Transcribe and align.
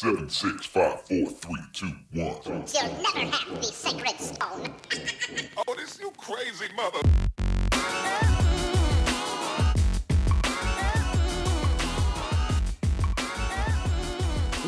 Seven, 0.00 0.30
six, 0.30 0.64
five, 0.64 1.02
four, 1.02 1.26
three, 1.26 1.60
two, 1.74 1.92
one. 2.14 2.34
You'll 2.46 2.56
never 2.56 3.36
have 3.36 3.54
the 3.54 3.62
sacred 3.62 4.18
stone. 4.18 4.74
Oh, 5.68 5.74
this 5.74 6.00
you 6.00 6.10
crazy 6.16 6.72
mother. 6.74 7.00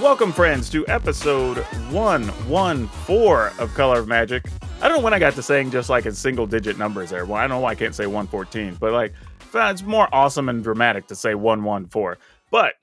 Welcome, 0.02 0.32
friends, 0.32 0.68
to 0.68 0.86
episode 0.88 1.56
114 1.88 3.58
of 3.58 3.72
Color 3.72 4.00
of 4.00 4.08
Magic. 4.08 4.44
I 4.82 4.88
don't 4.88 4.98
know 4.98 5.02
when 5.02 5.14
I 5.14 5.18
got 5.18 5.32
to 5.36 5.42
saying 5.42 5.70
just 5.70 5.88
like 5.88 6.04
in 6.04 6.12
single 6.12 6.46
digit 6.46 6.76
numbers 6.76 7.08
there. 7.08 7.24
Well, 7.24 7.38
I 7.38 7.44
don't 7.44 7.56
know 7.56 7.60
why 7.60 7.70
I 7.70 7.74
can't 7.74 7.94
say 7.94 8.04
114, 8.04 8.76
but 8.78 8.92
like, 8.92 9.14
it's 9.54 9.82
more 9.82 10.10
awesome 10.12 10.50
and 10.50 10.62
dramatic 10.62 11.06
to 11.06 11.14
say 11.14 11.34
114. 11.34 12.22
But 12.50 12.74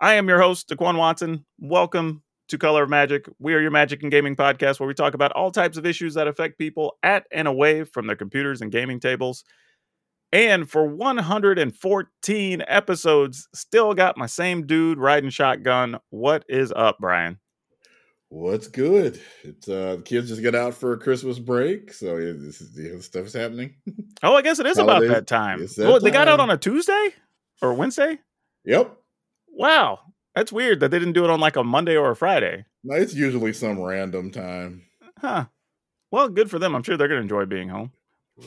I 0.00 0.14
am 0.14 0.28
your 0.28 0.40
host, 0.40 0.70
Daquan 0.70 0.96
Watson. 0.96 1.44
Welcome 1.58 2.22
to 2.48 2.56
Color 2.56 2.84
of 2.84 2.88
Magic. 2.88 3.28
We 3.38 3.52
are 3.52 3.60
your 3.60 3.70
magic 3.70 4.02
and 4.02 4.10
gaming 4.10 4.34
podcast 4.34 4.80
where 4.80 4.86
we 4.86 4.94
talk 4.94 5.12
about 5.12 5.32
all 5.32 5.50
types 5.50 5.76
of 5.76 5.84
issues 5.84 6.14
that 6.14 6.26
affect 6.26 6.56
people 6.56 6.96
at 7.02 7.26
and 7.30 7.46
away 7.46 7.84
from 7.84 8.06
their 8.06 8.16
computers 8.16 8.62
and 8.62 8.72
gaming 8.72 8.98
tables. 8.98 9.44
And 10.32 10.70
for 10.70 10.86
114 10.86 12.62
episodes, 12.66 13.46
still 13.54 13.92
got 13.92 14.16
my 14.16 14.24
same 14.24 14.66
dude 14.66 14.96
riding 14.96 15.28
shotgun. 15.28 15.98
What 16.08 16.46
is 16.48 16.72
up, 16.74 16.96
Brian? 16.98 17.38
What's 18.30 18.68
good? 18.68 19.20
It's 19.42 19.68
uh 19.68 19.96
the 19.96 20.02
kids 20.02 20.28
just 20.28 20.42
got 20.42 20.54
out 20.54 20.72
for 20.72 20.94
a 20.94 20.98
Christmas 20.98 21.38
break, 21.38 21.92
so 21.92 22.16
yeah, 22.16 22.32
this 22.36 22.62
is 22.62 22.72
the 22.72 23.02
stuff's 23.02 23.34
happening. 23.34 23.74
Oh, 24.22 24.36
I 24.36 24.42
guess 24.42 24.60
it 24.60 24.66
is 24.66 24.78
about 24.78 25.02
that 25.08 25.26
time. 25.26 25.58
That 25.58 25.78
Well, 25.78 26.00
they 26.00 26.10
got 26.10 26.28
out 26.28 26.40
on 26.40 26.48
a 26.48 26.56
Tuesday 26.56 27.14
or 27.60 27.74
Wednesday? 27.74 28.20
yep. 28.64 28.96
Wow. 29.60 29.98
That's 30.34 30.52
weird 30.52 30.80
that 30.80 30.90
they 30.90 30.98
didn't 30.98 31.12
do 31.12 31.24
it 31.24 31.30
on 31.30 31.38
like 31.38 31.56
a 31.56 31.62
Monday 31.62 31.94
or 31.94 32.10
a 32.10 32.16
Friday. 32.16 32.64
No, 32.82 32.96
it's 32.96 33.12
usually 33.14 33.52
some 33.52 33.78
random 33.78 34.30
time, 34.30 34.84
Huh. 35.18 35.44
Well, 36.10 36.30
good 36.30 36.50
for 36.50 36.58
them. 36.58 36.74
I'm 36.74 36.82
sure 36.82 36.96
they're 36.96 37.08
going 37.08 37.18
to 37.18 37.22
enjoy 37.22 37.44
being 37.44 37.68
home. 37.68 37.92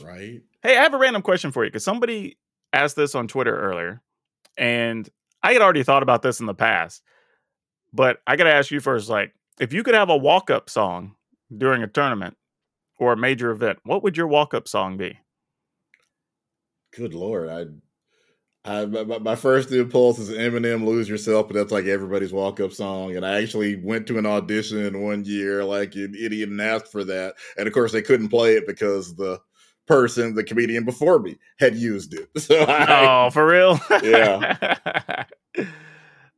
right? 0.02 0.42
Hey, 0.62 0.76
I 0.76 0.82
have 0.82 0.92
a 0.92 0.98
random 0.98 1.22
question 1.22 1.52
for 1.52 1.64
you 1.64 1.70
because 1.70 1.84
somebody 1.84 2.36
asked 2.72 2.96
this 2.96 3.14
on 3.14 3.28
Twitter 3.28 3.56
earlier, 3.56 4.02
and 4.58 5.08
I 5.40 5.52
had 5.52 5.62
already 5.62 5.84
thought 5.84 6.02
about 6.02 6.22
this 6.22 6.40
in 6.40 6.46
the 6.46 6.54
past, 6.54 7.02
but 7.92 8.18
I 8.26 8.34
got 8.34 8.44
to 8.44 8.52
ask 8.52 8.72
you 8.72 8.80
first 8.80 9.08
like, 9.08 9.32
if 9.60 9.72
you 9.72 9.84
could 9.84 9.94
have 9.94 10.10
a 10.10 10.16
walk 10.16 10.50
up 10.50 10.68
song 10.68 11.14
during 11.56 11.84
a 11.84 11.86
tournament 11.86 12.36
or 12.98 13.12
a 13.12 13.16
major 13.16 13.52
event, 13.52 13.78
what 13.84 14.02
would 14.02 14.16
your 14.16 14.26
walk 14.26 14.52
up 14.52 14.66
song 14.66 14.96
be? 14.96 15.16
Good 16.92 17.14
lord, 17.14 17.48
I 17.48 17.66
I 18.64 18.86
my, 18.86 19.18
my- 19.18 19.36
first 19.36 19.70
impulse 19.72 20.18
is 20.18 20.30
Eminem 20.30 20.86
"Lose 20.86 21.08
Yourself," 21.08 21.48
but 21.48 21.54
that's 21.54 21.72
like 21.72 21.84
everybody's 21.84 22.32
walk-up 22.32 22.72
song. 22.72 23.14
And 23.16 23.24
I 23.26 23.42
actually 23.42 23.76
went 23.76 24.06
to 24.06 24.18
an 24.18 24.26
audition 24.26 25.02
one 25.02 25.24
year, 25.24 25.64
like 25.64 25.94
an 25.96 26.14
idiot, 26.18 26.48
and 26.48 26.60
asked 26.60 26.90
for 26.90 27.04
that. 27.04 27.34
And 27.58 27.66
of 27.66 27.74
course, 27.74 27.92
they 27.92 28.02
couldn't 28.02 28.28
play 28.30 28.54
it 28.54 28.66
because 28.66 29.16
the 29.16 29.38
person, 29.86 30.34
the 30.34 30.44
comedian 30.44 30.84
before 30.84 31.18
me, 31.18 31.36
had 31.58 31.76
used 31.76 32.14
it. 32.14 32.28
So 32.40 32.62
I, 32.62 33.26
oh, 33.26 33.30
for 33.30 33.46
real? 33.46 33.78
Yeah. 34.02 35.24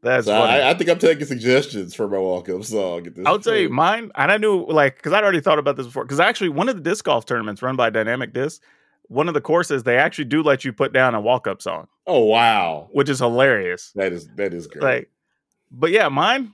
That's 0.03 0.27
so. 0.27 0.35
I, 0.35 0.71
I 0.71 0.75
think 0.75 0.91
I'm 0.91 0.99
taking 0.99 1.27
suggestions 1.27 1.95
for 1.95 2.09
my 2.09 2.19
walk-up 2.19 2.63
song. 2.65 3.07
At 3.07 3.15
this 3.17 3.27
I'll 3.27 3.41
tell 3.41 3.57
you 3.57 3.69
mine, 3.69 4.13
and 4.15 4.31
I 4.31 4.37
knew 4.37 4.65
like 4.67 4.97
because 4.97 5.13
I'd 5.13 5.25
already 5.25 5.41
thought 5.41 5.59
about 5.59 5.77
this 5.77 5.87
before. 5.87 6.05
Because 6.05 6.21
actually, 6.21 6.51
one 6.51 6.69
of 6.69 6.77
the 6.77 6.83
disc 6.83 7.05
golf 7.05 7.25
tournaments 7.25 7.63
run 7.63 7.77
by 7.77 7.91
Dynamic 7.91 8.33
Disc, 8.33 8.63
one 9.09 9.29
of 9.29 9.35
the 9.35 9.41
courses 9.41 9.83
they 9.83 9.97
actually 9.99 10.25
do 10.27 10.43
let 10.43 10.65
you 10.65 10.73
put 10.73 10.93
down 10.93 11.15
a 11.15 11.21
walk 11.21 11.47
up 11.47 11.63
song, 11.63 11.87
Oh 12.07 12.25
wow, 12.25 12.89
which 12.93 13.09
is 13.09 13.19
hilarious. 13.21 13.93
that 13.95 14.13
is 14.13 14.29
that 14.37 14.53
is 14.55 14.67
great. 14.67 14.83
Like, 14.83 15.11
but 15.71 15.91
yeah, 15.91 16.09
mine, 16.09 16.53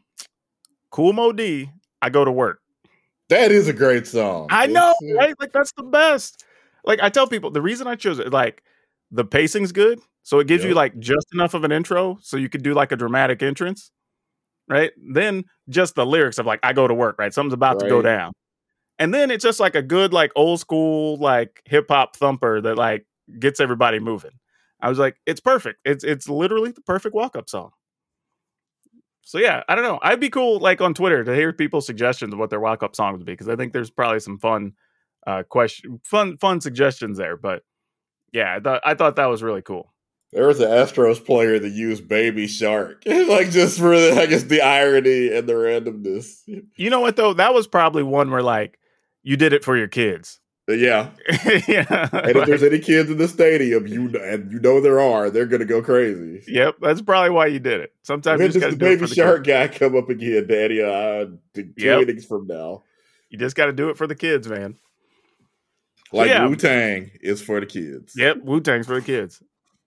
Kool 0.90 1.12
Moe 1.12 1.32
Dee. 1.32 1.70
I 2.00 2.10
go 2.10 2.24
to 2.24 2.32
work. 2.32 2.60
that 3.28 3.52
is 3.52 3.68
a 3.68 3.72
great 3.72 4.06
song. 4.06 4.48
I 4.50 4.66
know, 4.66 4.92
It's, 5.00 5.12
uh, 5.12 5.16
right? 5.18 5.34
Like 5.38 5.52
that's 5.52 5.72
the 5.76 5.84
best. 5.84 6.44
Like 6.84 7.00
I 7.00 7.08
tell 7.10 7.26
people, 7.28 7.50
the 7.50 7.62
reason 7.62 7.86
I 7.86 7.94
chose 7.94 8.18
it, 8.18 8.32
like 8.32 8.62
the 9.12 9.24
pacing's 9.24 9.70
good, 9.72 10.00
so 10.24 10.40
it 10.40 10.46
gives 10.48 10.64
you 10.64 10.74
like 10.74 10.98
just 10.98 11.26
enough 11.32 11.54
of 11.54 11.62
an 11.64 11.70
intro, 11.72 12.18
so 12.22 12.36
you 12.36 12.48
could 12.48 12.62
do 12.62 12.74
like 12.74 12.90
a 12.92 12.96
dramatic 12.96 13.40
entrance, 13.42 13.90
right? 14.68 14.90
Then 15.12 15.44
just 15.68 15.94
the 15.94 16.04
lyrics 16.04 16.38
of 16.38 16.46
like 16.46 16.58
I 16.64 16.72
go 16.72 16.88
to 16.88 16.94
work, 16.94 17.16
right? 17.18 17.32
Something's 17.32 17.54
about 17.54 17.78
to 17.80 17.88
go 17.88 18.02
down, 18.02 18.32
and 19.02 19.12
then 19.12 19.32
it's 19.32 19.42
just 19.42 19.58
like 19.58 19.74
a 19.74 19.82
good 19.82 20.12
like 20.12 20.30
old 20.36 20.60
school 20.60 21.16
like 21.16 21.60
hip 21.64 21.86
hop 21.90 22.14
thumper 22.14 22.60
that 22.60 22.76
like 22.76 23.04
gets 23.40 23.58
everybody 23.58 23.98
moving. 23.98 24.30
I 24.80 24.88
was 24.88 24.98
like, 25.00 25.16
it's 25.26 25.40
perfect. 25.40 25.80
It's 25.84 26.04
it's 26.04 26.28
literally 26.28 26.70
the 26.70 26.82
perfect 26.82 27.12
walk 27.12 27.34
up 27.36 27.48
song. 27.50 27.72
So 29.22 29.38
yeah, 29.38 29.64
I 29.68 29.74
don't 29.74 29.84
know. 29.84 29.98
I'd 30.02 30.20
be 30.20 30.30
cool 30.30 30.60
like 30.60 30.80
on 30.80 30.94
Twitter 30.94 31.24
to 31.24 31.34
hear 31.34 31.52
people's 31.52 31.84
suggestions 31.84 32.32
of 32.32 32.38
what 32.38 32.50
their 32.50 32.60
walk 32.60 32.84
up 32.84 32.94
song 32.94 33.14
would 33.14 33.26
be 33.26 33.32
because 33.32 33.48
I 33.48 33.56
think 33.56 33.72
there's 33.72 33.90
probably 33.90 34.20
some 34.20 34.38
fun 34.38 34.74
uh 35.26 35.42
question 35.48 36.00
fun 36.04 36.36
fun 36.38 36.60
suggestions 36.60 37.18
there 37.18 37.36
but 37.36 37.62
yeah 38.32 38.56
I 38.56 38.60
thought 38.60 38.82
I 38.84 38.94
thought 38.94 39.16
that 39.16 39.26
was 39.26 39.42
really 39.42 39.62
cool 39.62 39.92
There 40.32 40.46
was 40.46 40.60
an 40.60 40.68
Astros 40.68 41.24
player 41.24 41.58
that 41.60 41.70
used 41.70 42.08
Baby 42.08 42.46
Shark, 42.46 43.02
like 43.06 43.50
just 43.50 43.78
for 43.78 43.96
the, 43.98 44.16
I 44.20 44.26
guess 44.26 44.44
the 44.44 44.62
irony 44.62 45.32
and 45.32 45.48
the 45.48 45.52
randomness. 45.52 46.40
you 46.76 46.90
know 46.90 47.00
what 47.00 47.16
though 47.16 47.34
that 47.34 47.52
was 47.54 47.66
probably 47.66 48.02
one 48.02 48.30
where 48.30 48.42
like 48.42 48.78
you 49.22 49.36
did 49.36 49.52
it 49.52 49.64
for 49.64 49.76
your 49.76 49.88
kids 49.88 50.38
yeah, 50.68 51.10
yeah 51.68 52.08
and 52.12 52.36
if 52.36 52.46
there's 52.46 52.62
any 52.62 52.78
kids 52.78 53.10
in 53.10 53.18
the 53.18 53.26
stadium, 53.28 53.86
you 53.86 54.08
kn- 54.10 54.24
and 54.24 54.52
you 54.52 54.60
know 54.60 54.80
there 54.80 55.00
are, 55.00 55.28
they're 55.28 55.44
gonna 55.44 55.64
go 55.64 55.82
crazy. 55.82 56.42
yep 56.46 56.76
that's 56.80 57.02
probably 57.02 57.30
why 57.30 57.46
you 57.46 57.58
did 57.58 57.80
it 57.80 57.92
sometimes 58.04 58.40
you 58.40 58.46
just 58.48 58.60
does 58.60 58.74
the 58.74 58.78
Baby 58.78 59.00
for 59.00 59.06
the 59.08 59.14
Shark 59.14 59.44
guy 59.44 59.66
come 59.68 59.96
up 59.96 60.08
again, 60.08 60.46
Daddy? 60.46 60.80
Uh, 60.80 61.26
two 61.52 61.72
Yep. 61.76 62.02
innings 62.02 62.24
from 62.24 62.46
now, 62.46 62.84
you 63.28 63.38
just 63.38 63.56
got 63.56 63.66
to 63.66 63.72
do 63.72 63.90
it 63.90 63.96
for 63.98 64.06
the 64.06 64.14
kids 64.14 64.48
man 64.48 64.76
like 66.12 66.28
yeah. 66.28 66.46
Wu 66.46 66.54
Tang 66.56 67.10
is 67.20 67.42
for 67.42 67.58
the 67.58 67.66
kids. 67.66 68.14
yep 68.16 68.36
Wu-Tang's 68.42 68.86
for 68.86 68.94
the 68.94 69.02
kids 69.04 69.42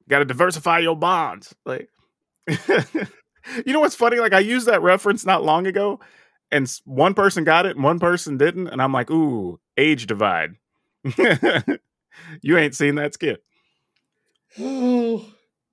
got 0.09 0.19
to 0.19 0.25
diversify 0.25 0.79
your 0.79 0.95
bonds 0.97 1.55
like 1.65 1.89
you 2.47 3.73
know 3.73 3.79
what's 3.79 3.95
funny 3.95 4.19
like 4.19 4.33
I 4.33 4.39
used 4.39 4.67
that 4.67 4.81
reference 4.81 5.25
not 5.25 5.43
long 5.43 5.67
ago 5.67 5.99
and 6.51 6.71
one 6.85 7.13
person 7.13 7.43
got 7.43 7.65
it 7.65 7.75
and 7.75 7.83
one 7.83 7.99
person 7.99 8.37
didn't 8.37 8.67
and 8.67 8.81
i'm 8.81 8.91
like 8.93 9.09
ooh 9.11 9.59
age 9.77 10.07
divide 10.07 10.55
you 12.41 12.57
ain't 12.57 12.75
seen 12.75 12.95
that 12.95 13.13
skit 13.13 13.43
Oh, 14.59 15.25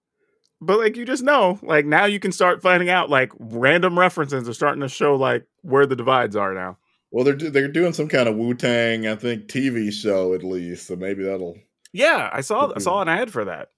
but 0.61 0.79
like 0.79 0.97
you 0.97 1.05
just 1.05 1.23
know 1.23 1.59
like 1.63 1.87
now 1.87 2.05
you 2.05 2.19
can 2.21 2.33
start 2.33 2.63
finding 2.63 2.89
out 2.89 3.11
like 3.11 3.33
random 3.39 3.99
references 3.99 4.49
are 4.49 4.53
starting 4.55 4.81
to 4.81 4.89
show 4.89 5.15
like 5.17 5.45
where 5.63 5.87
the 5.87 5.97
divides 5.97 6.37
are 6.37 6.55
now 6.55 6.77
well, 7.15 7.25
they're 7.25 7.35
do- 7.37 7.51
they're 7.51 7.69
doing 7.69 7.93
some 7.93 8.09
kind 8.09 8.27
of 8.27 8.37
Wu 8.37 8.55
Tang, 8.55 9.07
I 9.07 9.17
think, 9.17 9.43
TV 9.45 9.93
show 9.93 10.33
at 10.33 10.43
least. 10.43 10.87
So 10.87 10.97
maybe 10.97 11.23
that'll. 11.25 11.59
yeah 11.93 12.31
i 12.33 12.41
saw 12.41 12.73
i 12.75 12.79
saw 12.79 13.03
an 13.03 13.09
ad 13.09 13.31
for 13.31 13.45
that 13.45 13.69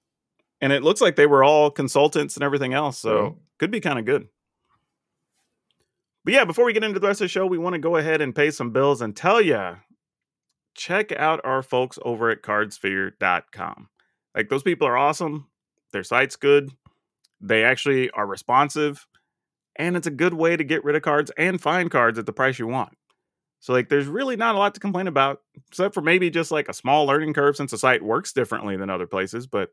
and 0.60 0.72
it 0.72 0.82
looks 0.84 1.00
like 1.00 1.16
they 1.16 1.26
were 1.26 1.42
all 1.42 1.68
consultants 1.70 2.36
and 2.36 2.44
everything 2.44 2.72
else 2.74 2.96
so 2.96 3.22
Yeah. 3.24 3.30
could 3.58 3.70
be 3.72 3.80
kind 3.80 3.98
of 3.98 4.04
good 4.04 4.28
but 6.24 6.34
yeah 6.34 6.44
before 6.44 6.64
we 6.64 6.72
get 6.72 6.84
into 6.84 7.00
the 7.00 7.06
rest 7.06 7.20
of 7.20 7.24
the 7.24 7.28
show 7.28 7.46
we 7.46 7.58
want 7.58 7.74
to 7.74 7.78
go 7.78 7.96
ahead 7.96 8.20
and 8.20 8.34
pay 8.34 8.50
some 8.50 8.70
bills 8.70 9.00
and 9.00 9.16
tell 9.16 9.40
you 9.40 9.76
check 10.74 11.12
out 11.12 11.40
our 11.44 11.62
folks 11.62 11.98
over 12.04 12.30
at 12.30 12.42
cardsphere.com 12.42 13.88
like 14.34 14.48
those 14.48 14.62
people 14.62 14.86
are 14.88 14.96
awesome. 14.96 15.48
Their 15.92 16.02
site's 16.02 16.36
good. 16.36 16.70
They 17.40 17.64
actually 17.64 18.10
are 18.10 18.26
responsive 18.26 19.06
and 19.76 19.96
it's 19.96 20.06
a 20.06 20.12
good 20.12 20.34
way 20.34 20.56
to 20.56 20.64
get 20.64 20.84
rid 20.84 20.96
of 20.96 21.02
cards 21.02 21.30
and 21.36 21.60
find 21.60 21.90
cards 21.90 22.18
at 22.18 22.26
the 22.26 22.32
price 22.32 22.58
you 22.58 22.66
want. 22.66 22.92
So 23.60 23.72
like 23.72 23.88
there's 23.88 24.06
really 24.06 24.36
not 24.36 24.54
a 24.54 24.58
lot 24.58 24.74
to 24.74 24.80
complain 24.80 25.06
about 25.06 25.40
except 25.68 25.94
for 25.94 26.00
maybe 26.00 26.30
just 26.30 26.50
like 26.50 26.68
a 26.68 26.74
small 26.74 27.06
learning 27.06 27.32
curve 27.32 27.56
since 27.56 27.70
the 27.70 27.78
site 27.78 28.02
works 28.02 28.32
differently 28.32 28.76
than 28.76 28.90
other 28.90 29.06
places 29.06 29.46
but 29.46 29.70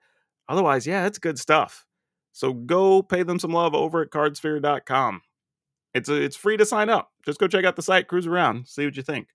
otherwise 0.47 0.85
yeah 0.85 1.07
it's 1.07 1.19
good 1.19 1.39
stuff. 1.39 1.85
So 2.33 2.53
go 2.53 3.01
pay 3.01 3.23
them 3.23 3.39
some 3.39 3.51
love 3.51 3.73
over 3.73 4.01
at 4.01 4.11
cardsphere.com 4.11 5.21
it's 5.93 6.09
a, 6.09 6.15
it's 6.15 6.35
free 6.35 6.57
to 6.57 6.65
sign 6.65 6.89
up. 6.89 7.09
Just 7.25 7.39
go 7.39 7.47
check 7.47 7.65
out 7.65 7.75
the 7.75 7.81
site 7.81 8.07
cruise 8.07 8.27
around 8.27 8.67
see 8.67 8.85
what 8.85 8.95
you 8.97 9.03
think. 9.03 9.27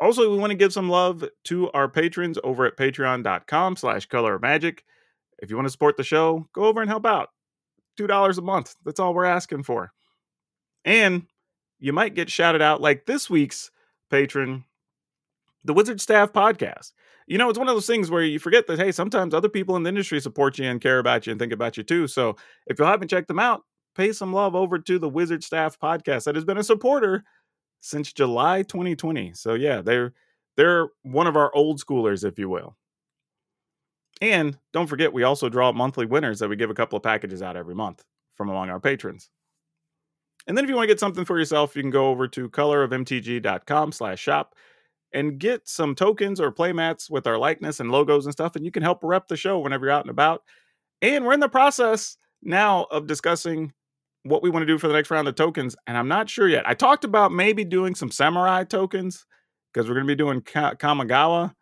Also 0.00 0.30
we 0.30 0.38
want 0.38 0.50
to 0.50 0.56
give 0.56 0.72
some 0.72 0.88
love 0.88 1.24
to 1.44 1.70
our 1.72 1.88
patrons 1.88 2.38
over 2.42 2.64
at 2.66 2.76
patreon.com 2.76 3.76
slash 3.76 4.06
color 4.06 4.38
magic. 4.38 4.84
If 5.38 5.50
you 5.50 5.56
want 5.56 5.66
to 5.66 5.72
support 5.72 5.96
the 5.96 6.02
show 6.02 6.48
go 6.54 6.64
over 6.64 6.80
and 6.80 6.90
help 6.90 7.06
out. 7.06 7.28
two 7.96 8.06
dollars 8.06 8.38
a 8.38 8.42
month 8.42 8.76
that's 8.84 9.00
all 9.00 9.14
we're 9.14 9.24
asking 9.24 9.62
for. 9.62 9.92
And 10.84 11.26
you 11.78 11.92
might 11.92 12.14
get 12.14 12.30
shouted 12.30 12.62
out 12.62 12.80
like 12.80 13.06
this 13.06 13.28
week's 13.30 13.70
patron 14.10 14.64
the 15.64 15.74
wizard 15.74 16.00
staff 16.00 16.32
podcast. 16.32 16.92
You 17.26 17.38
know 17.38 17.48
it's 17.48 17.58
one 17.58 17.68
of 17.68 17.76
those 17.76 17.86
things 17.86 18.10
where 18.10 18.22
you 18.22 18.38
forget 18.38 18.66
that 18.66 18.78
hey 18.78 18.92
sometimes 18.92 19.34
other 19.34 19.48
people 19.48 19.76
in 19.76 19.82
the 19.82 19.88
industry 19.90 20.20
support 20.20 20.58
you 20.58 20.64
and 20.64 20.80
care 20.80 20.98
about 20.98 21.26
you 21.26 21.30
and 21.30 21.38
think 21.38 21.52
about 21.52 21.76
you 21.76 21.82
too. 21.82 22.06
So 22.06 22.36
if 22.66 22.78
you 22.78 22.84
haven't 22.86 23.08
checked 23.08 23.28
them 23.28 23.38
out 23.38 23.62
pay 23.96 24.12
some 24.12 24.32
love 24.32 24.54
over 24.54 24.78
to 24.78 24.98
the 24.98 25.08
wizard 25.08 25.42
staff 25.44 25.78
podcast 25.78 26.24
that 26.24 26.34
has 26.34 26.44
been 26.44 26.58
a 26.58 26.62
supporter 26.64 27.24
since 27.80 28.12
july 28.12 28.62
2020 28.62 29.32
so 29.34 29.54
yeah 29.54 29.80
they're 29.80 30.12
they're 30.56 30.88
one 31.02 31.26
of 31.26 31.36
our 31.36 31.54
old 31.54 31.80
schoolers 31.80 32.24
if 32.24 32.38
you 32.38 32.48
will 32.48 32.76
and 34.20 34.58
don't 34.72 34.86
forget 34.86 35.12
we 35.12 35.22
also 35.22 35.48
draw 35.48 35.72
monthly 35.72 36.06
winners 36.06 36.38
that 36.38 36.48
we 36.48 36.56
give 36.56 36.70
a 36.70 36.74
couple 36.74 36.96
of 36.96 37.02
packages 37.02 37.42
out 37.42 37.56
every 37.56 37.74
month 37.74 38.04
from 38.34 38.48
among 38.48 38.70
our 38.70 38.80
patrons 38.80 39.30
And 40.46 40.56
then 40.56 40.64
if 40.64 40.70
you 40.70 40.76
want 40.76 40.84
to 40.88 40.92
get 40.92 41.00
something 41.00 41.24
for 41.24 41.38
yourself, 41.38 41.76
you 41.76 41.82
can 41.82 41.90
go 41.90 42.08
over 42.08 42.26
to 42.28 42.48
colorofmtg.com 42.48 43.92
slash 43.92 44.20
shop 44.20 44.54
and 45.12 45.38
get 45.38 45.68
some 45.68 45.94
tokens 45.94 46.40
or 46.40 46.52
playmats 46.52 47.10
with 47.10 47.26
our 47.26 47.38
likeness 47.38 47.80
and 47.80 47.90
logos 47.90 48.26
and 48.26 48.32
stuff. 48.32 48.56
And 48.56 48.64
you 48.64 48.70
can 48.70 48.82
help 48.82 49.00
rep 49.02 49.28
the 49.28 49.36
show 49.36 49.58
whenever 49.58 49.86
you're 49.86 49.92
out 49.94 50.04
and 50.04 50.10
about. 50.10 50.42
And 51.02 51.24
we're 51.24 51.34
in 51.34 51.40
the 51.40 51.48
process 51.48 52.16
now 52.42 52.84
of 52.90 53.06
discussing 53.06 53.72
what 54.24 54.42
we 54.42 54.50
want 54.50 54.62
to 54.62 54.66
do 54.66 54.78
for 54.78 54.88
the 54.88 54.94
next 54.94 55.10
round 55.10 55.28
of 55.28 55.34
tokens. 55.34 55.76
And 55.86 55.96
I'm 55.96 56.08
not 56.08 56.28
sure 56.28 56.48
yet. 56.48 56.68
I 56.68 56.74
talked 56.74 57.04
about 57.04 57.32
maybe 57.32 57.64
doing 57.64 57.94
some 57.94 58.10
samurai 58.10 58.64
tokens 58.64 59.26
because 59.72 59.88
we're 59.88 59.94
going 59.94 60.06
to 60.06 60.12
be 60.12 60.16
doing 60.16 60.40
Ka- 60.42 60.74
Kamigawa. 60.74 61.54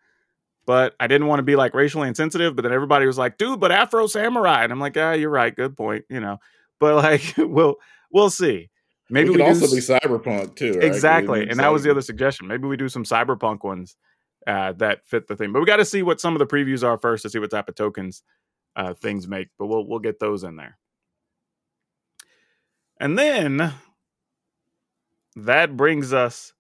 But 0.67 0.95
I 1.01 1.07
didn't 1.07 1.29
want 1.29 1.39
to 1.39 1.45
be 1.45 1.57
like 1.57 1.75
racially 1.75 2.09
insensitive. 2.09 2.55
But 2.55 2.63
then 2.63 2.73
everybody 2.73 3.07
was 3.07 3.17
like, 3.17 3.39
dude, 3.39 3.61
but 3.61 3.73
Afro 3.73 4.07
Samurai. 4.07 4.65
And 4.65 4.73
I'm 4.73 4.81
like, 4.81 4.97
ah, 4.97 5.13
you're 5.13 5.31
right. 5.31 5.55
Good 5.55 5.77
point. 5.77 6.05
You 6.11 6.21
know, 6.21 6.39
but 6.79 6.97
like, 6.97 7.35
we'll, 7.39 7.77
we'll 8.13 8.31
see. 8.31 8.69
Maybe 9.11 9.31
we 9.31 9.37
could 9.37 9.45
do 9.45 9.49
also 9.49 9.75
be 9.75 9.81
cyberpunk 9.81 10.57
too. 10.57 10.73
right? 10.75 10.85
exactly. 10.85 11.49
And 11.49 11.59
that 11.59 11.73
was 11.73 11.83
the 11.83 11.91
other 11.91 12.03
suggestion. 12.03 12.47
Maybe 12.47 12.69
we 12.69 12.77
do 12.77 12.91
some 12.91 13.05
cyberpunk 13.05 13.65
ones 13.65 13.97
uh, 14.47 14.73
that 14.73 15.07
fit 15.07 15.27
the 15.29 15.37
theme. 15.37 15.53
But 15.53 15.61
we 15.61 15.67
got 15.67 15.77
to 15.77 15.85
see 15.85 16.03
what 16.03 16.21
some 16.21 16.35
of 16.35 16.39
the 16.39 16.47
previews 16.47 16.87
are 16.87 16.99
first 16.99 17.23
to 17.23 17.31
see 17.31 17.39
what 17.39 17.51
type 17.51 17.69
of 17.69 17.75
tokens 17.75 18.23
uh, 18.77 18.93
things 18.93 19.27
make. 19.27 19.49
But 19.59 19.67
we'll 19.67 19.87
we'll 19.87 19.99
get 19.99 20.21
those 20.21 20.45
in 20.45 20.57
there. 20.57 20.79
And 23.01 23.19
then 23.19 23.75
that 25.37 25.77
brings 25.77 26.13
us 26.13 26.53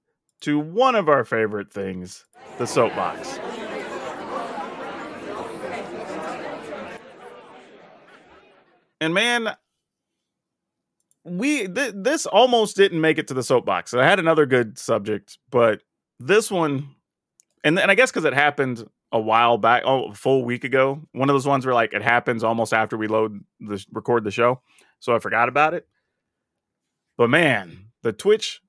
to 0.43 0.59
one 0.59 0.95
of 0.95 1.09
our 1.09 1.25
favorite 1.25 1.73
things, 1.73 2.25
the 2.59 2.67
soapbox. 2.67 3.39
And 9.01 9.15
man, 9.15 9.57
we 11.25 11.69
th- 11.69 11.95
this 11.95 12.27
almost 12.27 12.77
didn't 12.77 13.01
make 13.01 13.19
it 13.19 13.29
to 13.29 13.35
the 13.35 13.43
soapbox. 13.43 13.95
I 13.95 14.05
had 14.05 14.19
another 14.19 14.47
good 14.47 14.79
subject, 14.79 15.39
but 15.51 15.83
this 16.19 16.51
one, 16.51 16.95
and 17.63 17.79
and 17.79 17.91
I 17.91 17.95
guess 17.95 18.11
because 18.11 18.25
it 18.25 18.35
happened 18.35 18.89
a 19.13 19.21
while 19.21 19.57
back, 19.57 19.83
oh, 19.87 20.11
a 20.11 20.15
full 20.15 20.45
week 20.45 20.65
ago. 20.65 21.01
One 21.13 21.31
of 21.31 21.35
those 21.35 21.47
ones 21.47 21.65
where 21.65 21.75
like 21.75 21.93
it 21.93 22.03
happens 22.03 22.43
almost 22.43 22.73
after 22.73 22.97
we 22.97 23.07
load 23.07 23.45
the 23.61 23.85
record 23.93 24.25
the 24.25 24.31
show, 24.31 24.61
so 25.01 25.15
I 25.15 25.19
forgot 25.19 25.49
about 25.49 25.75
it. 25.75 25.87
But 27.19 27.29
man, 27.29 27.91
the 28.03 28.13
Twitch 28.13 28.63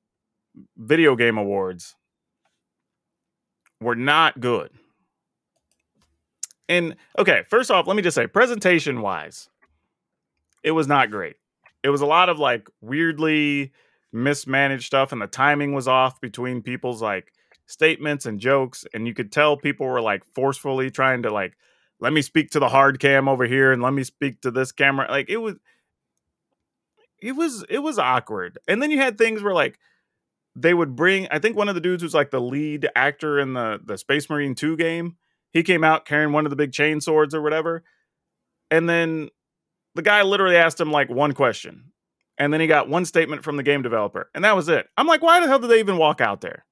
video 0.76 1.16
game 1.16 1.38
awards 1.38 1.96
were 3.80 3.96
not 3.96 4.42
good. 4.42 4.72
And 6.68 6.96
okay, 7.18 7.44
first 7.48 7.72
off, 7.72 7.88
let 7.88 7.96
me 7.96 8.02
just 8.02 8.16
say, 8.16 8.28
presentation 8.28 9.02
wise, 9.02 9.50
it 10.64 10.72
was 10.72 10.88
not 10.88 11.12
great. 11.12 11.36
It 11.84 11.90
was 11.90 12.02
a 12.02 12.06
lot 12.06 12.28
of 12.28 12.40
like 12.40 12.68
weirdly 12.82 13.72
mismanaged 14.12 14.86
stuff, 14.86 15.12
and 15.12 15.22
the 15.22 15.28
timing 15.28 15.74
was 15.74 15.88
off 15.88 16.20
between 16.20 16.62
people's 16.62 17.02
like 17.02 17.32
statements 17.68 18.26
and 18.26 18.40
jokes. 18.40 18.86
And 18.94 19.08
you 19.08 19.14
could 19.14 19.32
tell 19.32 19.58
people 19.58 19.86
were 19.86 20.02
like 20.02 20.24
forcefully 20.34 20.90
trying 20.90 21.24
to 21.24 21.32
like, 21.32 21.56
let 22.00 22.14
me 22.14 22.22
speak 22.22 22.50
to 22.52 22.60
the 22.60 22.70
hard 22.70 23.00
cam 23.00 23.30
over 23.30 23.46
here 23.46 23.72
and 23.72 23.82
let 23.82 23.94
me 23.94 24.04
speak 24.04 24.42
to 24.42 24.52
this 24.52 24.72
camera. 24.72 25.08
Like 25.10 25.30
it 25.30 25.38
was 25.38 25.56
it 27.22 27.34
was 27.34 27.66
it 27.70 27.80
was 27.80 28.00
awkward. 28.00 28.58
And 28.68 28.82
then 28.82 28.92
you 28.92 28.98
had 29.00 29.18
things 29.18 29.42
where 29.42 29.54
like 29.54 29.80
they 30.56 30.74
would 30.74 30.96
bring 30.96 31.28
I 31.32 31.40
think 31.40 31.56
one 31.56 31.70
of 31.70 31.76
the 31.76 31.82
dudes 31.82 32.04
was 32.04 32.14
like 32.14 32.32
the 32.32 32.42
lead 32.42 32.88
actor 32.96 33.40
in 33.40 33.54
the 33.54 33.80
the 33.84 33.98
Space 33.98 34.30
Marine 34.30 34.56
2 34.56 34.78
game, 34.78 35.18
he 35.52 35.64
came 35.64 35.84
out 35.84 36.06
carrying 36.06 36.32
one 36.32 36.46
of 36.46 36.50
the 36.50 36.56
big 36.56 36.72
chain 36.72 37.02
swords 37.02 37.34
or 37.34 37.42
whatever. 37.42 37.84
And 38.72 38.90
then 38.90 39.30
the 39.96 40.02
guy 40.02 40.22
literally 40.22 40.56
asked 40.56 40.80
him 40.80 40.92
like 40.92 41.10
one 41.10 41.34
question. 41.34 41.92
And 42.38 42.54
then 42.54 42.62
he 42.62 42.68
got 42.68 42.88
one 42.88 43.04
statement 43.04 43.44
from 43.44 43.58
the 43.58 43.64
game 43.64 43.82
developer. 43.82 44.30
And 44.34 44.46
that 44.46 44.56
was 44.56 44.70
it. 44.70 44.88
I'm 44.96 45.08
like, 45.08 45.22
why 45.22 45.42
the 45.42 45.48
hell 45.48 45.60
did 45.60 45.70
they 45.70 45.80
even 45.80 45.98
walk 45.98 46.22
out 46.22 46.40
there? 46.40 46.66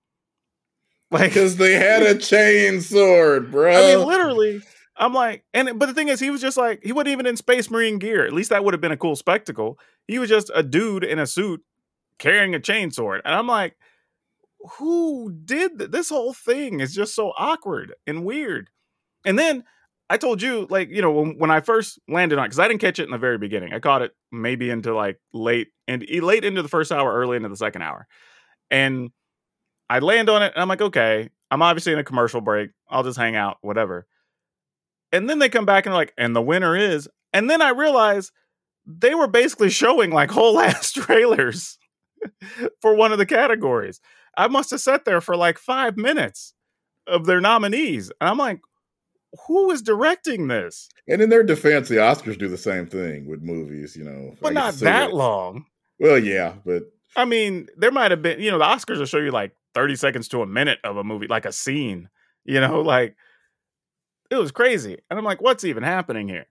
Like 1.12 1.32
because 1.32 1.58
they 1.58 1.74
had 1.74 2.04
a 2.04 2.18
chain 2.20 2.82
sword, 2.82 3.52
bro. 3.52 3.72
I 3.72 3.96
mean, 3.96 4.06
literally, 4.06 4.62
I'm 5.00 5.14
like, 5.14 5.44
and 5.54 5.78
but 5.78 5.86
the 5.88 5.94
thing 5.94 6.08
is, 6.08 6.20
he 6.20 6.30
was 6.30 6.42
just 6.42 6.58
like, 6.58 6.84
he 6.84 6.92
wasn't 6.92 7.10
even 7.10 7.26
in 7.26 7.38
Space 7.38 7.70
Marine 7.70 8.00
gear. 8.00 8.26
At 8.26 8.34
least 8.34 8.50
that 8.50 8.64
would 8.64 8.74
have 8.74 8.82
been 8.82 8.92
a 8.92 8.98
cool 8.98 9.16
spectacle. 9.16 9.78
He 10.08 10.20
was 10.20 10.30
just 10.30 10.52
a 10.56 10.64
dude 10.64 11.04
in 11.04 11.20
a 11.20 11.28
suit 11.28 11.62
carrying 12.20 12.56
a 12.56 12.60
chainsword, 12.60 13.22
and 13.26 13.36
I'm 13.36 13.48
like, 13.48 13.76
who 14.78 15.32
did 15.32 15.78
th- 15.78 15.92
this 15.92 16.10
whole 16.10 16.34
thing? 16.34 16.80
Is 16.80 16.96
just 16.96 17.16
so 17.16 17.32
awkward 17.38 17.94
and 18.06 18.26
weird. 18.26 18.70
And 19.26 19.38
then 19.38 19.64
I 20.10 20.18
told 20.18 20.42
you, 20.42 20.68
like, 20.70 20.90
you 20.90 21.02
know, 21.02 21.12
when, 21.12 21.38
when 21.38 21.52
I 21.52 21.60
first 21.60 22.00
landed 22.08 22.40
on, 22.40 22.46
because 22.46 22.60
I 22.60 22.68
didn't 22.68 22.82
catch 22.82 22.98
it 22.98 23.04
in 23.04 23.12
the 23.12 23.18
very 23.18 23.38
beginning. 23.38 23.74
I 23.74 23.80
caught 23.80 24.02
it 24.02 24.14
maybe 24.32 24.70
into 24.70 24.96
like 24.96 25.20
late 25.34 25.68
and 25.88 26.04
late 26.10 26.44
into 26.46 26.62
the 26.62 26.70
first 26.70 26.92
hour, 26.92 27.14
early 27.14 27.38
into 27.38 27.50
the 27.50 27.58
second 27.58 27.82
hour, 27.82 28.08
and 28.72 29.12
I 29.90 30.00
land 30.00 30.30
on 30.30 30.42
it, 30.44 30.54
and 30.54 30.62
I'm 30.62 30.68
like, 30.68 30.82
okay, 30.82 31.30
I'm 31.52 31.62
obviously 31.62 31.94
in 31.94 32.00
a 32.00 32.04
commercial 32.04 32.42
break. 32.42 32.72
I'll 32.90 33.04
just 33.04 33.18
hang 33.18 33.36
out, 33.36 33.58
whatever. 33.62 34.08
And 35.12 35.30
then 35.30 35.40
they 35.40 35.50
come 35.50 35.66
back 35.66 35.86
and 35.86 35.94
they're 35.94 36.00
like, 36.00 36.14
and 36.18 36.36
the 36.36 36.42
winner 36.42 36.76
is. 36.76 37.08
And 37.34 37.50
then 37.50 37.62
I 37.62 37.70
realize 37.70 38.32
they 38.86 39.16
were 39.16 39.28
basically 39.28 39.70
showing 39.70 40.12
like 40.12 40.32
whole 40.32 40.60
ass 40.62 40.92
trailers 40.92 41.78
for 42.82 42.96
one 42.96 43.12
of 43.12 43.18
the 43.18 43.26
categories. 43.26 44.00
I 44.38 44.48
must 44.48 44.72
have 44.72 44.82
sat 44.82 45.06
there 45.06 45.22
for 45.22 45.36
like 45.36 45.58
five 45.58 45.98
minutes 45.98 46.54
of 47.08 47.26
their 47.26 47.42
nominees. 47.42 48.12
And 48.22 48.30
I'm 48.30 48.38
like, 48.38 48.60
who 49.48 49.72
is 49.72 49.82
directing 49.82 50.48
this? 50.48 50.90
and 51.08 51.22
in 51.22 51.30
their 51.30 51.44
defense, 51.44 51.90
the 51.90 51.96
Oscars 51.96 52.38
do 52.38 52.48
the 52.48 52.58
same 52.58 52.86
thing 52.88 53.28
with 53.28 53.42
movies. 53.42 53.96
You 53.96 54.06
know, 54.06 54.36
But 54.42 54.54
not 54.54 54.76
that 54.76 55.14
long. 55.14 55.66
Well, 56.00 56.18
yeah, 56.18 56.54
but 56.66 56.84
I 57.16 57.26
mean, 57.26 57.68
there 57.76 57.92
might 57.92 58.12
have 58.12 58.22
been, 58.22 58.40
you 58.40 58.52
know, 58.52 58.60
the 58.60 58.66
Oscars 58.66 59.00
will 59.00 59.06
show 59.06 59.18
you 59.18 59.32
like 59.32 59.54
30 59.74 59.96
seconds 59.96 60.28
to 60.30 60.42
a 60.42 60.46
minute 60.48 60.80
of 60.84 60.98
a 60.98 61.04
movie, 61.04 61.28
like 61.28 61.46
a 61.46 61.52
scene, 61.52 62.10
you 62.46 62.60
know, 62.62 62.82
like 62.96 63.16
it 64.30 64.36
was 64.36 64.52
crazy. 64.52 64.98
And 65.10 65.18
I'm 65.18 65.26
like, 65.26 65.42
what's 65.42 65.64
even 65.64 65.84
happening 65.84 66.28
here? 66.28 66.46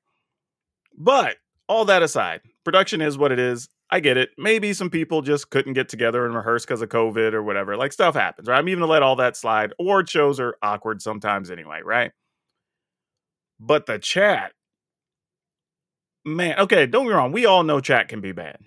But 0.96 1.36
all 1.68 1.84
that 1.86 2.02
aside, 2.02 2.40
production 2.64 3.02
is 3.02 3.18
what 3.18 3.32
it 3.32 3.38
is. 3.38 3.68
I 3.90 4.00
get 4.00 4.16
it. 4.16 4.30
Maybe 4.36 4.72
some 4.72 4.90
people 4.90 5.22
just 5.22 5.50
couldn't 5.50 5.74
get 5.74 5.88
together 5.88 6.26
and 6.26 6.34
rehearse 6.34 6.64
because 6.64 6.82
of 6.82 6.88
COVID 6.88 7.34
or 7.34 7.42
whatever. 7.42 7.76
Like 7.76 7.92
stuff 7.92 8.14
happens, 8.14 8.48
right? 8.48 8.58
I'm 8.58 8.68
even 8.68 8.80
to 8.80 8.86
let 8.86 9.02
all 9.02 9.16
that 9.16 9.36
slide. 9.36 9.72
Award 9.78 10.08
shows 10.10 10.40
are 10.40 10.56
awkward 10.62 11.00
sometimes 11.00 11.50
anyway, 11.50 11.80
right? 11.84 12.10
But 13.60 13.86
the 13.86 13.98
chat, 13.98 14.52
man, 16.24 16.58
okay, 16.58 16.86
don't 16.86 17.04
get 17.04 17.10
me 17.10 17.14
wrong. 17.14 17.32
We 17.32 17.46
all 17.46 17.62
know 17.62 17.80
chat 17.80 18.08
can 18.08 18.20
be 18.20 18.32
bad. 18.32 18.58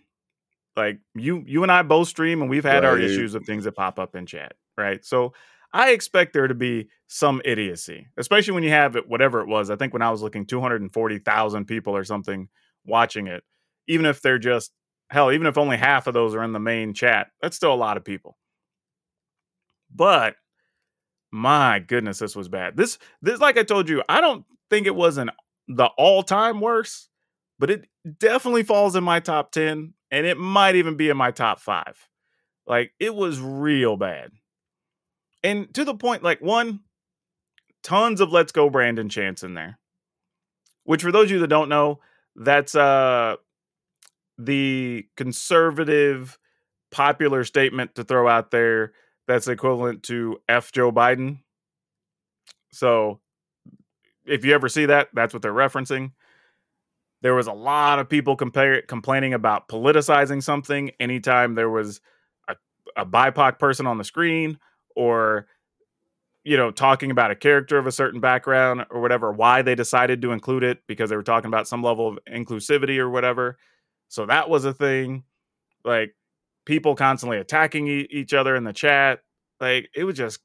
Like 0.78 1.00
you, 1.16 1.44
you 1.46 1.64
and 1.64 1.72
I 1.72 1.82
both 1.82 2.08
stream, 2.08 2.42
and 2.42 2.50
we've 2.50 2.64
had 2.64 2.86
our 2.86 2.98
issues 2.98 3.36
of 3.36 3.44
things 3.44 3.66
that 3.66 3.74
pop 3.74 4.00
up 4.00 4.16
in 4.16 4.26
chat, 4.26 4.54
right? 4.78 5.04
So 5.04 5.34
I 5.72 5.92
expect 5.92 6.34
there 6.34 6.48
to 6.48 6.56
be 6.56 6.90
some 7.08 7.42
idiocy, 7.46 8.08
especially 8.18 8.54
when 8.54 8.64
you 8.64 8.72
have 8.72 8.96
it, 8.96 9.08
whatever 9.08 9.42
it 9.42 9.48
was. 9.48 9.70
I 9.70 9.76
think 9.76 9.94
when 9.94 10.02
I 10.02 10.12
was 10.12 10.22
looking, 10.22 10.46
two 10.46 10.62
hundred 10.62 10.82
and 10.82 10.94
forty 10.94 11.20
thousand 11.20 11.66
people 11.66 11.96
or 11.96 12.04
something 12.04 12.50
watching 12.86 13.28
it. 13.28 13.44
Even 13.88 14.06
if 14.06 14.22
they're 14.22 14.40
just 14.40 14.72
hell, 15.10 15.32
even 15.32 15.48
if 15.48 15.58
only 15.58 15.78
half 15.78 16.08
of 16.08 16.14
those 16.14 16.36
are 16.36 16.44
in 16.44 16.54
the 16.54 16.60
main 16.60 16.94
chat, 16.94 17.28
that's 17.42 17.56
still 17.56 17.74
a 17.74 17.76
lot 17.76 17.98
of 17.98 18.06
people. 18.06 18.38
But 19.94 20.36
my 21.32 21.80
goodness, 21.80 22.20
this 22.20 22.36
was 22.36 22.48
bad. 22.48 22.78
This, 22.78 22.98
this, 23.22 23.40
like 23.40 23.58
I 23.58 23.64
told 23.64 23.90
you, 23.90 24.04
I 24.08 24.22
don't 24.22 24.46
think 24.70 24.88
it 24.88 24.96
was 24.96 25.18
an 25.18 25.32
the 25.68 25.86
all 25.98 26.24
time 26.24 26.62
worst, 26.62 27.10
but 27.60 27.70
it 27.70 27.86
definitely 28.20 28.64
falls 28.64 28.96
in 28.96 29.04
my 29.04 29.20
top 29.20 29.52
ten, 29.52 29.94
and 30.12 30.26
it 30.26 30.38
might 30.38 30.76
even 30.76 30.96
be 30.96 31.10
in 31.10 31.18
my 31.18 31.32
top 31.32 31.60
five. 31.60 32.08
Like 32.66 32.92
it 33.00 33.14
was 33.14 33.40
real 33.40 33.98
bad, 33.98 34.32
and 35.44 35.74
to 35.74 35.86
the 35.86 35.96
point, 35.96 36.24
like 36.24 36.42
one, 36.42 36.82
tons 37.84 38.22
of 38.22 38.32
"Let's 38.32 38.52
Go 38.52 38.70
Brandon" 38.70 39.10
chants 39.10 39.44
in 39.44 39.54
there. 39.54 39.80
Which, 40.84 41.04
for 41.04 41.12
those 41.12 41.26
of 41.26 41.32
you 41.32 41.40
that 41.40 41.48
don't 41.48 41.70
know, 41.70 42.00
that's 42.36 42.76
uh 42.76 43.36
the 44.38 45.06
conservative 45.18 46.40
popular 46.92 47.44
statement 47.44 47.96
to 47.96 48.04
throw 48.04 48.28
out 48.28 48.52
there 48.52 48.94
that's 49.28 49.48
equivalent 49.48 50.04
to 50.04 50.40
F 50.48 50.72
Joe 50.72 50.92
Biden. 50.92 51.40
So 52.72 53.20
if 54.26 54.46
you 54.46 54.54
ever 54.54 54.70
see 54.70 54.86
that, 54.88 55.10
that's 55.14 55.34
what 55.34 55.42
they're 55.42 55.54
referencing. 55.54 56.14
There 57.22 57.36
was 57.36 57.48
a 57.48 57.54
lot 57.54 58.00
of 58.00 58.08
people 58.08 58.36
compare, 58.36 58.82
complaining 58.82 59.34
about 59.34 59.68
politicizing 59.68 60.42
something 60.42 60.92
anytime 61.00 61.56
there 61.56 61.70
was 61.70 62.00
a, 62.48 62.56
a 62.96 63.06
BIPOC 63.06 63.60
person 63.60 63.86
on 63.88 63.98
the 63.98 64.04
screen 64.04 64.58
or 64.96 65.48
you 66.44 66.58
know 66.58 66.72
talking 66.72 67.12
about 67.12 67.32
a 67.32 67.36
character 67.36 67.78
of 67.78 67.88
a 67.88 67.92
certain 67.92 68.20
background 68.20 68.86
or 68.90 69.02
whatever 69.02 69.32
why 69.32 69.62
they 69.62 69.76
decided 69.76 70.22
to 70.22 70.32
include 70.32 70.64
it 70.64 70.80
because 70.88 71.10
they 71.10 71.16
were 71.16 71.24
talking 71.24 71.48
about 71.48 71.68
some 71.68 71.84
level 71.84 72.08
of 72.08 72.20
inclusivity 72.32 72.98
or 72.98 73.10
whatever 73.10 73.58
so 74.10 74.26
that 74.26 74.50
was 74.50 74.66
a 74.66 74.74
thing. 74.74 75.24
Like 75.86 76.16
people 76.66 76.96
constantly 76.96 77.38
attacking 77.38 77.88
e- 77.88 78.08
each 78.10 78.34
other 78.34 78.56
in 78.56 78.66
the 78.66 78.74
chat. 78.74 79.22
Like 79.62 79.90
it 79.96 80.04
was 80.04 80.18
just 80.18 80.40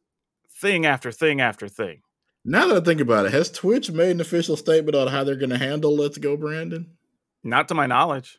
thing 0.60 0.86
after 0.86 1.10
thing 1.10 1.40
after 1.40 1.66
thing. 1.68 2.02
now 2.44 2.68
that 2.68 2.82
I 2.82 2.84
think 2.84 3.00
about 3.00 3.26
it, 3.26 3.32
has 3.32 3.50
Twitch 3.50 3.90
made 3.90 4.12
an 4.12 4.20
official 4.20 4.56
statement 4.56 4.94
on 4.94 5.08
how 5.08 5.24
they're 5.24 5.34
going 5.34 5.50
to 5.50 5.58
handle 5.58 5.96
"Let's 5.96 6.18
Go, 6.18 6.36
Brandon"? 6.36 6.96
Not 7.42 7.68
to 7.68 7.74
my 7.74 7.86
knowledge. 7.86 8.38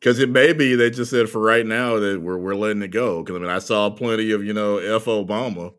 Because 0.00 0.18
it 0.18 0.30
may 0.30 0.52
be 0.54 0.74
they 0.74 0.88
just 0.90 1.10
said 1.10 1.28
for 1.28 1.40
right 1.40 1.66
now 1.66 1.98
that 1.98 2.22
we're 2.22 2.38
we're 2.38 2.54
letting 2.54 2.82
it 2.82 2.88
go. 2.88 3.22
Because 3.22 3.36
I 3.36 3.38
mean, 3.40 3.50
I 3.50 3.58
saw 3.58 3.90
plenty 3.90 4.30
of 4.32 4.42
you 4.42 4.54
know 4.54 4.78
F 4.78 5.04
Obama, 5.04 5.72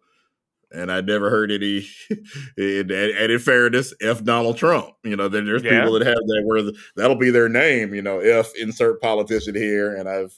and 0.71 0.91
I 0.91 1.01
never 1.01 1.29
heard 1.31 1.51
any. 1.51 1.87
and, 2.57 2.91
and 2.91 3.31
in 3.31 3.39
fairness, 3.39 3.93
F 3.99 4.23
Donald 4.23 4.57
Trump. 4.57 4.89
You 5.03 5.15
know, 5.15 5.27
there, 5.27 5.43
there's 5.43 5.63
Yeah. 5.63 5.79
people 5.79 5.93
that 5.93 6.05
have 6.05 6.15
that 6.15 6.43
where 6.45 6.61
the, 6.61 6.77
that'll 6.95 7.15
be 7.15 7.31
their 7.31 7.49
name. 7.49 7.93
You 7.95 8.03
know, 8.03 8.19
F 8.19 8.51
insert 8.59 9.01
politician 9.01 9.55
here, 9.55 9.95
and 9.95 10.07
I've 10.07 10.33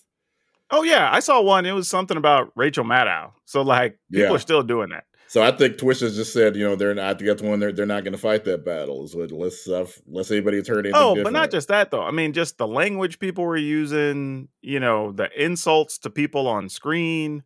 Oh 0.71 0.81
yeah, 0.83 1.09
I 1.11 1.19
saw 1.19 1.41
one. 1.41 1.65
It 1.65 1.73
was 1.73 1.87
something 1.87 2.17
about 2.17 2.51
Rachel 2.55 2.85
Maddow. 2.85 3.31
So 3.45 3.61
like 3.61 3.99
people 4.11 4.29
Yeah. 4.29 4.35
are 4.35 4.39
still 4.39 4.63
doing 4.63 4.89
that. 4.89 5.03
So 5.33 5.41
I 5.41 5.49
think 5.49 5.79
Twitch 5.79 6.01
has 6.01 6.15
just 6.15 6.31
said 6.31 6.55
you 6.55 6.63
know 6.63 6.75
they're 6.75 6.93
not. 6.93 7.05
I 7.05 7.13
think 7.17 7.27
that's 7.27 7.41
one 7.41 7.59
they're 7.59 7.71
they're 7.71 7.87
not 7.87 8.03
going 8.03 8.11
to 8.11 8.19
fight 8.19 8.43
that 8.43 8.63
battle. 8.63 9.07
So 9.07 9.17
let's 9.17 9.67
uh, 9.67 9.87
let's 10.05 10.29
anybody's 10.29 10.67
heard 10.67 10.85
anything. 10.85 11.01
Oh, 11.01 11.15
but 11.23 11.33
not 11.33 11.49
just 11.49 11.69
that 11.69 11.89
though. 11.89 12.03
I 12.03 12.11
mean, 12.11 12.33
just 12.33 12.59
the 12.59 12.67
language 12.67 13.17
people 13.17 13.43
were 13.43 13.57
using. 13.57 14.49
You 14.61 14.79
know, 14.79 15.11
the 15.11 15.31
insults 15.35 15.97
to 15.99 16.11
people 16.11 16.47
on 16.47 16.69
screen. 16.69 17.41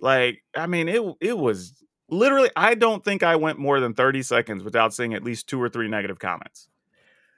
Like, 0.00 0.42
I 0.56 0.66
mean, 0.66 0.88
it 0.88 1.00
it 1.20 1.38
was 1.38 1.80
literally. 2.08 2.50
I 2.56 2.74
don't 2.74 3.04
think 3.04 3.22
I 3.22 3.36
went 3.36 3.60
more 3.60 3.78
than 3.78 3.94
thirty 3.94 4.24
seconds 4.24 4.64
without 4.64 4.92
seeing 4.92 5.14
at 5.14 5.22
least 5.22 5.48
two 5.48 5.62
or 5.62 5.68
three 5.68 5.86
negative 5.86 6.18
comments. 6.18 6.68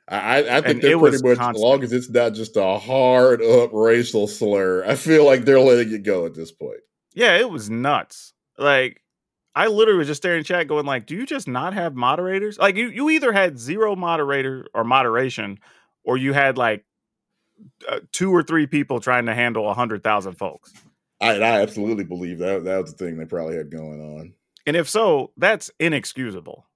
I, 0.09 0.38
I 0.38 0.42
think 0.62 0.66
And 0.66 0.80
they're 0.80 0.99
pretty 0.99 1.19
much 1.23 1.37
constant. 1.37 1.57
as 1.57 1.62
long 1.62 1.85
as 1.85 1.92
it's 1.92 2.09
not 2.09 2.33
just 2.33 2.57
a 2.57 2.78
hard 2.78 3.42
up 3.42 3.69
racial 3.75 4.26
slur. 4.28 4.83
I 4.87 4.95
feel 4.95 5.26
like 5.26 5.45
they're 5.45 5.61
letting 5.61 5.92
it 5.92 6.04
go 6.04 6.25
at 6.25 6.33
this 6.33 6.50
point. 6.50 6.80
Yeah, 7.12 7.37
it 7.37 7.50
was 7.50 7.69
nuts. 7.69 8.33
Like, 8.57 9.02
I 9.54 9.66
literally 9.66 9.99
was 9.99 10.07
just 10.07 10.23
staring 10.23 10.40
at 10.40 10.47
chat, 10.47 10.69
going 10.69 10.87
like, 10.87 11.07
"Do 11.07 11.16
you 11.16 11.26
just 11.26 11.49
not 11.49 11.75
have 11.75 11.95
moderators? 11.95 12.59
Like, 12.59 12.76
you 12.76 12.88
you 12.88 13.11
either 13.11 13.33
had 13.33 13.59
zero 13.59 13.97
moderator 13.97 14.66
or 14.75 14.85
moderation, 14.85 15.59
or 16.04 16.16
you 16.16 16.33
had 16.33 16.57
like 16.57 16.85
uh, 17.88 18.00
two 18.12 18.35
or 18.35 18.42
three 18.42 18.66
people 18.66 19.00
trying 19.00 19.26
to 19.26 19.35
handle 19.35 19.69
a 19.69 19.75
hundred 19.75 20.04
thousand 20.04 20.35
folks." 20.35 20.73
I, 21.21 21.37
I 21.37 21.61
absolutely 21.61 22.04
believe 22.04 22.38
that 22.38 22.64
that 22.64 22.80
was 22.80 22.95
the 22.95 23.04
thing 23.04 23.19
they 23.19 23.26
probably 23.26 23.57
had 23.57 23.71
going 23.71 24.00
on. 24.00 24.35
And 24.66 24.76
if 24.76 24.88
so, 24.88 25.33
that's 25.37 25.71
inexcusable. 25.78 26.66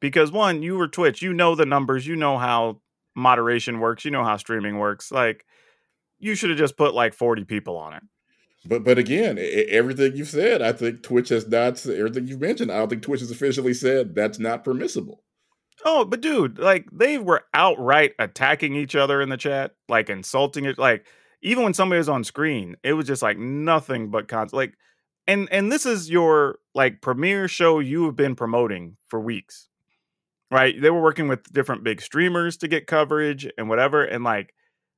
Because 0.00 0.30
one, 0.30 0.62
you 0.62 0.76
were 0.76 0.86
Twitch, 0.86 1.22
you 1.22 1.32
know 1.32 1.54
the 1.54 1.66
numbers, 1.66 2.06
you 2.06 2.14
know 2.14 2.38
how 2.38 2.80
moderation 3.16 3.80
works, 3.80 4.04
you 4.04 4.12
know 4.12 4.22
how 4.22 4.36
streaming 4.36 4.78
works. 4.78 5.10
Like, 5.10 5.44
you 6.20 6.36
should 6.36 6.50
have 6.50 6.58
just 6.58 6.76
put 6.76 6.94
like 6.94 7.14
40 7.14 7.44
people 7.44 7.76
on 7.76 7.94
it. 7.94 8.02
But 8.68 8.84
but 8.84 8.98
again, 8.98 9.38
everything 9.40 10.14
you've 10.14 10.28
said, 10.28 10.60
I 10.60 10.72
think 10.72 11.02
Twitch 11.02 11.30
has 11.30 11.48
not. 11.48 11.84
Everything 11.86 12.26
you've 12.26 12.40
mentioned, 12.40 12.70
I 12.70 12.76
don't 12.76 12.90
think 12.90 13.02
Twitch 13.02 13.20
has 13.20 13.30
officially 13.30 13.72
said 13.72 14.14
that's 14.14 14.38
not 14.38 14.62
permissible. 14.62 15.22
Oh, 15.86 16.04
but 16.04 16.20
dude, 16.20 16.58
like 16.58 16.86
they 16.92 17.16
were 17.16 17.44
outright 17.54 18.12
attacking 18.18 18.74
each 18.74 18.94
other 18.94 19.22
in 19.22 19.30
the 19.30 19.38
chat, 19.38 19.72
like 19.88 20.10
insulting 20.10 20.66
it. 20.66 20.78
Like, 20.78 21.06
even 21.40 21.64
when 21.64 21.72
somebody 21.72 21.98
was 21.98 22.10
on 22.10 22.24
screen, 22.24 22.76
it 22.82 22.92
was 22.92 23.06
just 23.06 23.22
like 23.22 23.38
nothing 23.38 24.10
but 24.10 24.28
con 24.28 24.48
like 24.52 24.74
and 25.26 25.48
and 25.50 25.72
this 25.72 25.86
is 25.86 26.10
your 26.10 26.58
like 26.74 27.00
premiere 27.00 27.48
show 27.48 27.78
you 27.78 28.04
have 28.04 28.16
been 28.16 28.36
promoting 28.36 28.98
for 29.06 29.18
weeks. 29.18 29.68
Right? 30.50 30.80
They 30.80 30.90
were 30.90 31.02
working 31.02 31.28
with 31.28 31.50
different 31.52 31.84
big 31.84 32.02
streamers 32.02 32.58
to 32.58 32.68
get 32.68 32.86
coverage 32.86 33.48
and 33.56 33.68
whatever. 33.70 34.04
And 34.04 34.24
like 34.24 34.54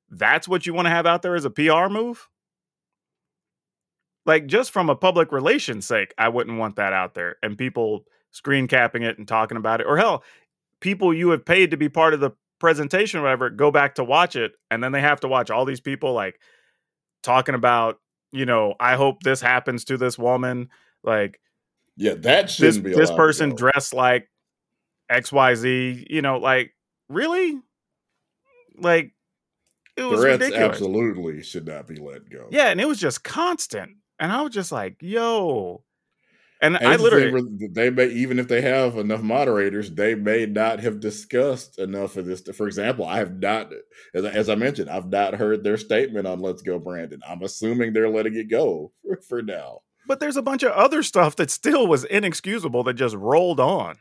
that's 0.08 0.48
what 0.48 0.66
you 0.66 0.74
want 0.74 0.86
to 0.86 0.90
have 0.90 1.06
out 1.06 1.22
there 1.22 1.36
as 1.36 1.44
a 1.44 1.50
PR 1.50 1.88
move? 1.88 2.28
Like 4.26 4.46
just 4.46 4.70
from 4.70 4.90
a 4.90 4.96
public 4.96 5.32
relations 5.32 5.86
sake, 5.86 6.12
I 6.18 6.28
wouldn't 6.28 6.58
want 6.58 6.76
that 6.76 6.92
out 6.92 7.14
there 7.14 7.36
and 7.42 7.56
people 7.56 8.04
screen 8.30 8.68
capping 8.68 9.02
it 9.02 9.18
and 9.18 9.26
talking 9.26 9.56
about 9.56 9.80
it. 9.80 9.86
Or 9.86 9.96
hell, 9.96 10.22
people 10.80 11.12
you 11.14 11.30
have 11.30 11.44
paid 11.44 11.70
to 11.70 11.76
be 11.76 11.88
part 11.88 12.14
of 12.14 12.20
the 12.20 12.30
presentation 12.58 13.18
or 13.18 13.22
whatever 13.22 13.48
go 13.48 13.70
back 13.70 13.94
to 13.94 14.04
watch 14.04 14.36
it 14.36 14.52
and 14.70 14.84
then 14.84 14.92
they 14.92 15.00
have 15.00 15.18
to 15.20 15.26
watch 15.28 15.50
all 15.50 15.64
these 15.64 15.80
people 15.80 16.12
like 16.12 16.38
talking 17.22 17.54
about 17.54 17.98
you 18.32 18.44
know 18.44 18.74
i 18.78 18.96
hope 18.96 19.22
this 19.22 19.40
happens 19.40 19.82
to 19.82 19.96
this 19.96 20.18
woman 20.18 20.68
like 21.02 21.40
Yeah, 21.96 22.12
that 22.18 22.50
shouldn't 22.50 22.84
be. 22.84 22.92
this 22.92 23.10
person 23.10 23.54
dressed 23.54 23.94
like 23.94 24.28
xyz 25.10 26.04
you 26.10 26.20
know 26.20 26.36
like 26.38 26.74
really 27.08 27.58
like 28.76 29.14
it 29.96 30.02
was 30.02 30.20
Threats 30.20 30.42
ridiculous 30.42 30.70
absolutely 30.72 31.42
should 31.42 31.66
not 31.66 31.86
be 31.88 31.96
let 31.96 32.28
go. 32.28 32.46
yeah 32.50 32.66
and 32.68 32.78
it 32.78 32.86
was 32.86 32.98
just 33.00 33.24
constant 33.24 33.92
and 34.20 34.32
i 34.32 34.42
was 34.42 34.52
just 34.54 34.72
like 34.72 34.96
yo 35.00 35.82
and, 36.62 36.76
And 36.80 36.92
i 36.92 36.94
it's 36.94 37.02
the 37.04 37.10
thing 37.10 37.32
literally—they 37.32 37.90
may 37.90 38.08
even 38.08 38.38
if 38.38 38.48
they 38.48 38.60
have 38.62 38.96
enough 38.98 39.22
moderators, 39.22 39.90
they 39.92 40.14
may 40.14 40.46
not 40.46 40.80
have 40.80 41.00
discussed 41.00 41.78
enough 41.78 42.16
of 42.18 42.26
this. 42.26 42.42
For 42.54 42.66
example, 42.66 43.06
I 43.06 43.18
have 43.18 43.34
not, 43.40 43.72
as, 44.14 44.24
I- 44.26 44.30
as 44.30 44.48
I 44.50 44.56
mentioned, 44.56 44.90
I've 44.90 45.08
not 45.10 45.34
heard 45.34 45.64
their 45.64 45.78
statement 45.78 46.26
on 46.26 46.40
"Let's 46.40 46.62
Go, 46.62 46.78
Brandon." 46.78 47.20
I'm 47.26 47.42
assuming 47.42 47.92
they're 47.94 48.10
letting 48.10 48.36
it 48.36 48.50
go 48.50 48.92
for, 49.06 49.20
for 49.22 49.42
now. 49.42 49.80
but 50.06 50.20
there's 50.20 50.36
a 50.36 50.42
bunch 50.42 50.62
of 50.62 50.72
other 50.72 51.02
stuff 51.02 51.36
that 51.36 51.50
still 51.50 51.86
was 51.86 52.04
inexcusable 52.04 52.82
that 52.84 52.94
just 52.94 53.14
rolled 53.16 53.60
on 53.60 53.96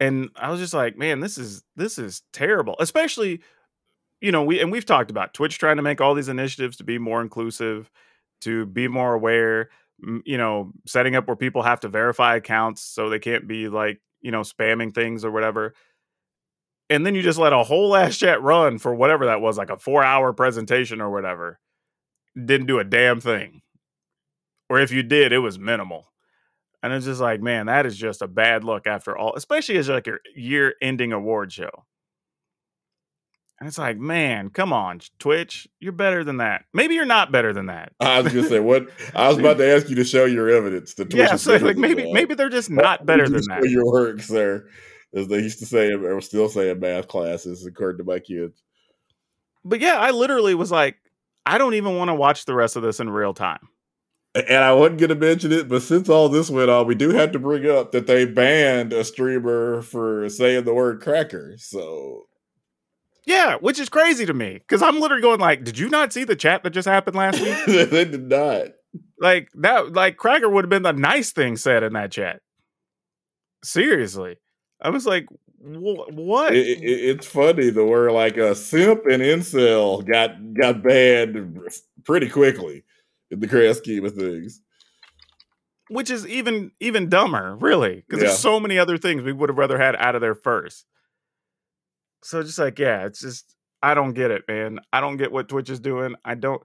and 0.00 0.28
i 0.36 0.50
was 0.50 0.60
just 0.60 0.74
like 0.74 0.96
man 0.96 1.20
this 1.20 1.38
is 1.38 1.62
this 1.76 1.98
is 1.98 2.22
terrible 2.32 2.74
especially 2.80 3.40
you 4.20 4.32
know 4.32 4.42
we 4.42 4.60
and 4.60 4.72
we've 4.72 4.86
talked 4.86 5.10
about 5.10 5.34
twitch 5.34 5.58
trying 5.58 5.76
to 5.76 5.82
make 5.82 6.00
all 6.00 6.14
these 6.14 6.28
initiatives 6.28 6.76
to 6.76 6.84
be 6.84 6.98
more 6.98 7.22
inclusive 7.22 7.90
to 8.44 8.66
be 8.66 8.88
more 8.88 9.14
aware 9.14 9.68
you 10.24 10.38
know 10.38 10.72
setting 10.86 11.16
up 11.16 11.26
where 11.26 11.36
people 11.36 11.62
have 11.62 11.80
to 11.80 11.88
verify 11.88 12.36
accounts 12.36 12.82
so 12.82 13.08
they 13.08 13.18
can't 13.18 13.46
be 13.46 13.68
like 13.68 14.00
you 14.20 14.30
know 14.30 14.40
spamming 14.40 14.94
things 14.94 15.24
or 15.24 15.30
whatever 15.30 15.74
and 16.90 17.06
then 17.06 17.14
you 17.14 17.22
just 17.22 17.38
let 17.38 17.52
a 17.52 17.62
whole 17.62 17.94
ass 17.96 18.16
chat 18.16 18.42
run 18.42 18.78
for 18.78 18.94
whatever 18.94 19.26
that 19.26 19.40
was 19.40 19.56
like 19.58 19.70
a 19.70 19.78
four 19.78 20.02
hour 20.02 20.32
presentation 20.32 21.00
or 21.00 21.10
whatever 21.10 21.58
didn't 22.34 22.66
do 22.66 22.78
a 22.78 22.84
damn 22.84 23.20
thing 23.20 23.62
or 24.68 24.80
if 24.80 24.90
you 24.90 25.02
did, 25.02 25.32
it 25.32 25.38
was 25.38 25.58
minimal. 25.58 26.10
And 26.82 26.92
it's 26.92 27.06
just 27.06 27.20
like, 27.20 27.40
man, 27.40 27.66
that 27.66 27.86
is 27.86 27.96
just 27.96 28.22
a 28.22 28.28
bad 28.28 28.64
look 28.64 28.86
after 28.86 29.16
all, 29.16 29.34
especially 29.34 29.76
as 29.76 29.88
like 29.88 30.06
your 30.06 30.20
year 30.34 30.74
ending 30.82 31.12
award 31.12 31.52
show. 31.52 31.84
And 33.60 33.68
it's 33.68 33.78
like, 33.78 33.98
man, 33.98 34.50
come 34.50 34.72
on, 34.72 35.00
Twitch, 35.18 35.68
you're 35.78 35.92
better 35.92 36.24
than 36.24 36.38
that. 36.38 36.64
Maybe 36.72 36.94
you're 36.94 37.04
not 37.04 37.30
better 37.30 37.52
than 37.52 37.66
that. 37.66 37.92
I 38.00 38.20
was 38.20 38.32
gonna 38.32 38.48
say 38.48 38.60
what 38.60 38.88
I 39.14 39.28
was 39.28 39.38
about 39.38 39.58
to 39.58 39.74
ask 39.74 39.88
you 39.88 39.94
to 39.96 40.04
show 40.04 40.24
your 40.24 40.50
evidence. 40.50 40.94
The 40.94 41.04
Twitch 41.04 41.18
yeah, 41.18 41.36
so 41.36 41.56
like 41.56 41.76
maybe 41.76 42.12
maybe 42.12 42.34
they're 42.34 42.48
just 42.48 42.68
not 42.68 43.06
better 43.06 43.28
than 43.28 43.42
that. 43.48 43.62
Your 43.68 43.86
work, 43.86 44.20
sir, 44.20 44.68
as 45.14 45.28
they 45.28 45.38
used 45.38 45.60
to 45.60 45.66
say, 45.66 45.92
uh, 45.92 45.98
or 45.98 46.20
still 46.20 46.48
say 46.48 46.70
in 46.70 46.80
math 46.80 47.06
classes, 47.06 47.64
according 47.64 47.98
to 47.98 48.04
my 48.04 48.18
kids. 48.18 48.60
But 49.64 49.80
yeah, 49.80 49.98
I 49.98 50.10
literally 50.10 50.54
was 50.54 50.70
like, 50.70 50.96
I 51.46 51.56
don't 51.56 51.74
even 51.74 51.96
want 51.96 52.08
to 52.08 52.14
watch 52.14 52.44
the 52.44 52.54
rest 52.54 52.76
of 52.76 52.82
this 52.82 53.00
in 53.00 53.08
real 53.08 53.34
time. 53.34 53.68
And 54.34 54.64
I 54.64 54.72
wasn't 54.72 54.98
going 54.98 55.10
to 55.10 55.14
mention 55.14 55.52
it, 55.52 55.68
but 55.68 55.82
since 55.82 56.08
all 56.08 56.28
this 56.28 56.50
went 56.50 56.68
on, 56.68 56.88
we 56.88 56.96
do 56.96 57.10
have 57.10 57.30
to 57.32 57.38
bring 57.38 57.70
up 57.70 57.92
that 57.92 58.08
they 58.08 58.24
banned 58.24 58.92
a 58.92 59.04
streamer 59.04 59.80
for 59.80 60.28
saying 60.28 60.64
the 60.64 60.74
word 60.74 61.00
cracker. 61.00 61.54
So 61.56 62.26
Yeah, 63.26 63.56
which 63.56 63.78
is 63.78 63.88
crazy 63.88 64.26
to 64.26 64.34
me 64.34 64.54
because 64.54 64.82
I'm 64.82 65.00
literally 65.00 65.22
going 65.22 65.40
like, 65.40 65.64
did 65.64 65.78
you 65.78 65.88
not 65.88 66.12
see 66.12 66.24
the 66.24 66.36
chat 66.36 66.62
that 66.62 66.70
just 66.70 66.86
happened 66.86 67.16
last 67.16 67.40
week? 67.40 67.56
they 67.90 68.04
did 68.04 68.28
not. 68.28 68.66
like 69.18 69.48
that 69.54 69.92
like 69.92 70.16
cracker 70.16 70.48
would 70.48 70.64
have 70.64 70.70
been 70.70 70.82
the 70.82 70.92
nice 70.92 71.32
thing 71.32 71.56
said 71.56 71.82
in 71.82 71.94
that 71.94 72.12
chat 72.12 72.40
seriously 73.62 74.36
i 74.80 74.90
was 74.90 75.06
like 75.06 75.26
wh- 75.58 76.06
what 76.12 76.54
It, 76.54 76.66
it, 76.66 76.82
it's 76.82 77.26
funny 77.26 77.70
the 77.70 77.84
word 77.84 78.12
like 78.12 78.36
a 78.36 78.54
simp 78.54 79.06
and 79.06 79.22
incel 79.22 80.04
got 80.06 80.36
got 80.54 80.82
banned 80.82 81.58
pretty 82.04 82.28
quickly 82.28 82.84
in 83.30 83.40
the 83.40 83.46
grand 83.46 83.76
scheme 83.76 84.04
of 84.04 84.14
things. 84.14 84.60
which 85.88 86.10
is 86.10 86.26
even 86.26 86.70
even 86.80 87.08
dumber 87.08 87.56
really 87.56 87.96
because 88.06 88.20
Yeah. 88.22 88.28
there's 88.28 88.38
so 88.38 88.60
many 88.60 88.78
other 88.78 88.98
things 88.98 89.22
we 89.22 89.32
would 89.32 89.48
have 89.48 89.58
rather 89.58 89.78
had 89.78 89.96
out 89.96 90.14
of 90.14 90.20
there 90.20 90.34
first 90.34 90.84
so 92.24 92.42
just 92.42 92.58
like 92.58 92.78
yeah 92.78 93.04
it's 93.04 93.20
just 93.20 93.54
i 93.82 93.94
don't 93.94 94.14
get 94.14 94.30
it 94.30 94.42
man. 94.48 94.80
I 94.92 95.00
don't 95.00 95.18
get 95.18 95.30
what 95.30 95.48
twitch 95.48 95.70
is 95.70 95.80
doing. 95.80 96.14
I 96.24 96.34
don't 96.34 96.62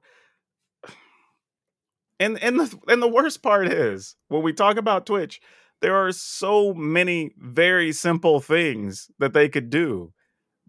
and 2.20 2.42
and 2.44 2.60
the 2.60 2.78
and 2.88 3.02
the 3.02 3.08
worst 3.08 3.42
part 3.42 3.68
is 3.68 4.16
when 4.28 4.42
we 4.44 4.54
talk 4.54 4.78
about 4.78 5.06
twitch 5.06 5.42
there 5.82 5.96
are 5.96 6.12
so 6.12 6.74
many 6.74 7.32
very 7.38 7.92
simple 7.94 8.40
things 8.42 9.10
that 9.20 9.34
they 9.34 9.48
could 9.48 9.70
do 9.70 10.14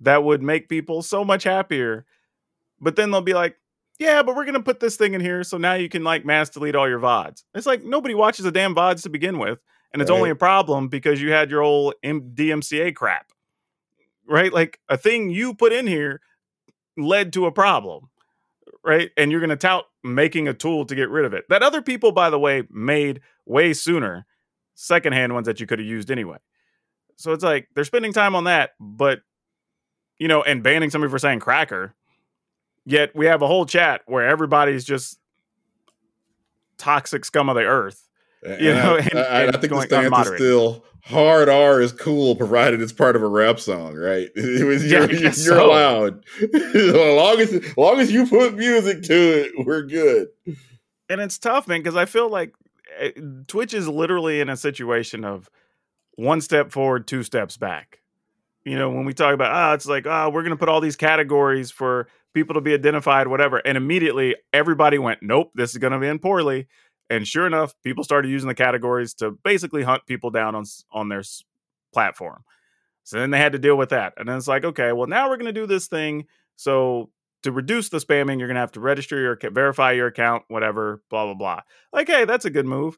that 0.00 0.22
would 0.22 0.42
make 0.42 0.68
people 0.68 1.02
so 1.02 1.24
much 1.24 1.44
happier 1.44 2.06
but 2.80 2.96
then 2.96 3.10
they'll 3.10 3.20
be 3.20 3.34
like 3.34 3.56
yeah 3.98 4.22
but 4.22 4.36
we're 4.36 4.44
gonna 4.44 4.62
put 4.62 4.80
this 4.80 4.96
thing 4.96 5.14
in 5.14 5.20
here 5.20 5.42
so 5.42 5.58
now 5.58 5.74
you 5.74 5.88
can 5.88 6.04
like 6.04 6.24
mass 6.24 6.48
delete 6.48 6.76
all 6.76 6.88
your 6.88 7.00
vods 7.00 7.42
it's 7.54 7.66
like 7.66 7.84
nobody 7.84 8.14
watches 8.14 8.44
the 8.44 8.52
damn 8.52 8.74
vods 8.74 9.02
to 9.02 9.08
begin 9.10 9.38
with 9.38 9.60
and 9.92 10.00
it's 10.00 10.10
only 10.10 10.30
a 10.30 10.36
problem 10.36 10.88
because 10.88 11.20
you 11.20 11.32
had 11.32 11.50
your 11.50 11.62
old 11.62 11.94
M- 12.02 12.32
dmca 12.34 12.94
crap 12.94 13.26
right? 14.30 14.52
Like 14.52 14.80
a 14.88 14.96
thing 14.96 15.28
you 15.28 15.52
put 15.52 15.72
in 15.72 15.86
here 15.86 16.20
led 16.96 17.32
to 17.34 17.44
a 17.46 17.52
problem 17.52 18.08
right? 18.82 19.10
And 19.18 19.30
you're 19.30 19.42
gonna 19.42 19.56
tout 19.56 19.84
making 20.02 20.48
a 20.48 20.54
tool 20.54 20.86
to 20.86 20.94
get 20.94 21.10
rid 21.10 21.26
of 21.26 21.34
it 21.34 21.44
that 21.50 21.62
other 21.62 21.82
people 21.82 22.12
by 22.12 22.30
the 22.30 22.38
way 22.38 22.62
made 22.70 23.20
way 23.44 23.74
sooner 23.74 24.24
secondhand 24.74 25.34
ones 25.34 25.44
that 25.46 25.60
you 25.60 25.66
could 25.66 25.78
have 25.78 25.86
used 25.86 26.10
anyway. 26.10 26.38
So 27.16 27.32
it's 27.32 27.44
like 27.44 27.68
they're 27.74 27.84
spending 27.84 28.14
time 28.14 28.34
on 28.34 28.44
that 28.44 28.70
but 28.80 29.20
you 30.18 30.28
know 30.28 30.42
and 30.42 30.62
banning 30.62 30.88
somebody 30.88 31.10
for 31.10 31.18
saying 31.18 31.40
cracker. 31.40 31.94
Yet 32.86 33.14
we 33.14 33.26
have 33.26 33.42
a 33.42 33.46
whole 33.46 33.66
chat 33.66 34.00
where 34.06 34.26
everybody's 34.26 34.84
just 34.86 35.18
toxic 36.78 37.24
scum 37.26 37.48
of 37.48 37.56
the 37.56 37.64
earth. 37.64 38.08
You 38.42 38.70
And 38.70 38.78
know, 38.78 38.94
I, 38.96 38.98
and- 39.10 39.18
I- 39.18 39.22
I 39.22 39.42
and 39.42 39.52
think 39.52 39.62
the 39.62 39.68
going 39.68 39.88
stance 39.88 40.04
is 40.04 40.10
still 40.38 40.84
hard 41.04 41.48
R 41.48 41.80
is 41.80 41.92
cool, 41.92 42.36
provided 42.36 42.80
it's 42.80 42.92
part 42.92 43.16
of 43.16 43.22
a 43.22 43.26
rap 43.28 43.58
song, 43.60 43.94
right? 43.94 44.28
It 44.36 44.64
was, 44.66 44.84
Yeah, 44.84 45.00
you're, 45.06 45.12
you're 45.12 45.32
so. 45.32 45.66
allowed. 45.70 46.24
as 46.42 46.92
long 46.94 47.40
as 47.40 47.52
as 47.52 47.76
long 47.76 48.00
as 48.00 48.10
you 48.12 48.26
put 48.26 48.54
music 48.56 49.02
to 49.04 49.14
it, 49.14 49.66
we're 49.66 49.82
good. 49.82 50.28
and 51.08 51.20
it's 51.20 51.38
tough, 51.38 51.66
man, 51.68 51.80
because 51.80 51.96
I 51.96 52.04
feel 52.04 52.28
like 52.28 52.54
eh, 52.98 53.10
Twitch 53.46 53.74
is 53.74 53.88
literally 53.88 54.40
in 54.40 54.48
a 54.48 54.56
situation 54.56 55.24
of 55.24 55.48
one 56.16 56.40
step 56.40 56.70
forward, 56.72 57.06
two 57.06 57.22
steps 57.22 57.56
back. 57.56 57.98
You 58.64 58.78
know, 58.78 58.90
when 58.90 59.04
we 59.06 59.14
talk 59.14 59.32
about 59.32 59.52
ah, 59.52 59.72
it's 59.74 59.86
like 59.86 60.06
ah, 60.06 60.28
we're 60.28 60.42
gonna 60.42 60.56
put 60.56 60.68
all 60.68 60.80
these 60.80 60.96
categories 60.96 61.70
for 61.70 62.08
people 62.34 62.54
to 62.54 62.60
be 62.60 62.74
identified, 62.74 63.26
whatever, 63.26 63.56
and 63.58 63.76
immediately 63.76 64.36
everybody 64.52 64.98
went, 64.98 65.20
nope, 65.22 65.50
this 65.54 65.70
is 65.70 65.78
gonna 65.78 66.00
end 66.06 66.20
poorly. 66.22 66.68
And 67.10 67.26
sure 67.26 67.46
enough, 67.46 67.74
people 67.82 68.04
started 68.04 68.28
using 68.28 68.48
the 68.48 68.54
categories 68.54 69.12
to 69.14 69.32
basically 69.32 69.82
hunt 69.82 70.06
people 70.06 70.30
down 70.30 70.54
on 70.54 70.64
on 70.92 71.08
their 71.08 71.22
platform. 71.92 72.44
So 73.02 73.18
then 73.18 73.30
they 73.30 73.38
had 73.38 73.52
to 73.52 73.58
deal 73.58 73.76
with 73.76 73.88
that, 73.90 74.14
and 74.16 74.28
then 74.28 74.36
it's 74.36 74.46
like, 74.48 74.64
okay, 74.64 74.92
well 74.92 75.08
now 75.08 75.28
we're 75.28 75.36
gonna 75.36 75.52
do 75.52 75.66
this 75.66 75.88
thing. 75.88 76.26
So 76.56 77.10
to 77.42 77.52
reduce 77.52 77.88
the 77.88 77.98
spamming, 77.98 78.38
you're 78.38 78.48
gonna 78.48 78.60
have 78.60 78.72
to 78.72 78.80
register 78.80 79.20
your 79.20 79.38
verify 79.50 79.92
your 79.92 80.06
account, 80.06 80.44
whatever, 80.48 81.02
blah 81.10 81.24
blah 81.24 81.34
blah. 81.34 81.60
Like, 81.92 82.06
hey, 82.08 82.24
that's 82.24 82.44
a 82.44 82.50
good 82.50 82.66
move. 82.66 82.96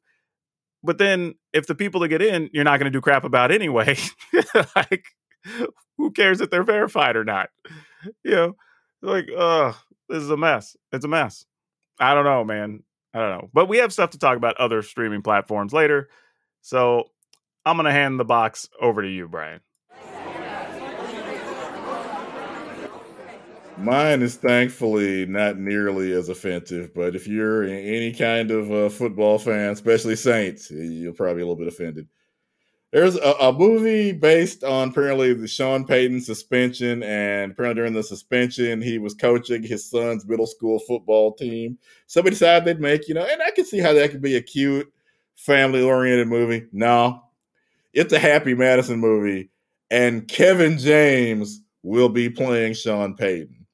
But 0.83 0.99
then 0.99 1.35
if 1.53 1.67
the 1.67 1.75
people 1.75 2.01
that 2.01 2.09
get 2.09 2.23
in, 2.23 2.51
you're 2.53 2.65
not 2.65 2.79
gonna 2.79 2.91
do 2.91 3.01
crap 3.01 3.25
about 3.25 3.51
anyway. 3.51 3.97
like, 4.77 5.05
who 5.97 6.11
cares 6.11 6.41
if 6.41 6.51
they're 6.51 6.65
verified 6.65 7.17
or 7.17 7.25
not? 7.25 7.49
You 8.25 8.33
know, 8.33 8.57
like, 9.01 9.29
uh, 9.37 9.73
this 10.09 10.23
is 10.23 10.31
a 10.31 10.37
mess. 10.37 10.77
It's 10.93 11.05
a 11.05 11.09
mess. 11.09 11.47
I 11.99 12.15
don't 12.15 12.25
know, 12.25 12.45
man. 12.45 12.83
I 13.15 13.19
don't 13.19 13.31
know. 13.31 13.51
But 13.53 13.69
we 13.69 13.79
have 13.79 13.93
stuff 13.93 14.11
to 14.11 14.19
talk 14.19 14.37
about 14.37 14.57
other 14.57 14.83
streaming 14.83 15.23
platforms 15.23 15.73
later. 15.73 16.09
So 16.63 17.05
I'm 17.65 17.77
gonna 17.77 17.93
hand 17.93 18.19
the 18.19 18.25
box 18.25 18.69
over 18.81 19.03
to 19.03 19.09
you, 19.09 19.29
Brian. 19.29 19.61
Mine 23.79 24.23
is 24.23 24.37
thankfully 24.37 25.27
not 25.27 25.59
nearly 25.59 26.13
as 26.13 26.29
offensive, 26.29 26.95
but 26.95 27.17
if 27.17 27.27
you're 27.27 27.65
any 27.65 28.13
kind 28.13 28.51
of 28.51 28.71
uh, 28.71 28.89
football 28.89 29.39
fan, 29.39 29.71
especially 29.71 30.15
Saints, 30.15 30.71
you'll 30.71 31.15
probably 31.15 31.43
a 31.43 31.47
little 31.47 31.57
bit 31.57 31.67
offended. 31.67 32.07
There's 32.93 33.17
a, 33.17 33.33
a 33.41 33.53
movie 33.55 34.13
based 34.13 34.63
on 34.65 34.91
apparently 34.91 35.33
the 35.33 35.49
Sean 35.49 35.87
Payton 35.87 36.21
suspension, 36.21 37.03
and 37.03 37.53
apparently 37.53 37.81
during 37.81 37.95
the 37.95 38.03
suspension, 38.03 38.83
he 38.83 38.99
was 38.99 39.15
coaching 39.15 39.63
his 39.63 39.89
son's 39.89 40.27
middle 40.27 40.47
school 40.47 40.79
football 40.79 41.33
team. 41.33 41.79
Somebody 42.07 42.35
decided 42.35 42.67
they'd 42.67 42.81
make, 42.83 43.09
you 43.09 43.15
know, 43.15 43.25
and 43.25 43.41
I 43.41 43.51
can 43.51 43.65
see 43.65 43.79
how 43.79 43.95
that 43.95 44.11
could 44.11 44.21
be 44.21 44.37
a 44.37 44.43
cute, 44.43 44.93
family 45.37 45.83
oriented 45.83 46.29
movie. 46.29 46.67
No, 46.71 47.23
it's 47.95 48.13
a 48.13 48.19
Happy 48.19 48.53
Madison 48.53 49.01
movie, 49.01 49.49
and 49.91 50.29
Kevin 50.29 50.77
James 50.77 51.63
will 51.83 52.11
be 52.11 52.29
playing 52.29 52.75
Sean 52.75 53.17
Payton. 53.17 53.67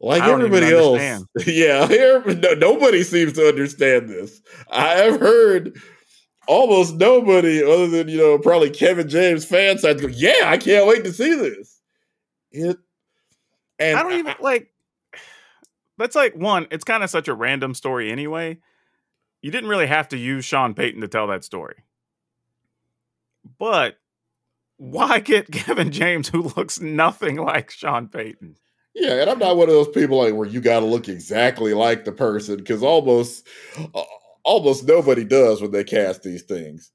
Like 0.00 0.22
I 0.22 0.26
don't 0.26 0.42
even 0.42 0.62
everybody 0.62 0.76
else, 0.76 1.24
yeah, 1.46 1.88
here, 1.88 2.22
no, 2.26 2.52
nobody 2.54 3.02
seems 3.02 3.32
to 3.32 3.48
understand 3.48 4.08
this. 4.08 4.42
I 4.70 4.90
have 4.90 5.18
heard 5.18 5.80
almost 6.46 6.94
nobody, 6.94 7.62
other 7.62 7.88
than 7.88 8.08
you 8.08 8.18
know 8.18 8.38
probably 8.38 8.70
Kevin 8.70 9.08
James 9.08 9.44
fan 9.44 9.78
sides, 9.78 10.00
go, 10.00 10.08
"Yeah, 10.08 10.44
I 10.44 10.58
can't 10.58 10.86
wait 10.86 11.04
to 11.04 11.12
see 11.12 11.34
this." 11.34 11.80
It, 12.52 12.78
and 13.78 13.98
I 13.98 14.02
don't 14.02 14.12
even 14.12 14.34
like. 14.40 14.70
That's 15.96 16.16
like 16.16 16.34
one. 16.34 16.66
It's 16.70 16.84
kind 16.84 17.04
of 17.04 17.10
such 17.10 17.28
a 17.28 17.34
random 17.34 17.74
story 17.74 18.10
anyway. 18.10 18.58
You 19.42 19.50
didn't 19.50 19.68
really 19.68 19.86
have 19.86 20.08
to 20.08 20.16
use 20.16 20.44
Sean 20.44 20.74
Payton 20.74 21.02
to 21.02 21.08
tell 21.08 21.28
that 21.28 21.44
story. 21.44 21.84
But 23.58 23.96
why 24.76 25.20
get 25.20 25.50
Kevin 25.52 25.92
James, 25.92 26.28
who 26.28 26.42
looks 26.56 26.80
nothing 26.80 27.36
like 27.36 27.70
Sean 27.70 28.08
Payton? 28.08 28.56
Yeah, 28.94 29.20
and 29.20 29.30
I'm 29.30 29.38
not 29.38 29.56
one 29.56 29.68
of 29.68 29.74
those 29.74 29.88
people 29.88 30.18
like 30.18 30.34
where 30.34 30.48
you 30.48 30.60
got 30.60 30.80
to 30.80 30.86
look 30.86 31.08
exactly 31.08 31.74
like 31.74 32.04
the 32.04 32.12
person 32.12 32.56
because 32.56 32.82
almost, 32.82 33.46
uh, 33.94 34.02
almost 34.44 34.86
nobody 34.86 35.24
does 35.24 35.60
when 35.60 35.70
they 35.70 35.84
cast 35.84 36.22
these 36.22 36.42
things. 36.42 36.92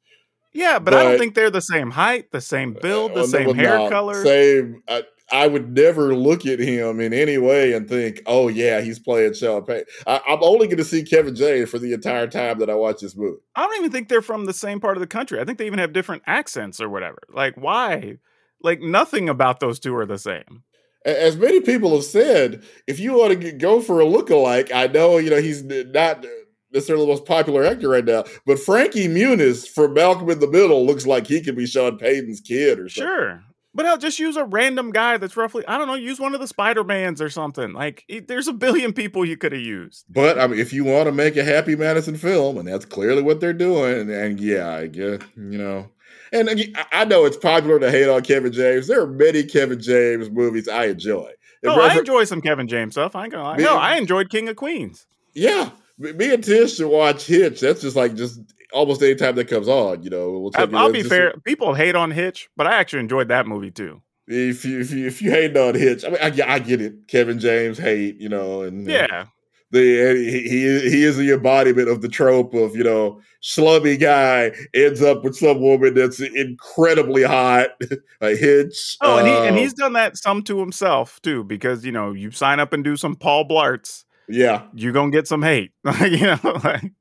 Yeah, 0.54 0.80
but, 0.80 0.94
I 0.94 1.04
don't 1.04 1.20
think 1.20 1.36
they're 1.36 1.52
the 1.52 1.62
same 1.62 1.92
height, 1.92 2.32
the 2.32 2.42
same 2.42 2.74
build, 2.74 3.14
the 3.14 3.22
Uh, 3.22 3.28
same 3.28 3.56
hair 3.56 3.78
no, 3.78 3.90
color. 3.90 4.24
Same. 4.24 4.82
I, 4.88 5.04
I 5.32 5.48
would 5.48 5.76
never 5.76 6.16
look 6.16 6.46
at 6.48 6.60
him 6.60 7.00
in 7.00 7.14
any 7.14 7.38
way 7.38 7.74
and 7.74 7.88
think, 7.88 8.22
"Oh 8.26 8.48
yeah, 8.48 8.82
he's 8.82 8.98
playing 8.98 9.34
Sean 9.34 9.64
Payton." 9.64 9.86
I, 10.08 10.22
I'm 10.28 10.42
only 10.42 10.66
going 10.68 10.78
to 10.78 10.84
see 10.84 11.04
Kevin 11.04 11.36
James 11.36 11.70
for 11.70 11.78
the 11.78 11.94
entire 11.94 12.26
time 12.26 12.58
that 12.60 12.70
I 12.70 12.74
watch 12.74 13.02
this 13.02 13.16
movie. 13.16 13.38
I 13.56 13.64
don't 13.64 13.78
even 13.78 13.92
think 13.92 14.10
they're 14.10 14.24
from 14.24 14.46
the 14.46 14.54
same 14.54 14.80
part 14.80 14.98
of 14.98 15.02
the 15.02 15.08
country. 15.08 15.40
I 15.40 15.46
think 15.46 15.60
they 15.60 15.68
even 15.68 15.80
have 15.80 15.94
different 15.94 16.24
accents 16.26 16.82
or 16.82 16.90
whatever. 16.90 17.20
Like, 17.32 17.56
why? 17.56 18.18
Like, 18.62 18.82
nothing 18.82 19.30
about 19.30 19.60
those 19.60 19.80
two 19.80 19.96
are 19.96 20.06
the 20.06 20.18
same. 20.18 20.64
As 21.06 21.38
many 21.38 21.62
people 21.62 21.96
have 21.96 22.04
said, 22.04 22.64
if 22.88 23.00
you 23.00 23.14
want 23.14 23.30
to 23.32 23.36
get, 23.36 23.58
go 23.58 23.82
for 23.82 24.02
a 24.02 24.06
lookalike, 24.06 24.72
I 24.74 24.88
know 24.88 25.18
you 25.18 25.30
know 25.30 25.42
he's 25.42 25.64
not 25.64 26.26
necessarily 26.74 27.06
the 27.06 27.12
most 27.12 27.26
popular 27.26 27.64
actor 27.66 27.90
right 27.90 28.06
now, 28.06 28.24
but 28.46 28.60
Frankie 28.60 29.08
Muniz 29.08 29.68
from 29.68 29.94
Malcolm 29.94 30.30
in 30.30 30.40
the 30.40 30.48
Middle 30.50 30.86
looks 30.86 31.06
like 31.08 31.28
he 31.28 31.42
could 31.42 31.56
be 31.56 31.66
Sean 31.66 31.98
Payton's 31.98 32.42
kid 32.42 32.80
or 32.80 32.90
something. 32.90 33.08
Sure. 33.14 33.44
But 33.76 33.86
I'll 33.86 34.00
just 34.00 34.18
use 34.18 34.36
a 34.36 34.44
random 34.46 34.90
guy 34.92 35.18
that's 35.18 35.38
roughly, 35.38 35.64
I 35.68 35.78
don't 35.78 35.86
know, 35.88 35.94
use 35.94 36.20
one 36.20 36.34
of 36.34 36.42
the 36.42 36.48
Spider 36.48 36.84
Mans 36.84 37.22
or 37.22 37.30
something. 37.30 37.72
Like, 37.72 38.04
it- 38.08 38.28
there's 38.28 38.48
a 38.48 38.54
billion 38.54 38.94
people 38.94 39.24
you 39.24 39.38
could 39.38 39.52
have 39.52 39.62
used. 39.62 40.06
But 40.10 40.40
I 40.40 40.48
mean, 40.48 40.60
if 40.60 40.74
you 40.74 40.84
want 40.84 41.06
to 41.06 41.12
make 41.12 41.38
a 41.38 41.44
Happy 41.44 41.76
Madison 41.76 42.16
film, 42.18 42.58
and 42.58 42.68
that's 42.68 42.86
clearly 42.86 43.22
what 43.22 43.40
they're 43.40 43.54
doing, 43.54 43.94
and, 44.00 44.10
and 44.10 44.40
yeah, 44.40 44.70
I 44.76 44.88
guess 44.88 45.20
you 45.36 45.58
know, 45.60 45.88
and 46.34 46.50
I- 46.92 47.06
know 47.06 47.26
it's 47.26 47.38
popular 47.38 47.80
to 47.80 47.92
hate 47.92 48.10
on 48.10 48.22
Kevin 48.24 48.52
James. 48.52 48.88
There 48.88 49.02
are 49.02 49.08
many 49.08 49.44
Kevin 49.44 49.80
James 49.80 50.30
movies 50.32 50.68
I 50.68 50.86
enjoy. 50.88 51.30
And 51.62 51.76
No, 51.76 51.82
I 51.82 51.94
enjoy 51.96 52.24
some 52.24 52.42
Kevin 52.42 52.68
James 52.68 52.94
stuff. 52.96 53.16
I 53.16 53.24
ain't 53.26 53.32
gonna 53.34 53.44
lie. 53.44 53.58
Me- 53.58 53.64
No, 53.66 53.78
I 53.78 53.98
enjoyed 53.98 54.30
King 54.32 54.48
of 54.50 54.56
Queens. 54.56 55.06
yeah, 55.36 55.70
me 56.00 56.34
and 56.34 56.44
Tish 56.44 56.76
should 56.76 56.88
watch 56.90 57.26
Hitch. 57.26 57.60
That's 57.60 57.82
just 57.82 57.96
like 57.96 58.16
just 58.16 58.40
almost 58.74 59.02
any 59.02 59.16
time 59.16 59.36
that 59.36 59.46
comes 59.48 59.68
on. 59.68 60.02
You 60.04 60.10
know, 60.10 60.32
we'll 60.32 60.52
I, 60.56 60.62
take 60.62 60.70
it 60.70 60.76
I'll 60.76 60.92
be 60.92 61.04
fair. 61.04 61.34
People 61.44 61.74
hate 61.74 61.96
on 61.96 62.12
Hitch, 62.12 62.50
but 62.56 62.68
I 62.68 62.74
actually 62.76 63.00
enjoyed 63.02 63.28
that 63.28 63.48
movie 63.48 63.72
too. 63.72 64.02
If 64.28 64.64
you 64.64 64.80
if 64.80 64.92
you 64.92 65.08
if 65.08 65.22
you 65.22 65.32
hate 65.32 65.58
on 65.58 65.76
Hitch, 65.76 66.06
I 66.06 66.10
mean, 66.10 66.20
I, 66.22 66.30
get- 66.30 66.50
I 66.50 66.60
get 66.60 66.82
it. 66.82 67.08
Kevin 67.08 67.40
James 67.40 67.78
hate, 67.78 68.18
you 68.22 68.30
know, 68.30 68.62
and 68.62 68.86
Yeah. 68.88 69.26
the 69.72 70.16
he, 70.16 70.42
he 70.50 70.90
he 70.90 71.04
is 71.04 71.18
the 71.18 71.32
embodiment 71.34 71.90
of 71.90 72.02
the 72.02 72.08
trope 72.10 72.54
of 72.54 72.76
you 72.76 72.84
know 72.84 73.22
slummy 73.42 73.98
guy 73.98 74.52
ends 74.74 75.02
up 75.02 75.24
with 75.24 75.36
some 75.36 75.62
woman 75.62 75.94
that's 75.94 76.20
incredibly 76.20 77.24
hot 77.24 77.70
a 78.22 78.36
hitch 78.36 78.98
Oh, 79.02 79.18
and 79.20 79.28
he 79.28 79.34
and 79.34 79.56
uh, 79.56 79.60
he's 79.60 79.74
done 79.74 79.94
that 79.94 80.18
some 80.18 80.44
to 80.44 80.60
himself 80.60 81.22
too, 81.22 81.44
because 81.44 81.86
you 81.86 81.92
know 81.92 82.12
you 82.14 82.32
sign 82.32 82.60
up 82.60 82.74
and 82.74 82.84
do 82.84 82.96
some 82.98 83.16
Paul 83.16 83.48
Blarts, 83.48 84.06
yeah 84.30 84.64
you're 84.74 84.94
gonna 84.94 85.12
get 85.12 85.28
some 85.28 85.42
hate. 85.42 85.72
you 86.02 86.18
know, 86.22 86.40
like 86.64 86.92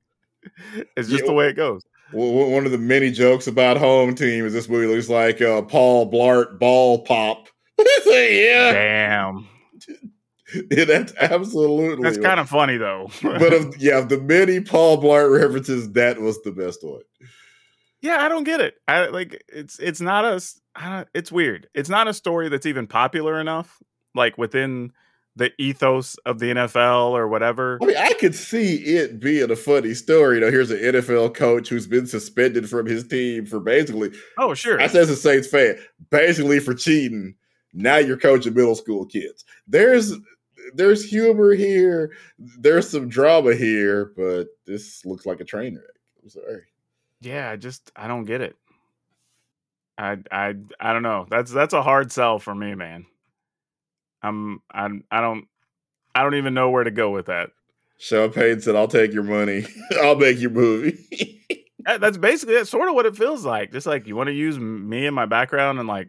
it's 0.96 1.08
just 1.08 1.22
Yeah. 1.24 1.26
the 1.26 1.32
way 1.32 1.48
it 1.48 1.54
goes. 1.56 1.82
One 2.12 2.64
of 2.64 2.72
the 2.72 2.78
many 2.78 3.10
jokes 3.10 3.46
about 3.46 3.76
home 3.76 4.14
team 4.14 4.46
is 4.46 4.52
this 4.54 4.68
movie 4.68 4.86
looks 4.86 5.10
like 5.10 5.42
uh, 5.42 5.60
paul 5.62 6.10
blart 6.10 6.58
ball 6.58 7.02
pop 7.04 7.48
yeah 8.06 8.72
Damn, 8.72 9.46
Yeah, 10.70 10.84
that's 10.86 11.12
absolutely 11.20 12.02
that's 12.02 12.16
kind 12.16 12.40
of 12.40 12.48
funny 12.48 12.78
though. 12.78 13.10
but 13.22 13.52
of 13.52 13.76
yeah 13.76 13.98
of 13.98 14.08
the 14.08 14.18
many 14.18 14.60
paul 14.60 15.02
blart 15.02 15.30
references 15.38 15.92
that 15.92 16.18
was 16.20 16.40
the 16.42 16.50
best 16.52 16.82
one 16.82 17.02
yeah, 18.00 18.18
I 18.20 18.28
don't 18.28 18.44
get 18.44 18.60
it. 18.60 18.74
I 18.86 19.06
like 19.08 19.42
it's 19.48 19.80
it's 19.80 20.00
not 20.00 20.24
a 20.24 20.34
s- 20.36 20.60
I 20.76 20.88
don't, 20.98 21.08
it's 21.14 21.32
weird. 21.32 21.68
It's 21.74 21.88
not 21.88 22.06
a 22.06 22.14
story 22.14 22.48
that's 22.48 22.64
even 22.64 22.86
popular 22.86 23.40
enough, 23.40 23.76
like 24.14 24.38
within 24.38 24.92
the 25.38 25.52
ethos 25.58 26.16
of 26.26 26.38
the 26.40 26.46
NFL 26.52 27.12
or 27.12 27.28
whatever. 27.28 27.78
I 27.80 27.86
mean, 27.86 27.96
I 27.96 28.12
could 28.14 28.34
see 28.34 28.74
it 28.76 29.20
being 29.20 29.50
a 29.50 29.56
funny 29.56 29.94
story. 29.94 30.36
You 30.36 30.40
know, 30.42 30.50
here's 30.50 30.70
an 30.70 30.78
NFL 30.78 31.34
coach 31.34 31.68
who's 31.68 31.86
been 31.86 32.06
suspended 32.06 32.68
from 32.68 32.86
his 32.86 33.06
team 33.06 33.46
for 33.46 33.60
basically, 33.60 34.10
Oh, 34.36 34.52
sure. 34.54 34.80
I 34.80 34.88
say 34.88 34.98
as 35.00 35.10
a 35.10 35.16
Saints 35.16 35.48
fan, 35.48 35.78
basically 36.10 36.58
for 36.60 36.74
cheating. 36.74 37.34
Now 37.72 37.96
you're 37.98 38.18
coaching 38.18 38.54
middle 38.54 38.74
school 38.74 39.06
kids. 39.06 39.44
There's 39.66 40.12
there's 40.74 41.04
humor 41.04 41.52
here. 41.52 42.12
There's 42.38 42.90
some 42.90 43.08
drama 43.08 43.54
here, 43.54 44.12
but 44.16 44.48
this 44.66 45.04
looks 45.06 45.24
like 45.24 45.40
a 45.40 45.44
train 45.44 45.76
wreck. 45.76 45.84
I'm 46.22 46.28
sorry. 46.30 46.62
yeah, 47.20 47.50
I 47.50 47.56
just 47.56 47.92
I 47.94 48.08
don't 48.08 48.24
get 48.24 48.40
it. 48.40 48.56
I 49.96 50.18
I 50.32 50.54
I 50.80 50.92
don't 50.92 51.02
know. 51.02 51.26
That's 51.30 51.50
that's 51.52 51.74
a 51.74 51.82
hard 51.82 52.10
sell 52.10 52.38
for 52.38 52.54
me, 52.54 52.74
man. 52.74 53.06
I'm 54.28 54.60
I'm 54.70 55.04
I 55.10 55.20
don't 55.20 55.46
I 56.14 56.22
don't 56.22 56.34
even 56.36 56.54
know 56.54 56.70
where 56.70 56.84
to 56.84 56.90
go 56.90 57.10
with 57.10 57.26
that. 57.26 57.50
Sean 57.98 58.30
Payton 58.30 58.60
said, 58.60 58.76
"I'll 58.76 58.86
take 58.88 59.12
your 59.12 59.24
money. 59.24 59.64
I'll 60.02 60.16
make 60.16 60.38
your 60.38 60.50
movie." 60.50 60.98
That- 61.84 62.00
That's 62.02 62.18
basically 62.18 62.54
that's 62.56 62.68
sort 62.68 62.88
of 62.90 62.94
what 62.94 63.06
it 63.06 63.16
feels 63.16 63.46
like. 63.46 63.72
Just 63.72 63.86
like 63.86 64.06
you 64.06 64.14
want 64.14 64.26
to 64.26 64.32
use 64.34 64.58
me 64.58 65.06
and 65.06 65.14
my 65.16 65.24
background 65.26 65.78
and 65.78 65.88
like 65.88 66.08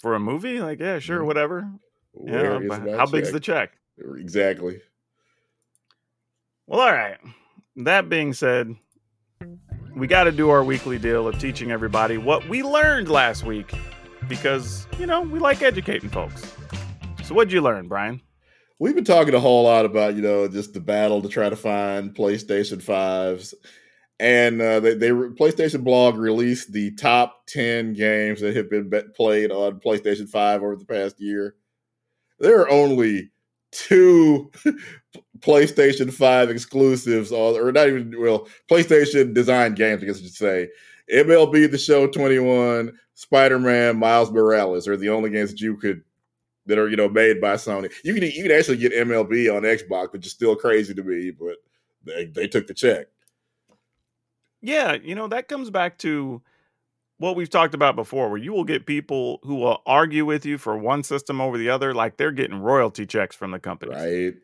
for 0.00 0.14
a 0.14 0.20
movie, 0.20 0.60
like 0.60 0.80
yeah, 0.80 0.98
sure, 0.98 1.20
Mhm. 1.22 1.26
whatever. 1.26 1.70
Where 2.12 2.54
Yeah, 2.54 2.58
is 2.60 2.68
but 2.68 2.84
my 2.84 2.96
how 2.96 3.06
big's 3.06 3.32
the 3.32 3.40
check? 3.40 3.70
Exactly. 4.18 4.80
Well, 6.66 6.80
all 6.80 6.92
right. 6.92 7.16
That 7.76 8.08
being 8.10 8.32
said, 8.34 8.74
we 9.96 10.06
got 10.08 10.24
to 10.24 10.32
do 10.32 10.50
our 10.50 10.62
weekly 10.62 10.98
deal 10.98 11.26
of 11.26 11.38
teaching 11.38 11.70
everybody 11.70 12.18
what 12.18 12.46
we 12.48 12.62
learned 12.62 13.08
last 13.08 13.44
week 13.44 13.72
because, 14.28 14.86
you 14.98 15.06
know, 15.06 15.22
we 15.22 15.38
like 15.38 15.62
educating 15.62 16.10
folks. 16.10 16.52
So, 17.28 17.34
what'd 17.34 17.52
you 17.52 17.60
learn, 17.60 17.88
Brian? 17.88 18.22
We've 18.78 18.94
been 18.94 19.04
talking 19.04 19.34
a 19.34 19.38
whole 19.38 19.64
lot 19.64 19.84
about, 19.84 20.16
you 20.16 20.22
know, 20.22 20.48
just 20.48 20.72
the 20.72 20.80
battle 20.80 21.20
to 21.20 21.28
try 21.28 21.50
to 21.50 21.56
find 21.56 22.14
PlayStation 22.14 22.82
5s. 22.82 23.52
And 24.18 24.62
uh, 24.62 24.80
they, 24.80 24.94
they 24.94 25.10
PlayStation 25.10 25.84
Blog 25.84 26.16
released 26.16 26.72
the 26.72 26.90
top 26.92 27.42
10 27.48 27.92
games 27.92 28.40
that 28.40 28.56
have 28.56 28.70
been 28.70 28.90
played 29.14 29.50
on 29.50 29.78
PlayStation 29.78 30.26
5 30.26 30.62
over 30.62 30.76
the 30.76 30.86
past 30.86 31.20
year. 31.20 31.56
There 32.40 32.62
are 32.62 32.70
only 32.70 33.30
two 33.72 34.50
PlayStation 35.40 36.10
5 36.10 36.48
exclusives, 36.48 37.30
or 37.30 37.70
not 37.72 37.88
even, 37.88 38.14
well, 38.18 38.48
PlayStation 38.70 39.34
designed 39.34 39.76
games, 39.76 40.02
I 40.02 40.06
guess 40.06 40.18
I 40.18 40.22
should 40.22 40.32
say. 40.32 40.68
MLB 41.12 41.70
The 41.70 41.76
Show 41.76 42.06
21, 42.06 42.98
Spider 43.16 43.58
Man, 43.58 43.98
Miles 43.98 44.30
Morales 44.30 44.88
are 44.88 44.96
the 44.96 45.10
only 45.10 45.28
games 45.28 45.50
that 45.50 45.60
you 45.60 45.76
could 45.76 46.02
that 46.68 46.78
are 46.78 46.88
you 46.88 46.96
know 46.96 47.08
made 47.08 47.40
by 47.40 47.54
Sony. 47.54 47.92
You 48.04 48.14
can 48.14 48.22
you 48.22 48.44
can 48.44 48.52
actually 48.52 48.76
get 48.76 48.92
MLB 48.92 49.54
on 49.54 49.62
Xbox, 49.62 50.12
which 50.12 50.26
is 50.26 50.32
still 50.32 50.54
crazy 50.54 50.94
to 50.94 51.02
me, 51.02 51.32
but 51.32 51.56
they 52.04 52.26
they 52.26 52.46
took 52.46 52.66
the 52.66 52.74
check. 52.74 53.06
Yeah, 54.60 54.94
you 54.94 55.14
know, 55.14 55.28
that 55.28 55.48
comes 55.48 55.70
back 55.70 55.98
to 55.98 56.42
what 57.18 57.36
we've 57.36 57.50
talked 57.50 57.74
about 57.74 57.96
before, 57.96 58.28
where 58.28 58.38
you 58.38 58.52
will 58.52 58.64
get 58.64 58.86
people 58.86 59.40
who 59.42 59.56
will 59.56 59.82
argue 59.86 60.24
with 60.24 60.46
you 60.46 60.56
for 60.56 60.76
one 60.78 61.02
system 61.02 61.40
over 61.40 61.58
the 61.58 61.68
other, 61.68 61.92
like 61.92 62.16
they're 62.16 62.32
getting 62.32 62.60
royalty 62.60 63.06
checks 63.06 63.34
from 63.34 63.50
the 63.50 63.58
company, 63.58 63.94
Right. 63.94 64.34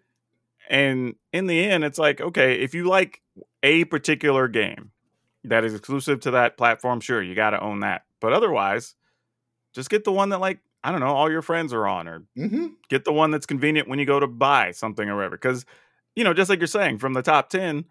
And 0.68 1.14
in 1.32 1.46
the 1.46 1.62
end, 1.62 1.84
it's 1.84 1.98
like, 1.98 2.20
okay, 2.20 2.54
if 2.60 2.74
you 2.74 2.84
like 2.84 3.20
a 3.62 3.84
particular 3.84 4.48
game 4.48 4.92
that 5.44 5.62
is 5.62 5.74
exclusive 5.74 6.20
to 6.20 6.30
that 6.32 6.56
platform, 6.56 7.00
sure, 7.00 7.22
you 7.22 7.34
got 7.34 7.50
to 7.50 7.60
own 7.60 7.80
that. 7.80 8.04
But 8.18 8.32
otherwise, 8.32 8.94
just 9.74 9.90
get 9.90 10.04
the 10.04 10.12
one 10.12 10.30
that, 10.30 10.40
like, 10.40 10.60
I 10.84 10.90
don't 10.92 11.00
know, 11.00 11.06
all 11.06 11.30
your 11.30 11.42
friends 11.42 11.72
are 11.72 11.86
on, 11.88 12.06
or 12.06 12.22
Mm-hmm. 12.38 12.66
get 12.88 13.04
the 13.04 13.12
one 13.12 13.30
that's 13.30 13.46
convenient 13.46 13.88
when 13.88 13.98
you 13.98 14.04
go 14.06 14.20
to 14.20 14.26
buy 14.26 14.70
something 14.70 15.08
or 15.08 15.16
whatever. 15.16 15.36
Because, 15.36 15.64
you 16.14 16.22
know, 16.22 16.34
just 16.34 16.50
like 16.50 16.60
you're 16.60 16.66
saying, 16.66 16.98
from 16.98 17.14
the 17.14 17.22
top 17.22 17.48
10, 17.48 17.86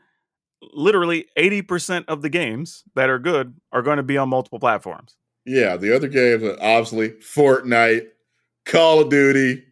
literally 0.73 1.25
80% 1.37 2.05
of 2.07 2.21
the 2.21 2.29
games 2.29 2.83
that 2.95 3.09
are 3.09 3.19
good 3.19 3.55
are 3.71 3.81
going 3.81 3.97
to 3.97 4.03
be 4.03 4.17
on 4.17 4.29
multiple 4.29 4.59
platforms. 4.59 5.15
Yeah, 5.45 5.75
the 5.75 5.93
other 5.93 6.07
games 6.07 6.43
are 6.43 6.53
obviously 6.61 7.09
Fortnite, 7.09 8.07
Call 8.65 9.01
of 9.01 9.09
Duty, 9.09 9.63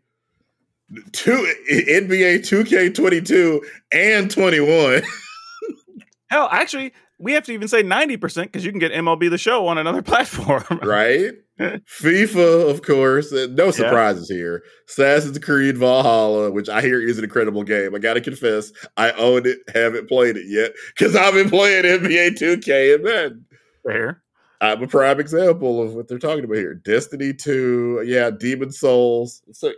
two 1.13 1.53
NBA 1.71 2.39
2K22 2.39 3.61
and 3.93 4.29
21. 4.29 5.03
Hell, 6.29 6.49
actually, 6.51 6.91
we 7.21 7.33
have 7.33 7.43
to 7.45 7.51
even 7.53 7.67
say 7.67 7.83
90% 7.83 8.43
because 8.43 8.65
you 8.65 8.71
can 8.71 8.79
get 8.79 8.91
MLB 8.91 9.29
The 9.29 9.37
Show 9.37 9.67
on 9.67 9.77
another 9.77 10.01
platform. 10.03 10.63
right? 10.83 11.31
FIFA, 11.59 12.69
of 12.71 12.81
course. 12.81 13.31
No 13.31 13.69
surprises 13.71 14.27
here. 14.27 14.63
Assassin's 14.89 15.37
Creed 15.39 15.77
Valhalla, 15.77 16.51
which 16.51 16.69
I 16.69 16.81
hear 16.81 16.99
is 16.99 17.17
an 17.19 17.23
incredible 17.23 17.63
game. 17.63 17.93
I 17.93 17.99
got 17.99 18.15
to 18.15 18.21
confess, 18.21 18.71
I 18.97 19.11
own 19.11 19.45
it, 19.45 19.59
haven't 19.73 20.07
played 20.07 20.37
it 20.37 20.45
yet 20.47 20.71
because 20.97 21.15
I've 21.15 21.33
been 21.35 21.49
playing 21.49 21.83
NBA 21.83 22.39
2K 22.39 22.95
and 22.95 23.05
then 23.05 23.45
Fair. 23.85 24.21
I'm 24.59 24.83
a 24.83 24.87
prime 24.87 25.19
example 25.19 25.81
of 25.81 25.93
what 25.93 26.07
they're 26.07 26.19
talking 26.19 26.43
about 26.43 26.57
here. 26.57 26.75
Destiny 26.75 27.33
2, 27.33 28.03
yeah, 28.05 28.29
Demon 28.29 28.71
Souls. 28.71 29.41
So 29.53 29.71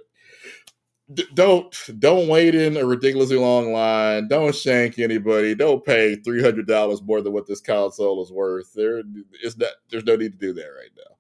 d- 1.11 1.25
don't 1.33 1.75
don't 1.99 2.27
wait 2.27 2.53
in 2.53 2.77
a 2.77 2.85
ridiculously 2.85 3.37
long 3.37 3.73
line. 3.73 4.27
Don't 4.27 4.53
shank 4.53 4.99
anybody. 4.99 5.55
Don't 5.55 5.83
pay 5.83 6.15
three 6.15 6.41
hundred 6.43 6.67
dollars 6.67 7.01
more 7.01 7.21
than 7.21 7.33
what 7.33 7.47
this 7.47 7.61
console 7.61 8.21
is 8.21 8.31
worth. 8.31 8.73
There, 8.73 9.01
it's 9.41 9.57
not. 9.57 9.71
There's 9.89 10.05
no 10.05 10.15
need 10.15 10.33
to 10.33 10.37
do 10.37 10.53
that 10.53 10.67
right 10.67 10.91
now. 10.95 11.15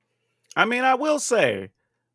I 0.55 0.65
mean, 0.65 0.83
I 0.83 0.93
will 0.95 1.19
say 1.19 1.71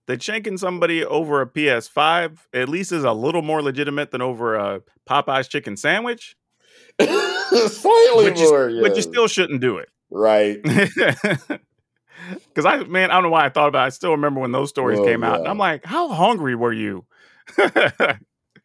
that 0.06 0.20
shanking 0.20 0.56
somebody 0.58 1.04
over 1.04 1.40
a 1.42 1.46
PS5 1.46 2.38
at 2.54 2.68
least 2.68 2.92
is 2.92 3.04
a 3.04 3.12
little 3.12 3.42
more 3.42 3.60
legitimate 3.62 4.10
than 4.12 4.22
over 4.22 4.54
a 4.54 4.80
Popeye's 5.08 5.48
chicken 5.48 5.76
sandwich. 5.76 6.36
Slightly 7.00 8.30
But 8.30 8.38
you, 8.38 8.50
more, 8.50 8.70
but 8.82 8.96
you 8.96 9.02
still 9.02 9.26
shouldn't 9.28 9.60
do 9.60 9.78
it. 9.78 9.88
right. 10.10 10.58
Because 12.48 12.66
I, 12.66 12.82
man, 12.84 13.10
I 13.10 13.14
don't 13.14 13.22
know 13.22 13.28
why 13.30 13.46
I 13.46 13.48
thought 13.48 13.68
about 13.68 13.84
it. 13.84 13.86
I 13.86 13.88
still 13.90 14.10
remember 14.10 14.40
when 14.40 14.52
those 14.52 14.68
stories 14.68 14.98
Oh, 14.98 15.04
came 15.04 15.22
out. 15.24 15.42
Yeah. 15.44 15.50
I'm 15.50 15.56
like, 15.56 15.84
how 15.84 16.08
hungry 16.08 16.54
were 16.54 16.72
you? 16.72 17.06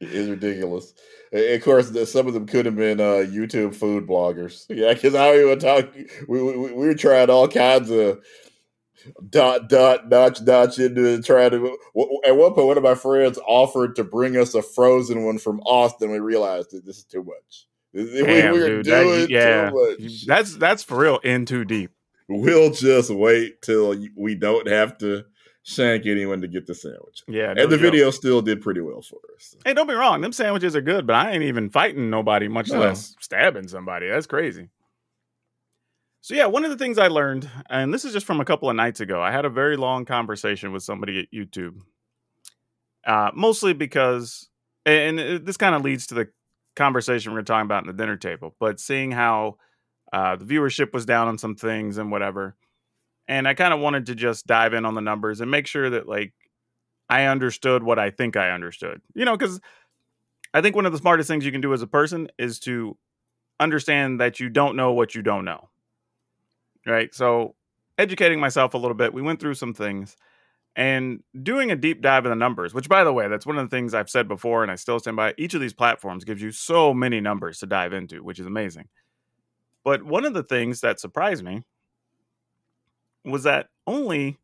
It's 0.05 0.29
ridiculous. 0.29 0.93
And 1.31 1.53
of 1.55 1.63
course, 1.63 1.89
the- 1.89 2.05
some 2.05 2.27
of 2.27 2.33
them 2.33 2.45
could 2.45 2.65
have 2.65 2.75
been 2.75 2.99
uh, 2.99 3.23
YouTube 3.25 3.73
food 3.73 4.05
bloggers. 4.05 4.65
Yeah, 4.75 4.93
because 4.93 5.15
I 5.15 5.35
even 5.37 5.59
talk. 5.59 5.93
We, 6.27 6.43
we, 6.43 6.57
we 6.57 6.87
were 6.87 6.93
trying 6.95 7.29
all 7.29 7.47
kinds 7.47 7.89
of 7.89 8.21
dot 9.29 9.69
dot 9.69 10.09
notch 10.09 10.41
notch 10.41 10.79
into 10.79 11.05
it, 11.05 11.23
trying 11.25 11.51
to. 11.51 11.77
At 12.25 12.35
one 12.35 12.53
point, 12.53 12.67
one 12.67 12.77
of 12.77 12.83
my 12.83 12.95
friends 12.95 13.39
offered 13.47 13.95
to 13.95 14.03
bring 14.03 14.35
us 14.35 14.53
a 14.55 14.61
frozen 14.61 15.23
one 15.23 15.37
from 15.37 15.61
Austin. 15.61 16.11
We 16.11 16.19
realized 16.19 16.71
that 16.71 16.85
this 16.85 16.97
is 16.97 17.05
too 17.05 17.23
much. 17.23 17.67
We, 17.93 18.23
Damn, 18.23 18.53
we 18.53 18.59
were 18.59 18.67
dude, 18.67 18.85
that- 18.87 19.03
doing 19.03 19.27
yeah, 19.29 19.69
too 19.69 19.97
much. 19.99 20.25
that's 20.25 20.57
that's 20.57 20.83
for 20.83 20.97
real 20.97 21.19
in 21.19 21.45
too 21.45 21.63
deep. 21.63 21.91
We'll 22.27 22.71
just 22.71 23.09
wait 23.09 23.61
till 23.61 23.95
we 24.15 24.35
don't 24.35 24.67
have 24.67 24.97
to 24.97 25.23
shank 25.63 26.05
anyone 26.05 26.41
to 26.41 26.47
get 26.47 26.67
the 26.67 26.75
sandwich. 26.75 27.23
Yeah, 27.27 27.49
and 27.51 27.59
the 27.59 27.77
joke. 27.77 27.79
video 27.81 28.11
still 28.11 28.41
did 28.41 28.61
pretty 28.61 28.81
well 28.81 29.01
for 29.01 29.19
us. 29.35 29.55
Hey, 29.65 29.73
don't 29.73 29.87
be 29.87 29.93
wrong. 29.93 30.21
Them 30.21 30.31
sandwiches 30.33 30.75
are 30.75 30.81
good, 30.81 31.07
but 31.07 31.15
I 31.15 31.31
ain't 31.31 31.43
even 31.43 31.69
fighting 31.69 32.09
nobody, 32.09 32.47
much 32.47 32.69
No. 32.69 32.79
less 32.79 33.15
stabbing 33.19 33.67
somebody. 33.67 34.09
That's 34.09 34.27
crazy. 34.27 34.69
So 36.21 36.35
yeah, 36.35 36.45
one 36.45 36.63
of 36.63 36.71
the 36.71 36.77
things 36.77 36.97
I 36.97 37.07
learned, 37.07 37.49
and 37.69 37.93
this 37.93 38.05
is 38.05 38.13
just 38.13 38.25
from 38.25 38.39
a 38.39 38.45
couple 38.45 38.69
of 38.69 38.75
nights 38.77 39.01
ago, 39.01 39.21
I 39.21 39.31
had 39.31 39.43
a 39.43 39.49
very 39.49 39.75
long 39.75 40.05
conversation 40.05 40.71
with 40.71 40.83
somebody 40.83 41.19
at 41.19 41.25
YouTube. 41.33 41.81
Uh, 43.05 43.31
mostly 43.35 43.73
because, 43.73 44.47
and 44.85 45.19
this 45.45 45.57
kind 45.57 45.75
of 45.75 45.81
leads 45.81 46.07
to 46.07 46.13
the 46.13 46.29
conversation 46.77 47.33
we 47.33 47.39
are 47.39 47.43
talking 47.43 47.65
about 47.65 47.83
in 47.83 47.87
the 47.87 47.93
dinner 48.01 48.15
table, 48.15 48.55
but 48.59 48.79
seeing 48.79 49.11
how 49.11 49.57
uh, 50.13 50.37
the 50.37 50.45
viewership 50.45 50.93
was 50.93 51.05
down 51.05 51.27
on 51.27 51.37
some 51.37 51.55
things 51.55 51.97
and 51.97 52.09
whatever, 52.09 52.55
and 53.27 53.47
I 53.47 53.53
kind 53.53 53.73
of 53.73 53.79
wanted 53.79 54.07
to 54.07 54.15
just 54.15 54.47
dive 54.47 54.73
in 54.73 54.85
on 54.85 54.95
the 54.95 55.01
numbers 55.01 55.41
and 55.41 55.49
make 55.49 55.67
sure 55.67 55.89
that 55.89 56.07
like 56.07 56.33
I 57.09 57.25
understood 57.25 57.83
what 57.83 57.99
I 57.99 58.09
think 58.09 58.35
I 58.35 58.51
understood. 58.51 59.01
You 59.13 59.25
know, 59.25 59.37
because 59.37 59.59
I 60.53 60.61
think 60.61 60.75
one 60.75 60.85
of 60.85 60.91
the 60.91 60.97
smartest 60.97 61.27
things 61.27 61.45
you 61.45 61.51
can 61.51 61.61
do 61.61 61.73
as 61.73 61.81
a 61.81 61.87
person 61.87 62.29
is 62.37 62.59
to 62.61 62.97
understand 63.59 64.19
that 64.19 64.39
you 64.39 64.49
don't 64.49 64.75
know 64.75 64.93
what 64.93 65.15
you 65.15 65.21
don't 65.21 65.45
know. 65.45 65.69
Right. 66.85 67.13
So, 67.13 67.55
educating 67.97 68.39
myself 68.39 68.73
a 68.73 68.77
little 68.77 68.95
bit, 68.95 69.13
we 69.13 69.21
went 69.21 69.39
through 69.39 69.53
some 69.53 69.73
things 69.73 70.17
and 70.75 71.21
doing 71.41 71.71
a 71.71 71.75
deep 71.75 72.01
dive 72.01 72.25
in 72.25 72.29
the 72.29 72.35
numbers, 72.35 72.73
which, 72.73 72.89
by 72.89 73.03
the 73.03 73.13
way, 73.13 73.27
that's 73.27 73.45
one 73.45 73.57
of 73.57 73.69
the 73.69 73.75
things 73.75 73.93
I've 73.93 74.09
said 74.09 74.27
before 74.27 74.63
and 74.63 74.71
I 74.71 74.75
still 74.75 74.99
stand 74.99 75.15
by. 75.15 75.33
Each 75.37 75.53
of 75.53 75.61
these 75.61 75.73
platforms 75.73 76.23
gives 76.23 76.41
you 76.41 76.51
so 76.51 76.93
many 76.93 77.21
numbers 77.21 77.59
to 77.59 77.67
dive 77.67 77.93
into, 77.93 78.23
which 78.23 78.39
is 78.39 78.45
amazing. 78.45 78.89
But 79.83 80.03
one 80.03 80.25
of 80.25 80.33
the 80.33 80.43
things 80.43 80.81
that 80.81 80.99
surprised 80.99 81.43
me 81.43 81.63
was 83.23 83.43
that 83.43 83.69
only 83.87 84.37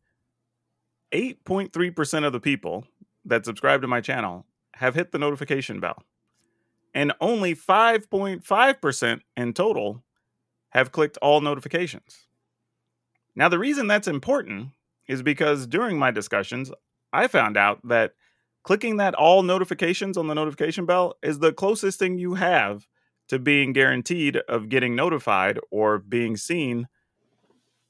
8.3% 1.12 2.26
of 2.26 2.34
the 2.34 2.40
people 2.40 2.86
that 3.26 3.46
subscribe 3.46 3.82
to 3.82 3.88
my 3.88 4.02
channel 4.02 4.46
have 4.76 4.96
hit 4.96 5.12
the 5.12 5.18
notification 5.18 5.80
bell. 5.80 6.04
And 6.94 7.14
only 7.22 7.56
5.5% 7.56 9.22
in 9.38 9.54
total 9.54 10.04
have 10.70 10.92
clicked 10.92 11.18
all 11.18 11.42
notifications. 11.42 12.28
Now, 13.36 13.50
the 13.50 13.60
reason 13.60 13.88
that's 13.88 14.08
important 14.08 14.70
is 15.08 15.22
because 15.22 15.68
during 15.68 15.98
my 15.98 16.12
discussions, 16.12 16.72
I 17.12 17.28
found 17.28 17.58
out 17.58 17.80
that 17.88 18.14
clicking 18.64 18.98
that 18.98 19.16
all 19.16 19.44
notifications 19.44 20.18
on 20.18 20.28
the 20.28 20.36
notification 20.36 20.86
bell 20.86 21.16
is 21.24 21.40
the 21.40 21.54
closest 21.54 22.00
thing 22.00 22.18
you 22.18 22.36
have 22.36 22.88
to 23.28 23.40
being 23.40 23.74
guaranteed 23.74 24.38
of 24.48 24.70
getting 24.70 24.96
notified 24.96 25.60
or 25.72 26.00
being 26.00 26.36
seen, 26.36 26.88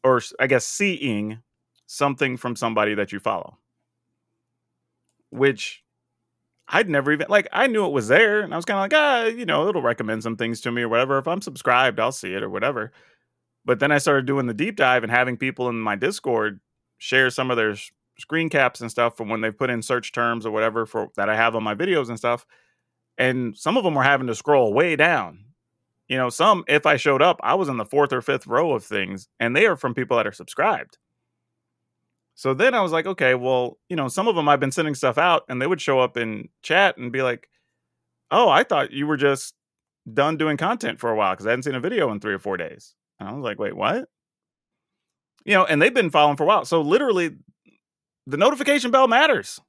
or 0.03 0.21
I 0.39 0.47
guess 0.47 0.65
seeing 0.65 1.39
something 1.87 2.37
from 2.37 2.55
somebody 2.55 2.93
that 2.95 3.11
you 3.11 3.19
follow. 3.19 3.57
Which 5.31 5.83
I'd 6.67 6.89
never 6.89 7.11
even 7.11 7.27
like 7.29 7.47
I 7.51 7.67
knew 7.67 7.85
it 7.85 7.91
was 7.91 8.07
there 8.07 8.41
and 8.41 8.53
I 8.53 8.55
was 8.55 8.65
kind 8.65 8.77
of 8.77 8.83
like, 8.83 8.93
ah, 8.93 9.23
you 9.25 9.45
know, 9.45 9.67
it'll 9.67 9.81
recommend 9.81 10.23
some 10.23 10.37
things 10.37 10.61
to 10.61 10.71
me 10.71 10.83
or 10.83 10.89
whatever. 10.89 11.17
If 11.17 11.27
I'm 11.27 11.41
subscribed, 11.41 11.99
I'll 11.99 12.11
see 12.11 12.33
it 12.33 12.43
or 12.43 12.49
whatever. 12.49 12.91
But 13.65 13.79
then 13.79 13.91
I 13.91 13.97
started 13.97 14.25
doing 14.25 14.47
the 14.47 14.53
deep 14.53 14.75
dive 14.75 15.03
and 15.03 15.11
having 15.11 15.37
people 15.37 15.69
in 15.69 15.79
my 15.79 15.95
Discord 15.95 16.59
share 16.97 17.29
some 17.29 17.51
of 17.51 17.57
their 17.57 17.75
screen 18.19 18.49
caps 18.49 18.81
and 18.81 18.91
stuff 18.91 19.17
from 19.17 19.29
when 19.29 19.41
they 19.41 19.51
put 19.51 19.69
in 19.69 19.81
search 19.81 20.11
terms 20.11 20.45
or 20.45 20.51
whatever 20.51 20.85
for 20.85 21.09
that 21.15 21.29
I 21.29 21.35
have 21.35 21.55
on 21.55 21.63
my 21.63 21.75
videos 21.75 22.09
and 22.09 22.17
stuff. 22.17 22.45
And 23.17 23.57
some 23.57 23.77
of 23.77 23.83
them 23.83 23.95
were 23.95 24.03
having 24.03 24.27
to 24.27 24.35
scroll 24.35 24.73
way 24.73 24.95
down. 24.95 25.45
You 26.09 26.17
know, 26.17 26.29
some 26.29 26.63
if 26.67 26.85
I 26.85 26.97
showed 26.97 27.21
up, 27.21 27.39
I 27.43 27.53
was 27.53 27.69
in 27.69 27.77
the 27.77 27.85
fourth 27.85 28.11
or 28.11 28.21
fifth 28.21 28.47
row 28.47 28.73
of 28.73 28.83
things, 28.83 29.27
and 29.39 29.55
they 29.55 29.67
are 29.67 29.77
from 29.77 29.93
people 29.93 30.17
that 30.17 30.27
are 30.27 30.31
subscribed. 30.31 30.97
So 32.39 32.53
then 32.53 32.73
I 32.73 32.79
was 32.79 32.93
like, 32.93 33.05
okay, 33.05 33.35
well, 33.35 33.77
you 33.89 33.97
know, 33.97 34.07
some 34.07 34.29
of 34.29 34.35
them 34.35 34.47
I've 34.47 34.61
been 34.61 34.71
sending 34.71 34.95
stuff 34.95 35.17
out 35.17 35.43
and 35.49 35.61
they 35.61 35.67
would 35.67 35.81
show 35.81 35.99
up 35.99 36.15
in 36.15 36.47
chat 36.63 36.95
and 36.95 37.11
be 37.11 37.21
like, 37.21 37.49
oh, 38.31 38.47
I 38.47 38.63
thought 38.63 38.93
you 38.93 39.07
were 39.07 39.17
just 39.17 39.53
done 40.13 40.37
doing 40.37 40.55
content 40.55 41.01
for 41.01 41.11
a 41.11 41.17
while 41.17 41.33
because 41.33 41.45
I 41.45 41.49
hadn't 41.49 41.63
seen 41.63 41.75
a 41.75 41.81
video 41.81 42.09
in 42.13 42.21
three 42.21 42.33
or 42.33 42.39
four 42.39 42.55
days. 42.55 42.95
And 43.19 43.27
I 43.27 43.33
was 43.33 43.43
like, 43.43 43.59
wait, 43.59 43.75
what? 43.75 44.05
You 45.43 45.55
know, 45.55 45.65
and 45.65 45.81
they've 45.81 45.93
been 45.93 46.11
following 46.11 46.37
for 46.37 46.43
a 46.43 46.45
while. 46.45 46.63
So 46.63 46.79
literally, 46.79 47.31
the 48.25 48.37
notification 48.37 48.91
bell 48.91 49.09
matters. 49.09 49.59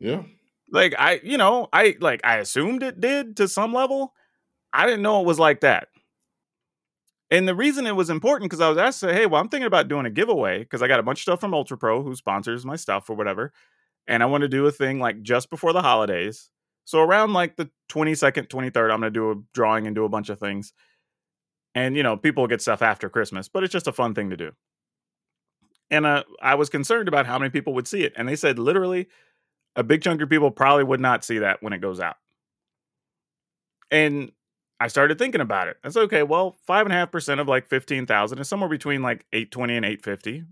Yeah. 0.00 0.22
Like 0.72 0.96
I, 0.98 1.20
you 1.22 1.38
know, 1.38 1.68
I 1.72 1.94
like 2.00 2.22
I 2.24 2.38
assumed 2.38 2.82
it 2.82 3.00
did 3.00 3.36
to 3.36 3.46
some 3.46 3.72
level. 3.72 4.14
I 4.72 4.86
didn't 4.86 5.02
know 5.02 5.20
it 5.20 5.26
was 5.26 5.38
like 5.38 5.60
that. 5.60 5.88
And 7.30 7.48
the 7.48 7.54
reason 7.54 7.86
it 7.86 7.96
was 7.96 8.08
important 8.08 8.50
because 8.50 8.60
I 8.60 8.68
was 8.68 8.78
asked, 8.78 9.00
hey, 9.00 9.26
well, 9.26 9.40
I'm 9.40 9.48
thinking 9.48 9.66
about 9.66 9.88
doing 9.88 10.06
a 10.06 10.10
giveaway 10.10 10.60
because 10.60 10.80
I 10.80 10.88
got 10.88 11.00
a 11.00 11.02
bunch 11.02 11.18
of 11.18 11.22
stuff 11.22 11.40
from 11.40 11.54
Ultra 11.54 11.76
Pro 11.76 12.02
who 12.02 12.14
sponsors 12.14 12.64
my 12.64 12.76
stuff 12.76 13.10
or 13.10 13.16
whatever. 13.16 13.52
And 14.06 14.22
I 14.22 14.26
want 14.26 14.42
to 14.42 14.48
do 14.48 14.66
a 14.66 14.72
thing 14.72 15.00
like 15.00 15.22
just 15.22 15.50
before 15.50 15.72
the 15.72 15.82
holidays. 15.82 16.50
So 16.84 17.00
around 17.00 17.32
like 17.32 17.56
the 17.56 17.68
22nd, 17.88 18.46
23rd, 18.46 18.92
I'm 18.92 19.00
going 19.00 19.12
to 19.12 19.18
do 19.18 19.30
a 19.32 19.34
drawing 19.54 19.86
and 19.88 19.96
do 19.96 20.04
a 20.04 20.08
bunch 20.08 20.28
of 20.28 20.38
things. 20.38 20.72
And, 21.74 21.96
you 21.96 22.02
know, 22.04 22.16
people 22.16 22.46
get 22.46 22.62
stuff 22.62 22.80
after 22.80 23.08
Christmas, 23.08 23.48
but 23.48 23.64
it's 23.64 23.72
just 23.72 23.88
a 23.88 23.92
fun 23.92 24.14
thing 24.14 24.30
to 24.30 24.36
do. 24.36 24.52
And 25.90 26.06
uh, 26.06 26.24
I 26.40 26.54
was 26.54 26.68
concerned 26.68 27.08
about 27.08 27.26
how 27.26 27.38
many 27.38 27.50
people 27.50 27.74
would 27.74 27.88
see 27.88 28.02
it. 28.04 28.12
And 28.16 28.28
they 28.28 28.36
said 28.36 28.58
literally 28.58 29.08
a 29.74 29.82
big 29.82 30.02
chunk 30.02 30.22
of 30.22 30.28
people 30.30 30.50
probably 30.50 30.84
would 30.84 31.00
not 31.00 31.24
see 31.24 31.38
that 31.38 31.62
when 31.62 31.72
it 31.72 31.78
goes 31.80 32.00
out. 32.00 32.16
And 33.90 34.32
I 34.78 34.88
started 34.88 35.18
thinking 35.18 35.40
about 35.40 35.68
it. 35.68 35.78
That's 35.82 35.96
okay. 35.96 36.22
Well, 36.22 36.56
five 36.66 36.84
and 36.84 36.92
a 36.92 36.96
half 36.96 37.10
percent 37.10 37.40
of 37.40 37.48
like 37.48 37.66
fifteen 37.66 38.06
thousand 38.06 38.38
is 38.38 38.48
somewhere 38.48 38.68
between 38.68 39.02
like 39.02 39.24
eight 39.32 39.50
twenty 39.50 39.76
and 39.76 39.86
eight 39.86 40.02
fifty. 40.02 40.44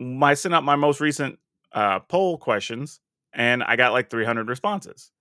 I 0.00 0.34
sent 0.34 0.54
out 0.54 0.64
my 0.64 0.76
most 0.76 1.00
recent 1.00 1.38
uh, 1.72 2.00
poll 2.00 2.36
questions, 2.36 3.00
and 3.32 3.62
I 3.62 3.76
got 3.76 3.92
like 3.92 4.10
three 4.10 4.24
hundred 4.24 4.48
responses. 4.48 5.12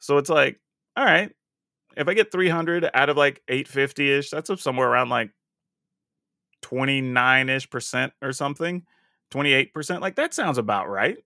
So 0.00 0.18
it's 0.18 0.28
like, 0.28 0.60
all 0.96 1.04
right, 1.04 1.30
if 1.96 2.08
I 2.08 2.14
get 2.14 2.32
three 2.32 2.48
hundred 2.48 2.88
out 2.92 3.08
of 3.08 3.16
like 3.16 3.42
eight 3.48 3.68
fifty 3.68 4.10
ish, 4.10 4.30
that's 4.30 4.50
somewhere 4.62 4.88
around 4.88 5.08
like 5.08 5.30
twenty 6.62 7.00
nine 7.00 7.48
ish 7.48 7.70
percent 7.70 8.12
or 8.20 8.32
something, 8.32 8.84
twenty 9.30 9.52
eight 9.52 9.72
percent. 9.72 10.02
Like 10.02 10.16
that 10.16 10.34
sounds 10.34 10.58
about 10.58 10.88
right. 10.88 11.18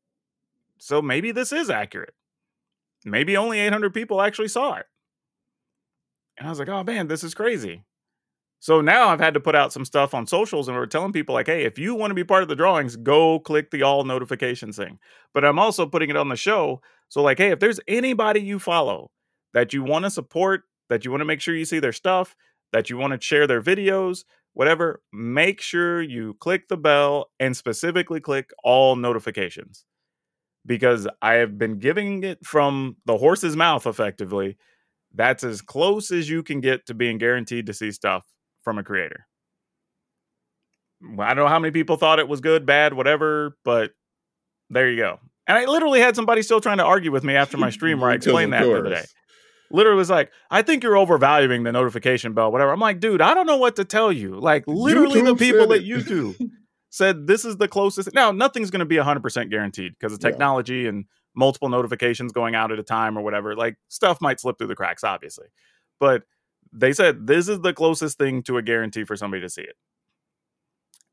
So 0.79 1.01
maybe 1.01 1.33
this 1.33 1.51
is 1.51 1.71
accurate. 1.71 2.15
Maybe 3.05 3.37
only 3.37 3.59
eight 3.59 3.73
hundred 3.73 3.95
people 3.95 4.21
actually 4.21 4.49
saw 4.49 4.75
it. 4.75 4.87
And 6.39 6.47
I 6.47 6.51
was 6.51 6.59
like, 6.59 6.69
oh 6.69 6.85
man, 6.85 7.09
this 7.09 7.25
is 7.25 7.35
crazy. 7.35 7.85
So 8.61 8.81
now 8.81 9.09
I've 9.09 9.21
had 9.21 9.35
to 9.35 9.41
put 9.41 9.55
out 9.55 9.73
some 9.73 9.85
stuff 9.85 10.15
on 10.15 10.27
socials 10.27 10.67
and 10.67 10.77
we're 10.77 10.87
telling 10.87 11.13
people, 11.13 11.35
like, 11.35 11.47
hey, 11.47 11.65
if 11.65 11.79
you 11.79 11.95
want 11.95 12.11
to 12.11 12.15
be 12.15 12.25
part 12.25 12.43
of 12.43 12.49
the 12.49 12.57
drawings, 12.57 12.97
go 12.97 13.39
click 13.39 13.71
the 13.71 13.83
all 13.83 14.05
notifications 14.05 14.77
thing. 14.77 14.99
But 15.33 15.45
I'm 15.45 15.59
also 15.59 15.87
putting 15.87 16.11
it 16.11 16.17
on 16.17 16.29
the 16.29 16.37
show. 16.37 16.81
So, 17.09 17.23
like, 17.23 17.39
hey, 17.39 17.51
if 17.51 17.61
there's 17.61 17.81
anybody 17.87 18.41
you 18.41 18.59
follow 18.59 19.11
that 19.55 19.73
you 19.73 19.83
want 19.85 20.05
to 20.05 20.11
support, 20.11 20.63
that 20.89 21.05
you 21.05 21.11
want 21.11 21.21
to 21.21 21.27
make 21.27 21.41
sure 21.41 21.55
you 21.55 21.65
see 21.65 21.79
their 21.79 21.93
stuff, 21.93 22.35
that 22.73 22.91
you 22.91 22.97
want 22.97 23.13
to 23.13 23.25
share 23.25 23.47
their 23.47 23.63
videos, 23.63 24.25
whatever, 24.55 25.03
make 25.13 25.61
sure 25.61 26.03
you 26.03 26.35
click 26.41 26.69
the 26.69 26.77
bell 26.77 27.31
and 27.39 27.57
specifically 27.57 28.21
click 28.21 28.51
all 28.65 28.97
notifications. 28.97 29.85
Because 30.67 31.07
I 31.23 31.35
have 31.35 31.57
been 31.59 31.79
giving 31.79 32.25
it 32.25 32.45
from 32.45 32.97
the 33.07 33.17
horse's 33.17 33.57
mouth 33.57 33.87
effectively 33.87 34.59
that's 35.15 35.45
as 35.45 35.61
close 35.61 36.11
as 36.11 36.29
you 36.29 36.43
can 36.43 36.61
get 36.61 36.87
to 36.87 36.95
being 36.95 37.19
guaranteed 37.19 37.67
to 37.67 37.75
see 37.75 37.93
stuff 37.93 38.25
from 38.63 38.79
a 38.79 38.85
creator. 38.85 39.27
I 41.19 41.35
don't 41.35 41.45
know 41.45 41.49
how 41.49 41.59
many 41.59 41.71
people 41.71 41.97
thought 41.97 42.19
it 42.19 42.29
was 42.29 42.41
good, 42.41 42.67
bad, 42.67 42.93
whatever, 42.93 43.57
but 43.65 43.93
there 44.71 44.91
you 44.91 44.97
go. 44.97 45.21
And 45.47 45.57
I 45.57 45.65
literally 45.65 46.01
had 46.01 46.17
somebody 46.17 46.43
still 46.43 46.61
trying 46.61 46.79
to 46.79 46.85
argue 46.85 47.13
with 47.13 47.25
me 47.25 47.35
after 47.35 47.57
my 47.57 47.71
stream 47.79 48.01
where 48.01 48.11
I 48.11 48.15
explained 48.15 48.53
that 48.53 48.65
the 48.65 48.79
other 48.79 48.91
day. 48.91 49.05
Literally 49.71 49.99
was 49.99 50.11
like, 50.11 50.31
I 50.51 50.63
think 50.63 50.83
you're 50.83 50.97
overvaluing 50.97 51.63
the 51.63 51.73
notification 51.73 52.33
bell, 52.33 52.51
whatever. 52.51 52.73
I'm 52.73 52.81
like, 52.81 53.01
dude, 53.01 53.21
I 53.21 53.35
don't 53.35 53.47
know 53.47 53.59
what 53.59 53.77
to 53.77 53.85
tell 53.85 54.11
you. 54.11 54.39
Like, 54.39 54.65
literally, 54.67 55.21
YouTube 55.21 55.27
the 55.27 55.37
people 55.37 55.73
at 55.75 55.83
YouTube 55.83 56.51
said 56.91 57.27
this 57.27 57.45
is 57.45 57.59
the 57.59 57.69
closest. 57.69 58.15
Now, 58.15 58.33
nothing's 58.33 58.71
going 58.71 58.81
to 58.81 58.87
be 58.87 58.97
100% 58.97 59.51
guaranteed 59.51 59.93
because 59.93 60.13
of 60.13 60.21
technology 60.21 60.81
yeah. 60.81 60.89
and 60.89 61.05
multiple 61.39 61.69
notifications 61.69 62.33
going 62.33 62.57
out 62.57 62.73
at 62.73 62.81
a 62.81 62.83
time 62.83 63.17
or 63.17 63.23
whatever. 63.23 63.55
Like 63.55 63.77
stuff 63.89 64.21
might 64.21 64.41
slip 64.41 64.59
through 64.59 64.67
the 64.67 64.75
cracks, 64.75 65.05
obviously. 65.05 65.47
But 66.01 66.25
they 66.73 66.93
said 66.93 67.27
this 67.29 67.49
is 67.49 67.61
the 67.61 67.73
closest 67.73 68.19
thing 68.19 68.43
to 68.43 68.59
a 68.59 68.63
guarantee 68.63 69.05
for 69.05 69.17
somebody 69.17 69.41
to 69.43 69.49
see 69.49 69.63
it. 69.63 69.77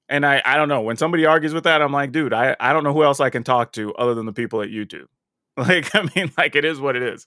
And 0.09 0.25
I, 0.25 0.41
I 0.43 0.57
don't 0.57 0.67
know. 0.67 0.81
When 0.81 0.97
somebody 0.97 1.25
argues 1.25 1.53
with 1.53 1.63
that, 1.63 1.81
I'm 1.81 1.93
like, 1.93 2.11
dude, 2.11 2.33
I, 2.33 2.55
I 2.59 2.73
don't 2.73 2.83
know 2.83 2.93
who 2.93 3.03
else 3.03 3.19
I 3.19 3.29
can 3.29 3.43
talk 3.43 3.71
to 3.73 3.93
other 3.95 4.13
than 4.13 4.25
the 4.25 4.33
people 4.33 4.61
at 4.61 4.69
YouTube. 4.69 5.05
Like, 5.57 5.95
I 5.95 6.05
mean, 6.13 6.33
like 6.38 6.53
it 6.57 6.65
is 6.65 6.81
what 6.81 6.97
it 6.97 7.01
is. 7.01 7.25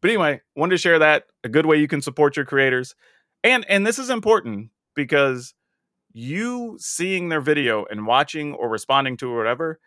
But 0.00 0.10
anyway, 0.10 0.40
wanted 0.56 0.72
to 0.72 0.78
share 0.78 0.98
that 0.98 1.26
a 1.44 1.48
good 1.48 1.64
way 1.64 1.76
you 1.76 1.86
can 1.86 2.02
support 2.02 2.34
your 2.34 2.44
creators. 2.44 2.96
And 3.44 3.64
and 3.68 3.86
this 3.86 4.00
is 4.00 4.10
important 4.10 4.70
because 4.96 5.54
you 6.12 6.76
seeing 6.80 7.28
their 7.28 7.40
video 7.40 7.84
and 7.88 8.04
watching 8.04 8.52
or 8.52 8.68
responding 8.68 9.16
to 9.18 9.30
or 9.30 9.36
whatever 9.36 9.78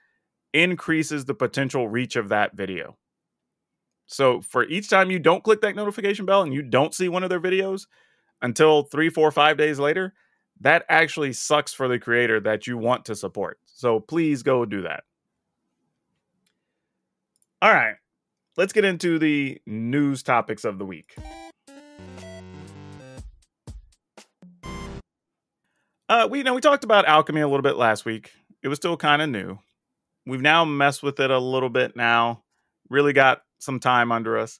increases 0.53 1.25
the 1.25 1.33
potential 1.33 1.88
reach 1.88 2.15
of 2.15 2.29
that 2.29 2.55
video. 2.55 2.97
So 4.07 4.41
for 4.41 4.63
each 4.65 4.89
time 4.89 5.12
you 5.12 5.19
don't 5.19 5.43
click 5.43 5.62
that 5.62 5.75
notification 5.75 6.25
bell 6.25 6.41
and 6.41 6.53
you 6.53 6.63
don't 6.63 6.95
see 6.95 7.09
one 7.09 7.23
of 7.23 7.29
their 7.29 7.39
videos 7.39 7.85
until 8.41 8.83
three, 8.83 9.09
four, 9.09 9.31
five 9.31 9.57
days 9.57 9.79
later, 9.79 10.13
that 10.62 10.83
actually 10.89 11.33
sucks 11.33 11.73
for 11.73 11.88
the 11.88 11.99
creator 11.99 12.39
that 12.39 12.67
you 12.67 12.77
want 12.77 13.05
to 13.05 13.15
support. 13.15 13.59
So 13.65 13.99
please 13.99 14.43
go 14.43 14.65
do 14.65 14.81
that. 14.81 15.03
All 17.62 17.71
right, 17.71 17.95
let's 18.57 18.73
get 18.73 18.85
into 18.85 19.19
the 19.19 19.59
news 19.67 20.23
topics 20.23 20.63
of 20.65 20.79
the 20.79 20.85
week. 20.85 21.15
Uh, 26.07 26.27
we 26.31 26.39
you 26.39 26.43
know 26.43 26.55
we 26.55 26.62
talked 26.62 26.83
about 26.83 27.05
alchemy 27.05 27.41
a 27.41 27.47
little 27.47 27.62
bit 27.62 27.75
last 27.75 28.05
week. 28.05 28.31
It 28.63 28.69
was 28.69 28.77
still 28.77 28.97
kind 28.97 29.21
of 29.21 29.29
new 29.29 29.59
we've 30.29 30.41
now 30.41 30.65
messed 30.65 31.03
with 31.03 31.19
it 31.19 31.31
a 31.31 31.39
little 31.39 31.69
bit 31.69 31.95
now, 31.95 32.43
really 32.89 33.13
got 33.13 33.41
some 33.59 33.79
time 33.79 34.11
under 34.11 34.37
us. 34.37 34.59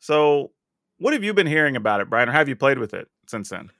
So, 0.00 0.50
what 0.98 1.12
have 1.12 1.24
you 1.24 1.34
been 1.34 1.46
hearing 1.46 1.76
about 1.76 2.00
it, 2.00 2.10
Brian, 2.10 2.28
or 2.28 2.32
have 2.32 2.48
you 2.48 2.56
played 2.56 2.78
with 2.78 2.94
it 2.94 3.08
since 3.26 3.48
then? 3.48 3.70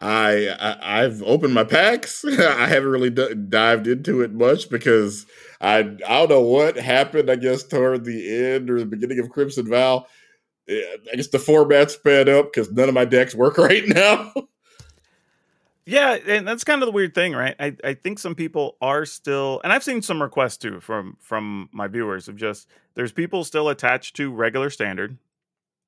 I, 0.00 0.48
I 0.82 1.02
have 1.02 1.22
opened 1.22 1.54
my 1.54 1.64
packs. 1.64 2.24
I 2.26 2.66
haven't 2.66 2.90
really 2.90 3.10
d- 3.10 3.34
dived 3.48 3.86
into 3.86 4.20
it 4.22 4.32
much 4.32 4.68
because 4.68 5.26
I 5.60 5.78
I 5.78 6.26
don't 6.26 6.30
know 6.30 6.40
what 6.40 6.76
happened. 6.76 7.30
I 7.30 7.36
guess 7.36 7.62
toward 7.62 8.04
the 8.04 8.36
end 8.36 8.70
or 8.70 8.80
the 8.80 8.86
beginning 8.86 9.20
of 9.20 9.30
Crimson 9.30 9.72
eh, 9.72 10.00
I 10.68 11.16
guess 11.16 11.28
the 11.28 11.38
format 11.38 11.90
sped 11.90 12.28
up 12.28 12.52
because 12.52 12.72
none 12.72 12.88
of 12.88 12.94
my 12.94 13.04
decks 13.04 13.34
work 13.34 13.58
right 13.58 13.86
now. 13.86 14.32
Yeah, 15.84 16.12
and 16.28 16.46
that's 16.46 16.62
kind 16.62 16.80
of 16.82 16.86
the 16.86 16.92
weird 16.92 17.12
thing, 17.14 17.32
right? 17.32 17.56
I, 17.58 17.76
I 17.82 17.94
think 17.94 18.18
some 18.20 18.36
people 18.36 18.76
are 18.80 19.04
still 19.04 19.60
and 19.64 19.72
I've 19.72 19.82
seen 19.82 20.00
some 20.00 20.22
requests 20.22 20.56
too 20.56 20.80
from 20.80 21.16
from 21.20 21.68
my 21.72 21.88
viewers 21.88 22.28
of 22.28 22.36
just 22.36 22.68
there's 22.94 23.10
people 23.10 23.42
still 23.42 23.68
attached 23.68 24.14
to 24.16 24.32
regular 24.32 24.70
standard 24.70 25.18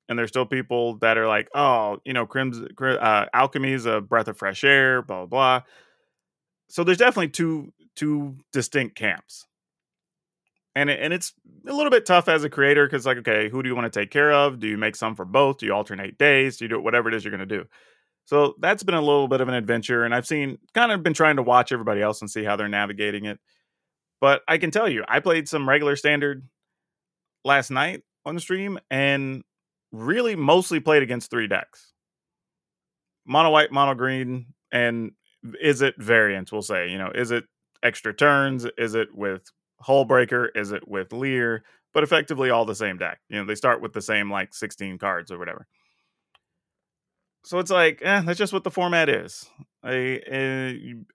and 0.09 0.19
there's 0.19 0.29
still 0.29 0.45
people 0.45 0.95
that 0.97 1.17
are 1.17 1.27
like, 1.27 1.49
"Oh, 1.55 1.99
you 2.05 2.13
know, 2.13 2.25
Crimson 2.27 2.69
uh, 2.81 3.25
Alchemy 3.33 3.73
is 3.73 3.85
a 3.87 4.01
breath 4.01 4.27
of 4.29 4.37
fresh 4.37 4.63
air, 4.63 5.01
blah 5.01 5.25
blah 5.25 5.59
blah." 5.59 5.63
So 6.67 6.83
there's 6.83 6.97
definitely 6.97 7.29
two 7.29 7.73
two 7.95 8.37
distinct 8.51 8.95
camps. 8.95 9.45
And 10.75 10.89
it, 10.89 10.99
and 11.01 11.13
it's 11.13 11.33
a 11.67 11.73
little 11.73 11.89
bit 11.89 12.05
tough 12.05 12.27
as 12.27 12.43
a 12.43 12.49
creator 12.49 12.87
cuz 12.89 13.05
like, 13.05 13.17
okay, 13.17 13.49
who 13.49 13.63
do 13.63 13.69
you 13.69 13.75
want 13.75 13.91
to 13.91 13.99
take 13.99 14.11
care 14.11 14.31
of? 14.31 14.59
Do 14.59 14.67
you 14.67 14.77
make 14.77 14.95
some 14.95 15.15
for 15.15 15.25
both? 15.25 15.59
Do 15.59 15.65
you 15.65 15.73
alternate 15.73 16.17
days? 16.17 16.57
Do 16.57 16.65
you 16.65 16.69
do 16.69 16.81
whatever 16.81 17.07
it 17.07 17.15
is 17.15 17.23
you're 17.23 17.35
going 17.35 17.47
to 17.47 17.57
do? 17.57 17.65
So 18.25 18.55
that's 18.59 18.83
been 18.83 18.95
a 18.95 19.01
little 19.01 19.27
bit 19.27 19.41
of 19.41 19.47
an 19.47 19.53
adventure. 19.53 20.03
And 20.03 20.13
I've 20.13 20.27
seen 20.27 20.57
kind 20.73 20.91
of 20.91 21.03
been 21.03 21.13
trying 21.13 21.35
to 21.37 21.43
watch 21.43 21.71
everybody 21.71 22.01
else 22.01 22.21
and 22.21 22.29
see 22.29 22.43
how 22.43 22.55
they're 22.55 22.67
navigating 22.67 23.25
it. 23.25 23.39
But 24.19 24.41
I 24.47 24.57
can 24.57 24.71
tell 24.71 24.89
you, 24.89 25.03
I 25.07 25.19
played 25.19 25.47
some 25.47 25.69
regular 25.69 25.95
standard 25.95 26.47
last 27.43 27.69
night 27.69 28.01
on 28.25 28.33
the 28.33 28.41
stream 28.41 28.79
and 28.89 29.43
really 29.91 30.35
mostly 30.35 30.79
played 30.79 31.03
against 31.03 31.29
three 31.29 31.47
decks 31.47 31.93
mono 33.25 33.49
white, 33.49 33.71
mono 33.71 33.95
green, 33.95 34.47
and 34.71 35.11
is 35.61 35.81
it 35.81 35.95
variants, 35.97 36.51
we'll 36.51 36.61
say. 36.61 36.89
You 36.89 36.97
know, 36.97 37.11
is 37.13 37.31
it 37.31 37.45
extra 37.83 38.13
turns? 38.13 38.65
Is 38.77 38.95
it 38.95 39.09
with 39.13 39.43
Hullbreaker? 39.85 40.49
Is 40.55 40.71
it 40.71 40.87
with 40.87 41.11
Lier? 41.11 41.63
But 41.93 42.03
effectively 42.03 42.49
all 42.49 42.65
the 42.65 42.75
same 42.75 42.97
deck. 42.97 43.19
You 43.29 43.39
know, 43.39 43.45
they 43.45 43.55
start 43.55 43.81
with 43.81 43.93
the 43.93 44.01
same 44.01 44.31
like 44.31 44.53
16 44.53 44.97
cards 44.97 45.31
or 45.31 45.37
whatever 45.37 45.67
so 47.45 47.59
it's 47.59 47.71
like, 47.71 48.01
eh, 48.01 48.21
that's 48.21 48.39
just 48.39 48.53
what 48.53 48.63
the 48.63 48.71
format 48.71 49.07
is. 49.07 49.47
I, 49.83 50.19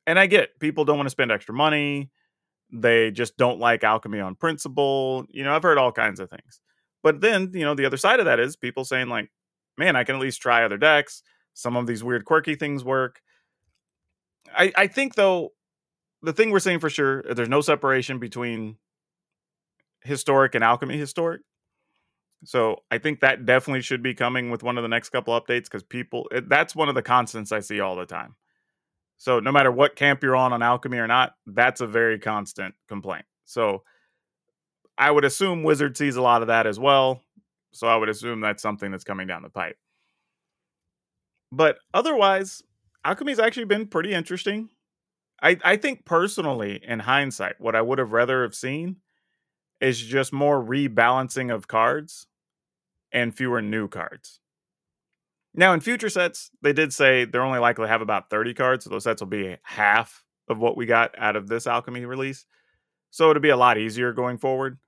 and 0.07 0.19
I 0.19 0.27
get 0.27 0.61
people 0.61 0.85
don't 0.85 0.97
want 0.97 1.07
to 1.07 1.11
spend 1.11 1.33
extra 1.33 1.55
money. 1.55 2.11
They 2.73 3.11
just 3.11 3.37
don't 3.37 3.59
like 3.59 3.83
alchemy 3.83 4.21
on 4.21 4.37
principle. 4.37 5.27
You 5.29 5.43
know, 5.43 5.55
I've 5.55 5.65
heard 5.65 5.77
all 5.77 5.91
kinds 5.91 6.21
of 6.21 6.31
things. 6.31 6.61
But 7.03 7.21
then, 7.21 7.51
you 7.53 7.65
know, 7.65 7.75
the 7.75 7.85
other 7.85 7.97
side 7.97 8.21
of 8.21 8.27
that 8.27 8.39
is 8.39 8.55
people 8.57 8.85
saying, 8.85 9.09
like, 9.09 9.29
man, 9.77 9.97
I 9.97 10.05
can 10.05 10.15
at 10.15 10.21
least 10.21 10.41
try 10.41 10.65
other 10.65 10.77
decks. 10.77 11.23
Some 11.55 11.77
of 11.77 11.89
these 11.89 12.05
weird, 12.05 12.25
quirky 12.25 12.55
things 12.55 12.85
work. 12.85 13.21
I, 14.57 14.73
I 14.77 14.87
think, 14.87 15.17
though, 15.17 15.51
the 16.23 16.33
thing 16.33 16.51
we're 16.51 16.61
saying 16.61 16.79
for 16.79 16.91
sure, 16.91 17.23
there's 17.23 17.49
no 17.49 17.61
separation 17.61 18.21
between 18.21 18.77
historic 20.03 20.55
and 20.55 20.63
alchemy 20.63 20.97
historic. 20.97 21.41
So 22.45 22.79
I 22.91 22.99
think 22.99 23.21
that 23.21 23.45
definitely 23.45 23.83
should 23.83 24.03
be 24.03 24.15
coming 24.15 24.51
with 24.51 24.63
one 24.63 24.79
of 24.79 24.83
the 24.83 24.89
next 24.89 25.11
couple 25.11 25.39
updates 25.39 25.65
because 25.65 25.83
people 25.83 26.29
it, 26.33 26.49
that's 26.49 26.75
one 26.75 26.89
of 26.89 26.95
the 26.95 27.03
constants 27.03 27.53
I 27.53 27.61
see 27.61 27.81
all 27.81 27.97
the 27.97 28.07
time. 28.07 28.37
So 29.19 29.41
no 29.41 29.53
matter 29.53 29.71
what 29.71 29.97
camp 29.97 30.23
you're 30.23 30.37
on 30.37 30.53
on 30.53 30.63
alchemy 30.63 30.97
or 30.97 31.07
not, 31.07 31.35
that's 31.47 31.83
a 31.83 31.87
very 31.87 32.19
constant 32.19 32.75
complaint. 32.89 33.27
So 33.45 33.83
I 34.97 35.11
would 35.11 35.27
assume 35.27 35.63
Wizard 35.63 35.97
sees 35.97 36.17
a 36.17 36.23
lot 36.23 36.41
of 36.41 36.49
that 36.49 36.67
as 36.67 36.79
well. 36.79 37.23
So 37.73 37.87
I 37.87 37.97
would 37.97 38.09
assume 38.09 38.41
that's 38.41 38.63
something 38.63 38.91
that's 38.91 39.05
coming 39.05 39.27
down 39.27 39.43
the 39.43 39.51
pipe. 39.51 39.77
But 41.53 41.79
otherwise, 41.93 42.63
alchemy's 43.05 43.39
actually 43.39 43.67
been 43.67 43.87
pretty 43.87 44.13
interesting. 44.13 44.71
I, 45.43 45.59
I 45.65 45.77
think 45.77 46.05
personally, 46.05 46.81
in 46.83 47.01
hindsight, 47.01 47.61
what 47.61 47.77
I 47.77 47.83
would 47.83 47.99
have 47.99 48.13
rather 48.13 48.43
have 48.43 48.55
seen 48.55 48.97
is 49.81 50.01
just 50.01 50.33
more 50.33 50.63
rebalancing 50.63 51.55
of 51.55 51.69
cards 51.69 52.27
and 53.13 53.35
fewer 53.35 53.61
new 53.61 53.89
cards. 53.89 54.41
Now, 55.55 55.73
in 55.73 55.81
future 55.81 56.09
sets, 56.09 56.51
they 56.63 56.73
did 56.73 56.93
say 56.93 57.25
they're 57.25 57.43
only 57.43 57.59
likely 57.59 57.85
to 57.85 57.89
have 57.89 58.03
about 58.03 58.31
30 58.31 58.55
cards. 58.55 58.85
So 58.85 58.91
those 58.91 59.05
sets 59.05 59.21
will 59.21 59.29
be 59.29 59.57
half 59.63 60.25
of 60.49 60.59
what 60.59 60.77
we 60.77 60.87
got 60.87 61.15
out 61.19 61.37
of 61.37 61.49
this 61.49 61.67
Alchemy 61.67 62.05
release. 62.05 62.45
So 63.11 63.31
it'll 63.31 63.43
be 63.43 63.49
a 63.49 63.57
lot 63.57 63.79
easier 63.79 64.13
going 64.13 64.39
forward. 64.39 64.79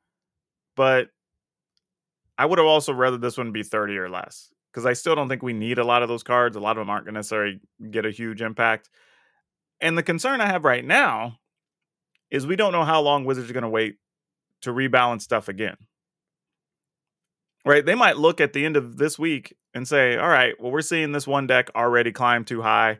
But 0.77 1.09
I 2.39 2.47
would 2.47 2.59
have 2.59 2.67
also 2.67 2.93
rather 2.93 3.19
this 3.19 3.37
one 3.37 3.53
be 3.53 3.63
30 3.63 3.99
or 3.99 4.09
less 4.09 4.53
because 4.71 4.87
I 4.87 4.93
still 4.93 5.15
don't 5.15 5.29
think 5.29 5.43
we 5.43 5.53
need 5.53 5.79
a 5.79 5.85
lot 5.85 6.03
of 6.03 6.09
those 6.09 6.23
cards. 6.23 6.57
A 6.57 6.61
lot 6.61 6.77
of 6.77 6.83
them 6.83 6.91
aren't 6.91 7.05
going 7.05 7.15
to 7.15 7.19
necessarily 7.19 7.61
get 7.91 8.07
a 8.07 8.11
huge 8.11 8.41
impact. 8.41 8.89
And 9.81 9.99
the 9.99 10.03
concern 10.03 10.41
I 10.41 10.47
have 10.47 10.65
right 10.65 10.85
now 10.85 11.39
is 12.31 12.47
we 12.47 12.57
don't 12.57 12.73
know 12.73 12.85
how 12.85 13.01
long 13.03 13.25
Wizards 13.25 13.51
are 13.51 13.53
going 13.53 13.63
to 13.63 13.69
wait 13.69 13.97
to 14.63 14.71
rebalance 14.71 15.23
stuff 15.23 15.49
again 15.49 15.77
right? 17.65 17.85
They 17.85 17.95
might 17.95 18.17
look 18.17 18.41
at 18.41 18.53
the 18.53 18.65
end 18.65 18.77
of 18.77 18.97
this 18.97 19.19
week 19.19 19.55
and 19.75 19.87
say, 19.87 20.17
all 20.17 20.29
right, 20.29 20.55
well, 20.61 20.73
we're 20.73 20.81
seeing 20.81 21.13
this 21.13 21.27
one 21.27 21.47
deck 21.47 21.71
already 21.75 22.13
climb 22.13 22.45
too 22.45 22.63
high. 22.63 22.99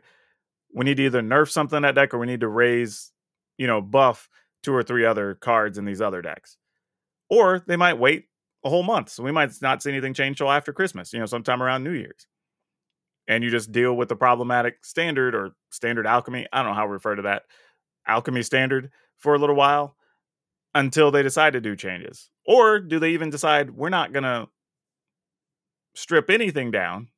We 0.73 0.85
need 0.85 0.97
to 0.97 1.03
either 1.03 1.21
nerf 1.21 1.49
something 1.49 1.77
in 1.77 1.83
that 1.83 1.95
deck 1.95 2.13
or 2.13 2.19
we 2.19 2.27
need 2.27 2.39
to 2.41 2.47
raise, 2.47 3.11
you 3.57 3.67
know, 3.67 3.81
buff 3.81 4.29
two 4.63 4.73
or 4.73 4.83
three 4.83 5.05
other 5.05 5.35
cards 5.35 5.77
in 5.77 5.85
these 5.85 6.01
other 6.01 6.21
decks. 6.21 6.57
Or 7.29 7.63
they 7.67 7.75
might 7.75 7.99
wait 7.99 8.25
a 8.63 8.69
whole 8.69 8.83
month. 8.83 9.09
So 9.09 9.23
we 9.23 9.31
might 9.31 9.51
not 9.61 9.83
see 9.83 9.91
anything 9.91 10.13
change 10.13 10.37
till 10.37 10.51
after 10.51 10.73
Christmas, 10.73 11.13
you 11.13 11.19
know, 11.19 11.25
sometime 11.25 11.61
around 11.61 11.83
New 11.83 11.91
Year's. 11.91 12.27
And 13.27 13.43
you 13.43 13.49
just 13.49 13.71
deal 13.71 13.95
with 13.95 14.09
the 14.09 14.15
problematic 14.15 14.83
standard 14.83 15.35
or 15.35 15.51
standard 15.69 16.07
alchemy. 16.07 16.47
I 16.51 16.61
don't 16.61 16.71
know 16.71 16.75
how 16.75 16.87
we 16.87 16.93
refer 16.93 17.15
to 17.15 17.21
that 17.23 17.43
alchemy 18.07 18.41
standard 18.41 18.91
for 19.17 19.33
a 19.33 19.39
little 19.39 19.55
while 19.55 19.95
until 20.73 21.11
they 21.11 21.23
decide 21.23 21.53
to 21.53 21.61
do 21.61 21.75
changes. 21.75 22.29
Or 22.45 22.79
do 22.79 22.99
they 22.99 23.11
even 23.11 23.29
decide 23.29 23.71
we're 23.71 23.89
not 23.89 24.11
going 24.11 24.23
to 24.23 24.49
strip 25.95 26.29
anything 26.29 26.71
down? 26.71 27.09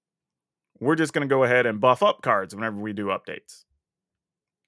We're 0.79 0.95
just 0.95 1.13
going 1.13 1.27
to 1.27 1.33
go 1.33 1.43
ahead 1.43 1.65
and 1.65 1.79
buff 1.79 2.03
up 2.03 2.21
cards 2.21 2.53
whenever 2.53 2.77
we 2.77 2.93
do 2.93 3.07
updates. 3.07 3.63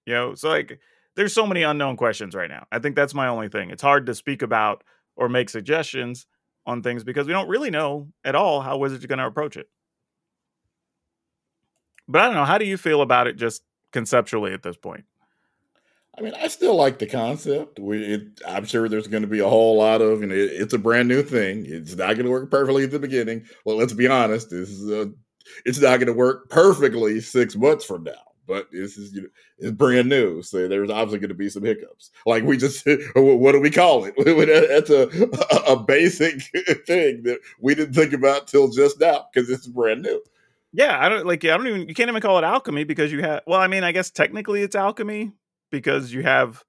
You 0.06 0.14
know, 0.14 0.36
so 0.36 0.50
like 0.50 0.80
there's 1.16 1.34
so 1.34 1.46
many 1.46 1.64
unknown 1.64 1.98
questions 1.98 2.34
right 2.34 2.50
now. 2.50 2.66
I 2.72 2.80
think 2.80 2.96
that's 2.96 3.14
my 3.14 3.28
only 3.28 3.50
thing. 3.50 3.72
It's 3.72 3.82
hard 3.82 4.06
to 4.06 4.16
speak 4.16 4.42
about 4.42 4.84
or 5.16 5.30
make 5.30 5.50
suggestions 5.50 6.26
on 6.66 6.82
things 6.82 7.04
because 7.04 7.28
we 7.28 7.34
don't 7.34 7.50
really 7.50 7.70
know 7.70 8.08
at 8.24 8.36
all 8.36 8.62
how 8.62 8.78
Wizards 8.78 9.04
are 9.04 9.08
going 9.08 9.20
to 9.20 9.26
approach 9.26 9.58
it. 9.58 9.68
But 12.08 12.22
I 12.22 12.26
don't 12.26 12.36
know. 12.36 12.46
How 12.46 12.58
do 12.58 12.66
you 12.66 12.78
feel 12.78 13.02
about 13.02 13.28
it 13.28 13.36
just 13.36 13.64
conceptually 13.92 14.54
at 14.54 14.64
this 14.64 14.78
point? 14.78 15.04
I 16.18 16.22
mean, 16.22 16.34
I 16.34 16.48
still 16.48 16.76
like 16.76 16.98
the 16.98 17.06
concept. 17.06 17.80
We, 17.80 18.04
it, 18.04 18.42
I'm 18.48 18.66
sure 18.66 18.90
there's 18.90 19.08
going 19.08 19.22
to 19.22 19.28
be 19.28 19.40
a 19.40 19.48
whole 19.48 19.78
lot 19.78 20.02
of, 20.02 20.22
you 20.22 20.28
know, 20.28 20.36
it, 20.36 20.52
it's 20.52 20.74
a 20.74 20.80
brand 20.80 21.08
new 21.08 21.22
thing. 21.22 21.66
It's 21.68 21.96
not 21.96 22.16
going 22.16 22.26
to 22.26 22.32
work 22.32 22.50
perfectly 22.50 22.84
at 22.84 22.92
the 22.92 23.00
beginning. 23.00 23.46
Well, 23.66 23.78
let's 23.78 23.94
be 23.94 24.08
honest. 24.08 24.50
This 24.50 24.70
is 24.70 24.90
a, 24.90 25.12
it's 25.64 25.80
not 25.80 25.98
going 25.98 26.08
to 26.08 26.14
work 26.14 26.50
perfectly 26.50 27.22
six 27.22 27.56
months 27.56 27.86
from 27.86 28.04
now. 28.04 28.14
But 28.48 28.72
this 28.72 28.98
is, 28.98 29.14
you 29.14 29.24
know, 29.24 29.28
it's 29.60 29.72
brand 29.72 30.10
new. 30.10 30.42
So 30.42 30.68
there's 30.68 30.90
obviously 30.90 31.20
going 31.20 31.30
to 31.30 31.36
be 31.36 31.50
some 31.50 31.64
hiccups. 31.64 32.12
Like 32.26 32.44
we 32.46 32.58
just, 32.58 32.88
what 33.16 33.52
do 33.52 33.60
we 33.60 33.70
call 33.70 34.06
it? 34.06 34.16
That's 34.70 34.90
a, 34.90 35.72
a 35.72 35.78
basic 35.78 36.42
thing 36.88 37.24
that 37.24 37.40
we 37.60 37.76
didn't 37.76 37.94
think 37.94 38.14
about 38.14 38.48
till 38.48 38.70
just 38.70 39.00
now 39.00 39.28
because 39.32 39.50
it's 39.50 39.68
brand 39.68 40.02
new. 40.02 40.22
Yeah, 40.74 40.98
I 41.00 41.10
don't 41.10 41.26
like. 41.26 41.44
I 41.46 41.58
don't 41.58 41.68
even. 41.68 41.88
You 41.88 41.96
can't 41.96 42.10
even 42.10 42.22
call 42.22 42.38
it 42.38 42.44
alchemy 42.44 42.84
because 42.84 43.12
you 43.12 43.22
have. 43.22 43.42
Well, 43.48 43.60
I 43.60 43.68
mean, 43.68 43.84
I 43.84 43.94
guess 43.94 44.12
technically 44.12 44.62
it's 44.62 44.76
alchemy, 44.76 45.32
because 45.72 46.14
you 46.14 46.24
have 46.24 46.64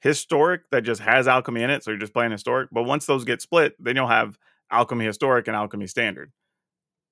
historic 0.00 0.62
that 0.70 0.82
just 0.82 1.00
has 1.00 1.26
alchemy 1.26 1.62
in 1.62 1.70
it, 1.70 1.82
so 1.82 1.90
you're 1.90 2.00
just 2.00 2.12
playing 2.12 2.32
historic. 2.32 2.68
But 2.70 2.84
once 2.84 3.06
those 3.06 3.24
get 3.24 3.42
split, 3.42 3.74
then 3.78 3.96
you'll 3.96 4.06
have 4.06 4.38
alchemy 4.70 5.04
historic 5.04 5.48
and 5.48 5.56
alchemy 5.56 5.86
standard, 5.86 6.32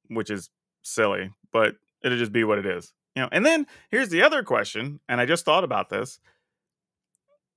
which 0.08 0.30
is 0.30 0.50
silly, 0.82 1.30
but 1.52 1.76
it'll 2.02 2.18
just 2.18 2.32
be 2.32 2.44
what 2.44 2.58
it 2.58 2.66
is. 2.66 2.92
You 3.16 3.22
know, 3.22 3.28
and 3.32 3.46
then 3.46 3.66
here's 3.90 4.08
the 4.08 4.22
other 4.22 4.42
question, 4.42 5.00
and 5.08 5.20
I 5.20 5.26
just 5.26 5.44
thought 5.44 5.64
about 5.64 5.88
this. 5.88 6.18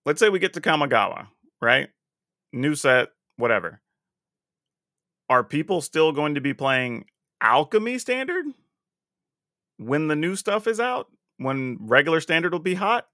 Let's 0.06 0.20
say 0.20 0.30
we 0.30 0.40
get 0.40 0.54
to 0.54 0.62
Kamigawa, 0.62 1.28
right? 1.62 1.90
New 2.54 2.76
set, 2.76 3.10
whatever. 3.38 3.82
Are 5.30 5.44
people 5.44 5.82
still 5.82 6.12
going 6.12 6.36
to 6.36 6.42
be 6.42 6.54
playing 6.54 7.06
alchemy 7.42 7.98
standard 7.98 8.46
when 9.78 10.08
the 10.08 10.16
new 10.16 10.36
stuff 10.36 10.68
is 10.68 10.80
out? 10.80 11.08
When 11.38 11.78
regular 11.82 12.22
standard 12.22 12.54
will 12.54 12.60
be 12.60 12.76
hot? 12.76 13.08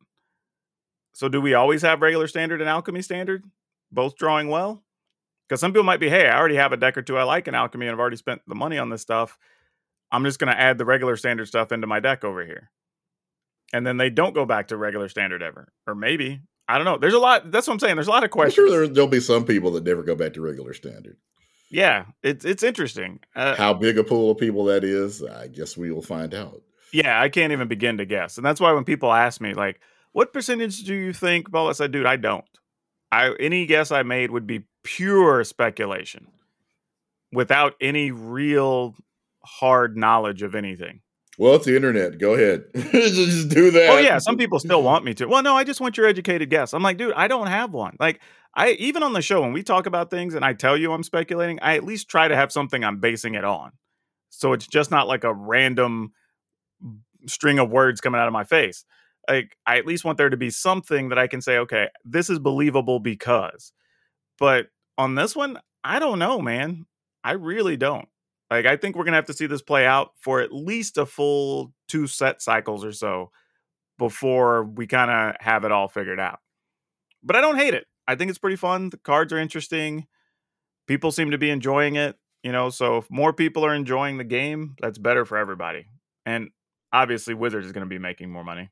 So 1.13 1.30
do 1.30 1.39
we 1.39 1.54
always 1.54 1.82
have 1.84 2.02
regular 2.02 2.28
standard 2.28 2.60
and 2.60 2.69
alchemy 2.69 3.02
standard, 3.02 3.45
both 3.91 4.15
drawing 4.17 4.49
well? 4.49 4.84
Because 5.47 5.62
some 5.62 5.71
people 5.71 5.84
might 5.84 5.99
be, 5.99 6.10
hey, 6.10 6.28
I 6.28 6.38
already 6.38 6.56
have 6.56 6.73
a 6.73 6.78
deck 6.78 6.97
or 6.97 7.02
two 7.02 7.17
I 7.17 7.23
like 7.23 7.47
in 7.47 7.56
alchemy 7.56 7.86
and 7.86 7.93
I've 7.93 7.99
already 7.99 8.17
spent 8.17 8.41
the 8.47 8.56
money 8.56 8.78
on 8.78 8.89
this 8.89 9.02
stuff. 9.02 9.38
I'm 10.12 10.23
just 10.23 10.39
going 10.39 10.54
to 10.54 10.60
add 10.60 10.78
the 10.78 10.86
regular 10.86 11.15
standard 11.15 11.47
stuff 11.47 11.71
into 11.71 11.88
my 11.88 11.99
deck 11.99 12.23
over 12.23 12.45
here. 12.45 12.71
And 13.71 13.86
then 13.86 13.97
they 13.97 14.10
don't 14.10 14.36
go 14.36 14.45
back 14.45 14.67
to 14.67 14.78
regular 14.78 15.10
standard 15.10 15.41
ever. 15.41 15.71
Or 15.88 15.95
maybe. 15.95 16.41
I 16.67 16.78
don't 16.78 16.86
know. 16.86 16.97
There's 16.97 17.13
a 17.13 17.19
lot. 17.19 17.52
That's 17.52 17.67
what 17.67 17.73
I'm 17.73 17.80
saying. 17.80 17.95
There's 17.95 18.08
a 18.08 18.12
lot 18.12 18.23
of 18.23 18.32
questions. 18.32 18.65
I'm 18.65 18.71
sure 18.71 18.88
there, 18.88 19.04
will 19.04 19.10
be 19.10 19.19
some 19.19 19.45
people 19.45 19.71
that 19.71 19.84
never 19.84 20.04
go 20.04 20.15
back 20.15 20.34
to 20.34 20.41
regular 20.41 20.73
standard. 20.73 21.17
Yeah, 21.69 22.06
it's 22.21 22.45
it's 22.45 22.62
interesting. 22.63 23.19
Uh, 23.36 23.56
How 23.56 23.73
big 23.73 23.97
a 23.97 24.04
pool 24.04 24.32
of 24.32 24.38
people 24.38 24.65
that 24.65 24.84
is, 24.84 25.23
I 25.23 25.47
guess 25.47 25.76
we 25.76 25.91
will 25.91 26.04
find 26.04 26.34
out. 26.34 26.62
Yeah, 26.93 27.19
I 27.19 27.30
can't 27.30 27.52
even 27.52 27.67
begin 27.67 27.97
to 27.97 28.06
guess. 28.06 28.38
And 28.38 28.45
that's 28.45 28.62
why 28.62 28.71
when 28.71 28.84
people 28.86 29.12
ask 29.12 29.41
me, 29.41 29.56
like, 29.56 29.82
what 30.13 30.32
percentage 30.32 30.84
do 30.84 30.93
you 30.93 31.12
think? 31.12 31.52
Well, 31.52 31.67
I 31.67 31.73
said, 31.73 31.91
dude, 31.91 32.06
I 32.06 32.15
don't. 32.15 32.45
I 33.12 33.34
any 33.39 33.65
guess 33.65 33.91
I 33.91 34.04
made 34.04 34.32
would 34.32 34.47
be 34.47 34.65
pure 34.84 35.43
speculation, 35.43 36.28
without 37.32 37.73
any 37.82 38.12
real 38.12 38.95
hard 39.43 39.97
knowledge 39.97 40.41
of 40.41 40.56
anything. 40.56 41.02
Well, 41.38 41.56
it's 41.56 41.65
the 41.65 41.76
internet. 41.76 42.19
Go 42.19 42.34
ahead. 42.34 42.65
just 42.76 43.49
do 43.49 43.71
that. 43.71 43.89
Oh 43.89 43.97
yeah, 43.97 44.19
some 44.19 44.38
people 44.38 44.60
still 44.60 44.84
want 44.84 45.04
me 45.04 45.13
to. 45.15 45.26
Well, 45.26 45.43
no, 45.43 45.56
I 45.56 45.63
just 45.63 45.82
want 45.82 45.97
your 45.97 46.06
educated 46.06 46.49
guess. 46.49 46.73
I'm 46.73 46.84
like, 46.84 46.97
dude, 46.97 47.13
I 47.13 47.28
don't 47.28 47.47
have 47.47 47.71
one. 47.71 47.95
Like, 47.99 48.21
I 48.56 48.71
even 48.71 49.02
on 49.02 49.13
the 49.13 49.21
show 49.21 49.41
when 49.41 49.54
we 49.54 49.63
talk 49.63 49.88
about 49.88 50.12
things 50.12 50.36
and 50.36 50.45
I 50.45 50.54
tell 50.54 50.78
you 50.78 50.93
I'm 50.93 51.04
speculating, 51.04 51.60
I 51.62 51.76
at 51.76 51.84
least 51.84 52.08
try 52.08 52.28
to 52.28 52.36
have 52.36 52.52
something 52.52 52.84
I'm 52.84 52.99
basing 52.99 53.34
it 53.34 53.43
on. 53.43 53.71
So 54.30 54.54
it's 54.54 54.67
just 54.67 54.91
not 54.91 55.08
like 55.08 55.23
a 55.23 55.34
random 55.34 56.13
string 57.28 57.58
of 57.58 57.69
words 57.69 57.99
coming 57.99 58.19
out 58.19 58.28
of 58.28 58.34
my 58.34 58.43
face 58.43 58.86
like 59.30 59.56
I 59.66 59.78
at 59.78 59.86
least 59.86 60.06
want 60.06 60.18
there 60.18 60.30
to 60.30 60.38
be 60.38 60.50
something 60.50 61.10
that 61.10 61.20
I 61.20 61.28
can 61.28 61.42
say, 61.42 61.58
okay, 61.60 61.90
this 62.04 62.30
is 62.30 62.40
believable 62.40 63.00
because. 63.00 63.72
But 64.40 64.68
on 64.98 65.16
this 65.16 65.36
one, 65.36 65.60
I 65.84 66.00
don't 66.00 66.20
know, 66.20 66.42
man. 66.42 66.86
I 67.24 67.34
really 67.34 67.78
don't. 67.78 68.08
Like 68.52 68.66
I 68.66 68.78
think 68.78 68.96
we're 68.96 69.06
gonna 69.06 69.18
have 69.18 69.26
to 69.28 69.34
see 69.34 69.48
this 69.48 69.62
play 69.62 69.86
out 69.86 70.12
for 70.20 70.42
at 70.42 70.54
least 70.54 70.98
a 70.98 71.06
full 71.06 71.74
two 71.88 72.08
set 72.08 72.42
cycles 72.42 72.84
or 72.84 72.92
so 72.92 73.32
before 73.98 74.64
we 74.64 74.88
kind 74.88 75.10
of 75.10 75.36
have 75.40 75.64
it 75.64 75.72
all 75.72 75.88
figured 75.88 76.20
out. 76.20 76.39
But 77.24 77.36
I 77.36 77.41
don't 77.41 77.58
hate 77.58 77.74
it. 77.74 77.86
I 78.08 78.16
think 78.16 78.30
it's 78.30 78.39
pretty 78.39 78.58
fun. 78.58 78.89
The 78.89 78.97
cards 78.97 79.32
are 79.32 79.38
interesting. 79.38 80.08
People 80.88 81.12
seem 81.12 81.32
to 81.32 81.38
be 81.38 81.50
enjoying 81.50 81.95
it, 81.95 82.18
you 82.43 82.52
know, 82.52 82.70
so 82.70 82.97
if 82.97 83.10
more 83.10 83.32
people 83.32 83.66
are 83.66 83.74
enjoying 83.74 84.18
the 84.18 84.26
game, 84.26 84.76
that's 84.82 84.97
better 84.97 85.24
for 85.24 85.38
everybody. 85.38 85.86
And 86.26 86.50
obviously 86.91 87.34
Wizards 87.34 87.66
is 87.66 87.72
going 87.72 87.86
to 87.86 87.89
be 87.89 88.00
making 88.00 88.30
more 88.30 88.43
money. 88.43 88.70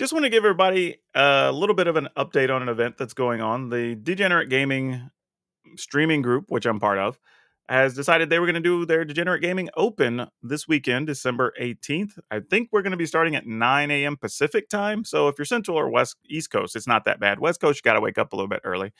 Just 0.00 0.14
want 0.14 0.24
to 0.24 0.30
give 0.30 0.46
everybody 0.46 0.96
a 1.14 1.52
little 1.52 1.76
bit 1.76 1.86
of 1.86 1.96
an 1.96 2.08
update 2.16 2.48
on 2.48 2.62
an 2.62 2.70
event 2.70 2.96
that's 2.96 3.12
going 3.12 3.42
on. 3.42 3.68
The 3.68 3.94
Degenerate 3.96 4.48
Gaming 4.48 5.10
streaming 5.76 6.22
group, 6.22 6.46
which 6.48 6.64
I'm 6.64 6.80
part 6.80 6.96
of, 6.96 7.18
has 7.68 7.92
decided 7.92 8.30
they 8.30 8.38
were 8.38 8.46
going 8.46 8.54
to 8.54 8.62
do 8.62 8.86
their 8.86 9.04
Degenerate 9.04 9.42
Gaming 9.42 9.68
Open 9.76 10.26
this 10.42 10.66
weekend, 10.66 11.06
December 11.06 11.52
18th. 11.60 12.18
I 12.30 12.40
think 12.40 12.70
we're 12.72 12.80
going 12.80 12.92
to 12.92 12.96
be 12.96 13.04
starting 13.04 13.36
at 13.36 13.46
9 13.46 13.90
a.m. 13.90 14.16
Pacific 14.16 14.70
time. 14.70 15.04
So 15.04 15.28
if 15.28 15.36
you're 15.36 15.44
Central 15.44 15.78
or 15.78 15.90
West 15.90 16.16
East 16.26 16.50
Coast, 16.50 16.76
it's 16.76 16.88
not 16.88 17.04
that 17.04 17.20
bad. 17.20 17.38
West 17.38 17.60
Coast, 17.60 17.80
you 17.80 17.82
got 17.86 17.92
to 17.92 18.00
wake 18.00 18.16
up 18.16 18.32
a 18.32 18.36
little 18.36 18.48
bit 18.48 18.62
early. 18.64 18.94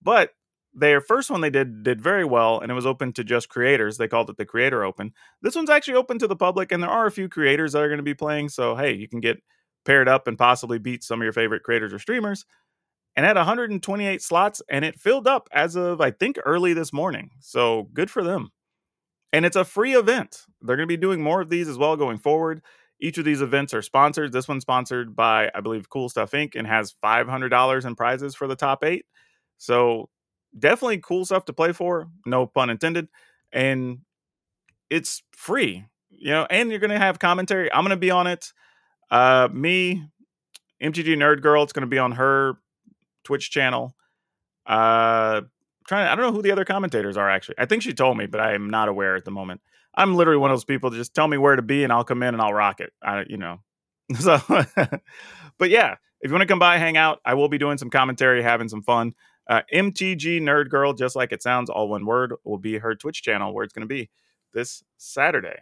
But 0.00 0.34
their 0.72 1.00
first 1.00 1.32
one 1.32 1.40
they 1.40 1.50
did 1.50 1.82
did 1.82 2.00
very 2.00 2.24
well 2.24 2.60
and 2.60 2.70
it 2.70 2.76
was 2.76 2.86
open 2.86 3.12
to 3.12 3.24
just 3.24 3.48
creators 3.48 3.96
they 3.96 4.06
called 4.06 4.28
it 4.28 4.36
the 4.36 4.44
creator 4.44 4.84
open 4.84 5.12
this 5.40 5.56
one's 5.56 5.70
actually 5.70 5.94
open 5.94 6.18
to 6.18 6.26
the 6.26 6.36
public 6.36 6.70
and 6.70 6.82
there 6.82 6.90
are 6.90 7.06
a 7.06 7.10
few 7.10 7.26
creators 7.26 7.72
that 7.72 7.80
are 7.80 7.88
going 7.88 7.96
to 7.96 8.02
be 8.02 8.14
playing 8.14 8.50
so 8.50 8.76
hey 8.76 8.92
you 8.92 9.08
can 9.08 9.18
get 9.18 9.42
paired 9.88 10.08
up 10.08 10.28
and 10.28 10.38
possibly 10.38 10.78
beat 10.78 11.04
some 11.04 11.20
of 11.20 11.24
your 11.24 11.34
favorite 11.34 11.64
creators 11.64 11.94
or 11.94 12.00
streamers 12.00 12.46
and 13.16 13.26
had 13.26 13.36
128 13.36 14.22
slots 14.22 14.62
and 14.70 14.84
it 14.84 14.98
filled 15.00 15.26
up 15.26 15.48
as 15.52 15.76
of 15.76 16.00
i 16.00 16.10
think 16.10 16.38
early 16.44 16.72
this 16.74 16.92
morning. 16.92 17.30
So 17.40 17.88
good 17.94 18.10
for 18.10 18.22
them. 18.22 18.50
And 19.32 19.44
it's 19.44 19.56
a 19.56 19.64
free 19.64 19.94
event. 19.94 20.44
They're 20.62 20.76
going 20.76 20.88
to 20.88 20.92
be 20.92 20.96
doing 20.96 21.22
more 21.22 21.40
of 21.40 21.50
these 21.50 21.68
as 21.68 21.78
well 21.78 21.96
going 21.96 22.18
forward. 22.18 22.62
Each 23.00 23.18
of 23.18 23.24
these 23.24 23.42
events 23.42 23.74
are 23.74 23.82
sponsored. 23.82 24.32
This 24.32 24.48
one's 24.48 24.62
sponsored 24.62 25.14
by 25.16 25.50
i 25.54 25.60
believe 25.60 25.90
cool 25.90 26.08
stuff 26.08 26.32
inc. 26.32 26.56
and 26.56 26.66
has 26.66 26.94
$500 27.02 27.84
in 27.84 27.94
prizes 27.96 28.34
for 28.34 28.46
the 28.46 28.56
top 28.56 28.84
eight. 28.84 29.06
So 29.58 30.08
definitely 30.58 30.98
cool 30.98 31.24
stuff 31.24 31.44
to 31.46 31.52
play 31.52 31.72
for, 31.72 32.08
no 32.26 32.46
pun 32.46 32.70
intended. 32.70 33.08
And 33.52 34.00
it's 34.90 35.22
free, 35.32 35.84
you 36.10 36.30
know, 36.30 36.46
and 36.50 36.70
you're 36.70 36.80
going 36.80 36.90
to 36.90 36.98
have 36.98 37.18
commentary. 37.18 37.72
I'm 37.72 37.82
going 37.82 37.90
to 37.90 37.96
be 37.96 38.10
on 38.10 38.26
it. 38.26 38.52
Uh, 39.10 39.48
me, 39.52 40.04
MTG 40.82 41.16
Nerd 41.16 41.42
Girl, 41.42 41.62
it's 41.62 41.72
going 41.72 41.82
to 41.82 41.88
be 41.88 41.98
on 41.98 42.12
her 42.12 42.58
Twitch 43.24 43.50
channel. 43.50 43.94
Uh, 44.66 45.42
trying, 45.86 46.06
To, 46.06 46.12
I 46.12 46.14
don't 46.14 46.26
know 46.26 46.32
who 46.32 46.42
the 46.42 46.52
other 46.52 46.64
commentators 46.64 47.16
are 47.16 47.28
actually. 47.28 47.56
I 47.58 47.66
think 47.66 47.82
she 47.82 47.94
told 47.94 48.16
me, 48.16 48.26
but 48.26 48.40
I 48.40 48.54
am 48.54 48.70
not 48.70 48.88
aware 48.88 49.16
at 49.16 49.24
the 49.24 49.30
moment. 49.30 49.60
I'm 49.94 50.14
literally 50.14 50.38
one 50.38 50.50
of 50.50 50.54
those 50.54 50.64
people 50.64 50.90
to 50.90 50.96
just 50.96 51.14
tell 51.14 51.26
me 51.26 51.38
where 51.38 51.56
to 51.56 51.62
be 51.62 51.84
and 51.84 51.92
I'll 51.92 52.04
come 52.04 52.22
in 52.22 52.34
and 52.34 52.42
I'll 52.42 52.52
rock 52.52 52.80
it. 52.80 52.92
I, 53.02 53.24
you 53.28 53.38
know, 53.38 53.60
so, 54.18 54.38
but 55.58 55.70
yeah, 55.70 55.96
if 56.20 56.30
you 56.30 56.32
want 56.32 56.42
to 56.42 56.46
come 56.46 56.58
by, 56.58 56.78
hang 56.78 56.96
out, 56.96 57.20
I 57.24 57.34
will 57.34 57.48
be 57.48 57.58
doing 57.58 57.78
some 57.78 57.90
commentary, 57.90 58.42
having 58.42 58.68
some 58.68 58.82
fun. 58.82 59.14
Uh, 59.48 59.62
MTG 59.72 60.40
Nerd 60.42 60.68
Girl, 60.68 60.92
just 60.92 61.16
like 61.16 61.32
it 61.32 61.42
sounds, 61.42 61.70
all 61.70 61.88
one 61.88 62.04
word, 62.04 62.34
will 62.44 62.58
be 62.58 62.78
her 62.78 62.94
Twitch 62.94 63.22
channel 63.22 63.54
where 63.54 63.64
it's 63.64 63.72
going 63.72 63.88
to 63.88 63.92
be 63.92 64.10
this 64.52 64.82
Saturday. 64.98 65.56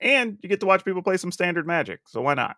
And 0.00 0.38
you 0.42 0.48
get 0.48 0.60
to 0.60 0.66
watch 0.66 0.84
people 0.84 1.02
play 1.02 1.16
some 1.16 1.32
standard 1.32 1.66
magic, 1.66 2.00
so 2.06 2.20
why 2.20 2.34
not? 2.34 2.56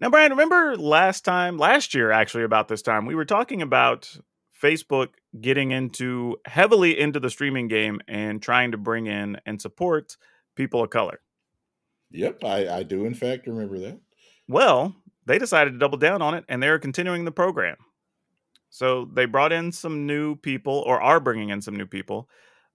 Now, 0.00 0.08
Brian, 0.08 0.30
remember 0.30 0.76
last 0.78 1.26
time, 1.26 1.58
last 1.58 1.94
year 1.94 2.10
actually, 2.10 2.44
about 2.44 2.68
this 2.68 2.80
time, 2.80 3.04
we 3.04 3.14
were 3.14 3.26
talking 3.26 3.60
about 3.60 4.16
Facebook 4.62 5.08
getting 5.38 5.72
into 5.72 6.36
heavily 6.46 6.98
into 6.98 7.20
the 7.20 7.28
streaming 7.28 7.68
game 7.68 8.00
and 8.08 8.42
trying 8.42 8.72
to 8.72 8.78
bring 8.78 9.06
in 9.06 9.38
and 9.44 9.60
support 9.60 10.16
people 10.56 10.82
of 10.82 10.88
color. 10.88 11.20
Yep, 12.12 12.44
I, 12.44 12.68
I 12.68 12.82
do, 12.82 13.04
in 13.04 13.14
fact, 13.14 13.46
remember 13.46 13.78
that. 13.78 14.00
Well, 14.48 14.96
they 15.26 15.38
decided 15.38 15.72
to 15.72 15.78
double 15.78 15.98
down 15.98 16.22
on 16.22 16.34
it 16.34 16.44
and 16.48 16.62
they're 16.62 16.78
continuing 16.78 17.26
the 17.26 17.30
program. 17.30 17.76
So 18.70 19.08
they 19.12 19.26
brought 19.26 19.52
in 19.52 19.70
some 19.70 20.06
new 20.06 20.36
people, 20.36 20.82
or 20.86 21.00
are 21.00 21.20
bringing 21.20 21.50
in 21.50 21.60
some 21.60 21.76
new 21.76 21.86
people. 21.86 22.28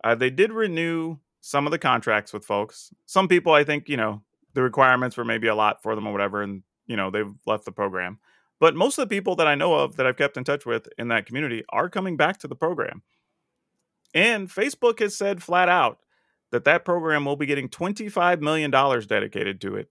Uh, 0.03 0.13
they 0.13 0.29
did 0.29 0.51
renew 0.51 1.17
some 1.41 1.65
of 1.65 1.71
the 1.71 1.79
contracts 1.79 2.33
with 2.33 2.45
folks. 2.45 2.93
Some 3.05 3.27
people, 3.27 3.53
I 3.53 3.63
think, 3.63 3.89
you 3.89 3.97
know, 3.97 4.21
the 4.53 4.61
requirements 4.61 5.17
were 5.17 5.25
maybe 5.25 5.47
a 5.47 5.55
lot 5.55 5.81
for 5.81 5.95
them 5.95 6.05
or 6.05 6.11
whatever, 6.11 6.41
and 6.41 6.63
you 6.87 6.95
know 6.95 7.09
they've 7.09 7.33
left 7.45 7.65
the 7.65 7.71
program. 7.71 8.19
But 8.59 8.75
most 8.75 8.97
of 8.97 9.07
the 9.07 9.15
people 9.15 9.35
that 9.35 9.47
I 9.47 9.55
know 9.55 9.75
of 9.75 9.97
that 9.97 10.07
I've 10.07 10.17
kept 10.17 10.37
in 10.37 10.43
touch 10.43 10.65
with 10.65 10.87
in 10.97 11.09
that 11.09 11.25
community 11.25 11.63
are 11.69 11.89
coming 11.89 12.15
back 12.15 12.37
to 12.39 12.47
the 12.47 12.55
program. 12.55 13.03
And 14.13 14.49
Facebook 14.49 14.99
has 14.99 15.15
said 15.15 15.43
flat 15.43 15.67
out 15.67 15.99
that 16.51 16.63
that 16.63 16.85
program 16.85 17.25
will 17.25 17.35
be 17.35 17.45
getting 17.45 17.67
$25 17.67 18.39
million 18.39 18.71
dedicated 18.71 19.59
to 19.61 19.75
it. 19.75 19.89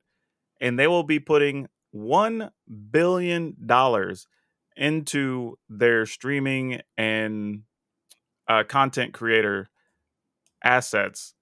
And 0.61 0.79
they 0.79 0.87
will 0.87 1.03
be 1.03 1.21
putting 1.21 1.69
one 1.91 2.51
billion 2.91 3.55
dollars 3.67 4.27
into 4.77 5.59
their 5.69 6.07
streaming 6.07 6.81
and 6.97 7.63
uh, 8.49 8.65
content 8.65 9.13
creator 9.13 9.69
assets 10.63 11.35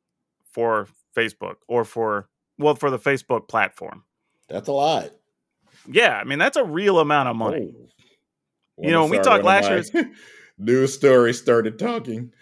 for 0.50 0.88
Facebook 1.16 1.57
or 1.68 1.84
for 1.84 2.28
well 2.59 2.74
for 2.74 2.90
the 2.90 2.98
Facebook 2.98 3.48
platform. 3.48 4.05
That's 4.48 4.68
a 4.68 4.72
lot. 4.72 5.12
Yeah, 5.87 6.16
I 6.16 6.24
mean 6.24 6.39
that's 6.39 6.57
a 6.57 6.64
real 6.64 6.99
amount 6.99 7.28
of 7.28 7.37
money. 7.37 7.74
Oh. 7.76 7.89
You 8.78 8.91
know, 8.91 9.03
when 9.03 9.11
we 9.11 9.18
talked 9.18 9.45
last 9.45 9.93
year, 9.93 10.11
news 10.59 10.95
story 10.95 11.33
started 11.35 11.78
talking 11.78 12.33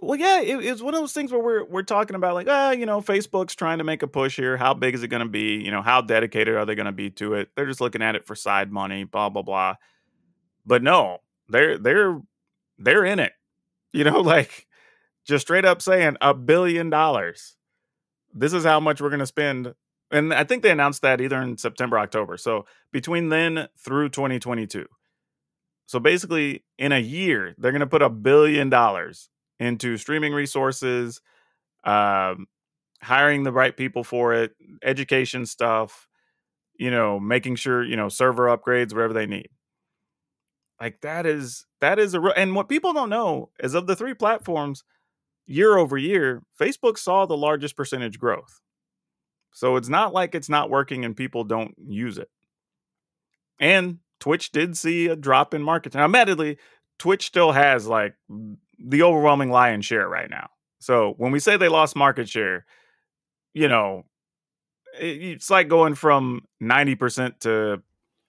well, 0.00 0.18
yeah, 0.18 0.40
it, 0.40 0.64
it's 0.64 0.82
one 0.82 0.94
of 0.94 1.00
those 1.00 1.12
things 1.12 1.32
where 1.32 1.40
we're 1.40 1.64
we're 1.64 1.82
talking 1.82 2.16
about 2.16 2.34
like, 2.34 2.48
ah, 2.50 2.70
you 2.70 2.84
know, 2.84 3.00
Facebook's 3.00 3.54
trying 3.54 3.78
to 3.78 3.84
make 3.84 4.02
a 4.02 4.06
push 4.06 4.36
here. 4.36 4.56
How 4.56 4.74
big 4.74 4.94
is 4.94 5.02
it 5.02 5.08
going 5.08 5.22
to 5.22 5.28
be? 5.28 5.56
You 5.56 5.70
know, 5.70 5.80
how 5.80 6.02
dedicated 6.02 6.54
are 6.54 6.66
they 6.66 6.74
going 6.74 6.86
to 6.86 6.92
be 6.92 7.10
to 7.10 7.34
it? 7.34 7.48
They're 7.54 7.66
just 7.66 7.80
looking 7.80 8.02
at 8.02 8.14
it 8.14 8.26
for 8.26 8.34
side 8.34 8.70
money, 8.70 9.04
blah 9.04 9.30
blah 9.30 9.42
blah. 9.42 9.76
But 10.66 10.82
no, 10.82 11.18
they're 11.48 11.78
they're 11.78 12.20
they're 12.78 13.04
in 13.04 13.18
it. 13.18 13.32
You 13.92 14.04
know, 14.04 14.20
like 14.20 14.66
just 15.24 15.46
straight 15.46 15.64
up 15.64 15.80
saying 15.80 16.18
a 16.20 16.34
billion 16.34 16.90
dollars. 16.90 17.56
This 18.34 18.52
is 18.52 18.62
how 18.62 18.78
much 18.78 19.00
we're 19.00 19.08
going 19.08 19.20
to 19.20 19.26
spend. 19.26 19.72
And 20.10 20.32
I 20.32 20.44
think 20.44 20.62
they 20.62 20.70
announced 20.70 21.02
that 21.02 21.20
either 21.20 21.40
in 21.42 21.58
September, 21.58 21.98
October. 21.98 22.36
So 22.36 22.66
between 22.92 23.28
then 23.28 23.68
through 23.78 24.10
2022. 24.10 24.86
So 25.86 26.00
basically, 26.00 26.64
in 26.78 26.92
a 26.92 26.98
year, 26.98 27.54
they're 27.58 27.72
going 27.72 27.80
to 27.80 27.86
put 27.86 28.02
a 28.02 28.10
billion 28.10 28.68
dollars 28.70 29.28
into 29.60 29.96
streaming 29.96 30.32
resources, 30.32 31.20
um, 31.84 32.46
hiring 33.02 33.44
the 33.44 33.52
right 33.52 33.76
people 33.76 34.02
for 34.02 34.34
it, 34.34 34.52
education 34.82 35.46
stuff, 35.46 36.08
you 36.78 36.90
know, 36.90 37.20
making 37.20 37.56
sure, 37.56 37.84
you 37.84 37.96
know, 37.96 38.08
server 38.08 38.46
upgrades, 38.46 38.92
whatever 38.92 39.12
they 39.12 39.26
need. 39.26 39.48
Like 40.80 41.00
that 41.00 41.24
is 41.24 41.64
that 41.80 41.98
is 41.98 42.14
a 42.14 42.20
real, 42.20 42.34
and 42.36 42.54
what 42.54 42.68
people 42.68 42.92
don't 42.92 43.08
know 43.08 43.50
is 43.60 43.74
of 43.74 43.86
the 43.86 43.96
three 43.96 44.12
platforms 44.12 44.84
year 45.46 45.78
over 45.78 45.96
year, 45.96 46.42
Facebook 46.60 46.98
saw 46.98 47.24
the 47.24 47.36
largest 47.36 47.76
percentage 47.76 48.18
growth. 48.18 48.60
So 49.56 49.76
it's 49.76 49.88
not 49.88 50.12
like 50.12 50.34
it's 50.34 50.50
not 50.50 50.68
working 50.68 51.06
and 51.06 51.16
people 51.16 51.42
don't 51.42 51.74
use 51.78 52.18
it. 52.18 52.28
And 53.58 54.00
Twitch 54.20 54.52
did 54.52 54.76
see 54.76 55.06
a 55.06 55.16
drop 55.16 55.54
in 55.54 55.62
market. 55.62 55.94
Now, 55.94 56.04
admittedly, 56.04 56.58
Twitch 56.98 57.24
still 57.24 57.52
has 57.52 57.86
like 57.86 58.16
the 58.78 59.02
overwhelming 59.02 59.50
lion's 59.50 59.86
share 59.86 60.06
right 60.06 60.28
now. 60.28 60.50
So 60.78 61.14
when 61.16 61.32
we 61.32 61.40
say 61.40 61.56
they 61.56 61.70
lost 61.70 61.96
market 61.96 62.28
share, 62.28 62.66
you 63.54 63.66
know, 63.66 64.04
it's 65.00 65.48
like 65.48 65.68
going 65.68 65.94
from 65.94 66.42
90% 66.62 67.38
to 67.40 67.82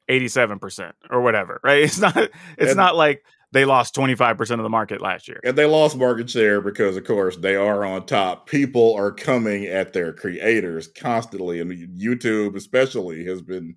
87% 0.10 0.94
or 1.10 1.20
whatever, 1.20 1.60
right? 1.62 1.84
It's 1.84 2.00
not 2.00 2.16
it's 2.16 2.32
and, 2.58 2.78
not 2.78 2.96
like 2.96 3.26
they 3.52 3.66
lost 3.66 3.96
25% 3.96 4.52
of 4.52 4.64
the 4.64 4.70
market 4.70 5.02
last 5.02 5.28
year. 5.28 5.40
And 5.44 5.58
they 5.58 5.66
lost 5.66 5.98
market 5.98 6.30
share 6.30 6.62
because 6.62 6.98
of 6.98 7.06
course 7.06 7.38
they 7.38 7.56
are 7.56 7.86
on 7.86 8.06
top. 8.06 8.48
People 8.48 8.94
are 8.96 9.12
coming 9.12 9.66
at 9.66 9.94
their 9.94 10.14
creators 10.14 10.88
constantly 10.88 11.60
and 11.60 11.72
YouTube 11.98 12.56
especially 12.56 13.26
has 13.26 13.42
been 13.42 13.76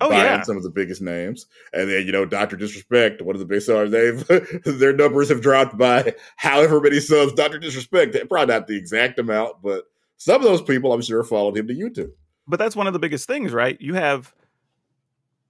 oh, 0.00 0.08
buying 0.08 0.24
yeah. 0.24 0.42
some 0.42 0.56
of 0.56 0.62
the 0.62 0.70
biggest 0.70 1.02
names. 1.02 1.46
And 1.72 1.90
then, 1.90 2.06
you 2.06 2.12
know, 2.12 2.24
Dr. 2.24 2.56
Disrespect, 2.56 3.22
one 3.22 3.34
of 3.34 3.40
the 3.40 3.46
big 3.46 3.62
stars, 3.62 3.90
they've 3.90 4.24
their 4.64 4.92
numbers 4.92 5.28
have 5.30 5.40
dropped 5.40 5.76
by 5.76 6.14
however 6.36 6.80
many 6.80 7.00
subs 7.00 7.32
Dr. 7.32 7.58
Disrespect. 7.58 8.16
Probably 8.28 8.54
not 8.54 8.66
the 8.66 8.76
exact 8.76 9.18
amount, 9.18 9.62
but 9.62 9.84
some 10.16 10.36
of 10.36 10.42
those 10.42 10.62
people 10.62 10.92
I'm 10.92 11.02
sure 11.02 11.24
followed 11.24 11.56
him 11.56 11.66
to 11.68 11.74
YouTube. 11.74 12.12
But 12.46 12.58
that's 12.58 12.76
one 12.76 12.86
of 12.86 12.92
the 12.92 12.98
biggest 12.98 13.26
things, 13.26 13.52
right? 13.52 13.78
You 13.80 13.94
have, 13.94 14.32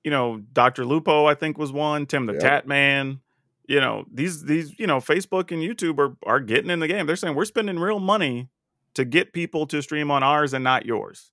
you 0.03 0.11
know, 0.11 0.39
Dr. 0.53 0.85
Lupo, 0.85 1.27
I 1.27 1.35
think 1.35 1.59
was 1.59 1.71
one, 1.71 2.07
Tim 2.07 2.27
the 2.27 2.33
yep. 2.33 2.43
Tat 2.43 2.66
Man. 2.66 3.21
You 3.69 3.81
know, 3.81 4.07
these 4.12 4.45
these, 4.45 4.79
you 4.79 4.87
know, 4.87 4.97
Facebook 4.97 5.53
and 5.53 5.62
YouTube 5.62 5.99
are 5.99 6.16
are 6.27 6.41
getting 6.41 6.71
in 6.71 6.81
the 6.81 6.89
game. 6.89 7.07
They're 7.07 7.16
saying 7.16 7.35
we're 7.35 7.45
spending 7.45 7.79
real 7.79 8.01
money 8.01 8.49
to 8.95 9.05
get 9.05 9.35
people 9.35 9.66
to 9.66 9.83
stream 9.83 10.11
on 10.11 10.23
ours 10.23 10.55
and 10.55 10.64
not 10.64 10.87
yours. 10.87 11.31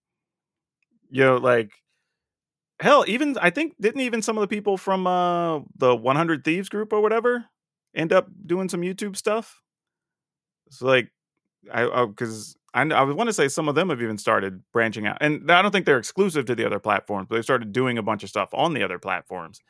You 1.10 1.24
know, 1.24 1.38
like 1.38 1.72
hell, 2.82 3.06
even 3.08 3.38
I 3.40 3.50
think 3.52 3.76
didn't 3.80 4.02
even 4.02 4.22
some 4.22 4.38
of 4.38 4.42
the 4.42 4.48
people 4.48 4.78
from 4.78 5.08
uh 5.08 5.62
the 5.78 5.96
100 5.96 6.44
Thieves 6.44 6.68
group 6.70 6.92
or 6.92 7.02
whatever 7.02 7.46
end 7.96 8.12
up 8.12 8.28
doing 8.46 8.68
some 8.68 8.82
YouTube 8.82 9.16
stuff. 9.16 9.62
It's 10.68 10.82
like 10.82 11.10
I 11.74 12.06
because 12.06 12.58
I, 12.74 12.82
I, 12.82 13.02
I 13.02 13.04
want 13.04 13.30
to 13.30 13.34
say 13.34 13.48
some 13.48 13.70
of 13.70 13.76
them 13.76 13.90
have 13.90 14.02
even 14.02 14.18
started 14.18 14.62
branching 14.74 15.08
out, 15.08 15.20
and 15.22 15.50
I 15.50 15.62
don't 15.62 15.72
think 15.72 15.86
they're 15.86 15.98
exclusive 15.98 16.46
to 16.48 16.56
the 16.56 16.66
other 16.66 16.80
platforms, 16.80 17.28
but 17.30 17.38
they 17.38 17.42
started 17.42 17.72
doing 17.72 17.98
a 17.98 18.04
bunch 18.04 18.24
of 18.24 18.30
stuff 18.30 18.50
on 18.54 18.74
the 18.74 18.84
other 18.84 19.00
platforms 19.00 19.62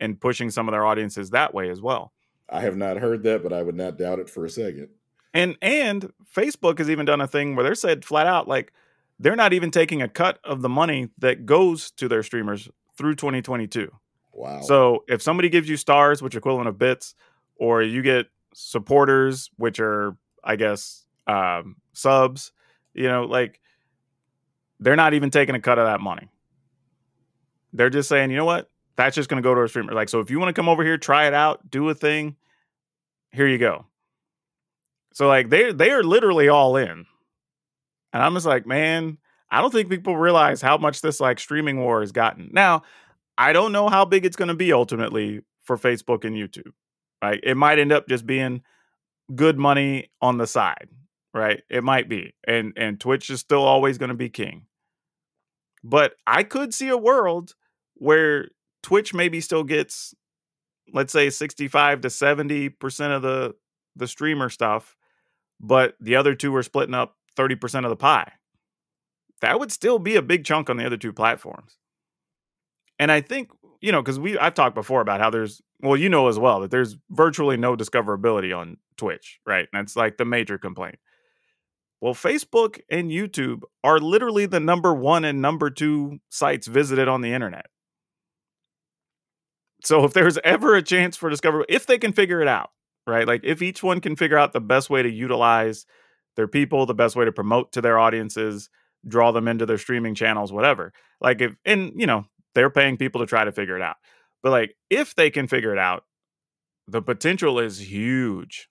and 0.00 0.20
pushing 0.20 0.50
some 0.50 0.68
of 0.68 0.72
their 0.72 0.84
audiences 0.84 1.30
that 1.30 1.54
way 1.54 1.70
as 1.70 1.80
well. 1.80 2.12
I 2.48 2.60
have 2.60 2.76
not 2.76 2.98
heard 2.98 3.22
that, 3.22 3.42
but 3.42 3.52
I 3.52 3.62
would 3.62 3.74
not 3.74 3.98
doubt 3.98 4.18
it 4.18 4.28
for 4.28 4.44
a 4.44 4.50
second. 4.50 4.88
And 5.32 5.56
and 5.60 6.12
Facebook 6.34 6.78
has 6.78 6.88
even 6.88 7.06
done 7.06 7.20
a 7.20 7.26
thing 7.26 7.56
where 7.56 7.64
they're 7.64 7.74
said 7.74 8.04
flat 8.04 8.26
out 8.26 8.46
like 8.46 8.72
they're 9.18 9.36
not 9.36 9.52
even 9.52 9.70
taking 9.70 10.02
a 10.02 10.08
cut 10.08 10.38
of 10.44 10.62
the 10.62 10.68
money 10.68 11.08
that 11.18 11.46
goes 11.46 11.90
to 11.92 12.08
their 12.08 12.22
streamers 12.22 12.68
through 12.96 13.14
2022. 13.14 13.90
Wow. 14.32 14.60
So 14.62 15.04
if 15.08 15.22
somebody 15.22 15.48
gives 15.48 15.68
you 15.68 15.76
stars, 15.76 16.22
which 16.22 16.34
are 16.34 16.38
equivalent 16.38 16.68
of 16.68 16.78
bits, 16.78 17.14
or 17.56 17.82
you 17.82 18.02
get 18.02 18.26
supporters, 18.52 19.50
which 19.56 19.78
are, 19.78 20.16
I 20.42 20.56
guess, 20.56 21.04
um, 21.26 21.76
subs, 21.92 22.52
you 22.92 23.08
know, 23.08 23.24
like 23.24 23.60
they're 24.80 24.96
not 24.96 25.14
even 25.14 25.30
taking 25.30 25.54
a 25.54 25.60
cut 25.60 25.78
of 25.78 25.86
that 25.86 26.00
money. 26.00 26.28
They're 27.72 27.90
just 27.90 28.08
saying, 28.08 28.30
you 28.30 28.36
know 28.36 28.44
what? 28.44 28.70
That's 28.96 29.16
just 29.16 29.28
going 29.28 29.42
to 29.42 29.46
go 29.46 29.54
to 29.54 29.60
our 29.60 29.68
streamer. 29.68 29.92
Like, 29.92 30.08
so 30.08 30.20
if 30.20 30.30
you 30.30 30.38
want 30.38 30.54
to 30.54 30.58
come 30.58 30.68
over 30.68 30.84
here, 30.84 30.98
try 30.98 31.26
it 31.26 31.34
out, 31.34 31.70
do 31.70 31.88
a 31.88 31.94
thing, 31.94 32.36
here 33.32 33.46
you 33.46 33.58
go. 33.58 33.86
So 35.12 35.28
like 35.28 35.48
they 35.48 35.72
they 35.72 35.90
are 35.90 36.02
literally 36.02 36.48
all 36.48 36.76
in. 36.76 37.06
And 38.12 38.22
I'm 38.22 38.34
just 38.34 38.46
like, 38.46 38.66
man, 38.66 39.18
I 39.50 39.60
don't 39.60 39.72
think 39.72 39.90
people 39.90 40.16
realize 40.16 40.62
how 40.62 40.76
much 40.76 41.00
this 41.00 41.20
like 41.20 41.38
streaming 41.38 41.80
war 41.80 42.00
has 42.00 42.12
gotten. 42.12 42.50
Now, 42.52 42.82
I 43.36 43.52
don't 43.52 43.72
know 43.72 43.88
how 43.88 44.04
big 44.04 44.24
it's 44.24 44.36
going 44.36 44.48
to 44.48 44.54
be 44.54 44.72
ultimately 44.72 45.42
for 45.62 45.76
Facebook 45.76 46.24
and 46.24 46.36
YouTube. 46.36 46.72
Right? 47.22 47.40
It 47.42 47.56
might 47.56 47.78
end 47.78 47.92
up 47.92 48.08
just 48.08 48.26
being 48.26 48.62
good 49.34 49.58
money 49.58 50.10
on 50.20 50.38
the 50.38 50.46
side, 50.46 50.88
right? 51.32 51.62
It 51.70 51.82
might 51.82 52.08
be. 52.08 52.34
And 52.46 52.72
and 52.76 53.00
Twitch 53.00 53.30
is 53.30 53.40
still 53.40 53.62
always 53.62 53.98
going 53.98 54.10
to 54.10 54.14
be 54.14 54.28
king. 54.28 54.66
But 55.82 56.14
I 56.26 56.42
could 56.42 56.72
see 56.72 56.88
a 56.88 56.96
world 56.96 57.54
where 57.94 58.48
Twitch 58.84 59.14
maybe 59.14 59.40
still 59.40 59.64
gets 59.64 60.14
let's 60.92 61.12
say 61.12 61.30
65 61.30 62.02
to 62.02 62.08
70% 62.08 63.16
of 63.16 63.22
the 63.22 63.54
the 63.96 64.06
streamer 64.06 64.50
stuff, 64.50 64.96
but 65.60 65.94
the 66.00 66.16
other 66.16 66.34
two 66.34 66.54
are 66.56 66.62
splitting 66.64 66.94
up 66.94 67.16
30% 67.38 67.84
of 67.84 67.90
the 67.90 67.96
pie. 67.96 68.32
That 69.40 69.58
would 69.60 69.70
still 69.70 69.98
be 69.98 70.16
a 70.16 70.22
big 70.22 70.44
chunk 70.44 70.68
on 70.68 70.76
the 70.76 70.84
other 70.84 70.96
two 70.96 71.12
platforms. 71.12 71.78
And 72.98 73.10
I 73.12 73.20
think, 73.20 73.50
you 73.80 73.92
know, 73.92 74.02
because 74.02 74.18
we 74.18 74.36
I've 74.38 74.54
talked 74.54 74.74
before 74.74 75.00
about 75.00 75.20
how 75.20 75.30
there's 75.30 75.62
well, 75.80 75.96
you 75.96 76.08
know 76.08 76.28
as 76.28 76.38
well 76.38 76.60
that 76.60 76.70
there's 76.70 76.96
virtually 77.10 77.56
no 77.56 77.76
discoverability 77.76 78.56
on 78.56 78.78
Twitch, 78.96 79.40
right? 79.46 79.68
And 79.72 79.80
that's 79.80 79.96
like 79.96 80.16
the 80.16 80.24
major 80.24 80.58
complaint. 80.58 80.98
Well, 82.00 82.14
Facebook 82.14 82.80
and 82.90 83.10
YouTube 83.10 83.62
are 83.82 83.98
literally 83.98 84.46
the 84.46 84.60
number 84.60 84.94
one 84.94 85.24
and 85.24 85.40
number 85.40 85.70
two 85.70 86.18
sites 86.28 86.66
visited 86.66 87.08
on 87.08 87.22
the 87.22 87.32
internet. 87.32 87.66
So 89.84 90.04
if 90.04 90.12
there's 90.12 90.38
ever 90.44 90.74
a 90.74 90.82
chance 90.82 91.16
for 91.16 91.28
discovery, 91.30 91.64
if 91.68 91.86
they 91.86 91.98
can 91.98 92.12
figure 92.12 92.40
it 92.40 92.48
out, 92.48 92.70
right? 93.06 93.26
Like 93.26 93.42
if 93.44 93.62
each 93.62 93.82
one 93.82 94.00
can 94.00 94.16
figure 94.16 94.38
out 94.38 94.52
the 94.52 94.60
best 94.60 94.90
way 94.90 95.02
to 95.02 95.10
utilize 95.10 95.86
their 96.36 96.48
people, 96.48 96.86
the 96.86 96.94
best 96.94 97.16
way 97.16 97.24
to 97.24 97.32
promote 97.32 97.72
to 97.72 97.80
their 97.80 97.98
audiences, 97.98 98.70
draw 99.06 99.30
them 99.30 99.46
into 99.46 99.66
their 99.66 99.78
streaming 99.78 100.14
channels, 100.14 100.52
whatever. 100.52 100.92
Like 101.20 101.40
if 101.40 101.56
and 101.64 101.92
you 101.96 102.06
know, 102.06 102.24
they're 102.54 102.70
paying 102.70 102.96
people 102.96 103.20
to 103.20 103.26
try 103.26 103.44
to 103.44 103.52
figure 103.52 103.76
it 103.76 103.82
out. 103.82 103.96
But 104.42 104.50
like 104.50 104.76
if 104.90 105.14
they 105.14 105.30
can 105.30 105.46
figure 105.46 105.72
it 105.72 105.78
out, 105.78 106.04
the 106.88 107.02
potential 107.02 107.58
is 107.58 107.90
huge. 107.90 108.68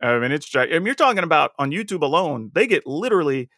I 0.00 0.18
mean, 0.18 0.32
it's 0.32 0.54
I 0.54 0.66
mean, 0.66 0.86
you're 0.86 0.94
talking 0.94 1.22
about 1.22 1.52
on 1.58 1.70
YouTube 1.70 2.02
alone, 2.02 2.50
they 2.52 2.66
get 2.66 2.86
literally 2.86 3.48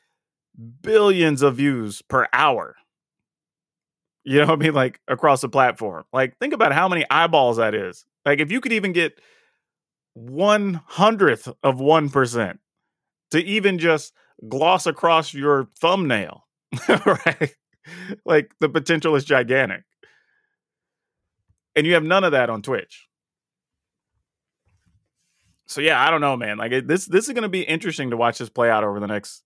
billions 0.83 1.43
of 1.43 1.57
views 1.57 2.03
per 2.03 2.29
hour. 2.33 2.77
You 4.29 4.41
know 4.41 4.47
what 4.47 4.61
I 4.61 4.65
mean? 4.65 4.75
Like 4.75 5.01
across 5.07 5.41
the 5.41 5.49
platform. 5.49 6.05
Like, 6.13 6.37
think 6.39 6.53
about 6.53 6.73
how 6.73 6.89
many 6.89 7.07
eyeballs 7.09 7.59
that 7.59 7.77
is. 7.77 8.05
Like, 8.25 8.41
if 8.41 8.51
you 8.51 8.61
could 8.61 8.73
even 8.73 8.93
get 8.93 9.21
one 10.15 10.81
hundredth 10.85 11.49
of 11.63 11.79
one 11.79 12.11
percent 12.11 12.59
to 13.31 13.43
even 13.45 13.79
just 13.79 14.13
gloss 14.49 14.85
across 14.87 15.33
your 15.33 15.69
thumbnail, 15.79 16.45
right? 16.89 17.55
Like 18.25 18.53
the 18.59 18.69
potential 18.69 19.15
is 19.15 19.25
gigantic. 19.25 19.85
And 21.77 21.87
you 21.87 21.95
have 21.95 22.03
none 22.03 22.25
of 22.25 22.33
that 22.33 22.51
on 22.51 22.63
Twitch. 22.63 23.07
So 25.67 25.81
yeah, 25.81 26.05
I 26.05 26.11
don't 26.11 26.21
know, 26.21 26.37
man. 26.37 26.59
Like 26.59 26.73
it, 26.73 26.89
this, 26.89 27.07
this 27.07 27.29
is 27.29 27.33
going 27.33 27.43
to 27.43 27.49
be 27.49 27.63
interesting 27.63 28.11
to 28.11 28.17
watch 28.17 28.39
this 28.39 28.49
play 28.49 28.71
out 28.71 28.83
over 28.83 28.99
the 28.99 29.07
next 29.07 29.45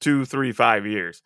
two, 0.00 0.24
three, 0.24 0.50
five 0.50 0.86
years, 0.86 1.22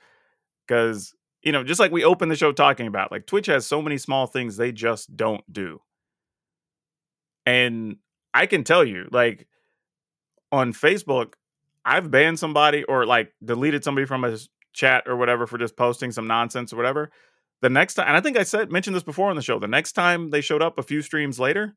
because 0.67 1.15
you 1.45 1.53
know, 1.53 1.63
just 1.63 1.79
like 1.81 1.93
we 1.93 2.05
opened 2.05 2.31
the 2.31 2.37
show 2.37 2.53
talking 2.53 2.87
about, 2.87 3.13
like 3.13 3.27
Twitch 3.27 3.47
has 3.47 3.67
so 3.67 3.83
many 3.83 3.99
small 3.99 4.27
things 4.27 4.57
they 4.57 4.73
just 4.73 5.15
don't 5.17 5.45
do. 5.53 5.81
And 7.47 7.97
I 8.33 8.47
can 8.47 8.65
tell 8.65 8.85
you, 8.85 9.09
like 9.13 9.47
on 10.51 10.73
Facebook, 10.73 11.35
I've 11.85 12.11
banned 12.11 12.39
somebody 12.39 12.83
or 12.85 13.05
like 13.05 13.33
deleted 13.45 13.85
somebody 13.85 14.07
from 14.07 14.25
a 14.25 14.39
chat 14.73 15.05
or 15.07 15.17
whatever 15.17 15.47
for 15.47 15.59
just 15.59 15.77
posting 15.77 16.13
some 16.13 16.27
nonsense 16.27 16.73
or 16.73 16.77
whatever. 16.77 17.11
The 17.61 17.71
next 17.71 17.95
time, 17.95 18.09
and 18.09 18.17
I 18.17 18.21
think 18.21 18.39
I 18.39 18.43
said 18.43 18.73
mentioned 18.73 18.97
this 18.97 19.03
before 19.03 19.31
on 19.31 19.37
the 19.37 19.43
show. 19.43 19.59
The 19.59 19.69
next 19.69 19.93
time 19.93 20.31
they 20.31 20.41
showed 20.41 20.63
up 20.63 20.79
a 20.79 20.83
few 20.83 21.03
streams 21.03 21.39
later, 21.39 21.77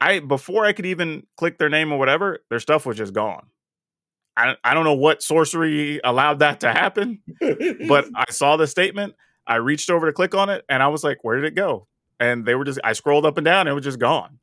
I 0.00 0.20
before 0.20 0.64
I 0.64 0.72
could 0.72 0.86
even 0.86 1.26
click 1.36 1.58
their 1.58 1.68
name 1.68 1.92
or 1.92 1.98
whatever, 1.98 2.40
their 2.48 2.60
stuff 2.60 2.86
was 2.86 2.96
just 2.96 3.12
gone. 3.12 3.46
I, 4.36 4.56
I 4.64 4.74
don't 4.74 4.84
know 4.84 4.94
what 4.94 5.22
sorcery 5.22 6.00
allowed 6.02 6.40
that 6.40 6.60
to 6.60 6.72
happen, 6.72 7.20
but 7.88 8.08
I 8.14 8.30
saw 8.30 8.56
the 8.56 8.66
statement. 8.66 9.14
I 9.46 9.56
reached 9.56 9.90
over 9.90 10.06
to 10.06 10.12
click 10.12 10.34
on 10.34 10.48
it 10.48 10.64
and 10.68 10.82
I 10.82 10.88
was 10.88 11.04
like, 11.04 11.22
where 11.22 11.36
did 11.36 11.44
it 11.44 11.54
go? 11.54 11.86
And 12.18 12.44
they 12.44 12.54
were 12.54 12.64
just, 12.64 12.80
I 12.82 12.94
scrolled 12.94 13.26
up 13.26 13.36
and 13.36 13.44
down 13.44 13.60
and 13.60 13.68
it 13.68 13.74
was 13.74 13.84
just 13.84 13.98
gone. 13.98 14.38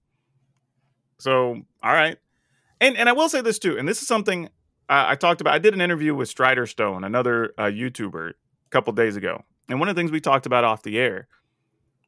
So, 1.20 1.62
all 1.84 1.94
right. 1.94 2.18
And, 2.80 2.98
and 2.98 3.10
I 3.10 3.14
will 3.14 3.30
say 3.30 3.42
this 3.42 3.60
too, 3.60 3.78
and 3.78 3.88
this 3.88 4.02
is 4.02 4.08
something 4.08 4.46
uh, 4.90 5.06
I 5.08 5.16
talked 5.16 5.42
about. 5.42 5.54
I 5.54 5.60
did 5.60 5.74
an 5.74 5.82
interview 5.82 6.16
with 6.16 6.30
Strider 6.30 6.66
Stone, 6.66 7.04
another 7.04 7.54
uh, 7.58 7.64
YouTuber, 7.64 8.32
a 8.32 8.70
couple 8.70 8.94
days 8.94 9.16
ago. 9.16 9.44
And 9.70 9.80
one 9.80 9.88
of 9.88 9.96
the 9.96 10.00
things 10.00 10.12
we 10.12 10.20
talked 10.20 10.46
about 10.46 10.64
off 10.64 10.84
the 10.84 11.00
air 11.00 11.28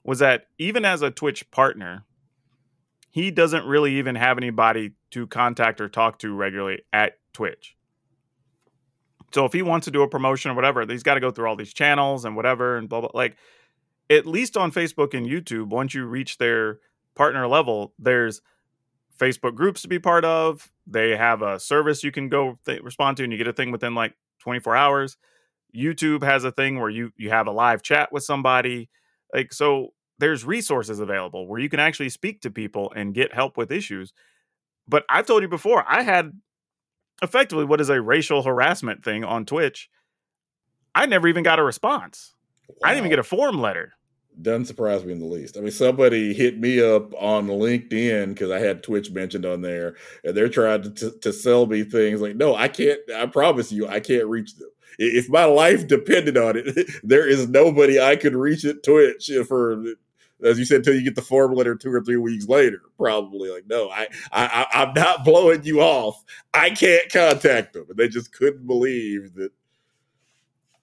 was 0.03 0.19
that 0.19 0.47
even 0.57 0.83
as 0.83 1.01
a 1.01 1.11
Twitch 1.11 1.49
partner, 1.51 2.03
he 3.11 3.31
doesn't 3.31 3.65
really 3.65 3.95
even 3.95 4.15
have 4.15 4.37
anybody 4.37 4.91
to 5.11 5.27
contact 5.27 5.79
or 5.79 5.87
talk 5.87 6.19
to 6.19 6.33
regularly 6.33 6.81
at 6.91 7.19
Twitch. 7.33 7.75
So 9.33 9.45
if 9.45 9.53
he 9.53 9.63
wants 9.63 9.85
to 9.85 9.91
do 9.91 10.03
a 10.03 10.07
promotion 10.07 10.51
or 10.51 10.53
whatever, 10.53 10.85
he's 10.85 11.03
got 11.03 11.15
to 11.15 11.19
go 11.19 11.31
through 11.31 11.47
all 11.47 11.55
these 11.55 11.73
channels 11.73 12.23
and 12.23 12.35
whatever 12.35 12.77
and 12.77 12.87
blah 12.87 13.01
blah. 13.01 13.09
Like 13.13 13.35
at 14.09 14.25
least 14.25 14.57
on 14.57 14.71
Facebook 14.71 15.13
and 15.13 15.25
YouTube, 15.25 15.69
once 15.69 15.93
you 15.93 16.05
reach 16.05 16.37
their 16.37 16.79
partner 17.15 17.47
level, 17.47 17.93
there's 17.97 18.41
Facebook 19.17 19.55
groups 19.55 19.81
to 19.81 19.87
be 19.87 19.99
part 19.99 20.25
of. 20.25 20.71
They 20.85 21.15
have 21.15 21.41
a 21.41 21.59
service 21.59 22.03
you 22.03 22.11
can 22.11 22.29
go 22.29 22.59
th- 22.65 22.81
respond 22.81 23.17
to, 23.17 23.23
and 23.23 23.31
you 23.31 23.37
get 23.37 23.47
a 23.47 23.53
thing 23.53 23.71
within 23.71 23.95
like 23.95 24.13
24 24.39 24.75
hours. 24.75 25.17
YouTube 25.75 26.23
has 26.23 26.43
a 26.43 26.51
thing 26.51 26.79
where 26.79 26.89
you 26.89 27.11
you 27.17 27.29
have 27.29 27.47
a 27.47 27.51
live 27.51 27.81
chat 27.81 28.11
with 28.11 28.23
somebody. 28.23 28.89
Like 29.33 29.53
so, 29.53 29.93
there's 30.19 30.45
resources 30.45 30.99
available 30.99 31.47
where 31.47 31.59
you 31.59 31.69
can 31.69 31.79
actually 31.79 32.09
speak 32.09 32.41
to 32.41 32.51
people 32.51 32.91
and 32.95 33.13
get 33.13 33.33
help 33.33 33.57
with 33.57 33.71
issues. 33.71 34.13
But 34.87 35.05
I've 35.09 35.25
told 35.25 35.41
you 35.41 35.47
before, 35.47 35.83
I 35.87 36.03
had 36.03 36.33
effectively 37.23 37.65
what 37.65 37.81
is 37.81 37.89
a 37.89 38.01
racial 38.01 38.43
harassment 38.43 39.03
thing 39.03 39.23
on 39.23 39.45
Twitch. 39.45 39.89
I 40.93 41.05
never 41.05 41.27
even 41.27 41.43
got 41.43 41.59
a 41.59 41.63
response. 41.63 42.35
Wow. 42.67 42.75
I 42.83 42.89
didn't 42.89 42.99
even 42.99 43.09
get 43.09 43.19
a 43.19 43.23
form 43.23 43.59
letter. 43.59 43.93
Doesn't 44.41 44.65
surprise 44.65 45.05
me 45.05 45.11
in 45.13 45.19
the 45.19 45.25
least. 45.25 45.57
I 45.57 45.61
mean, 45.61 45.71
somebody 45.71 46.33
hit 46.33 46.59
me 46.59 46.81
up 46.81 47.13
on 47.21 47.47
LinkedIn 47.47 48.29
because 48.29 48.49
I 48.49 48.59
had 48.59 48.81
Twitch 48.81 49.11
mentioned 49.11 49.45
on 49.45 49.61
there, 49.61 49.95
and 50.23 50.35
they're 50.35 50.49
trying 50.49 50.81
to, 50.83 50.89
to, 50.89 51.11
to 51.19 51.33
sell 51.33 51.67
me 51.67 51.83
things 51.83 52.19
like, 52.19 52.35
no, 52.35 52.55
I 52.55 52.67
can't. 52.67 52.99
I 53.15 53.27
promise 53.27 53.71
you, 53.71 53.87
I 53.87 53.99
can't 53.99 54.27
reach 54.27 54.55
them. 54.55 54.69
If 54.97 55.29
my 55.29 55.45
life 55.45 55.87
depended 55.87 56.37
on 56.37 56.57
it, 56.57 56.89
there 57.03 57.27
is 57.27 57.47
nobody 57.47 57.99
I 57.99 58.15
could 58.15 58.35
reach 58.35 58.65
at 58.65 58.83
Twitch 58.83 59.29
for 59.47 59.83
as 60.43 60.59
you 60.59 60.65
said, 60.65 60.77
until 60.77 60.95
you 60.95 61.03
get 61.03 61.15
the 61.15 61.21
form 61.21 61.53
letter 61.53 61.75
two 61.75 61.91
or 61.91 62.01
three 62.01 62.17
weeks 62.17 62.47
later. 62.47 62.81
Probably 62.97 63.49
like, 63.49 63.65
no, 63.67 63.89
I, 63.89 64.07
I, 64.31 64.65
I'm 64.73 64.93
not 64.93 65.25
blowing 65.25 65.63
you 65.63 65.81
off. 65.81 66.23
I 66.53 66.69
can't 66.71 67.11
contact 67.11 67.73
them, 67.73 67.85
and 67.89 67.97
they 67.97 68.07
just 68.07 68.33
couldn't 68.33 68.67
believe 68.67 69.33
that. 69.35 69.51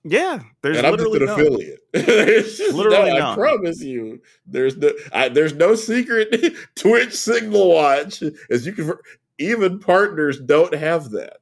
Yeah, 0.02 0.40
there's 0.62 0.78
and 0.78 0.86
I'm 0.86 0.96
just 0.96 1.14
an 1.14 1.26
none. 1.26 1.40
affiliate. 1.40 1.80
literally, 2.74 3.18
no, 3.18 3.32
I 3.32 3.34
promise 3.34 3.82
you, 3.82 4.22
there's 4.46 4.76
no, 4.78 4.92
I, 5.12 5.28
there's 5.28 5.52
no 5.52 5.74
secret 5.74 6.54
Twitch 6.74 7.14
signal 7.14 7.68
watch. 7.68 8.22
As 8.50 8.64
you 8.64 8.72
can, 8.72 8.94
even 9.38 9.78
partners 9.78 10.40
don't 10.40 10.74
have 10.74 11.10
that. 11.10 11.38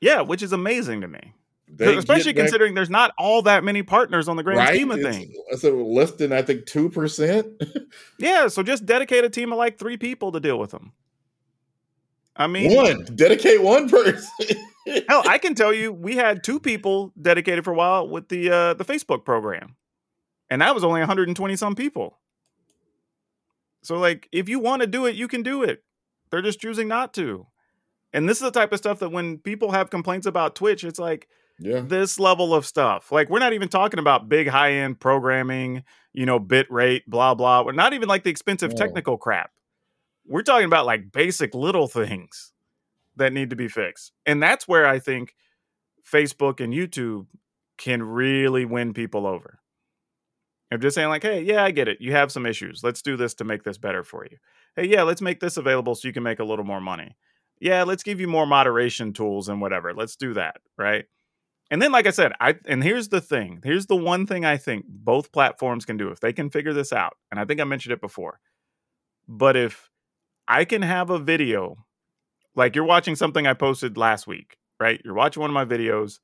Yeah, 0.00 0.22
which 0.22 0.42
is 0.42 0.52
amazing 0.52 1.02
to 1.02 1.08
me. 1.08 1.34
They 1.66 1.96
Especially 1.96 2.34
considering 2.34 2.74
there's 2.74 2.90
not 2.90 3.12
all 3.18 3.42
that 3.42 3.64
many 3.64 3.82
partners 3.82 4.28
on 4.28 4.36
the 4.36 4.42
grand 4.42 4.58
right? 4.58 4.74
scheme 4.74 4.90
of 4.90 5.00
things. 5.00 5.34
So 5.58 5.74
less 5.74 6.12
than 6.12 6.32
I 6.32 6.42
think 6.42 6.66
two 6.66 6.90
percent. 6.90 7.46
yeah, 8.18 8.48
so 8.48 8.62
just 8.62 8.84
dedicate 8.84 9.24
a 9.24 9.30
team 9.30 9.50
of 9.50 9.58
like 9.58 9.78
three 9.78 9.96
people 9.96 10.30
to 10.32 10.40
deal 10.40 10.58
with 10.58 10.70
them. 10.70 10.92
I 12.36 12.46
mean, 12.46 12.74
one 12.74 13.04
dedicate 13.16 13.62
one 13.62 13.88
person. 13.88 14.28
hell, 15.08 15.22
I 15.26 15.38
can 15.38 15.54
tell 15.54 15.72
you, 15.72 15.92
we 15.92 16.16
had 16.16 16.44
two 16.44 16.60
people 16.60 17.12
dedicated 17.20 17.64
for 17.64 17.72
a 17.72 17.76
while 17.76 18.08
with 18.08 18.28
the 18.28 18.50
uh, 18.50 18.74
the 18.74 18.84
Facebook 18.84 19.24
program, 19.24 19.76
and 20.50 20.60
that 20.60 20.74
was 20.74 20.84
only 20.84 21.00
120 21.00 21.56
some 21.56 21.74
people. 21.74 22.18
So, 23.82 23.96
like, 23.96 24.28
if 24.32 24.48
you 24.48 24.58
want 24.58 24.80
to 24.80 24.86
do 24.86 25.06
it, 25.06 25.14
you 25.14 25.28
can 25.28 25.42
do 25.42 25.62
it. 25.62 25.82
They're 26.30 26.42
just 26.42 26.60
choosing 26.60 26.88
not 26.88 27.12
to. 27.14 27.46
And 28.14 28.28
this 28.28 28.38
is 28.38 28.42
the 28.42 28.50
type 28.50 28.72
of 28.72 28.78
stuff 28.78 29.00
that 29.00 29.10
when 29.10 29.38
people 29.38 29.72
have 29.72 29.90
complaints 29.90 30.26
about 30.26 30.54
Twitch, 30.54 30.84
it's 30.84 30.98
like, 30.98 31.28
yeah. 31.58 31.80
this 31.80 32.18
level 32.18 32.54
of 32.54 32.66
stuff. 32.66 33.12
Like 33.12 33.28
we're 33.30 33.38
not 33.38 33.52
even 33.52 33.68
talking 33.68 34.00
about 34.00 34.28
big 34.28 34.48
high 34.48 34.72
end 34.72 35.00
programming, 35.00 35.84
you 36.12 36.26
know, 36.26 36.38
bit 36.38 36.70
rate, 36.70 37.08
blah 37.08 37.34
blah. 37.34 37.62
We're 37.62 37.72
not 37.72 37.92
even 37.94 38.08
like 38.08 38.24
the 38.24 38.30
expensive 38.30 38.74
technical 38.74 39.16
crap. 39.18 39.50
We're 40.26 40.42
talking 40.42 40.66
about 40.66 40.86
like 40.86 41.12
basic 41.12 41.54
little 41.54 41.88
things 41.88 42.52
that 43.16 43.32
need 43.32 43.50
to 43.50 43.56
be 43.56 43.68
fixed. 43.68 44.12
And 44.26 44.42
that's 44.42 44.66
where 44.66 44.86
I 44.86 44.98
think 44.98 45.34
Facebook 46.10 46.60
and 46.60 46.72
YouTube 46.72 47.26
can 47.78 48.02
really 48.02 48.64
win 48.64 48.92
people 48.94 49.26
over. 49.26 49.60
of 50.70 50.80
just 50.80 50.94
saying 50.96 51.08
like, 51.08 51.22
"Hey, 51.22 51.42
yeah, 51.42 51.62
I 51.62 51.70
get 51.70 51.88
it. 51.88 52.00
You 52.00 52.12
have 52.12 52.32
some 52.32 52.46
issues. 52.46 52.82
Let's 52.82 53.02
do 53.02 53.16
this 53.16 53.34
to 53.34 53.44
make 53.44 53.62
this 53.62 53.78
better 53.78 54.02
for 54.02 54.24
you. 54.24 54.38
Hey, 54.76 54.86
yeah, 54.86 55.02
let's 55.02 55.22
make 55.22 55.40
this 55.40 55.56
available 55.56 55.94
so 55.94 56.08
you 56.08 56.14
can 56.14 56.22
make 56.24 56.40
a 56.40 56.44
little 56.44 56.64
more 56.64 56.80
money. 56.80 57.16
Yeah, 57.60 57.84
let's 57.84 58.02
give 58.02 58.20
you 58.20 58.26
more 58.28 58.46
moderation 58.46 59.12
tools 59.12 59.48
and 59.48 59.60
whatever. 59.60 59.94
Let's 59.94 60.16
do 60.16 60.34
that, 60.34 60.56
right?" 60.76 61.06
And 61.70 61.80
then, 61.80 61.92
like 61.92 62.06
I 62.06 62.10
said, 62.10 62.32
I 62.40 62.56
and 62.66 62.84
here's 62.84 63.08
the 63.08 63.20
thing. 63.20 63.60
Here's 63.64 63.86
the 63.86 63.96
one 63.96 64.26
thing 64.26 64.44
I 64.44 64.56
think 64.56 64.84
both 64.86 65.32
platforms 65.32 65.84
can 65.84 65.96
do 65.96 66.08
if 66.08 66.20
they 66.20 66.32
can 66.32 66.50
figure 66.50 66.72
this 66.72 66.92
out. 66.92 67.16
And 67.30 67.40
I 67.40 67.44
think 67.44 67.60
I 67.60 67.64
mentioned 67.64 67.92
it 67.92 68.00
before. 68.00 68.38
But 69.26 69.56
if 69.56 69.90
I 70.46 70.64
can 70.64 70.82
have 70.82 71.10
a 71.10 71.18
video, 71.18 71.84
like 72.54 72.76
you're 72.76 72.84
watching 72.84 73.16
something 73.16 73.46
I 73.46 73.54
posted 73.54 73.96
last 73.96 74.26
week, 74.26 74.58
right? 74.78 75.00
You're 75.04 75.14
watching 75.14 75.40
one 75.40 75.50
of 75.50 75.54
my 75.54 75.64
videos, 75.64 76.20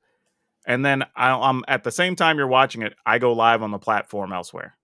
and 0.65 0.85
then 0.85 1.03
I, 1.15 1.31
I'm 1.31 1.63
at 1.67 1.83
the 1.83 1.91
same 1.91 2.15
time 2.15 2.37
you're 2.37 2.47
watching 2.47 2.83
it, 2.83 2.93
I 3.05 3.17
go 3.17 3.33
live 3.33 3.63
on 3.63 3.71
the 3.71 3.79
platform 3.79 4.31
elsewhere, 4.31 4.77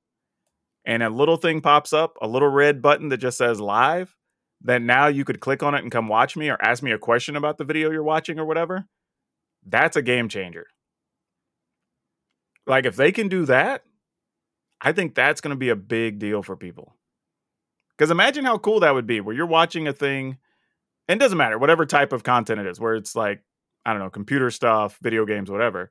and 0.86 1.04
a 1.04 1.10
little 1.10 1.38
thing 1.38 1.62
pops 1.62 1.94
up, 1.94 2.18
a 2.22 2.28
little 2.28 2.50
red 2.50 2.82
button 2.82 3.10
that 3.10 3.18
just 3.18 3.38
says 3.38 3.62
live. 3.62 4.16
Then 4.60 4.88
now 4.88 5.06
you 5.06 5.24
could 5.24 5.40
click 5.40 5.62
on 5.62 5.76
it 5.76 5.84
and 5.84 5.92
come 5.92 6.08
watch 6.08 6.36
me 6.36 6.50
or 6.50 6.60
ask 6.60 6.82
me 6.82 6.92
a 6.92 6.98
question 6.98 7.36
about 7.36 7.60
the 7.60 7.64
video 7.64 7.92
you're 7.92 8.02
watching 8.02 8.40
or 8.40 8.46
whatever. 8.46 8.88
That's 9.68 9.98
a 9.98 10.02
game 10.02 10.30
changer. 10.30 10.68
Like 12.66 12.86
if 12.86 12.96
they 12.96 13.12
can 13.12 13.28
do 13.28 13.46
that, 13.46 13.84
I 14.82 14.92
think 14.92 15.16
that's 15.16 15.42
going 15.42 15.56
to 15.56 15.60
be 15.60 15.70
a 15.70 15.76
big 15.76 16.20
deal 16.20 16.44
for 16.44 16.56
people. 16.56 16.96
Because 17.98 18.12
imagine 18.12 18.46
how 18.46 18.58
cool 18.58 18.82
that 18.82 18.94
would 18.94 19.08
be 19.08 19.22
where 19.22 19.36
you're 19.36 19.48
watching 19.48 19.88
a 19.88 19.94
thing, 19.94 20.38
and 21.08 21.20
it 21.20 21.24
doesn't 21.24 21.38
matter, 21.38 21.58
whatever 21.58 21.86
type 21.86 22.14
of 22.14 22.24
content 22.24 22.60
it 22.60 22.68
is, 22.68 22.80
where 22.80 22.96
it's 22.96 23.16
like, 23.16 23.42
I 23.86 23.94
don't 23.94 24.02
know, 24.02 24.10
computer 24.10 24.52
stuff, 24.52 25.00
video 25.02 25.26
games, 25.26 25.50
whatever. 25.50 25.90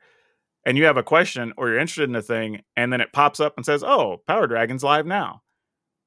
And 0.64 0.78
you 0.78 0.84
have 0.84 0.96
a 0.96 1.02
question 1.02 1.52
or 1.56 1.68
you're 1.68 1.78
interested 1.78 2.08
in 2.08 2.14
a 2.14 2.22
thing, 2.22 2.62
and 2.76 2.92
then 2.92 3.00
it 3.00 3.12
pops 3.12 3.40
up 3.40 3.54
and 3.56 3.66
says, 3.66 3.82
Oh, 3.82 4.22
Power 4.26 4.46
Dragon's 4.46 4.84
live 4.84 5.06
now. 5.06 5.42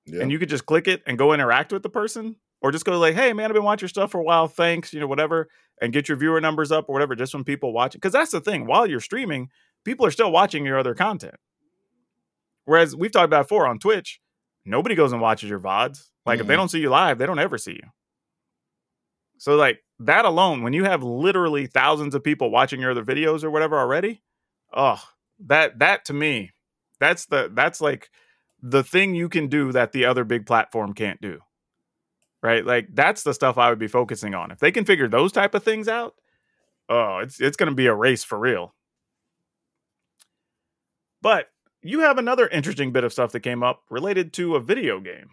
Yeah. 0.06 0.22
And 0.22 0.32
you 0.32 0.40
could 0.40 0.50
just 0.50 0.66
click 0.66 0.88
it 0.88 1.02
and 1.06 1.18
go 1.18 1.34
interact 1.34 1.74
with 1.74 1.84
the 1.84 1.90
person, 1.90 2.38
or 2.62 2.72
just 2.72 2.86
go 2.86 2.98
like, 3.00 3.16
Hey, 3.16 3.34
man, 3.34 3.50
I've 3.50 3.54
been 3.56 3.64
watching 3.64 3.86
your 3.86 3.90
stuff 3.90 4.12
for 4.12 4.20
a 4.20 4.24
while. 4.24 4.48
Thanks, 4.48 4.94
you 4.94 5.00
know, 5.00 5.08
whatever, 5.08 5.50
and 5.82 5.94
get 5.94 6.08
your 6.10 6.18
viewer 6.18 6.42
numbers 6.42 6.72
up 6.72 6.90
or 6.90 6.94
whatever, 6.94 7.16
just 7.16 7.34
when 7.34 7.44
people 7.44 7.74
watch 7.74 7.96
it. 7.96 8.00
Because 8.00 8.14
that's 8.14 8.32
the 8.32 8.42
thing, 8.42 8.66
while 8.66 8.88
you're 8.88 9.00
streaming, 9.00 9.50
people 9.86 10.06
are 10.06 10.12
still 10.12 10.32
watching 10.32 10.66
your 10.66 10.78
other 10.80 10.94
content. 10.96 11.36
Whereas 12.66 12.96
we've 12.96 13.12
talked 13.12 13.26
about 13.26 13.44
before 13.46 13.68
on 13.68 13.80
Twitch, 13.80 14.20
nobody 14.66 14.96
goes 14.96 15.12
and 15.12 15.22
watches 15.22 15.50
your 15.50 15.60
VODs. 15.60 16.10
Like 16.26 16.40
if 16.40 16.48
they 16.48 16.54
Mhm. 16.54 16.58
don't 16.58 16.70
see 16.70 16.80
you 16.80 16.90
live, 16.90 17.18
they 17.18 17.26
don't 17.26 17.40
ever 17.40 17.58
see 17.58 17.74
you. 17.74 17.90
So 19.38 19.56
like 19.56 19.84
that 20.00 20.26
alone, 20.26 20.64
when 20.64 20.74
you 20.74 20.84
have 20.84 21.04
literally 21.04 21.68
thousands 21.68 22.16
of 22.16 22.24
people 22.24 22.52
watching 22.52 22.80
your 22.80 22.92
other 22.92 23.04
videos 23.04 23.44
or 23.44 23.52
whatever 23.52 23.78
already, 23.80 24.22
oh, 24.74 25.02
that 25.48 25.80
that 25.80 26.06
to 26.06 26.14
me, 26.14 26.52
that's 27.00 27.26
the 27.26 27.50
that's 27.54 27.82
like 27.82 28.10
the 28.62 28.84
thing 28.84 29.16
you 29.16 29.30
can 29.30 29.48
do 29.48 29.72
that 29.72 29.92
the 29.94 30.06
other 30.06 30.24
big 30.26 30.46
platform 30.46 30.94
can't 30.94 31.22
do. 31.22 31.40
Right? 32.42 32.66
Like 32.66 32.88
that's 32.94 33.24
the 33.24 33.34
stuff 33.34 33.58
I 33.58 33.70
would 33.70 33.80
be 33.80 33.88
focusing 33.88 34.34
on. 34.34 34.52
If 34.52 34.60
they 34.60 34.72
can 34.72 34.86
figure 34.86 35.08
those 35.08 35.32
type 35.32 35.54
of 35.56 35.64
things 35.64 35.88
out, 35.88 36.16
oh, 36.88 37.20
it's 37.20 37.42
it's 37.42 37.58
going 37.58 37.70
to 37.70 37.76
be 37.76 37.88
a 37.88 37.94
race 37.94 38.24
for 38.24 38.40
real. 38.40 38.74
But 41.22 41.50
you 41.82 42.02
have 42.02 42.18
another 42.18 42.48
interesting 42.48 42.92
bit 42.92 43.04
of 43.04 43.14
stuff 43.14 43.32
that 43.34 43.42
came 43.42 43.64
up 43.64 43.84
related 43.90 44.34
to 44.34 44.56
a 44.56 44.60
video 44.60 45.00
game. 45.00 45.32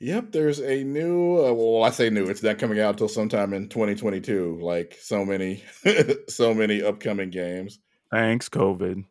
Yep, 0.00 0.32
there's 0.32 0.60
a 0.60 0.84
new. 0.84 1.38
Uh, 1.38 1.52
well, 1.54 1.82
I 1.82 1.90
say 1.90 2.10
new. 2.10 2.26
It's 2.26 2.42
not 2.42 2.58
coming 2.58 2.78
out 2.78 2.90
until 2.90 3.08
sometime 3.08 3.54
in 3.54 3.70
2022. 3.70 4.58
Like 4.60 4.98
so 5.00 5.24
many, 5.24 5.64
so 6.28 6.52
many 6.52 6.82
upcoming 6.82 7.30
games. 7.30 7.78
Thanks, 8.10 8.50
COVID. 8.50 9.04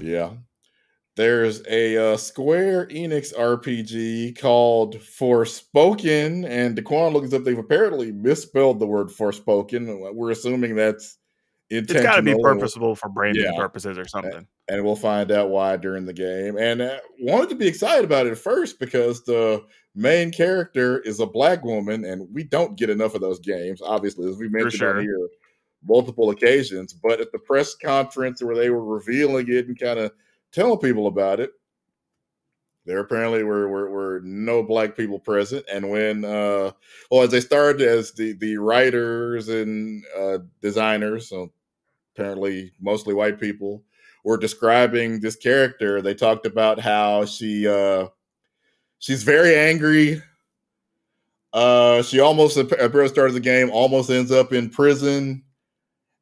Yeah, 0.00 0.30
there's 1.18 1.66
a 1.68 2.12
uh, 2.12 2.16
Square 2.16 2.86
Enix 2.86 3.34
RPG 3.34 4.38
called 4.38 4.94
Forspoken, 5.00 6.48
and 6.48 6.78
Daquan 6.78 7.12
looks 7.12 7.32
up. 7.32 7.42
They've 7.42 7.58
apparently 7.58 8.12
misspelled 8.12 8.78
the 8.78 8.86
word 8.86 9.08
Forspoken. 9.08 10.14
We're 10.14 10.30
assuming 10.30 10.76
that's 10.76 11.18
intentional. 11.70 12.02
It's 12.02 12.06
got 12.06 12.16
to 12.16 12.22
be 12.22 12.40
purposeful 12.40 12.94
for 12.94 13.08
branding 13.08 13.42
Yeah. 13.44 13.58
purposes 13.58 13.98
or 13.98 14.06
something. 14.06 14.46
and 14.68 14.84
we'll 14.84 14.94
find 14.94 15.32
out 15.32 15.50
why 15.50 15.76
during 15.76 16.06
the 16.06 16.12
game. 16.12 16.56
And 16.56 16.80
uh, 16.80 16.98
wanted 17.18 17.48
to 17.48 17.56
be 17.56 17.66
excited 17.66 18.04
about 18.04 18.26
it 18.26 18.32
at 18.32 18.38
first 18.38 18.78
because 18.78 19.24
the 19.24 19.64
main 19.96 20.30
character 20.30 21.00
is 21.00 21.18
a 21.18 21.26
black 21.26 21.64
woman, 21.64 22.04
and 22.04 22.32
we 22.32 22.44
don't 22.44 22.78
get 22.78 22.90
enough 22.90 23.16
of 23.16 23.22
those 23.22 23.40
games, 23.40 23.82
obviously, 23.82 24.30
as 24.30 24.38
we 24.38 24.48
mentioned 24.48 24.74
sure. 24.74 25.00
here 25.00 25.28
multiple 25.84 26.30
occasions. 26.30 26.92
But 26.92 27.20
at 27.20 27.32
the 27.32 27.38
press 27.40 27.74
conference 27.74 28.40
where 28.40 28.56
they 28.56 28.70
were 28.70 28.84
revealing 28.84 29.46
it 29.48 29.66
and 29.66 29.78
kind 29.78 29.98
of 29.98 30.12
telling 30.52 30.78
people 30.78 31.06
about 31.06 31.40
it, 31.40 31.52
there 32.84 33.00
apparently 33.00 33.42
were, 33.42 33.68
were 33.68 33.90
were 33.90 34.20
no 34.24 34.62
black 34.62 34.96
people 34.96 35.18
present. 35.18 35.64
And 35.70 35.90
when 35.90 36.24
uh 36.24 36.72
well 37.10 37.22
as 37.22 37.30
they 37.30 37.40
started 37.40 37.82
as 37.82 38.12
the 38.12 38.32
the 38.34 38.56
writers 38.56 39.48
and 39.48 40.04
uh 40.18 40.38
designers, 40.62 41.28
so 41.28 41.52
apparently 42.14 42.72
mostly 42.80 43.14
white 43.14 43.38
people, 43.40 43.82
were 44.24 44.38
describing 44.38 45.20
this 45.20 45.36
character, 45.36 46.00
they 46.02 46.14
talked 46.14 46.46
about 46.46 46.80
how 46.80 47.24
she 47.26 47.68
uh 47.68 48.08
she's 49.00 49.22
very 49.22 49.54
angry. 49.56 50.22
Uh 51.52 52.02
she 52.02 52.20
almost 52.20 52.56
at 52.56 52.72
at 52.72 52.92
the 52.92 53.08
start 53.08 53.28
of 53.28 53.34
the 53.34 53.40
game 53.40 53.70
almost 53.70 54.10
ends 54.10 54.30
up 54.30 54.52
in 54.52 54.68
prison 54.70 55.42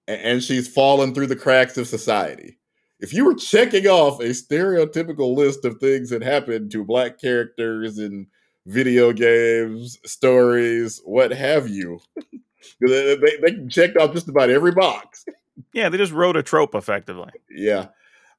a- 0.08 0.26
and 0.26 0.42
she's 0.42 0.68
fallen 0.68 1.14
through 1.14 1.26
the 1.28 1.36
cracks 1.36 1.76
of 1.78 1.88
society. 1.88 2.58
If 2.99 3.12
you 3.12 3.24
were 3.24 3.34
checking 3.34 3.86
off 3.86 4.20
a 4.20 4.30
stereotypical 4.30 5.36
list 5.36 5.64
of 5.64 5.78
things 5.78 6.11
that 6.11 6.22
happen 6.22 6.68
to 6.70 6.84
black 6.84 7.20
characters 7.20 7.99
in 7.99 8.26
video 8.64 9.12
games, 9.12 9.99
stories, 10.05 11.01
what 11.05 11.30
have 11.30 11.68
you, 11.68 12.01
they, 12.80 13.16
they, 13.16 13.66
checked 13.68 13.97
off 13.97 14.14
just 14.14 14.28
about 14.28 14.51
every 14.51 14.72
box. 14.72 15.26
Yeah, 15.72 15.88
they 15.88 15.99
just 15.99 16.12
wrote 16.12 16.36
a 16.36 16.42
trope 16.42 16.74
effectively. 16.74 17.30
Yeah. 17.51 17.88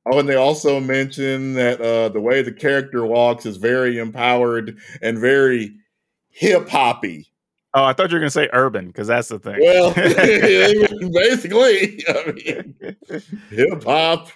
Oh, 0.06 0.20
and 0.20 0.28
they 0.30 0.36
also 0.36 0.80
mentioned 0.80 1.56
that 1.58 1.82
uh, 1.82 2.10
the 2.10 2.22
way 2.22 2.42
the 2.42 2.52
character 2.52 3.06
walks 3.06 3.46
is 3.46 3.58
very 3.58 4.00
empowered 4.00 4.78
and 5.02 5.20
very 5.20 5.76
hip 6.30 6.70
hoppy. 6.70 7.30
Oh, 7.80 7.84
I 7.84 7.94
thought 7.94 8.10
you 8.10 8.16
were 8.16 8.20
going 8.22 8.28
to 8.28 8.32
say 8.32 8.50
urban 8.54 8.88
because 8.88 9.06
that's 9.08 9.28
the 9.28 9.38
thing. 9.38 9.60
Well, 9.62 9.94
basically, 11.14 12.04
I 12.08 12.32
mean, 12.32 12.96
hip 13.52 13.84
hop, 13.84 14.30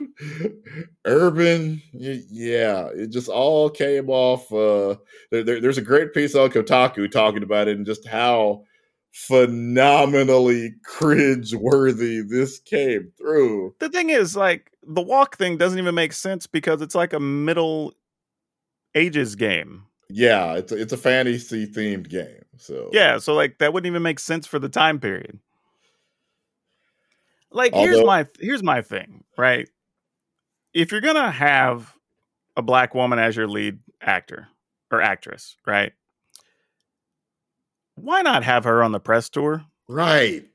urban, 1.06 1.82
yeah, 1.92 2.88
it 2.94 3.08
just 3.10 3.30
all 3.30 3.70
came 3.72 4.10
off. 4.12 4.52
Uh, 4.54 4.96
there, 5.32 5.44
there- 5.44 5.60
there's 5.60 5.80
a 5.80 5.82
great 5.82 6.14
piece 6.14 6.36
on 6.36 6.52
Kotaku 6.52 7.10
talking 7.10 7.42
about 7.42 7.68
it 7.68 7.78
and 7.78 7.86
just 7.86 8.08
how 8.08 8.64
phenomenally 9.12 10.76
cringe 10.86 11.54
worthy 11.56 12.22
this 12.22 12.60
came 12.60 13.12
through. 13.18 13.74
the 13.80 13.90
thing 13.90 14.10
is, 14.12 14.36
like, 14.36 14.72
the 14.84 15.02
walk 15.02 15.38
thing 15.38 15.58
doesn't 15.58 15.80
even 15.80 15.96
make 15.96 16.14
sense 16.14 16.46
because 16.48 16.82
it's 16.82 16.96
like 16.96 17.14
a 17.14 17.20
middle 17.20 17.94
ages 18.96 19.36
game. 19.36 19.84
Yeah, 20.10 20.54
it's 20.54 20.72
a, 20.72 20.76
it's 20.82 20.94
a 20.94 20.98
fantasy 20.98 21.66
themed 21.66 22.08
game. 22.10 22.41
So 22.62 22.90
Yeah, 22.94 23.18
so 23.18 23.34
like 23.34 23.58
that 23.58 23.74
wouldn't 23.74 23.90
even 23.90 24.04
make 24.04 24.20
sense 24.20 24.46
for 24.46 24.60
the 24.60 24.70
time 24.70 25.00
period. 25.00 25.40
Like 27.52 27.74
here's 27.74 28.04
my 28.04 28.28
here's 28.40 28.64
my 28.64 28.82
thing, 28.82 29.24
right? 29.38 29.68
If 30.74 30.92
you're 30.92 31.02
gonna 31.02 31.32
have 31.32 31.94
a 32.56 32.62
black 32.62 32.94
woman 32.96 33.20
as 33.20 33.36
your 33.36 33.48
lead 33.48 33.80
actor 34.02 34.48
or 34.92 35.02
actress, 35.02 35.58
right? 35.66 35.94
Why 37.96 38.22
not 38.22 38.44
have 38.44 38.64
her 38.64 38.84
on 38.84 38.92
the 38.92 39.00
press 39.00 39.30
tour? 39.30 39.66
right, 39.88 40.46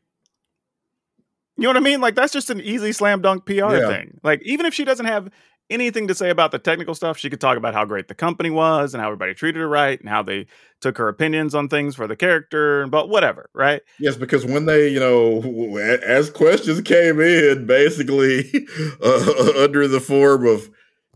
You 1.59 1.63
know 1.63 1.69
what 1.71 1.77
I 1.77 1.81
mean? 1.81 2.01
Like 2.01 2.15
that's 2.15 2.33
just 2.33 2.51
an 2.51 2.61
easy 2.61 2.93
slam 2.93 3.21
dunk 3.23 3.45
PR 3.47 3.53
Yeah. 3.53 3.89
thing. 3.89 4.21
Like 4.23 4.43
even 4.45 4.65
if 4.67 4.75
she 4.75 4.85
doesn't 4.85 5.07
have 5.07 5.31
anything 5.71 6.09
to 6.09 6.15
say 6.15 6.31
about 6.31 6.51
the 6.53 6.59
technical 6.59 6.95
stuff, 6.95 7.19
she 7.19 7.31
could 7.31 7.41
talk 7.41 7.57
about 7.57 7.75
how 7.75 7.85
great 7.85 8.09
the 8.09 8.15
company 8.15 8.51
was 8.51 8.95
and 8.95 9.01
how 9.01 9.09
everybody 9.09 9.35
treated 9.35 9.61
her 9.61 9.69
right 9.69 9.99
and 9.99 10.09
how 10.09 10.23
they 10.23 10.47
took 10.81 10.99
her 10.99 11.09
opinions 11.09 11.55
on 11.55 11.69
things 11.69 11.97
for 11.97 12.07
the 12.07 12.17
character, 12.17 12.87
but 12.87 13.09
whatever, 13.09 13.49
right? 13.53 13.83
yes, 13.99 14.17
because 14.17 14.45
when 14.45 14.67
they, 14.67 14.89
you 14.89 15.01
know, 15.01 15.77
as 15.79 16.31
questions 16.31 16.81
came 16.83 17.21
in, 17.21 17.67
basically 17.67 18.51
uh, 19.03 19.53
under 19.59 19.89
the 19.89 20.01
form 20.01 20.47
of, 20.47 20.71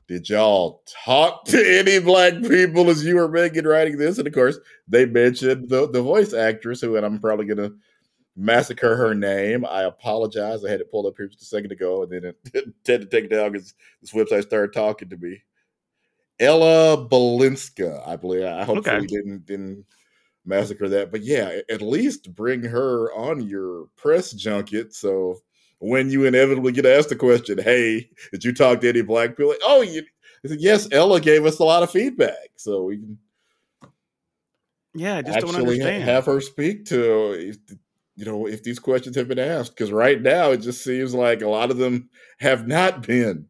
did 0.09 0.29
y'all 0.29 0.83
talk 1.05 1.45
to 1.45 1.79
any 1.79 2.01
black 2.01 2.35
people 2.43 2.91
as 2.91 3.05
you 3.05 3.15
were 3.15 3.29
making 3.29 3.65
writing 3.65 3.97
this? 3.97 4.19
And 4.19 4.27
of 4.27 4.35
course, 4.35 4.59
they 4.89 5.07
mentioned 5.07 5.69
the 5.69 5.89
the 5.89 6.03
voice 6.03 6.33
actress 6.33 6.81
who, 6.81 6.97
and 6.97 7.07
I'm 7.07 7.21
probably 7.21 7.47
gonna 7.47 7.71
massacre 8.41 8.97
her 8.97 9.15
name. 9.15 9.65
I 9.65 9.83
apologize. 9.83 10.65
I 10.65 10.71
had 10.71 10.81
it 10.81 10.91
pulled 10.91 11.07
up 11.07 11.15
here 11.17 11.29
just 11.29 11.43
a 11.43 11.47
second 11.47 11.73
ago, 11.73 12.03
and 12.03 12.11
then 12.13 12.25
it 12.25 12.75
had 12.87 13.03
to 13.03 13.07
take 13.07 13.25
it 13.27 13.31
down 13.31 13.53
because 13.53 13.75
this 14.01 14.13
website 14.13 14.45
started 14.45 14.73
talking 14.73 15.09
to 15.11 15.17
me. 15.17 15.43
Ella 16.41 17.07
Balinska, 17.09 18.07
I 18.09 18.17
believe. 18.17 18.45
I 18.45 18.65
hopefully 18.65 18.97
Okay. 18.97 19.07
didn't 19.07 19.47
didn't 19.47 19.85
massacre 20.47 20.89
that, 20.89 21.13
but 21.13 21.23
yeah, 21.23 21.61
at 21.69 21.83
least 21.83 22.35
bring 22.35 22.63
her 22.63 23.13
on 23.13 23.43
your 23.43 23.89
press 23.97 24.33
junket. 24.33 24.95
So 24.95 25.37
when 25.79 26.11
you 26.11 26.25
inevitably 26.25 26.73
get 26.73 26.87
asked 26.87 27.11
the 27.11 27.17
question, 27.17 27.59
"Hey, 27.59 28.09
did 28.33 28.43
you 28.43 28.55
talk 28.55 28.81
to 28.81 28.89
any 28.89 29.03
black 29.03 29.31
people?" 29.31 29.49
Like, 29.49 29.59
oh, 29.63 29.83
you. 29.83 30.03
Said, 30.47 30.59
yes, 30.59 30.89
Ella 30.91 31.21
gave 31.21 31.45
us 31.45 31.59
a 31.59 31.65
lot 31.65 31.83
of 31.83 31.91
feedback, 31.91 32.49
so 32.57 32.85
we 32.85 32.97
can 32.97 33.19
Yeah, 34.95 35.19
I 35.19 35.23
just 35.23 35.41
don't 35.41 35.55
understand. 35.55 36.03
have 36.05 36.25
her 36.25 36.41
speak 36.41 36.87
to 36.87 37.53
you 38.17 38.25
know 38.25 38.47
if 38.47 38.63
these 38.63 38.79
questions 38.79 39.17
have 39.17 39.29
been 39.29 39.39
asked. 39.39 39.75
Because 39.77 39.93
right 39.93 40.21
now, 40.21 40.51
it 40.51 40.59
just 40.59 40.83
seems 40.85 41.15
like 41.15 41.43
a 41.43 41.49
lot 41.49 41.71
of 41.71 41.77
them 41.79 42.09
have 42.39 42.67
not 42.67 43.07
been. 43.07 43.47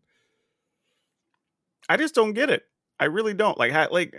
I 1.89 1.97
just 1.97 2.15
don't 2.15 2.33
get 2.35 2.51
it. 2.51 2.65
I 2.99 3.07
really 3.07 3.35
don't. 3.35 3.59
Like, 3.59 3.73
how, 3.73 3.89
like, 3.91 4.15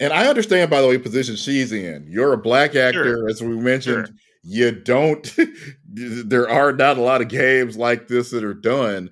And 0.00 0.12
I 0.12 0.28
understand, 0.28 0.70
by 0.70 0.80
the 0.80 0.88
way, 0.88 0.98
position 0.98 1.36
she's 1.36 1.72
in. 1.72 2.06
You're 2.08 2.32
a 2.32 2.38
black 2.38 2.74
actor, 2.74 3.04
Sure. 3.04 3.28
as 3.28 3.42
we 3.42 3.48
mentioned. 3.56 4.06
Sure. 4.06 4.16
You 4.46 4.70
don't. 4.72 5.36
there 5.88 6.48
are 6.48 6.72
not 6.72 6.98
a 6.98 7.02
lot 7.02 7.20
of 7.22 7.28
games 7.28 7.76
like 7.78 8.08
this 8.08 8.30
that 8.30 8.44
are 8.44 8.52
done. 8.54 9.10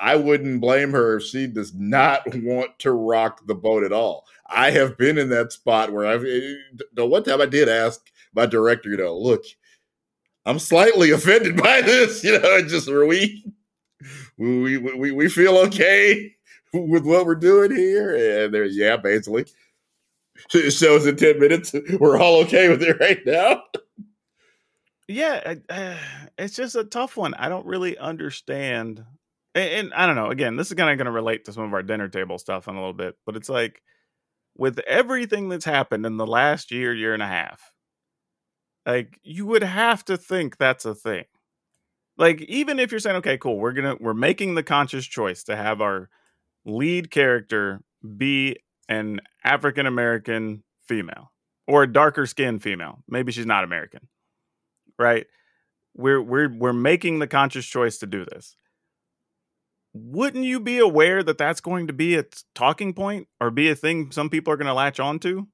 I- 0.00 0.16
wouldn't 0.16 0.60
blame 0.60 0.90
her 0.92 1.16
if 1.18 1.22
she 1.24 1.46
does 1.46 1.72
not 1.74 2.22
want 2.34 2.78
to 2.80 2.92
rock 2.92 3.46
the 3.46 3.54
boat 3.54 3.84
at 3.84 3.92
all. 3.92 4.26
I 4.48 4.70
have 4.72 4.98
been 4.98 5.18
in 5.18 5.28
that 5.30 5.52
spot 5.52 5.92
where 5.92 6.04
I've. 6.06 6.24
eh, 6.24 6.54
The 6.94 7.06
one 7.06 7.22
time 7.24 7.40
I 7.40 7.46
did 7.46 7.68
ask 7.68 8.00
my 8.34 8.44
director, 8.46 8.90
you 8.90 8.96
know, 8.96 9.16
look, 9.16 9.44
I'm 10.44 10.58
slightly 10.58 11.10
offended 11.10 11.56
by 11.56 11.82
this. 11.82 12.24
You 12.24 12.38
know, 12.38 12.62
just 12.62 12.88
are 12.88 13.06
we, 13.06 13.44
we, 14.36 14.78
we, 14.78 15.12
we 15.12 15.28
feel 15.28 15.56
okay 15.58 16.34
with 16.72 17.04
what 17.04 17.26
we're 17.26 17.34
doing 17.34 17.70
here, 17.70 18.44
and 18.44 18.52
there, 18.52 18.64
yeah, 18.64 18.96
basically. 18.96 19.44
Shows 20.48 21.06
in 21.06 21.16
10 21.16 21.38
minutes. 21.38 21.74
We're 22.00 22.18
all 22.18 22.36
okay 22.42 22.68
with 22.68 22.82
it 22.82 22.98
right 22.98 23.20
now. 23.24 23.62
yeah, 25.08 25.54
uh, 25.68 25.96
it's 26.38 26.56
just 26.56 26.74
a 26.74 26.84
tough 26.84 27.16
one. 27.16 27.34
I 27.34 27.48
don't 27.48 27.66
really 27.66 27.96
understand. 27.98 29.04
And, 29.54 29.70
and 29.70 29.94
I 29.94 30.06
don't 30.06 30.16
know. 30.16 30.30
Again, 30.30 30.56
this 30.56 30.68
is 30.68 30.74
kind 30.74 30.90
of 30.90 30.96
going 30.96 31.06
to 31.06 31.12
relate 31.12 31.44
to 31.44 31.52
some 31.52 31.64
of 31.64 31.74
our 31.74 31.82
dinner 31.82 32.08
table 32.08 32.38
stuff 32.38 32.66
in 32.66 32.74
a 32.74 32.78
little 32.78 32.94
bit, 32.94 33.16
but 33.26 33.36
it's 33.36 33.48
like 33.48 33.82
with 34.56 34.78
everything 34.80 35.48
that's 35.48 35.64
happened 35.64 36.06
in 36.06 36.16
the 36.16 36.26
last 36.26 36.70
year, 36.70 36.94
year 36.94 37.14
and 37.14 37.22
a 37.22 37.28
half, 37.28 37.72
like 38.86 39.18
you 39.22 39.46
would 39.46 39.62
have 39.62 40.04
to 40.06 40.16
think 40.16 40.56
that's 40.56 40.84
a 40.84 40.94
thing. 40.94 41.24
Like 42.16 42.42
even 42.42 42.78
if 42.78 42.90
you're 42.90 43.00
saying, 43.00 43.16
okay, 43.16 43.38
cool, 43.38 43.58
we're 43.58 43.72
gonna 43.72 43.96
we're 44.00 44.14
making 44.14 44.54
the 44.54 44.62
conscious 44.62 45.06
choice 45.06 45.44
to 45.44 45.56
have 45.56 45.80
our 45.80 46.08
lead 46.64 47.10
character 47.10 47.82
be 48.16 48.58
an 48.88 49.20
African 49.44 49.86
American 49.86 50.62
female 50.86 51.32
or 51.66 51.84
a 51.84 51.92
darker 51.92 52.26
skinned 52.26 52.62
female. 52.62 53.02
Maybe 53.08 53.32
she's 53.32 53.46
not 53.46 53.64
American, 53.64 54.08
right? 54.98 55.26
We're 55.94 56.22
we're 56.22 56.48
we're 56.48 56.72
making 56.72 57.18
the 57.18 57.26
conscious 57.26 57.66
choice 57.66 57.98
to 57.98 58.06
do 58.06 58.24
this. 58.24 58.56
Wouldn't 59.94 60.44
you 60.44 60.58
be 60.58 60.78
aware 60.78 61.22
that 61.22 61.38
that's 61.38 61.60
going 61.60 61.86
to 61.86 61.92
be 61.92 62.16
a 62.16 62.24
talking 62.54 62.94
point 62.94 63.28
or 63.40 63.50
be 63.50 63.68
a 63.68 63.74
thing 63.74 64.10
some 64.10 64.30
people 64.30 64.52
are 64.52 64.56
going 64.56 64.66
to 64.66 64.74
latch 64.74 64.98
onto? 64.98 65.46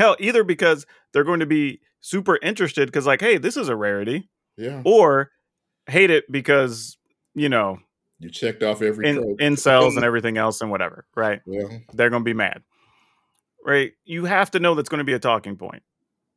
Hell, 0.00 0.16
either 0.18 0.42
because 0.44 0.86
they're 1.12 1.24
going 1.24 1.40
to 1.40 1.46
be 1.46 1.80
super 2.00 2.38
interested 2.42 2.86
because, 2.86 3.06
like, 3.06 3.20
hey, 3.20 3.36
this 3.36 3.56
is 3.58 3.68
a 3.68 3.76
rarity, 3.76 4.30
Yeah. 4.56 4.80
or 4.84 5.30
hate 5.86 6.08
it 6.10 6.24
because 6.30 6.96
you 7.34 7.48
know 7.50 7.78
You 8.18 8.30
checked 8.30 8.62
off 8.62 8.80
every 8.80 9.06
in, 9.08 9.36
incels 9.36 9.96
and 9.96 10.04
everything 10.04 10.38
else 10.38 10.62
and 10.62 10.70
whatever, 10.70 11.04
right? 11.14 11.40
Yeah. 11.46 11.68
they're 11.92 12.08
going 12.10 12.22
to 12.22 12.24
be 12.24 12.32
mad. 12.34 12.62
Right? 13.64 13.92
You 14.04 14.24
have 14.24 14.50
to 14.52 14.58
know 14.60 14.74
that's 14.74 14.88
going 14.88 15.00
to 15.00 15.04
be 15.04 15.12
a 15.12 15.18
talking 15.18 15.56
point. 15.56 15.82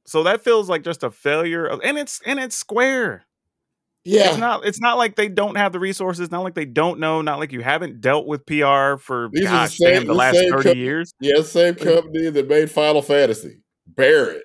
So 0.06 0.24
that 0.24 0.44
feels 0.44 0.68
like 0.68 0.84
just 0.84 1.02
a 1.04 1.10
failure 1.10 1.66
of 1.66 1.80
and 1.86 1.98
it's 1.98 2.20
and 2.26 2.38
it's 2.40 2.58
square. 2.58 3.26
Yeah. 4.06 4.30
It's 4.30 4.38
not 4.38 4.66
it's 4.66 4.82
not 4.82 4.98
like 4.98 5.16
they 5.16 5.30
don't 5.30 5.56
have 5.56 5.72
the 5.72 5.80
resources, 5.80 6.30
not 6.32 6.44
like 6.44 6.56
they 6.56 6.66
don't 6.66 7.00
know, 7.00 7.22
not 7.22 7.40
like 7.40 7.52
you 7.54 7.62
haven't 7.62 8.02
dealt 8.02 8.28
with 8.28 8.46
PR 8.46 8.98
for 8.98 9.30
These 9.32 9.44
are 9.46 9.46
the 9.46 9.50
gosh 9.50 9.78
same- 9.78 9.94
damn 9.94 10.08
the 10.08 10.14
last 10.14 10.36
same 10.36 10.52
30 10.52 10.64
co- 10.64 10.76
years. 10.76 11.14
yeah, 11.22 11.42
same 11.42 11.76
company 11.76 12.30
that 12.30 12.48
made 12.50 12.70
Final 12.70 13.02
Fantasy. 13.02 13.60
Barret. 13.88 14.44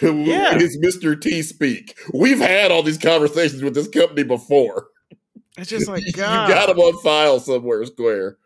Who 0.00 0.24
Yeah. 0.24 0.56
is 0.56 0.78
Mr. 0.78 1.20
T 1.20 1.42
speak? 1.42 1.96
We've 2.12 2.38
had 2.38 2.70
all 2.70 2.82
these 2.82 2.98
conversations 2.98 3.62
with 3.62 3.74
this 3.74 3.88
company 3.88 4.22
before. 4.24 4.88
It's 5.56 5.70
just 5.70 5.88
like 5.88 6.02
you 6.06 6.12
got 6.12 6.68
them 6.68 6.78
on 6.78 7.02
file 7.02 7.40
somewhere, 7.40 7.84
Square. 7.86 8.36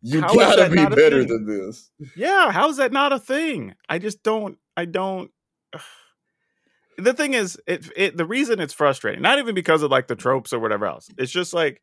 You 0.00 0.20
How 0.20 0.32
gotta 0.32 0.70
be 0.70 0.76
better 0.94 1.24
than 1.24 1.44
this. 1.46 1.90
Yeah, 2.16 2.52
how 2.52 2.68
is 2.70 2.76
that 2.76 2.92
not 2.92 3.12
a 3.12 3.18
thing? 3.18 3.74
I 3.88 3.98
just 3.98 4.22
don't. 4.22 4.56
I 4.76 4.84
don't. 4.84 5.30
The 6.98 7.14
thing 7.14 7.34
is, 7.34 7.58
it, 7.66 7.88
it 7.96 8.16
the 8.16 8.26
reason 8.26 8.60
it's 8.60 8.74
frustrating, 8.74 9.22
not 9.22 9.38
even 9.38 9.54
because 9.54 9.82
of 9.82 9.90
like 9.90 10.08
the 10.08 10.16
tropes 10.16 10.52
or 10.52 10.58
whatever 10.58 10.86
else. 10.86 11.08
It's 11.16 11.32
just 11.32 11.54
like 11.54 11.80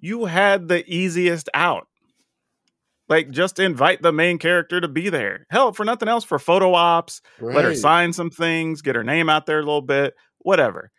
you 0.00 0.24
had 0.24 0.68
the 0.68 0.84
easiest 0.92 1.48
out. 1.54 1.86
Like, 3.08 3.30
just 3.30 3.58
invite 3.58 4.02
the 4.02 4.12
main 4.12 4.38
character 4.38 4.82
to 4.82 4.88
be 4.88 5.08
there. 5.08 5.46
Hell, 5.48 5.72
for 5.72 5.84
nothing 5.84 6.08
else, 6.08 6.24
for 6.24 6.38
photo 6.38 6.74
ops, 6.74 7.22
let 7.40 7.64
her 7.64 7.74
sign 7.74 8.12
some 8.12 8.28
things, 8.28 8.82
get 8.82 8.96
her 8.96 9.04
name 9.04 9.30
out 9.30 9.46
there 9.46 9.60
a 9.60 9.62
little 9.62 9.80
bit, 9.80 10.14
whatever. 10.40 10.90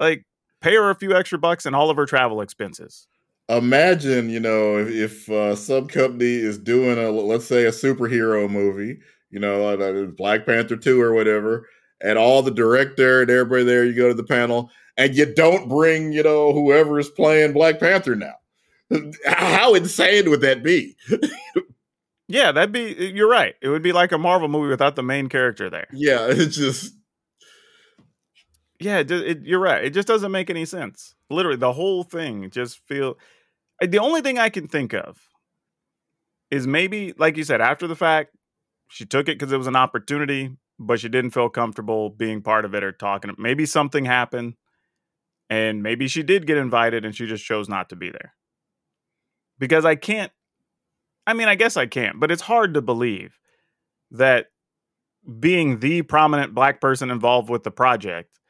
Like, 0.00 0.24
pay 0.62 0.74
her 0.76 0.88
a 0.88 0.94
few 0.94 1.14
extra 1.14 1.38
bucks 1.38 1.66
and 1.66 1.76
all 1.76 1.90
of 1.90 1.96
her 1.98 2.06
travel 2.06 2.40
expenses. 2.40 3.06
imagine 3.50 4.30
you 4.30 4.40
know 4.40 4.78
if, 4.78 4.88
if 4.88 5.30
uh, 5.30 5.54
some 5.54 5.88
company 5.88 6.36
is 6.36 6.56
doing 6.56 6.96
a 6.96 7.10
let's 7.10 7.44
say 7.44 7.66
a 7.66 7.70
superhero 7.70 8.48
movie 8.48 8.98
you 9.30 9.40
know 9.40 10.10
black 10.16 10.46
panther 10.46 10.76
2 10.76 11.00
or 11.00 11.12
whatever 11.12 11.66
and 12.02 12.18
all 12.18 12.42
the 12.42 12.50
director 12.50 13.22
and 13.22 13.30
everybody 13.30 13.64
there 13.64 13.84
you 13.84 13.94
go 13.94 14.08
to 14.08 14.14
the 14.14 14.24
panel 14.24 14.70
and 14.96 15.14
you 15.14 15.32
don't 15.34 15.68
bring 15.68 16.12
you 16.12 16.22
know 16.22 16.52
whoever 16.52 16.98
is 16.98 17.08
playing 17.10 17.52
black 17.52 17.78
panther 17.80 18.14
now 18.14 18.34
how 19.26 19.74
insane 19.74 20.28
would 20.28 20.40
that 20.42 20.62
be 20.62 20.96
Yeah, 22.28 22.50
that'd 22.52 22.72
be. 22.72 23.12
You're 23.14 23.28
right. 23.28 23.54
It 23.60 23.68
would 23.68 23.82
be 23.82 23.92
like 23.92 24.10
a 24.10 24.16
Marvel 24.16 24.48
movie 24.48 24.70
without 24.70 24.96
the 24.96 25.02
main 25.02 25.28
character 25.28 25.68
there. 25.68 25.88
yeah 25.92 26.28
it's 26.30 26.56
just 26.56 26.94
Yeah, 28.80 28.98
it, 28.98 29.10
it, 29.10 29.42
you're 29.42 29.60
right. 29.60 29.84
It 29.84 29.90
just 29.90 30.08
doesn't 30.08 30.32
make 30.32 30.48
any 30.48 30.64
sense. 30.64 31.14
Literally, 31.30 31.58
the 31.58 31.72
whole 31.74 32.04
thing 32.04 32.48
just 32.50 32.78
feel. 32.86 33.16
The 33.80 33.98
only 33.98 34.22
thing 34.22 34.38
I 34.38 34.48
can 34.48 34.66
think 34.66 34.94
of 34.94 35.20
is 36.50 36.66
maybe, 36.66 37.12
like 37.18 37.36
you 37.36 37.44
said, 37.44 37.60
after 37.60 37.86
the 37.86 37.96
fact, 37.96 38.34
she 38.88 39.04
took 39.04 39.28
it 39.28 39.38
because 39.38 39.52
it 39.52 39.58
was 39.58 39.66
an 39.66 39.76
opportunity, 39.76 40.56
but 40.86 41.00
she 41.00 41.08
didn't 41.08 41.30
feel 41.30 41.48
comfortable 41.48 42.10
being 42.10 42.42
part 42.42 42.64
of 42.64 42.74
it 42.74 42.84
or 42.84 42.92
talking. 42.92 43.34
Maybe 43.38 43.66
something 43.66 44.04
happened, 44.04 44.54
and 45.48 45.82
maybe 45.82 46.08
she 46.08 46.22
did 46.22 46.46
get 46.46 46.58
invited, 46.58 47.04
and 47.04 47.14
she 47.14 47.26
just 47.26 47.44
chose 47.44 47.68
not 47.68 47.88
to 47.90 47.96
be 47.96 48.10
there. 48.10 48.34
Because 49.58 49.84
I 49.84 49.94
can't. 49.94 50.32
I 51.26 51.34
mean, 51.34 51.48
I 51.48 51.54
guess 51.54 51.76
I 51.76 51.86
can't, 51.86 52.18
but 52.18 52.32
it's 52.32 52.42
hard 52.42 52.74
to 52.74 52.82
believe 52.82 53.38
that 54.10 54.46
being 55.38 55.78
the 55.78 56.02
prominent 56.02 56.54
black 56.54 56.80
person 56.80 57.10
involved 57.10 57.48
with 57.48 57.62
the 57.62 57.70
project 57.70 58.40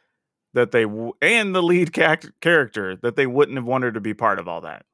that 0.55 0.71
they 0.71 0.85
w- 0.85 1.13
and 1.21 1.55
the 1.55 1.63
lead 1.63 1.93
cac- 1.93 2.41
character 2.41 2.97
that 2.97 3.17
they 3.17 3.27
wouldn't 3.27 3.59
have 3.59 3.67
wanted 3.67 3.95
to 3.95 4.01
be 4.01 4.15
part 4.15 4.39
of 4.39 4.49
all 4.49 4.63
that. 4.63 4.85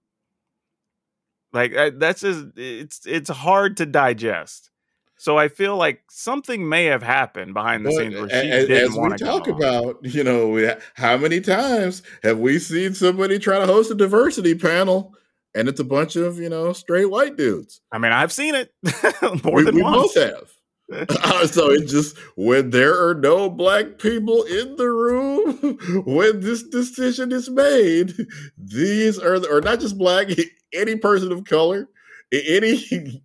Like 1.52 1.72
that's 1.98 2.20
just 2.20 2.46
it's 2.56 3.06
it's 3.06 3.30
hard 3.30 3.76
to 3.78 3.86
digest. 3.86 4.70
So 5.18 5.36
I 5.36 5.48
feel 5.48 5.76
like 5.76 6.02
something 6.08 6.68
may 6.68 6.86
have 6.86 7.02
happened 7.02 7.52
behind 7.52 7.84
the 7.84 7.90
But 7.90 7.96
scenes 7.96 8.14
where 8.14 8.28
she 8.28 8.48
didn't 8.48 8.70
as 8.70 8.90
we 8.90 8.98
want 8.98 9.18
to 9.18 9.24
talk 9.24 9.48
about 9.48 9.98
you 10.02 10.22
know 10.22 10.76
how 10.94 11.16
many 11.16 11.40
times 11.40 12.02
have 12.22 12.38
we 12.38 12.58
seen 12.58 12.94
somebody 12.94 13.38
try 13.38 13.58
to 13.58 13.66
host 13.66 13.90
a 13.90 13.94
diversity 13.94 14.54
panel 14.54 15.14
and 15.54 15.68
it's 15.68 15.80
a 15.80 15.84
bunch 15.84 16.14
of 16.14 16.38
you 16.38 16.48
know 16.48 16.72
straight 16.72 17.10
white 17.10 17.36
dudes? 17.36 17.80
I 17.92 17.98
mean, 17.98 18.12
I've 18.12 18.32
seen 18.32 18.54
it 18.54 18.72
more 19.44 19.56
we, 19.56 19.64
than 19.64 19.74
we 19.74 19.82
once. 19.82 20.14
both 20.14 20.14
have. 20.14 20.52
So 21.50 21.70
it 21.70 21.86
just 21.86 22.16
when 22.36 22.70
there 22.70 23.08
are 23.08 23.14
no 23.14 23.50
black 23.50 23.98
people 23.98 24.44
in 24.44 24.76
the 24.76 24.88
room 24.88 25.78
when 26.06 26.40
this 26.40 26.62
decision 26.62 27.30
is 27.30 27.50
made 27.50 28.14
these 28.56 29.18
are 29.18 29.38
the, 29.38 29.48
or 29.48 29.60
not 29.60 29.80
just 29.80 29.98
black 29.98 30.28
any 30.72 30.96
person 30.96 31.30
of 31.30 31.44
color 31.44 31.88
any 32.32 33.22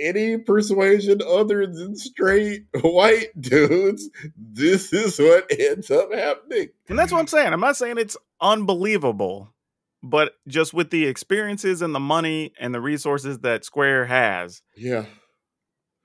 any 0.00 0.38
persuasion 0.38 1.20
other 1.26 1.66
than 1.66 1.96
straight 1.96 2.64
white 2.80 3.28
dudes 3.40 4.08
this 4.36 4.92
is 4.92 5.18
what 5.18 5.46
ends 5.58 5.90
up 5.90 6.12
happening 6.12 6.68
And 6.88 6.98
that's 6.98 7.12
what 7.12 7.18
I'm 7.18 7.26
saying. 7.26 7.52
I'm 7.52 7.60
not 7.60 7.76
saying 7.76 7.98
it's 7.98 8.16
unbelievable, 8.40 9.54
but 10.02 10.34
just 10.46 10.72
with 10.74 10.90
the 10.90 11.06
experiences 11.06 11.82
and 11.82 11.94
the 11.94 12.00
money 12.00 12.52
and 12.60 12.74
the 12.74 12.80
resources 12.80 13.40
that 13.40 13.64
Square 13.64 14.06
has, 14.06 14.62
yeah 14.76 15.06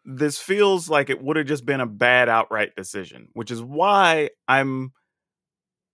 this 0.05 0.37
feels 0.37 0.89
like 0.89 1.09
it 1.09 1.21
would 1.23 1.37
have 1.37 1.45
just 1.45 1.65
been 1.65 1.79
a 1.79 1.85
bad 1.85 2.27
outright 2.29 2.75
decision, 2.75 3.29
which 3.33 3.51
is 3.51 3.61
why 3.61 4.29
I'm 4.47 4.91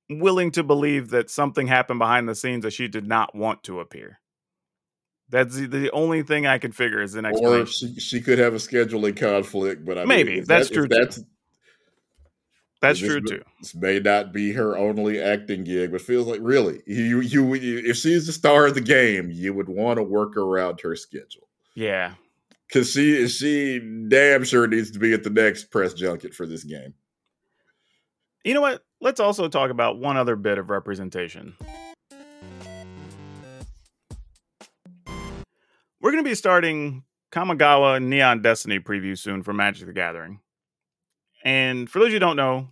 willing 0.10 0.52
to 0.52 0.64
believe 0.64 1.10
that 1.12 1.30
something 1.30 1.68
happened 1.68 2.00
behind 2.00 2.28
the 2.28 2.36
scenes 2.36 2.64
that 2.64 2.74
she 2.74 2.88
did 2.88 3.08
not 3.08 3.36
want 3.36 3.64
to 3.64 3.80
appear. 3.80 4.20
That's 5.30 5.56
the, 5.56 5.68
the 5.68 5.92
only 5.92 6.24
thing 6.24 6.48
I 6.48 6.58
can 6.58 6.72
figure 6.72 7.02
is 7.02 7.14
an 7.16 7.26
or 7.26 7.66
she, 7.66 7.96
she 8.00 8.20
could 8.22 8.40
have 8.40 8.54
a 8.54 8.58
scheduling 8.58 9.16
conflict 9.16 9.86
but 9.86 9.98
I 9.98 10.06
Maybe. 10.06 10.40
if 10.40 10.46
That's 10.48 10.70
that- 10.70 10.74
true, 10.74 10.88
that's 10.88 11.22
That's 12.82 13.00
This 13.02 13.10
true 13.10 13.22
may- 13.22 13.30
too. 13.30 13.44
This 13.62 13.76
may 13.76 14.00
not 14.00 14.32
be 14.34 14.54
her 14.54 14.78
only 14.78 15.20
acting 15.22 15.66
gig, 15.66 15.92
but 15.92 16.02
feels 16.02 16.28
like 16.28 16.40
really, 16.42 16.82
you, 16.88 17.20
you, 17.20 17.54
you 17.54 17.80
if 17.86 17.98
she's 17.98 18.26
the 18.26 18.32
star 18.34 18.68
of 18.68 18.74
the 18.74 18.82
game, 18.82 19.30
you 19.32 19.54
would 19.54 19.68
want 19.70 19.98
to 19.98 20.04
work 20.04 20.38
around 20.38 20.80
her 20.82 20.96
schedule 20.96 21.48
Yeah. 21.76 22.14
because 22.68 22.92
she 22.92 23.28
she 23.28 23.80
damn 24.08 24.44
sure 24.46 24.66
needs 24.66 24.92
to 24.92 25.00
be 25.00 25.12
at 25.14 25.24
the 25.24 25.30
next 25.30 25.66
press 25.72 25.94
junket 25.94 26.34
for 26.34 26.46
this 26.46 26.64
game. 26.64 26.94
You 28.46 28.54
know 28.54 28.62
what? 28.62 28.84
Let's 29.02 29.20
also 29.20 29.50
talk 29.50 29.70
about 29.72 30.00
one 30.00 30.16
other 30.18 30.36
bit 30.38 30.58
of 30.58 30.70
representation. 30.70 31.56
We're 36.10 36.14
going 36.14 36.26
to 36.26 36.32
be 36.32 36.36
starting 36.36 37.04
Kamigawa 37.32 38.02
Neon 38.02 38.42
Destiny 38.42 38.80
preview 38.80 39.16
soon 39.16 39.44
for 39.44 39.54
Magic 39.54 39.86
the 39.86 39.94
Gathering. 39.94 40.40
And 41.44 41.88
for 41.88 42.00
those 42.00 42.12
you 42.12 42.18
don't 42.18 42.36
know, 42.36 42.70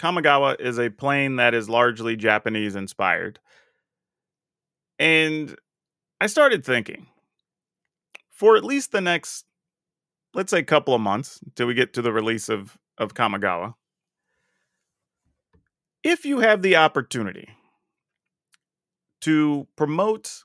Kamigawa 0.00 0.60
is 0.60 0.76
a 0.76 0.90
plane 0.90 1.36
that 1.36 1.54
is 1.54 1.68
largely 1.68 2.16
Japanese 2.16 2.74
inspired. 2.74 3.38
And 4.98 5.54
I 6.20 6.26
started 6.26 6.64
thinking 6.64 7.06
for 8.28 8.56
at 8.56 8.64
least 8.64 8.90
the 8.90 9.00
next, 9.00 9.44
let's 10.34 10.50
say, 10.50 10.64
couple 10.64 10.92
of 10.92 11.00
months 11.00 11.38
until 11.46 11.68
we 11.68 11.74
get 11.74 11.92
to 11.92 12.02
the 12.02 12.10
release 12.10 12.48
of, 12.48 12.76
of 12.98 13.14
Kamigawa, 13.14 13.74
if 16.02 16.24
you 16.24 16.40
have 16.40 16.62
the 16.62 16.74
opportunity 16.74 17.50
to 19.20 19.68
promote 19.76 20.42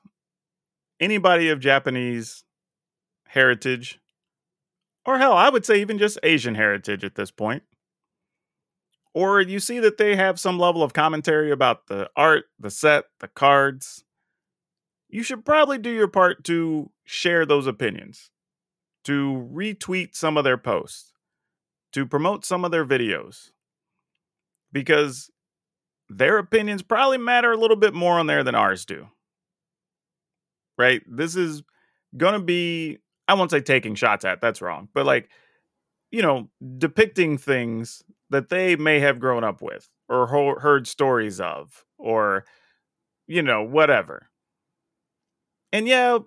anybody 1.06 1.50
of 1.50 1.60
Japanese 1.60 2.44
heritage, 3.28 4.00
or 5.06 5.20
hell, 5.20 5.34
I 5.34 5.50
would 5.50 5.66
say 5.66 5.80
even 5.80 6.00
just 6.00 6.18
Asian 6.24 6.56
heritage 6.56 7.04
at 7.04 7.14
this 7.14 7.30
point, 7.30 7.62
or 9.14 9.40
you 9.40 9.60
see 9.60 9.80
that 9.80 9.98
they 9.98 10.16
have 10.16 10.40
some 10.40 10.58
level 10.58 10.82
of 10.82 10.94
commentary 10.94 11.52
about 11.52 11.88
the 11.88 12.10
art, 12.16 12.46
the 12.60 12.72
set, 12.72 13.06
the 13.20 13.28
cards, 13.28 14.04
you 15.08 15.22
should 15.22 15.46
probably 15.46 15.78
do 15.78 15.92
your 15.92 16.08
part 16.08 16.44
to 16.46 16.90
share 17.06 17.46
those 17.46 17.68
opinions, 17.68 18.32
to 19.04 19.48
retweet 19.54 20.16
some 20.16 20.38
of 20.38 20.44
their 20.44 20.58
posts, 20.58 21.14
to 21.94 22.08
promote 22.08 22.44
some 22.44 22.66
of 22.66 22.72
their 22.72 22.86
videos, 22.86 23.52
because 24.72 25.30
their 26.10 26.40
opinions 26.40 26.82
probably 26.82 27.20
matter 27.20 27.52
a 27.52 27.58
little 27.58 27.78
bit 27.78 27.94
more 27.94 28.20
on 28.20 28.26
there 28.26 28.44
than 28.44 28.56
ours 28.56 28.86
do. 28.86 29.08
Right? 30.78 31.02
This 31.08 31.36
is 31.36 31.64
going 32.18 32.34
to 32.34 32.40
be, 32.40 33.00
I 33.28 33.34
won't 33.34 33.52
say 33.52 33.62
taking 33.62 33.96
shots 33.96 34.26
at, 34.26 34.42
that's 34.42 34.62
wrong, 34.62 34.90
but 34.94 35.06
like, 35.06 35.30
you 36.12 36.22
know, 36.22 36.50
depicting 36.78 37.38
things 37.38 38.04
that 38.30 38.50
they 38.50 38.76
may 38.76 39.00
have 39.00 39.20
grown 39.20 39.44
up 39.44 39.62
with 39.62 39.90
or 40.10 40.28
ho- 40.28 40.60
heard 40.60 40.88
stories 40.88 41.40
of 41.40 41.86
or, 41.98 42.46
you 43.28 43.42
know, 43.42 43.64
whatever. 43.64 44.28
And 45.74 45.88
yeah, 45.88 46.20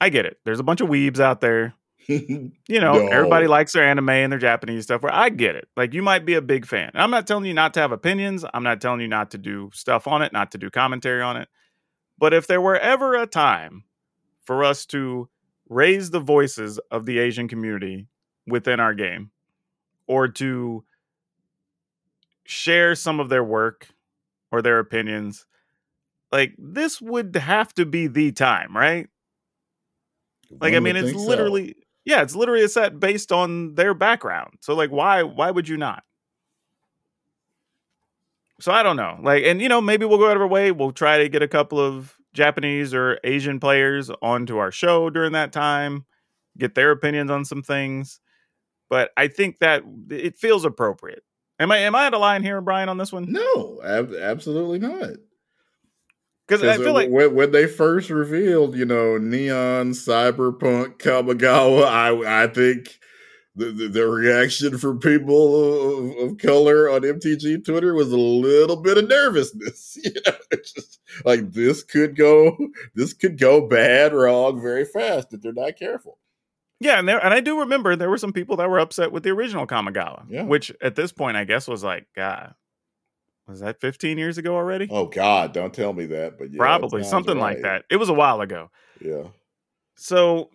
I 0.00 0.08
get 0.08 0.26
it. 0.26 0.38
There's 0.44 0.60
a 0.60 0.64
bunch 0.64 0.80
of 0.80 0.88
weebs 0.88 1.20
out 1.20 1.40
there 1.40 1.74
you 2.08 2.52
know, 2.68 2.92
No. 2.92 3.06
everybody 3.08 3.48
likes 3.48 3.72
their 3.72 3.82
anime 3.82 4.08
and 4.10 4.30
their 4.30 4.38
Japanese 4.38 4.84
stuff. 4.84 5.02
Where 5.02 5.12
I 5.12 5.28
get 5.28 5.56
it. 5.56 5.66
Like 5.76 5.92
you 5.92 6.02
might 6.02 6.24
be 6.24 6.34
a 6.34 6.40
big 6.42 6.64
fan. 6.64 6.90
And 6.94 7.02
I'm 7.02 7.10
not 7.10 7.26
telling 7.26 7.44
you 7.46 7.54
not 7.54 7.74
to 7.74 7.80
have 7.80 7.90
opinions. 7.90 8.44
I'm 8.54 8.62
not 8.62 8.80
telling 8.80 9.00
you 9.00 9.08
not 9.08 9.32
to 9.32 9.38
do 9.38 9.70
stuff 9.74 10.06
on 10.06 10.22
it, 10.22 10.32
not 10.32 10.52
to 10.52 10.58
do 10.58 10.70
commentary 10.70 11.20
on 11.20 11.36
it. 11.36 11.48
But 12.18 12.32
if 12.32 12.46
there 12.46 12.60
were 12.60 12.78
ever 12.78 13.14
a 13.14 13.26
time 13.26 13.84
for 14.44 14.64
us 14.64 14.86
to 14.86 15.28
raise 15.68 16.10
the 16.10 16.20
voices 16.20 16.78
of 16.90 17.06
the 17.06 17.18
Asian 17.18 17.48
community 17.48 18.06
within 18.46 18.80
our 18.80 18.94
game, 18.94 19.30
or 20.06 20.28
to 20.28 20.84
share 22.44 22.94
some 22.94 23.20
of 23.20 23.28
their 23.28 23.44
work 23.44 23.88
or 24.52 24.62
their 24.62 24.78
opinions, 24.78 25.46
like 26.32 26.54
this 26.58 27.00
would 27.00 27.34
have 27.36 27.74
to 27.74 27.84
be 27.84 28.06
the 28.06 28.32
time, 28.32 28.76
right? 28.76 29.08
Like 30.60 30.74
I 30.74 30.80
mean, 30.80 30.96
it's 30.96 31.10
think 31.10 31.20
so. 31.20 31.26
literally 31.26 31.74
yeah, 32.04 32.22
it's 32.22 32.36
literally 32.36 32.62
a 32.62 32.68
set 32.68 33.00
based 33.00 33.32
on 33.32 33.74
their 33.74 33.92
background. 33.92 34.54
So 34.60 34.74
like, 34.74 34.90
why 34.90 35.24
why 35.24 35.50
would 35.50 35.68
you 35.68 35.76
not? 35.76 36.04
So 38.60 38.72
I 38.72 38.82
don't 38.82 38.96
know. 38.96 39.18
Like, 39.22 39.44
and 39.44 39.60
you 39.60 39.68
know, 39.68 39.80
maybe 39.80 40.06
we'll 40.06 40.18
go 40.18 40.30
out 40.30 40.36
of 40.36 40.42
our 40.42 40.48
way. 40.48 40.72
We'll 40.72 40.92
try 40.92 41.18
to 41.18 41.28
get 41.28 41.42
a 41.42 41.48
couple 41.48 41.78
of 41.78 42.16
Japanese 42.32 42.94
or 42.94 43.18
Asian 43.24 43.60
players 43.60 44.10
onto 44.22 44.58
our 44.58 44.70
show 44.70 45.10
during 45.10 45.32
that 45.32 45.52
time, 45.52 46.04
get 46.56 46.74
their 46.74 46.90
opinions 46.90 47.30
on 47.30 47.44
some 47.44 47.62
things. 47.62 48.20
But 48.88 49.10
I 49.16 49.28
think 49.28 49.58
that 49.58 49.82
it 50.10 50.38
feels 50.38 50.64
appropriate. 50.64 51.22
Am 51.58 51.72
I 51.72 51.78
am 51.78 51.94
I 51.94 52.06
out 52.06 52.14
of 52.14 52.20
line 52.20 52.42
here, 52.42 52.60
Brian, 52.60 52.88
on 52.88 52.98
this 52.98 53.12
one? 53.12 53.30
No, 53.30 53.80
ab- 53.82 54.14
absolutely 54.14 54.78
not. 54.78 55.10
Because 56.46 56.62
I 56.62 56.76
feel 56.76 56.90
uh, 56.90 56.92
like 56.92 57.10
when, 57.10 57.34
when 57.34 57.50
they 57.50 57.66
first 57.66 58.08
revealed, 58.08 58.76
you 58.76 58.84
know, 58.84 59.18
neon 59.18 59.90
cyberpunk 59.90 60.98
Kamigawa, 60.98 61.84
I 61.86 62.44
I 62.44 62.46
think 62.46 63.00
the, 63.56 63.66
the, 63.72 63.88
the 63.88 64.06
reaction 64.06 64.76
from 64.78 65.00
people 65.00 66.20
of, 66.22 66.30
of 66.32 66.38
color 66.38 66.90
on 66.90 67.00
MTG 67.00 67.64
Twitter 67.64 67.94
was 67.94 68.12
a 68.12 68.16
little 68.18 68.76
bit 68.76 68.98
of 68.98 69.08
nervousness. 69.08 69.98
You 70.04 70.12
know, 70.26 70.32
it's 70.50 70.72
just 70.72 71.00
like 71.24 71.52
this 71.52 71.82
could 71.82 72.16
go 72.16 72.56
this 72.94 73.12
could 73.14 73.38
go 73.38 73.66
bad 73.66 74.12
wrong 74.12 74.60
very 74.60 74.84
fast 74.84 75.32
if 75.32 75.40
they're 75.40 75.52
not 75.54 75.76
careful. 75.76 76.18
Yeah, 76.80 76.98
and 76.98 77.08
there 77.08 77.18
and 77.24 77.32
I 77.32 77.40
do 77.40 77.60
remember 77.60 77.96
there 77.96 78.10
were 78.10 78.18
some 78.18 78.34
people 78.34 78.56
that 78.58 78.68
were 78.68 78.78
upset 78.78 79.10
with 79.10 79.22
the 79.22 79.30
original 79.30 79.66
Kamigawa, 79.66 80.24
Yeah. 80.28 80.42
which 80.42 80.70
at 80.82 80.94
this 80.96 81.12
point 81.12 81.38
I 81.38 81.44
guess 81.44 81.66
was 81.66 81.82
like, 81.82 82.06
God, 82.14 82.54
was 83.48 83.60
that 83.60 83.80
15 83.80 84.18
years 84.18 84.36
ago 84.36 84.54
already? 84.54 84.86
Oh 84.90 85.06
God, 85.06 85.54
don't 85.54 85.72
tell 85.72 85.94
me 85.94 86.04
that. 86.06 86.38
But 86.38 86.50
yeah, 86.52 86.58
Probably 86.58 87.02
something 87.02 87.38
like 87.38 87.62
that. 87.62 87.84
It 87.90 87.96
was 87.96 88.10
a 88.10 88.14
while 88.14 88.42
ago. 88.42 88.70
Yeah. 89.00 89.28
So 89.94 90.50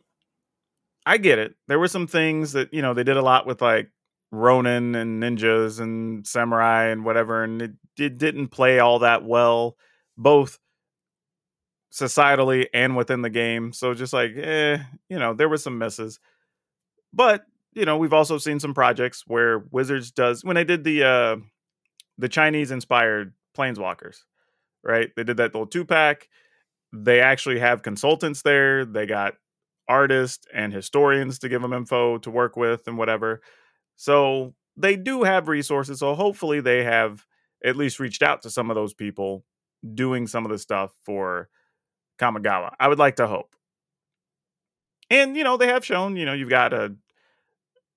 I 1.06 1.18
get 1.18 1.40
it. 1.40 1.56
There 1.68 1.80
were 1.80 1.88
some 1.88 2.08
things 2.08 2.54
that, 2.54 2.74
you 2.74 2.82
know, 2.82 2.94
they 2.94 3.04
did 3.04 3.18
a 3.18 3.22
lot 3.22 3.48
with 3.48 3.62
like 3.62 3.90
Ronin 4.32 4.96
and 4.96 5.22
ninjas 5.22 5.80
and 5.80 6.26
samurai 6.26 6.86
and 6.86 7.04
whatever, 7.04 7.44
and 7.44 7.62
it, 7.62 7.72
it 7.98 8.18
didn't 8.18 8.50
play 8.50 8.80
all 8.80 9.00
that 9.00 9.24
well, 9.26 9.78
both 10.18 10.60
societally 11.92 12.68
and 12.74 12.96
within 12.96 13.22
the 13.22 13.30
game. 13.30 13.74
So 13.74 13.94
just 13.94 14.14
like, 14.14 14.32
eh, 14.38 14.78
you 15.10 15.20
know, 15.20 15.34
there 15.34 15.50
were 15.50 15.58
some 15.58 15.78
misses. 15.78 16.20
But, 17.14 17.46
you 17.74 17.86
know, 17.86 17.98
we've 17.98 18.14
also 18.14 18.38
seen 18.38 18.60
some 18.60 18.74
projects 18.74 19.24
where 19.28 19.60
Wizards 19.72 20.12
does 20.12 20.44
when 20.44 20.56
they 20.56 20.64
did 20.64 20.84
the 20.84 21.04
uh 21.04 21.36
the 22.18 22.30
Chinese 22.30 22.72
inspired 22.72 23.34
planeswalkers, 23.58 24.20
right? 24.84 25.10
They 25.16 25.24
did 25.24 25.38
that 25.38 25.54
little 25.54 25.68
two 25.68 25.86
pack. 25.86 26.30
They 26.94 27.22
actually 27.22 27.60
have 27.60 27.84
consultants 27.84 28.42
there. 28.44 28.86
They 28.86 29.06
got 29.06 29.36
artists 29.92 30.48
and 30.54 30.72
historians 30.72 31.38
to 31.40 31.50
give 31.50 31.62
them 31.62 31.74
info 31.74 32.18
to 32.20 32.32
work 32.32 32.56
with 32.56 32.88
and 32.88 32.98
whatever. 32.98 33.42
So 33.98 34.56
they 34.78 34.96
do 34.96 35.24
have 35.24 35.50
resources. 35.50 36.00
So 36.00 36.16
hopefully 36.16 36.62
they 36.62 36.86
have 36.86 37.26
at 37.64 37.76
least 37.76 38.00
reached 38.00 38.24
out 38.24 38.42
to 38.44 38.50
some 38.50 38.72
of 38.72 38.76
those 38.76 38.94
people 38.94 39.44
doing 39.94 40.28
some 40.28 40.46
of 40.46 40.52
the 40.52 40.58
stuff 40.58 40.92
for 41.04 41.50
Kamigawa. 42.18 42.74
I 42.80 42.88
would 42.88 43.00
like 43.00 43.18
to 43.18 43.28
hope. 43.28 43.54
And, 45.10 45.36
you 45.36 45.44
know, 45.44 45.58
they 45.58 45.68
have 45.68 45.84
shown, 45.84 46.16
you 46.16 46.26
know, 46.26 46.34
you've 46.34 46.50
got 46.50 46.72
a 46.72 46.96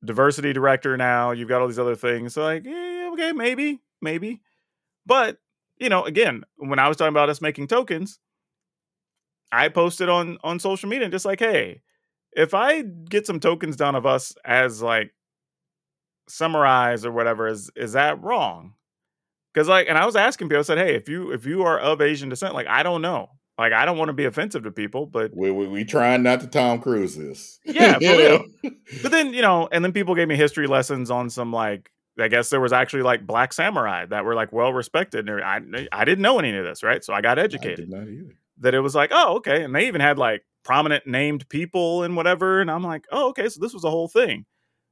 diversity 0.04 0.52
director 0.52 0.96
now, 0.96 1.30
you've 1.30 1.48
got 1.48 1.60
all 1.62 1.68
these 1.68 1.78
other 1.78 1.94
things. 1.94 2.34
So, 2.34 2.42
like, 2.42 2.64
yeah, 2.64 3.10
okay, 3.12 3.30
maybe, 3.30 3.80
maybe. 4.02 4.42
But, 5.06 5.38
you 5.78 5.88
know, 5.88 6.04
again, 6.04 6.42
when 6.56 6.80
I 6.80 6.88
was 6.88 6.96
talking 6.96 7.14
about 7.14 7.30
us 7.30 7.40
making 7.40 7.68
tokens, 7.68 8.18
I 9.52 9.68
posted 9.68 10.08
on 10.08 10.38
on 10.42 10.58
social 10.58 10.88
media 10.88 11.04
and 11.04 11.12
just 11.12 11.24
like, 11.24 11.38
hey, 11.38 11.80
if 12.36 12.54
I 12.54 12.82
get 12.82 13.26
some 13.26 13.40
tokens 13.40 13.76
done 13.76 13.94
of 13.94 14.06
us 14.06 14.34
as 14.44 14.82
like 14.82 15.12
samurais 16.28 17.04
or 17.04 17.12
whatever, 17.12 17.46
is 17.46 17.70
is 17.76 17.92
that 17.92 18.22
wrong? 18.22 18.74
Because 19.52 19.68
like, 19.68 19.88
and 19.88 19.96
I 19.96 20.06
was 20.06 20.16
asking 20.16 20.48
people, 20.48 20.60
I 20.60 20.62
said, 20.62 20.78
hey, 20.78 20.94
if 20.94 21.08
you 21.08 21.32
if 21.32 21.46
you 21.46 21.62
are 21.62 21.78
of 21.78 22.00
Asian 22.00 22.28
descent, 22.28 22.54
like 22.54 22.66
I 22.66 22.82
don't 22.82 23.02
know, 23.02 23.30
like 23.58 23.72
I 23.72 23.84
don't 23.84 23.98
want 23.98 24.08
to 24.08 24.12
be 24.14 24.24
offensive 24.24 24.64
to 24.64 24.72
people, 24.72 25.06
but 25.06 25.30
We 25.34 25.50
we, 25.50 25.68
we 25.68 25.84
trying 25.84 26.22
not 26.22 26.40
to 26.40 26.46
Tom 26.46 26.80
Cruise 26.80 27.16
this. 27.16 27.60
Yeah, 27.64 27.98
but 29.02 29.12
then 29.12 29.32
you 29.32 29.42
know, 29.42 29.68
and 29.70 29.84
then 29.84 29.92
people 29.92 30.14
gave 30.14 30.28
me 30.28 30.36
history 30.36 30.66
lessons 30.66 31.10
on 31.10 31.30
some 31.30 31.52
like 31.52 31.90
I 32.18 32.28
guess 32.28 32.50
there 32.50 32.60
was 32.60 32.72
actually 32.72 33.02
like 33.02 33.26
black 33.26 33.52
samurai 33.52 34.06
that 34.06 34.24
were 34.24 34.34
like 34.34 34.52
well 34.52 34.72
respected. 34.72 35.28
And 35.28 35.40
I 35.40 35.86
I 35.92 36.04
didn't 36.04 36.22
know 36.22 36.38
any 36.38 36.56
of 36.56 36.64
this, 36.64 36.82
right? 36.82 37.04
So 37.04 37.12
I 37.12 37.20
got 37.20 37.38
I 37.38 37.42
educated 37.42 37.76
did 37.76 37.90
not 37.90 38.08
either. 38.08 38.34
that 38.58 38.74
it 38.74 38.80
was 38.80 38.94
like, 38.94 39.10
oh, 39.12 39.36
okay. 39.36 39.62
And 39.62 39.74
they 39.74 39.86
even 39.86 40.00
had 40.00 40.18
like 40.18 40.44
prominent 40.64 41.06
named 41.06 41.48
people 41.48 42.02
and 42.02 42.16
whatever. 42.16 42.60
And 42.60 42.70
I'm 42.70 42.82
like, 42.82 43.06
oh, 43.12 43.28
okay. 43.30 43.48
So 43.48 43.60
this 43.60 43.74
was 43.74 43.84
a 43.84 43.90
whole 43.90 44.08
thing. 44.08 44.46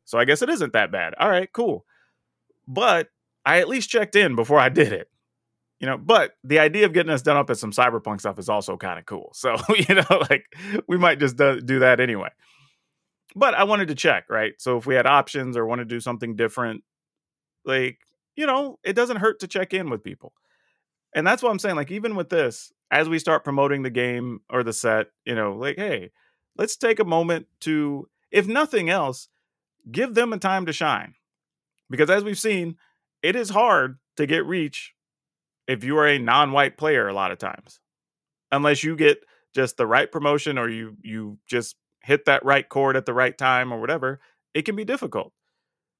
So 0.04 0.18
I 0.18 0.24
guess 0.24 0.42
it 0.42 0.50
isn't 0.50 0.72
that 0.74 0.92
bad. 0.92 1.14
All 1.18 1.28
right, 1.28 1.50
cool. 1.52 1.84
But 2.68 3.08
I 3.44 3.58
at 3.58 3.68
least 3.68 3.90
checked 3.90 4.14
in 4.14 4.36
before 4.36 4.58
I 4.58 4.68
did 4.70 4.92
it. 4.92 5.08
You 5.80 5.86
know, 5.86 5.98
but 5.98 6.32
the 6.44 6.60
idea 6.60 6.86
of 6.86 6.92
getting 6.92 7.10
us 7.10 7.22
done 7.22 7.36
up 7.36 7.50
at 7.50 7.58
some 7.58 7.72
cyberpunk 7.72 8.20
stuff 8.20 8.38
is 8.38 8.48
also 8.48 8.76
kind 8.76 9.00
of 9.00 9.06
cool. 9.06 9.32
So, 9.34 9.56
you 9.74 9.96
know, 9.96 10.22
like 10.30 10.44
we 10.86 10.96
might 10.96 11.18
just 11.18 11.36
do, 11.36 11.60
do 11.60 11.80
that 11.80 11.98
anyway. 11.98 12.28
But 13.34 13.54
I 13.54 13.64
wanted 13.64 13.88
to 13.88 13.94
check, 13.94 14.26
right? 14.28 14.52
So 14.58 14.76
if 14.76 14.86
we 14.86 14.94
had 14.94 15.06
options 15.06 15.56
or 15.56 15.66
want 15.66 15.80
to 15.80 15.84
do 15.84 15.98
something 15.98 16.36
different, 16.36 16.84
like 17.64 17.98
you 18.36 18.46
know, 18.46 18.78
it 18.82 18.94
doesn't 18.94 19.18
hurt 19.18 19.40
to 19.40 19.48
check 19.48 19.74
in 19.74 19.90
with 19.90 20.02
people. 20.02 20.32
And 21.14 21.26
that's 21.26 21.42
what 21.42 21.50
I'm 21.50 21.58
saying. 21.58 21.76
Like, 21.76 21.90
even 21.90 22.16
with 22.16 22.30
this, 22.30 22.72
as 22.90 23.08
we 23.08 23.18
start 23.18 23.44
promoting 23.44 23.82
the 23.82 23.90
game 23.90 24.40
or 24.50 24.62
the 24.62 24.72
set, 24.72 25.08
you 25.24 25.34
know, 25.34 25.54
like, 25.54 25.76
hey, 25.76 26.10
let's 26.56 26.76
take 26.76 27.00
a 27.00 27.04
moment 27.04 27.46
to, 27.60 28.08
if 28.30 28.46
nothing 28.46 28.88
else, 28.88 29.28
give 29.90 30.14
them 30.14 30.32
a 30.32 30.38
time 30.38 30.66
to 30.66 30.72
shine. 30.72 31.14
Because 31.90 32.10
as 32.10 32.24
we've 32.24 32.38
seen, 32.38 32.76
it 33.22 33.36
is 33.36 33.50
hard 33.50 33.98
to 34.16 34.26
get 34.26 34.46
reach 34.46 34.94
if 35.66 35.84
you 35.84 35.96
are 35.98 36.06
a 36.06 36.18
non-white 36.18 36.76
player 36.76 37.08
a 37.08 37.14
lot 37.14 37.32
of 37.32 37.38
times. 37.38 37.80
Unless 38.50 38.82
you 38.82 38.96
get 38.96 39.24
just 39.54 39.76
the 39.76 39.86
right 39.86 40.10
promotion 40.10 40.58
or 40.58 40.68
you 40.68 40.96
you 41.02 41.38
just 41.46 41.76
hit 42.02 42.24
that 42.24 42.44
right 42.44 42.68
chord 42.68 42.96
at 42.96 43.06
the 43.06 43.14
right 43.14 43.36
time 43.36 43.72
or 43.72 43.80
whatever, 43.80 44.20
it 44.54 44.62
can 44.62 44.76
be 44.76 44.84
difficult. 44.84 45.32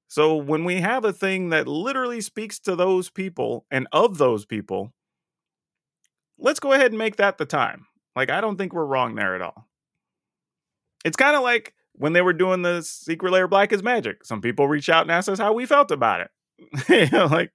So 0.07 0.35
when 0.35 0.63
we 0.63 0.81
have 0.81 1.05
a 1.05 1.13
thing 1.13 1.49
that 1.49 1.67
literally 1.67 2.21
speaks 2.21 2.59
to 2.59 2.75
those 2.75 3.09
people 3.09 3.65
and 3.71 3.87
of 3.91 4.17
those 4.17 4.45
people, 4.45 4.93
let's 6.43 6.59
go 6.59 6.73
ahead 6.73 6.91
and 6.91 6.99
make 6.99 7.15
that 7.15 7.39
the 7.39 7.45
time. 7.45 7.87
Like 8.15 8.29
I 8.29 8.41
don't 8.41 8.57
think 8.57 8.73
we're 8.73 8.85
wrong 8.85 9.15
there 9.15 9.35
at 9.35 9.41
all. 9.41 9.67
It's 11.03 11.17
kind 11.17 11.35
of 11.35 11.41
like 11.41 11.73
when 11.93 12.13
they 12.13 12.21
were 12.21 12.33
doing 12.33 12.61
the 12.61 12.83
Secret 12.83 13.31
Lair 13.31 13.47
black 13.47 13.73
is 13.73 13.81
magic. 13.81 14.23
Some 14.23 14.41
people 14.41 14.67
reach 14.67 14.89
out 14.89 15.01
and 15.03 15.11
ask 15.11 15.29
us 15.29 15.39
how 15.39 15.53
we 15.53 15.65
felt 15.65 15.89
about 15.89 16.21
it. 16.21 16.29
you 17.11 17.17
know, 17.17 17.25
like 17.25 17.51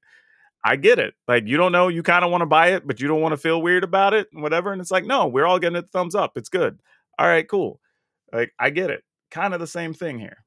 I 0.64 0.76
get 0.76 0.98
it. 0.98 1.14
Like 1.28 1.46
you 1.46 1.56
don't 1.56 1.72
know, 1.72 1.86
you 1.86 2.02
kind 2.02 2.24
of 2.24 2.32
want 2.32 2.42
to 2.42 2.46
buy 2.46 2.68
it, 2.68 2.86
but 2.86 3.00
you 3.00 3.06
don't 3.06 3.20
want 3.20 3.32
to 3.32 3.36
feel 3.36 3.62
weird 3.62 3.84
about 3.84 4.14
it, 4.14 4.28
whatever. 4.32 4.72
And 4.72 4.80
it's 4.80 4.90
like, 4.90 5.04
no, 5.04 5.28
we're 5.28 5.46
all 5.46 5.60
getting 5.60 5.76
a 5.76 5.82
thumbs 5.82 6.16
up. 6.16 6.36
It's 6.36 6.48
good. 6.48 6.80
All 7.18 7.26
right, 7.26 7.48
cool. 7.48 7.80
Like 8.32 8.52
I 8.58 8.70
get 8.70 8.90
it. 8.90 9.04
Kind 9.30 9.54
of 9.54 9.60
the 9.60 9.66
same 9.66 9.94
thing 9.94 10.18
here. 10.18 10.44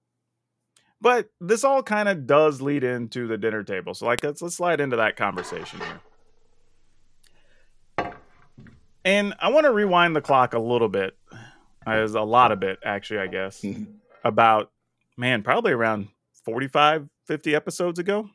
But 1.00 1.30
this 1.40 1.64
all 1.64 1.82
kind 1.82 2.08
of 2.08 2.28
does 2.28 2.62
lead 2.62 2.84
into 2.84 3.28
the 3.28 3.38
dinner 3.38 3.64
table. 3.64 3.94
So 3.94 4.06
like 4.06 4.24
let's 4.24 4.42
let's 4.42 4.56
slide 4.56 4.82
into 4.82 4.98
that 4.98 5.16
conversation 5.16 5.80
here. 5.80 6.02
And 9.04 9.34
I 9.40 9.50
want 9.50 9.66
to 9.66 9.72
rewind 9.72 10.16
the 10.16 10.22
clock 10.22 10.54
a 10.54 10.60
little 10.60 10.90
bit. 10.90 11.18
As 11.86 12.14
a 12.14 12.22
lot 12.22 12.52
of 12.52 12.60
bit, 12.60 12.78
actually, 12.86 13.22
I 13.22 13.28
guess. 13.28 13.66
about 14.24 14.72
man, 15.18 15.42
probably 15.42 15.72
around 15.72 16.10
45, 16.46 17.10
50 17.26 17.56
episodes 17.56 18.00
ago. 18.00 18.30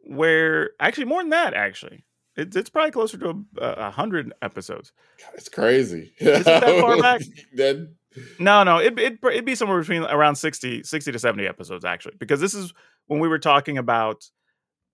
Where 0.00 0.70
actually 0.78 1.06
more 1.06 1.22
than 1.22 1.30
that, 1.30 1.54
actually. 1.54 2.04
It's 2.36 2.56
it's 2.56 2.68
probably 2.68 2.90
closer 2.90 3.16
to 3.18 3.44
a, 3.58 3.66
a 3.66 3.90
hundred 3.90 4.32
episodes. 4.42 4.92
It's 5.34 5.48
crazy. 5.48 6.12
Is 6.18 6.40
it 6.40 6.44
that 6.44 6.80
far 6.80 7.00
back? 7.00 7.22
that, 7.54 7.94
No, 8.38 8.64
no, 8.64 8.78
it, 8.78 8.98
it, 8.98 9.18
it'd 9.22 9.44
be 9.44 9.54
somewhere 9.54 9.80
between 9.80 10.02
around 10.02 10.36
60, 10.36 10.82
60 10.82 11.12
to 11.12 11.18
70 11.18 11.46
episodes, 11.46 11.84
actually, 11.84 12.14
because 12.18 12.40
this 12.40 12.54
is 12.54 12.72
when 13.06 13.20
we 13.20 13.28
were 13.28 13.38
talking 13.38 13.78
about 13.78 14.28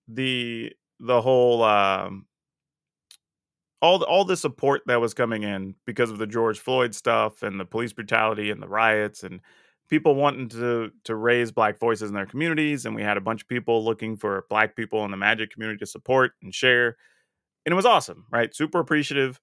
the 0.07 0.73
the 1.01 1.23
whole 1.23 1.63
um, 1.63 2.27
all 3.83 3.99
the, 3.99 4.07
all 4.07 4.25
the 4.25 4.37
support 4.37 4.83
that 4.87 5.01
was 5.01 5.15
coming 5.15 5.43
in 5.43 5.75
because 5.87 6.11
of 6.11 6.19
the 6.19 6.27
George 6.27 6.59
Floyd 6.59 6.95
stuff 6.95 7.43
and 7.43 7.59
the 7.59 7.65
police 7.65 7.93
brutality 7.93 8.51
and 8.51 8.63
the 8.63 8.69
riots 8.69 9.23
and 9.23 9.41
people 9.89 10.15
wanting 10.15 10.49
to 10.49 10.91
to 11.05 11.15
raise 11.17 11.51
black 11.51 11.79
voices 11.79 12.09
in 12.09 12.15
their 12.15 12.27
communities. 12.27 12.87
And 12.87 12.95
we 12.95 13.03
had 13.03 13.17
a 13.17 13.23
bunch 13.23 13.43
of 13.43 13.49
people 13.49 13.85
looking 13.85 14.17
for 14.17 14.45
black 14.51 14.77
people 14.77 15.05
in 15.05 15.11
the 15.11 15.17
magic 15.17 15.51
community 15.51 15.79
to 15.79 15.87
support 15.87 16.33
and 16.43 16.55
share. 16.55 16.97
And 17.65 17.73
it 17.73 17.77
was 17.77 17.87
awesome 17.87 18.27
right? 18.31 18.55
Super 18.55 18.81
appreciative 18.81 19.41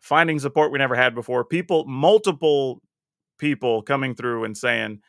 finding 0.00 0.38
support 0.38 0.72
we 0.72 0.78
never 0.78 0.94
had 0.94 1.14
before. 1.14 1.44
People 1.44 1.84
multiple 1.86 2.82
people 3.38 3.82
coming 3.82 4.14
through 4.14 4.44
and 4.44 4.56
saying 4.56 5.00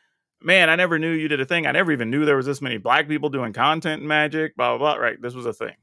man 0.42 0.68
i 0.68 0.76
never 0.76 0.98
knew 0.98 1.12
you 1.12 1.28
did 1.28 1.40
a 1.40 1.46
thing. 1.46 1.66
I 1.66 1.72
never 1.72 1.90
even 1.92 2.10
knew 2.10 2.24
there 2.24 2.36
was 2.36 2.46
this 2.46 2.60
many 2.60 2.76
black 2.76 3.08
people 3.08 3.30
doing 3.30 3.52
content 3.54 4.02
magic 4.02 4.56
blah 4.56 4.76
blah 4.76 4.94
blah 4.94 5.02
right? 5.02 5.20
This 5.20 5.34
was 5.34 5.46
a 5.46 5.52
thing 5.54 5.74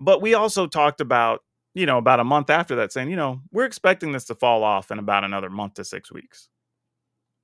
but 0.00 0.20
we 0.20 0.34
also 0.34 0.66
talked 0.66 1.00
about 1.00 1.40
you 1.74 1.86
know 1.86 1.98
about 1.98 2.20
a 2.20 2.24
month 2.24 2.50
after 2.50 2.76
that 2.76 2.92
saying 2.92 3.10
you 3.10 3.16
know 3.16 3.40
we're 3.52 3.64
expecting 3.64 4.12
this 4.12 4.24
to 4.26 4.34
fall 4.34 4.64
off 4.64 4.90
in 4.90 4.98
about 4.98 5.24
another 5.24 5.50
month 5.50 5.74
to 5.74 5.84
six 5.84 6.10
weeks. 6.12 6.48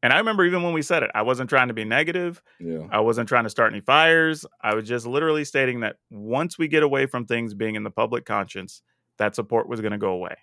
And 0.05 0.13
i 0.13 0.19
remember 0.19 0.45
even 0.45 0.63
when 0.63 0.73
we 0.73 0.83
said 0.83 1.03
it 1.03 1.11
i 1.15 1.23
wasn't 1.23 1.49
trying 1.51 1.69
to 1.69 1.75
be 1.75 1.85
negative. 1.85 2.43
Yeah. 2.59 2.87
i 2.91 3.01
wasn't 3.01 3.29
trying 3.29 3.45
to 3.45 3.51
start 3.51 3.73
any 3.73 3.81
fires. 3.81 4.45
I 4.61 4.75
was 4.75 4.87
just 4.87 5.07
literally 5.07 5.45
stating 5.45 5.81
that 5.81 5.97
once 6.11 6.59
we 6.59 6.69
get 6.69 6.83
away 6.83 7.07
from 7.07 7.27
things 7.27 7.55
being 7.55 7.75
in 7.75 7.85
the 7.85 7.91
public 7.91 8.25
conscience 8.25 8.83
that 9.19 9.35
support 9.35 9.69
was 9.69 9.81
going 9.81 9.93
to 9.93 9.99
go 9.99 10.13
away. 10.13 10.37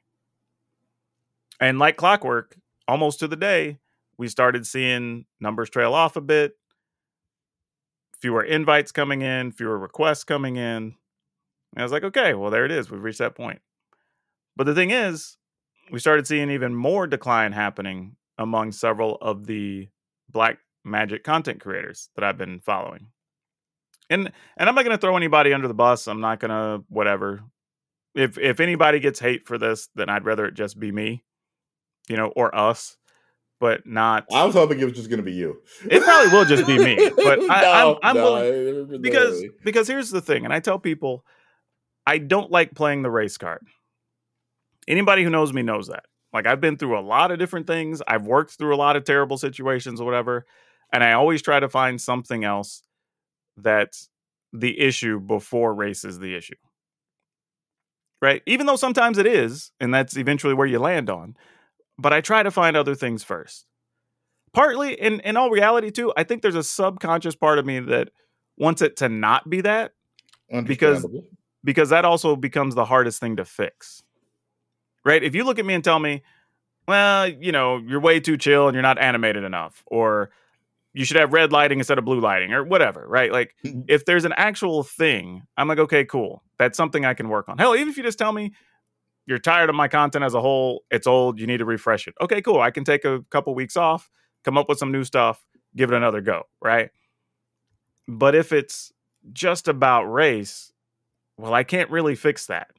And 1.60 1.80
like 1.80 1.97
clockwork 1.97 2.55
almost 2.88 3.20
to 3.20 3.28
the 3.28 3.36
day 3.36 3.80
we 4.20 4.28
started 4.28 4.68
seeing 4.68 5.26
numbers 5.39 5.70
trail 5.70 5.93
off 5.93 6.18
a 6.18 6.22
bit. 6.22 6.57
Fewer 8.22 8.43
invites 8.43 8.91
coming 8.91 9.22
in 9.22 9.53
fewer 9.53 9.80
requests 9.80 10.26
coming 10.26 10.57
in 10.57 10.95
and 11.74 11.82
I 11.82 11.84
was 11.84 11.91
like, 11.91 12.03
okay, 12.03 12.34
well, 12.34 12.51
there 12.51 12.65
it 12.65 12.72
is. 12.72 12.89
We've 12.89 13.01
reached 13.03 13.20
that 13.20 13.36
point. 13.36 13.59
But 14.55 14.65
the 14.65 14.76
thing 14.76 14.91
is, 14.91 15.38
we 15.91 15.99
started 15.99 16.28
seeing 16.28 16.49
even 16.51 16.76
more 16.76 17.07
decline 17.07 17.51
happening 17.51 18.15
among 18.38 18.72
several 18.72 19.17
of 19.22 19.45
the 19.47 19.89
black 20.30 20.57
magic 20.84 21.24
content 21.24 21.61
creators 21.61 22.09
that 22.15 22.24
I've 22.24 22.38
been 22.38 22.59
following. 22.59 23.07
And 24.09 24.32
and 24.57 24.67
I'm 24.70 24.76
not 24.76 24.86
going 24.86 24.97
to 24.97 25.01
throw 25.01 25.15
anybody 25.17 25.53
under 25.53 25.67
the 25.67 25.74
bus. 25.74 26.07
I'm 26.07 26.22
not 26.22 26.39
going 26.39 26.49
to 26.51 26.84
whatever. 26.89 27.41
If 28.15 28.38
if 28.39 28.59
anybody 28.59 28.99
gets 28.99 29.20
hate 29.20 29.47
for 29.47 29.57
this, 29.57 29.88
then 29.95 30.09
I'd 30.09 30.26
rather 30.26 30.45
it 30.45 30.55
just 30.55 30.80
be 30.80 30.91
me, 30.91 31.24
you 32.07 32.17
know, 32.17 32.28
or 32.36 32.53
us, 32.55 32.97
but 33.59 33.86
not. 33.86 34.26
I 34.34 34.45
was 34.45 34.55
hoping 34.55 34.80
it 34.80 34.86
was 34.86 34.93
just 34.95 35.09
going 35.09 35.20
to 35.20 35.24
be 35.24 35.34
you. 35.34 35.61
It 35.89 36.01
probably 36.03 36.32
will 36.32 36.45
just 36.45 36.65
be 36.65 36.80
me, 36.80 36.95
but 37.17 37.39
I, 37.51 37.61
No, 37.61 37.99
I'm, 38.03 38.09
I'm 38.09 38.15
no, 38.15 38.36
I- 38.36 38.97
because 38.97 39.43
no. 39.43 39.49
because 39.63 39.88
here's 39.88 40.09
the 40.09 40.22
thing, 40.22 40.43
and 40.43 40.51
I 40.53 40.59
tell 40.59 40.80
people, 40.80 41.24
I 42.10 42.18
don't 42.18 42.49
like 42.49 42.74
playing 42.74 43.03
the 43.03 43.12
race 43.12 43.38
card. 43.38 43.62
Anybody 44.88 45.24
who 45.24 45.30
knows 45.30 45.53
me 45.53 45.62
knows 45.62 45.89
that. 45.89 46.05
Like 46.34 46.47
I've 46.47 46.60
been 46.60 46.76
through 46.76 46.97
a 46.97 47.01
lot 47.01 47.30
of 47.30 47.38
different 47.38 47.68
things. 47.68 48.01
I've 48.07 48.26
worked 48.26 48.53
through 48.53 48.74
a 48.74 48.78
lot 48.78 48.95
of 48.95 49.03
terrible 49.03 49.38
situations 49.38 50.01
or 50.01 50.05
whatever, 50.05 50.47
and 50.91 51.03
I 51.03 51.14
always 51.14 51.43
try 51.43 51.60
to 51.60 51.70
find 51.70 52.01
something 52.01 52.43
else 52.43 52.82
that's 53.57 54.10
the 54.51 54.80
issue 54.80 55.20
before 55.20 55.76
race 55.76 56.03
is 56.03 56.18
the 56.18 56.34
issue. 56.34 56.55
Right? 58.24 58.41
Even 58.47 58.66
though 58.66 58.76
sometimes 58.76 59.20
it 59.20 59.28
is, 59.28 59.72
and 59.80 59.93
that's 59.93 60.18
eventually 60.18 60.55
where 60.55 60.66
you 60.66 60.80
land 60.80 61.12
on. 61.12 61.36
But 61.99 62.12
I 62.12 62.22
try 62.22 62.41
to 62.41 62.49
find 62.49 62.76
other 62.76 62.95
things 62.95 63.24
first. 63.24 63.68
Partly 64.51 64.99
in 64.99 65.20
in 65.20 65.38
all 65.38 65.51
reality 65.51 65.91
too, 65.91 66.12
I 66.18 66.24
think 66.24 66.41
there's 66.41 66.55
a 66.55 66.64
subconscious 66.64 67.36
part 67.36 67.60
of 67.60 67.68
me 67.68 67.80
that 67.82 68.10
wants 68.57 68.82
it 68.82 68.97
to 68.97 69.10
not 69.10 69.47
be 69.47 69.62
that 69.62 69.91
because-. 70.66 71.05
Because 71.64 71.89
that 71.89 72.05
also 72.05 72.36
becomes 72.36 72.76
the 72.76 72.86
hardest 72.86 73.20
thing 73.20 73.36
to 73.38 73.45
fix. 73.45 74.03
Right? 75.05 75.24
If 75.24 75.36
you 75.36 75.43
look 75.43 75.60
at 75.60 75.66
me 75.66 75.74
and 75.74 75.84
tell 75.84 75.99
me, 75.99 76.24
well, 76.88 77.28
you 77.28 77.51
know, 77.51 77.78
you're 77.78 77.99
way 77.99 78.20
too 78.20 78.38
chill 78.38 78.68
and 78.68 78.74
you're 78.74 78.82
not 78.82 78.99
animated 78.99 79.43
enough, 79.43 79.84
or 79.88 80.32
you 80.93 81.05
should 81.05 81.18
have 81.18 81.34
red 81.34 81.51
lighting 81.51 81.78
instead 81.78 81.97
of 81.99 82.05
blue 82.05 82.20
lighting, 82.20 82.51
or 82.51 82.64
whatever, 82.64 83.05
right? 83.07 83.32
Like, 83.32 83.55
mm-hmm. 83.64 83.82
if 83.88 84.05
there's 84.05 84.26
an 84.26 84.34
actual 84.36 84.84
thing, 84.84 85.43
I'm 85.55 85.68
like, 85.68 85.78
okay, 85.78 86.03
cool. 86.03 86.43
That's 86.57 86.76
something 86.76 87.05
I 87.05 87.14
can 87.14 87.30
work 87.30 87.47
on. 87.47 87.57
Hell, 87.57 87.76
even 87.76 87.89
if 87.89 87.97
you 87.97 88.03
just 88.03 88.18
tell 88.18 88.32
me 88.32 88.53
you're 89.28 89.38
tired 89.38 89.70
of 89.70 89.76
my 89.76 89.88
content 89.88 90.26
as 90.26 90.34
a 90.34 90.41
whole, 90.41 90.84
it's 90.89 91.05
old, 91.05 91.39
you 91.39 91.45
need 91.45 91.60
to 91.60 91.66
refresh 91.66 92.07
it. 92.07 92.16
Okay, 92.20 92.41
cool. 92.41 92.60
I 92.60 92.72
can 92.72 92.84
take 92.84 93.05
a 93.05 93.22
couple 93.30 93.53
weeks 93.53 93.78
off, 93.78 94.10
come 94.43 94.57
up 94.57 94.68
with 94.68 94.80
some 94.80 94.91
new 94.91 95.03
stuff, 95.03 95.45
give 95.76 95.91
it 95.91 95.95
another 95.95 96.22
go, 96.22 96.43
right? 96.62 96.89
But 98.07 98.34
if 98.34 98.51
it's 98.51 98.91
just 99.32 99.68
about 99.68 100.05
race, 100.05 100.74
well, 101.40 101.54
I 101.54 101.64
can't 101.64 101.90
really 101.90 102.16
fix 102.16 102.48
that. 102.48 102.72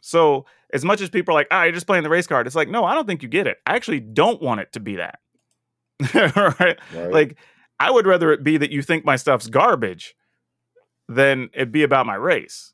So, 0.00 0.46
as 0.72 0.84
much 0.84 1.00
as 1.00 1.10
people 1.10 1.34
are 1.34 1.38
like, 1.38 1.48
ah, 1.50 1.64
you're 1.64 1.72
just 1.72 1.86
playing 1.86 2.02
the 2.02 2.08
race 2.08 2.26
card, 2.26 2.46
it's 2.46 2.56
like, 2.56 2.68
no, 2.68 2.84
I 2.84 2.94
don't 2.94 3.06
think 3.06 3.22
you 3.22 3.28
get 3.28 3.46
it. 3.46 3.58
I 3.66 3.76
actually 3.76 4.00
don't 4.00 4.40
want 4.40 4.60
it 4.60 4.72
to 4.72 4.80
be 4.80 4.96
that. 4.96 5.18
right? 6.14 6.78
Right? 6.94 7.12
Like, 7.12 7.36
I 7.78 7.90
would 7.90 8.06
rather 8.06 8.32
it 8.32 8.42
be 8.42 8.56
that 8.56 8.70
you 8.70 8.82
think 8.82 9.04
my 9.04 9.16
stuff's 9.16 9.48
garbage 9.48 10.14
than 11.08 11.50
it 11.52 11.70
be 11.70 11.82
about 11.82 12.06
my 12.06 12.14
race. 12.14 12.72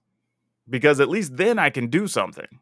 Because 0.70 1.00
at 1.00 1.08
least 1.08 1.36
then 1.36 1.58
I 1.58 1.70
can 1.70 1.88
do 1.88 2.06
something. 2.06 2.60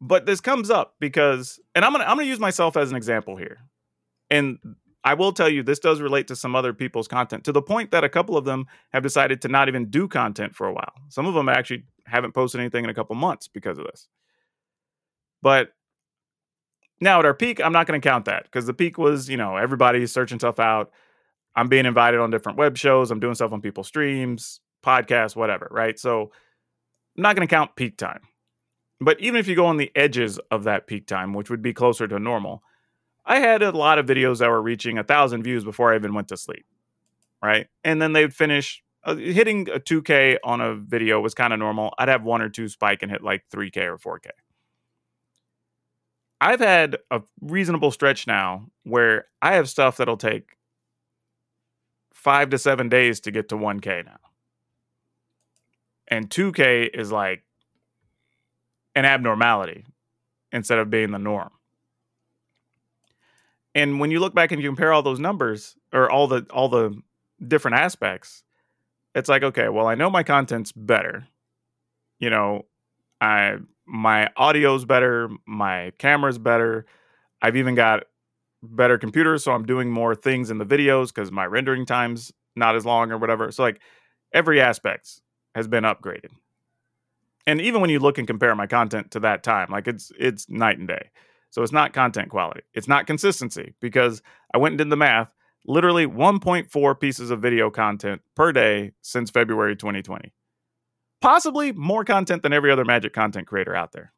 But 0.00 0.26
this 0.26 0.40
comes 0.40 0.68
up 0.68 0.96
because 0.98 1.60
and 1.76 1.84
I'm 1.84 1.92
gonna 1.92 2.04
I'm 2.04 2.16
gonna 2.16 2.26
use 2.26 2.40
myself 2.40 2.76
as 2.76 2.90
an 2.90 2.96
example 2.96 3.36
here. 3.36 3.58
And 4.28 4.58
I 5.04 5.14
will 5.14 5.32
tell 5.32 5.48
you 5.48 5.62
this 5.62 5.80
does 5.80 6.00
relate 6.00 6.28
to 6.28 6.36
some 6.36 6.54
other 6.54 6.72
people's 6.72 7.08
content 7.08 7.44
to 7.44 7.52
the 7.52 7.62
point 7.62 7.90
that 7.90 8.04
a 8.04 8.08
couple 8.08 8.36
of 8.36 8.44
them 8.44 8.66
have 8.92 9.02
decided 9.02 9.42
to 9.42 9.48
not 9.48 9.68
even 9.68 9.90
do 9.90 10.06
content 10.06 10.54
for 10.54 10.66
a 10.66 10.72
while. 10.72 10.92
Some 11.08 11.26
of 11.26 11.34
them 11.34 11.48
actually 11.48 11.84
haven't 12.06 12.32
posted 12.32 12.60
anything 12.60 12.84
in 12.84 12.90
a 12.90 12.94
couple 12.94 13.16
months 13.16 13.48
because 13.48 13.78
of 13.78 13.84
this. 13.86 14.08
But 15.42 15.70
now 17.00 17.18
at 17.18 17.24
our 17.24 17.34
peak, 17.34 17.60
I'm 17.60 17.72
not 17.72 17.88
going 17.88 18.00
to 18.00 18.08
count 18.08 18.26
that 18.26 18.44
because 18.44 18.66
the 18.66 18.74
peak 18.74 18.96
was, 18.96 19.28
you 19.28 19.36
know, 19.36 19.56
everybody's 19.56 20.12
searching 20.12 20.38
stuff 20.38 20.60
out. 20.60 20.92
I'm 21.56 21.68
being 21.68 21.84
invited 21.84 22.20
on 22.20 22.30
different 22.30 22.58
web 22.58 22.78
shows. 22.78 23.10
I'm 23.10 23.20
doing 23.20 23.34
stuff 23.34 23.52
on 23.52 23.60
people's 23.60 23.88
streams, 23.88 24.60
podcasts, 24.84 25.34
whatever, 25.34 25.68
right? 25.70 25.98
So 25.98 26.30
I'm 27.16 27.22
not 27.22 27.34
going 27.34 27.46
to 27.46 27.52
count 27.52 27.74
peak 27.74 27.96
time. 27.96 28.20
But 29.00 29.20
even 29.20 29.40
if 29.40 29.48
you 29.48 29.56
go 29.56 29.66
on 29.66 29.78
the 29.78 29.90
edges 29.96 30.38
of 30.52 30.64
that 30.64 30.86
peak 30.86 31.08
time, 31.08 31.34
which 31.34 31.50
would 31.50 31.60
be 31.60 31.74
closer 31.74 32.06
to 32.06 32.20
normal, 32.20 32.62
I 33.24 33.38
had 33.40 33.62
a 33.62 33.70
lot 33.72 33.98
of 33.98 34.06
videos 34.06 34.38
that 34.38 34.50
were 34.50 34.62
reaching 34.62 34.98
a 34.98 35.04
thousand 35.04 35.42
views 35.44 35.64
before 35.64 35.92
I 35.92 35.96
even 35.96 36.14
went 36.14 36.28
to 36.28 36.36
sleep. 36.36 36.66
right? 37.42 37.68
And 37.84 38.00
then 38.02 38.12
they'd 38.12 38.34
finish 38.34 38.82
uh, 39.04 39.16
hitting 39.16 39.68
a 39.70 39.80
2K 39.80 40.38
on 40.44 40.60
a 40.60 40.74
video 40.76 41.20
was 41.20 41.34
kind 41.34 41.52
of 41.52 41.58
normal. 41.58 41.94
I'd 41.98 42.08
have 42.08 42.24
one 42.24 42.42
or 42.42 42.48
two 42.48 42.68
spike 42.68 43.02
and 43.02 43.10
hit 43.10 43.22
like 43.22 43.44
3K 43.52 43.78
or 43.86 43.98
4K. 43.98 44.30
I've 46.40 46.60
had 46.60 46.98
a 47.10 47.22
reasonable 47.40 47.92
stretch 47.92 48.26
now 48.26 48.66
where 48.84 49.26
I 49.40 49.54
have 49.54 49.68
stuff 49.68 49.96
that'll 49.96 50.16
take 50.16 50.56
five 52.12 52.50
to 52.50 52.58
seven 52.58 52.88
days 52.88 53.20
to 53.20 53.30
get 53.30 53.48
to 53.50 53.56
1K 53.56 54.04
now. 54.04 54.18
And 56.08 56.28
2K 56.28 56.90
is 56.94 57.12
like 57.12 57.44
an 58.94 59.04
abnormality 59.04 59.86
instead 60.52 60.78
of 60.78 60.90
being 60.90 61.12
the 61.12 61.18
norm. 61.18 61.50
And 63.74 64.00
when 64.00 64.10
you 64.10 64.20
look 64.20 64.34
back 64.34 64.52
and 64.52 64.62
you 64.62 64.68
compare 64.68 64.92
all 64.92 65.02
those 65.02 65.20
numbers 65.20 65.76
or 65.92 66.10
all 66.10 66.26
the 66.26 66.46
all 66.50 66.68
the 66.68 67.00
different 67.46 67.76
aspects, 67.78 68.42
it's 69.14 69.28
like, 69.28 69.42
okay, 69.42 69.68
well, 69.68 69.86
I 69.86 69.94
know 69.94 70.10
my 70.10 70.22
content's 70.22 70.72
better. 70.72 71.26
You 72.18 72.30
know, 72.30 72.66
I 73.20 73.56
my 73.86 74.30
audio's 74.36 74.84
better, 74.84 75.30
my 75.46 75.92
camera's 75.98 76.38
better. 76.38 76.86
I've 77.40 77.56
even 77.56 77.74
got 77.74 78.04
better 78.62 78.98
computers, 78.98 79.44
so 79.44 79.52
I'm 79.52 79.66
doing 79.66 79.90
more 79.90 80.14
things 80.14 80.50
in 80.50 80.58
the 80.58 80.66
videos 80.66 81.08
because 81.08 81.32
my 81.32 81.46
rendering 81.46 81.86
time's 81.86 82.32
not 82.54 82.76
as 82.76 82.86
long 82.86 83.10
or 83.10 83.18
whatever. 83.18 83.50
So 83.50 83.62
like 83.62 83.80
every 84.32 84.60
aspect 84.60 85.20
has 85.54 85.66
been 85.66 85.84
upgraded. 85.84 86.30
And 87.46 87.60
even 87.60 87.80
when 87.80 87.90
you 87.90 87.98
look 87.98 88.18
and 88.18 88.26
compare 88.26 88.54
my 88.54 88.66
content 88.66 89.10
to 89.12 89.20
that 89.20 89.42
time, 89.42 89.68
like 89.70 89.88
it's 89.88 90.12
it's 90.18 90.48
night 90.48 90.78
and 90.78 90.86
day. 90.86 91.10
So 91.52 91.62
it's 91.62 91.70
not 91.70 91.92
content 91.92 92.30
quality. 92.30 92.62
It's 92.72 92.88
not 92.88 93.06
consistency 93.06 93.74
because 93.78 94.22
I 94.54 94.58
went 94.58 94.72
and 94.72 94.78
did 94.78 94.90
the 94.90 94.96
math. 94.96 95.34
Literally 95.66 96.06
1.4 96.06 96.98
pieces 96.98 97.30
of 97.30 97.40
video 97.40 97.70
content 97.70 98.22
per 98.34 98.52
day 98.52 98.92
since 99.02 99.30
February 99.30 99.76
2020. 99.76 100.32
Possibly 101.20 101.70
more 101.72 102.04
content 102.04 102.42
than 102.42 102.54
every 102.54 102.72
other 102.72 102.86
Magic 102.86 103.12
content 103.12 103.46
creator 103.46 103.76
out 103.76 103.92
there. 103.92 104.14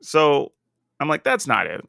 So 0.00 0.52
I'm 1.00 1.08
like, 1.08 1.24
that's 1.24 1.48
not 1.48 1.66
it. 1.66 1.84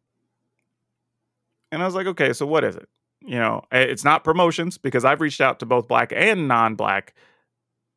And 1.71 1.83
I 1.83 1.85
was 1.85 1.93
like, 1.93 2.07
okay, 2.07 2.33
so 2.33 2.47
what 2.47 2.63
is 2.63 2.75
it? 2.75 2.89
You 3.21 3.37
know, 3.37 3.61
it's 3.71 4.03
not 4.03 4.23
promotions 4.23 4.79
because 4.79 5.05
I've 5.05 5.21
reached 5.21 5.39
out 5.39 5.59
to 5.59 5.67
both 5.67 5.87
black 5.87 6.11
and 6.15 6.47
non 6.47 6.73
black 6.73 7.13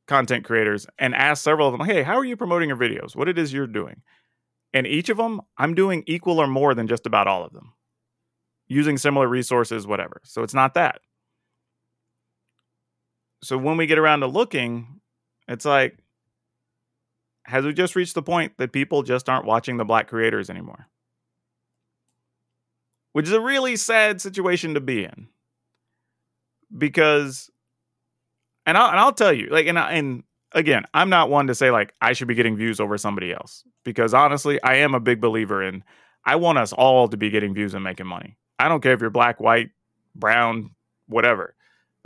content 0.07 0.45
creators 0.45 0.87
and 0.99 1.15
asked 1.15 1.43
several 1.43 1.69
of 1.69 1.77
them, 1.77 1.87
hey, 1.87 2.03
how 2.03 2.17
are 2.17 2.25
you 2.25 2.37
promoting 2.37 2.69
your 2.69 2.79
videos? 2.79 3.17
What 3.17 3.29
it 3.29 3.39
is 3.39 3.53
you're 3.53 3.67
doing? 3.67 4.03
And 4.75 4.87
each 4.87 5.09
of 5.09 5.17
them, 5.17 5.41
I'm 5.57 5.75
doing 5.75 6.05
equal 6.07 6.39
or 6.39 6.47
more 6.47 6.75
than 6.75 6.89
just 6.89 7.07
about 7.07 7.27
all 7.27 7.45
of 7.45 7.53
them, 7.53 7.73
using 8.67 8.99
similar 8.99 9.27
resources, 9.27 9.87
whatever. 9.87 10.21
So 10.25 10.43
it's 10.43 10.55
not 10.55 10.75
that. 10.75 11.01
So 13.43 13.57
when 13.57 13.77
we 13.77 13.87
get 13.87 13.99
around 13.99 14.21
to 14.21 14.27
looking, 14.27 15.01
it's 15.47 15.65
like, 15.65 15.99
has 17.45 17.65
we 17.65 17.73
just 17.73 17.97
reached 17.97 18.15
the 18.15 18.23
point 18.23 18.59
that 18.59 18.73
people 18.73 19.03
just 19.03 19.29
aren't 19.29 19.47
watching 19.47 19.79
the 19.79 19.85
black 19.85 20.09
creators 20.09 20.51
anymore? 20.51 20.87
Which 23.13 23.27
is 23.27 23.33
a 23.33 23.41
really 23.41 23.77
sad 23.77 24.21
situation 24.21 24.75
to 24.75 24.81
be 24.81 25.05
in. 25.05 25.29
Because, 26.77 27.51
and 28.67 28.77
I'll, 28.77 28.91
and 28.91 29.01
I'll 29.01 29.15
tell 29.15 29.33
you, 29.33 29.49
like, 29.51 29.67
and, 29.67 29.79
I, 29.79 29.93
and 29.93 30.25
again, 30.53 30.85
I'm 30.95 31.11
not 31.11 31.31
one 31.31 31.47
to 31.49 31.55
say 31.55 31.71
like 31.71 31.95
I 32.01 32.13
should 32.13 32.29
be 32.29 32.35
getting 32.35 32.57
views 32.57 32.81
over 32.81 32.99
somebody 32.99 33.33
else 33.33 33.65
because 33.85 34.15
honestly, 34.15 34.61
I 34.63 34.77
am 34.77 34.95
a 34.95 35.01
big 35.01 35.21
believer 35.21 35.63
in 35.63 35.85
I 36.25 36.37
want 36.37 36.59
us 36.59 36.73
all 36.73 37.09
to 37.09 37.17
be 37.17 37.31
getting 37.31 37.55
views 37.55 37.75
and 37.75 37.85
making 37.85 38.07
money. 38.07 38.37
I 38.59 38.69
don't 38.69 38.83
care 38.83 38.93
if 38.93 39.01
you're 39.01 39.11
black, 39.11 39.41
white, 39.41 39.71
brown, 40.15 40.71
whatever. 41.07 41.55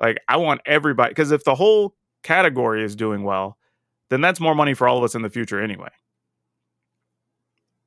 Like 0.00 0.18
I 0.28 0.36
want 0.36 0.60
everybody 0.66 1.10
because 1.10 1.32
if 1.32 1.44
the 1.44 1.54
whole 1.54 1.94
category 2.22 2.84
is 2.84 2.94
doing 2.94 3.24
well, 3.24 3.58
then 4.10 4.20
that's 4.20 4.40
more 4.40 4.54
money 4.54 4.74
for 4.74 4.86
all 4.86 4.98
of 4.98 5.04
us 5.04 5.14
in 5.14 5.22
the 5.22 5.30
future 5.30 5.60
anyway. 5.60 5.88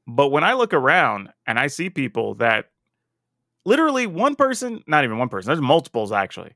But 0.08 0.30
when 0.30 0.44
I 0.44 0.54
look 0.54 0.74
around 0.74 1.30
and 1.48 1.60
I 1.60 1.68
see 1.68 1.90
people 1.90 2.36
that 2.36 2.70
literally 3.66 4.08
one 4.08 4.36
person, 4.36 4.84
not 4.88 5.04
even 5.04 5.18
one 5.18 5.30
person, 5.30 5.50
there's 5.50 5.62
multiples 5.62 6.12
actually, 6.12 6.56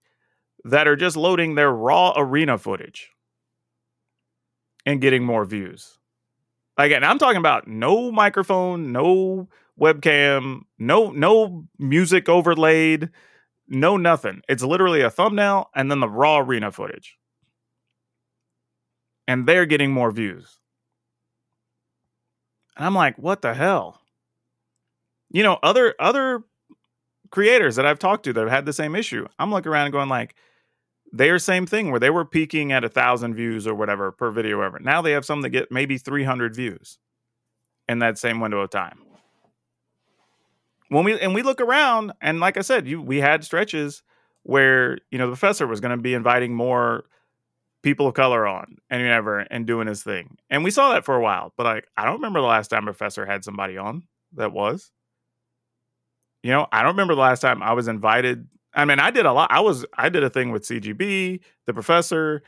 that 0.65 0.87
are 0.87 0.95
just 0.95 1.15
loading 1.15 1.55
their 1.55 1.71
raw 1.71 2.13
arena 2.15 2.57
footage 2.57 3.09
and 4.89 5.01
getting 5.01 5.23
more 5.23 5.45
views. 5.45 5.99
And 6.77 7.05
I'm 7.05 7.19
talking 7.19 7.37
about 7.37 7.67
no 7.67 8.11
microphone, 8.11 8.91
no 8.91 9.49
webcam, 9.79 10.61
no 10.79 11.11
no 11.11 11.65
music 11.77 12.27
overlaid, 12.27 13.09
no 13.67 13.97
nothing. 13.97 14.41
It's 14.49 14.63
literally 14.63 15.01
a 15.01 15.11
thumbnail 15.11 15.69
and 15.75 15.91
then 15.91 15.99
the 15.99 16.09
raw 16.09 16.39
arena 16.39 16.71
footage. 16.71 17.17
And 19.27 19.45
they're 19.45 19.67
getting 19.67 19.91
more 19.91 20.09
views. 20.09 20.57
And 22.75 22.85
I'm 22.85 22.95
like, 22.95 23.17
what 23.17 23.41
the 23.41 23.53
hell? 23.53 24.01
You 25.29 25.43
know, 25.43 25.59
other 25.61 25.93
other 25.99 26.43
creators 27.29 27.75
that 27.75 27.85
I've 27.85 27.99
talked 27.99 28.23
to 28.23 28.33
that 28.33 28.39
have 28.39 28.49
had 28.49 28.65
the 28.65 28.73
same 28.73 28.95
issue. 28.95 29.27
I'm 29.37 29.51
looking 29.51 29.71
around 29.71 29.85
and 29.85 29.93
going 29.93 30.09
like, 30.09 30.33
their 31.11 31.39
same 31.39 31.65
thing 31.65 31.91
where 31.91 31.99
they 31.99 32.09
were 32.09 32.25
peaking 32.25 32.71
at 32.71 32.83
a 32.83 32.89
thousand 32.89 33.35
views 33.35 33.65
or 33.65 33.73
whatever 33.73 34.11
per 34.11 34.31
video 34.31 34.61
ever. 34.61 34.79
Now 34.79 35.01
they 35.01 35.11
have 35.11 35.25
some 35.25 35.41
that 35.41 35.49
get 35.49 35.71
maybe 35.71 35.97
300 35.97 36.55
views 36.55 36.99
in 37.87 37.99
that 37.99 38.17
same 38.17 38.39
window 38.39 38.59
of 38.59 38.69
time. 38.69 38.99
When 40.89 41.05
we 41.05 41.19
and 41.19 41.35
we 41.35 41.43
look 41.43 41.61
around, 41.61 42.13
and 42.19 42.39
like 42.39 42.57
I 42.57 42.61
said, 42.61 42.87
you 42.87 43.01
we 43.01 43.17
had 43.17 43.43
stretches 43.43 44.01
where 44.43 44.97
you 45.11 45.19
know 45.19 45.27
the 45.27 45.35
professor 45.35 45.67
was 45.67 45.81
going 45.81 45.95
to 45.95 46.01
be 46.01 46.15
inviting 46.15 46.55
more 46.55 47.03
people 47.83 48.07
of 48.07 48.15
color 48.15 48.47
on 48.47 48.77
and 48.89 49.01
whatever 49.03 49.39
and 49.39 49.67
doing 49.67 49.87
his 49.87 50.01
thing, 50.01 50.37
and 50.49 50.63
we 50.63 50.71
saw 50.71 50.91
that 50.93 51.05
for 51.05 51.15
a 51.15 51.21
while. 51.21 51.53
But 51.57 51.65
like, 51.65 51.87
I 51.95 52.05
don't 52.05 52.15
remember 52.15 52.41
the 52.41 52.47
last 52.47 52.69
time 52.69 52.85
professor 52.85 53.25
had 53.25 53.43
somebody 53.43 53.77
on 53.77 54.03
that 54.33 54.51
was. 54.51 54.91
You 56.41 56.51
know, 56.51 56.67
I 56.71 56.81
don't 56.81 56.93
remember 56.93 57.15
the 57.15 57.21
last 57.21 57.41
time 57.41 57.61
I 57.61 57.73
was 57.73 57.87
invited 57.87 58.47
I 58.73 58.85
mean, 58.85 58.99
I 58.99 59.11
did 59.11 59.25
a 59.25 59.33
lot. 59.33 59.51
I 59.51 59.61
was 59.61 59.85
I 59.97 60.09
did 60.09 60.23
a 60.23 60.29
thing 60.29 60.51
with 60.51 60.63
CGB, 60.63 61.39
the 61.65 61.73
professor. 61.73 62.43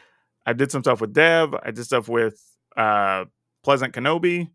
I 0.46 0.54
did 0.54 0.72
some 0.72 0.82
stuff 0.82 1.02
with 1.02 1.14
Dev. 1.14 1.54
I 1.64 1.72
did 1.72 1.84
stuff 1.84 2.08
with 2.08 2.42
uh, 2.76 3.26
Pleasant 3.64 3.94
Kenobi. 3.94 4.50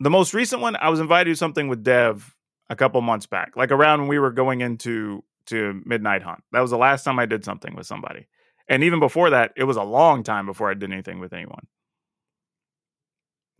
The 0.00 0.10
most 0.10 0.34
recent 0.34 0.60
one, 0.60 0.76
I 0.76 0.88
was 0.88 1.00
invited 1.00 1.30
to 1.30 1.36
something 1.36 1.68
with 1.68 1.84
Dev 1.84 2.34
a 2.68 2.76
couple 2.76 3.00
months 3.02 3.26
back, 3.26 3.56
like 3.56 3.70
around 3.70 4.00
when 4.00 4.08
we 4.08 4.18
were 4.18 4.32
going 4.32 4.60
into 4.60 5.22
to 5.46 5.80
Midnight 5.84 6.22
Hunt. 6.22 6.42
That 6.52 6.60
was 6.60 6.70
the 6.70 6.78
last 6.78 7.04
time 7.04 7.18
I 7.18 7.26
did 7.26 7.44
something 7.44 7.74
with 7.74 7.86
somebody. 7.86 8.28
And 8.68 8.84
even 8.84 9.00
before 9.00 9.30
that, 9.30 9.52
it 9.56 9.64
was 9.64 9.76
a 9.76 9.82
long 9.82 10.22
time 10.22 10.46
before 10.46 10.70
I 10.70 10.74
did 10.74 10.92
anything 10.92 11.18
with 11.18 11.32
anyone. 11.32 11.66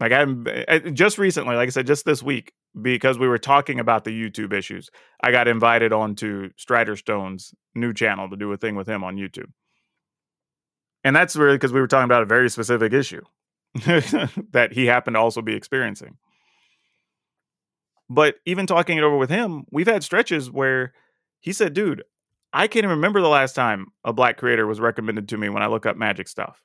Like 0.01 0.13
I'm 0.13 0.47
just 0.95 1.19
recently, 1.19 1.55
like 1.55 1.69
I 1.69 1.71
said, 1.71 1.87
just 1.87 2.05
this 2.05 2.23
week, 2.23 2.53
because 2.81 3.19
we 3.19 3.29
were 3.29 3.39
talking 3.39 3.79
about 3.79 4.05
the 4.05 4.11
YouTube 4.11 4.53
issues, 4.53 4.91
I 5.23 5.31
got 5.31 5.47
invited 5.47 5.93
onto 5.93 6.51
Strider 6.57 6.97
Stone's 6.97 7.55
new 7.75 7.93
channel 7.93 8.29
to 8.31 8.37
do 8.37 8.53
a 8.53 8.57
thing 8.57 8.75
with 8.75 8.89
him 8.89 9.05
on 9.05 9.17
YouTube. 9.17 9.51
And 11.05 11.15
that's 11.15 11.37
really 11.37 11.57
because 11.57 11.73
we 11.73 11.81
were 11.81 11.87
talking 11.89 12.05
about 12.05 12.23
a 12.23 12.27
very 12.27 12.49
specific 12.49 12.93
issue 12.93 13.23
that 13.75 14.71
he 14.73 14.87
happened 14.87 15.15
to 15.15 15.21
also 15.21 15.43
be 15.43 15.55
experiencing. 15.55 16.17
But 18.09 18.37
even 18.45 18.67
talking 18.67 18.99
it 18.99 19.05
over 19.05 19.17
with 19.17 19.31
him, 19.31 19.65
we've 19.71 19.87
had 19.87 20.05
stretches 20.05 20.51
where 20.51 20.93
he 21.41 21.53
said, 21.53 21.73
dude, 21.73 22.03
I 22.53 22.67
can't 22.67 22.85
even 22.85 22.97
remember 22.97 23.21
the 23.21 23.29
last 23.29 23.55
time 23.55 23.87
a 24.05 24.13
black 24.13 24.37
creator 24.37 24.67
was 24.67 24.81
recommended 24.81 25.29
to 25.31 25.39
me 25.39 25.49
when 25.49 25.63
I 25.63 25.67
look 25.67 25.87
up 25.87 25.97
magic 25.97 26.29
stuff. 26.29 26.63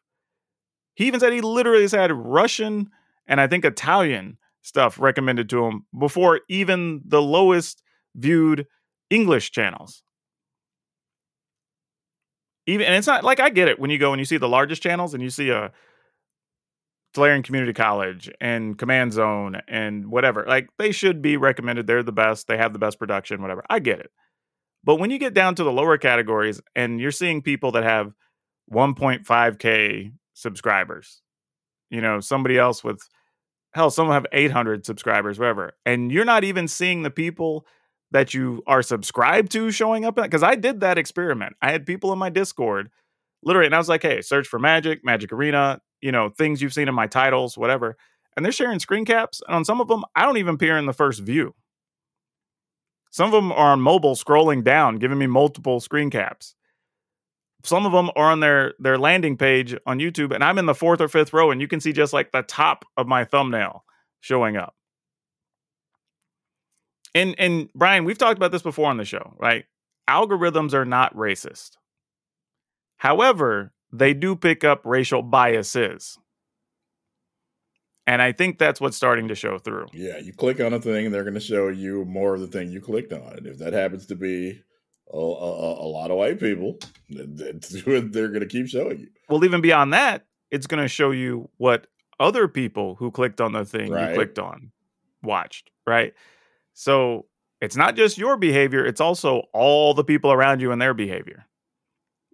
He 0.95 1.07
even 1.07 1.19
said 1.19 1.31
he 1.31 1.41
literally 1.41 1.83
has 1.83 1.93
had 1.93 2.11
Russian 2.11 2.89
and 3.27 3.41
I 3.41 3.47
think 3.47 3.65
Italian 3.65 4.37
stuff 4.61 4.99
recommended 4.99 5.49
to 5.49 5.65
him 5.65 5.85
before 5.97 6.41
even 6.49 7.01
the 7.05 7.21
lowest 7.21 7.81
viewed 8.15 8.65
English 9.09 9.51
channels. 9.51 10.03
Even 12.65 12.85
and 12.85 12.95
it's 12.95 13.07
not 13.07 13.23
like 13.23 13.39
I 13.39 13.49
get 13.49 13.69
it 13.69 13.79
when 13.79 13.89
you 13.89 13.97
go 13.97 14.11
and 14.11 14.19
you 14.19 14.25
see 14.25 14.37
the 14.37 14.49
largest 14.49 14.83
channels 14.83 15.13
and 15.13 15.23
you 15.23 15.29
see 15.29 15.49
a 15.49 15.71
Tolarian 17.15 17.43
Community 17.43 17.73
College 17.73 18.29
and 18.41 18.77
Command 18.77 19.13
Zone 19.13 19.61
and 19.67 20.07
whatever. 20.07 20.45
Like 20.47 20.67
they 20.77 20.91
should 20.91 21.21
be 21.21 21.37
recommended. 21.37 21.87
They're 21.87 22.03
the 22.03 22.11
best. 22.11 22.47
They 22.47 22.57
have 22.57 22.73
the 22.73 22.79
best 22.79 22.99
production, 22.99 23.41
whatever. 23.41 23.63
I 23.69 23.79
get 23.79 23.99
it. 23.99 24.11
But 24.83 24.97
when 24.97 25.09
you 25.09 25.17
get 25.17 25.33
down 25.33 25.55
to 25.55 25.63
the 25.63 25.71
lower 25.71 25.97
categories 25.97 26.61
and 26.75 26.99
you're 26.99 27.11
seeing 27.11 27.41
people 27.41 27.71
that 27.71 27.83
have 27.83 28.13
1.5k 28.71 30.11
subscribers, 30.33 31.21
you 31.89 32.01
know, 32.01 32.19
somebody 32.19 32.57
else 32.57 32.83
with 32.83 32.99
hell, 33.77 33.89
some 33.89 34.09
have 34.09 34.25
800 34.31 34.85
subscribers, 34.85 35.39
whatever. 35.39 35.73
And 35.85 36.11
you're 36.11 36.25
not 36.25 36.43
even 36.43 36.67
seeing 36.67 37.03
the 37.03 37.09
people 37.09 37.65
that 38.11 38.33
you 38.33 38.63
are 38.67 38.81
subscribed 38.81 39.51
to 39.51 39.71
showing 39.71 40.05
up 40.05 40.15
because 40.15 40.43
I 40.43 40.55
did 40.55 40.81
that 40.81 40.97
experiment. 40.97 41.55
I 41.61 41.71
had 41.71 41.85
people 41.85 42.11
in 42.11 42.19
my 42.19 42.29
Discord 42.29 42.89
literally, 43.43 43.67
and 43.67 43.75
I 43.75 43.77
was 43.77 43.89
like, 43.89 44.01
hey, 44.01 44.21
search 44.21 44.47
for 44.47 44.59
Magic, 44.59 45.05
Magic 45.05 45.31
Arena, 45.31 45.81
you 46.01 46.11
know, 46.11 46.29
things 46.29 46.61
you've 46.61 46.73
seen 46.73 46.87
in 46.87 46.95
my 46.95 47.07
titles, 47.07 47.57
whatever. 47.57 47.97
And 48.35 48.43
they're 48.43 48.51
sharing 48.51 48.79
screen 48.79 49.05
caps. 49.05 49.41
And 49.47 49.55
on 49.55 49.65
some 49.65 49.81
of 49.81 49.87
them, 49.87 50.03
I 50.15 50.23
don't 50.23 50.37
even 50.37 50.55
appear 50.55 50.77
in 50.77 50.85
the 50.85 50.93
first 50.93 51.21
view. 51.21 51.55
Some 53.09 53.27
of 53.27 53.31
them 53.31 53.51
are 53.51 53.71
on 53.71 53.81
mobile 53.81 54.15
scrolling 54.15 54.63
down, 54.63 54.97
giving 54.97 55.17
me 55.17 55.27
multiple 55.27 55.79
screen 55.79 56.09
caps. 56.09 56.55
Some 57.63 57.85
of 57.85 57.91
them 57.91 58.09
are 58.15 58.31
on 58.31 58.39
their 58.39 58.73
their 58.79 58.97
landing 58.97 59.37
page 59.37 59.75
on 59.85 59.99
YouTube, 59.99 60.33
and 60.33 60.43
I'm 60.43 60.57
in 60.57 60.65
the 60.65 60.75
fourth 60.75 61.01
or 61.01 61.07
fifth 61.07 61.33
row, 61.33 61.51
and 61.51 61.59
you 61.59 61.67
can 61.67 61.79
see 61.79 61.91
just 61.91 62.13
like 62.13 62.31
the 62.31 62.43
top 62.43 62.85
of 62.95 63.07
my 63.07 63.25
thumbnail 63.25 63.83
showing 64.19 64.57
up. 64.57 64.75
And 67.15 67.35
and 67.39 67.69
Brian, 67.73 68.05
we've 68.05 68.17
talked 68.17 68.37
about 68.37 68.51
this 68.51 68.61
before 68.61 68.89
on 68.89 68.97
the 68.97 69.05
show, 69.05 69.33
right? 69.39 69.65
Algorithms 70.09 70.73
are 70.73 70.85
not 70.85 71.15
racist. 71.15 71.71
However, 72.97 73.73
they 73.91 74.13
do 74.13 74.35
pick 74.35 74.63
up 74.63 74.81
racial 74.83 75.21
biases. 75.21 76.17
And 78.05 78.21
I 78.21 78.31
think 78.31 78.57
that's 78.57 78.79
what's 78.79 78.95
starting 78.95 79.27
to 79.27 79.35
show 79.35 79.57
through. 79.57 79.87
Yeah, 79.91 80.17
you 80.17 80.31
click 80.31 80.61
on 80.61 80.73
a 80.73 80.79
thing 80.79 81.05
and 81.05 81.13
they're 81.13 81.23
going 81.23 81.33
to 81.33 81.41
show 81.41 81.67
you 81.67 82.05
more 82.05 82.35
of 82.35 82.39
the 82.39 82.47
thing 82.47 82.71
you 82.71 82.79
clicked 82.79 83.11
on. 83.11 83.39
If 83.45 83.57
that 83.57 83.73
happens 83.73 84.05
to 84.07 84.15
be 84.15 84.61
a, 85.13 85.17
a, 85.17 85.85
a 85.85 85.89
lot 85.89 86.11
of 86.11 86.17
white 86.17 86.39
people, 86.39 86.79
they're 87.09 88.27
going 88.27 88.39
to 88.39 88.45
keep 88.47 88.67
showing 88.67 88.99
you. 88.99 89.07
Well, 89.29 89.43
even 89.43 89.61
beyond 89.61 89.93
that, 89.93 90.25
it's 90.51 90.67
going 90.67 90.81
to 90.81 90.87
show 90.87 91.11
you 91.11 91.49
what 91.57 91.87
other 92.19 92.47
people 92.47 92.95
who 92.95 93.11
clicked 93.11 93.41
on 93.41 93.53
the 93.53 93.65
thing 93.65 93.91
Right. 93.91 94.09
you 94.09 94.15
clicked 94.15 94.39
on 94.39 94.71
watched, 95.21 95.69
right? 95.85 96.13
So 96.73 97.25
it's 97.61 97.75
not 97.75 97.95
just 97.95 98.17
your 98.17 98.37
behavior, 98.37 98.85
it's 98.85 99.01
also 99.01 99.43
all 99.53 99.93
the 99.93 100.03
people 100.03 100.31
around 100.31 100.61
you 100.61 100.71
and 100.71 100.81
their 100.81 100.93
behavior 100.93 101.45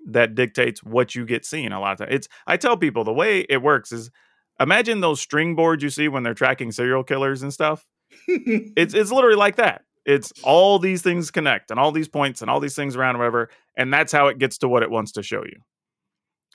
that 0.07 0.35
dictates 0.35 0.83
what 0.83 1.15
you 1.15 1.25
get 1.25 1.45
seen 1.45 1.71
a 1.71 1.79
lot 1.79 1.93
of 1.93 1.97
times. 1.99 2.13
It's 2.13 2.27
I 2.45 2.57
tell 2.57 2.75
people 2.77 3.03
the 3.03 3.13
way 3.13 3.41
it 3.49 3.61
works 3.61 3.91
is 3.91 4.11
imagine 4.59 4.99
those 4.99 5.21
string 5.21 5.55
boards 5.55 5.81
you 5.81 5.89
see 5.89 6.07
when 6.09 6.23
they're 6.23 6.33
tracking 6.33 6.71
serial 6.71 7.03
killers 7.03 7.41
and 7.41 7.53
stuff. 7.53 7.87
It's 8.27 8.93
it's 8.93 9.11
literally 9.11 9.37
like 9.37 9.55
that. 9.55 9.83
It's 10.05 10.33
all 10.43 10.79
these 10.79 11.01
things 11.01 11.31
connect 11.31 11.71
and 11.71 11.79
all 11.79 11.91
these 11.91 12.09
points 12.09 12.41
and 12.41 12.51
all 12.51 12.59
these 12.59 12.75
things 12.75 12.95
around 12.95 13.17
whatever, 13.17 13.49
and 13.77 13.93
that's 13.93 14.11
how 14.11 14.27
it 14.27 14.37
gets 14.37 14.57
to 14.59 14.67
what 14.67 14.83
it 14.83 14.91
wants 14.91 15.13
to 15.13 15.23
show 15.23 15.43
you. 15.43 15.61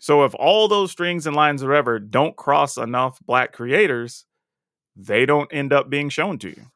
So 0.00 0.24
if 0.24 0.34
all 0.34 0.68
those 0.68 0.92
strings 0.92 1.26
and 1.26 1.34
lines 1.34 1.62
or 1.62 1.68
whatever 1.68 1.98
don't 1.98 2.36
cross 2.36 2.76
enough 2.76 3.18
black 3.26 3.52
creators, 3.52 4.26
they 4.96 5.26
don't 5.26 5.52
end 5.52 5.72
up 5.72 5.90
being 5.90 6.08
shown 6.08 6.38
to 6.38 6.48
you. 6.48 6.66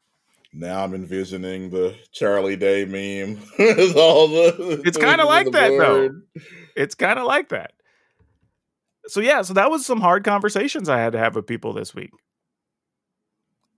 Now 0.53 0.85
I'm 0.85 0.95
envisioning 0.95 1.71
the 1.71 1.95
Charlie 2.13 2.57
Day 2.57 2.85
meme. 2.85 3.41
with 3.59 3.97
all 3.97 4.29
the 4.29 4.83
It's 4.85 4.99
kinda 4.99 5.25
like 5.25 5.47
the 5.47 5.53
that, 5.53 5.69
though. 5.79 6.11
It's 6.77 6.95
kind 6.95 7.19
of 7.19 7.27
like 7.27 7.49
that. 7.51 7.73
So 9.07 9.21
yeah, 9.21 9.43
so 9.43 9.55
that 9.55 9.71
was 9.71 9.85
some 9.85 10.01
hard 10.01 10.25
conversations 10.25 10.89
I 10.89 10.99
had 10.99 11.13
to 11.13 11.19
have 11.19 11.35
with 11.35 11.47
people 11.47 11.73
this 11.73 11.95
week. 11.95 12.11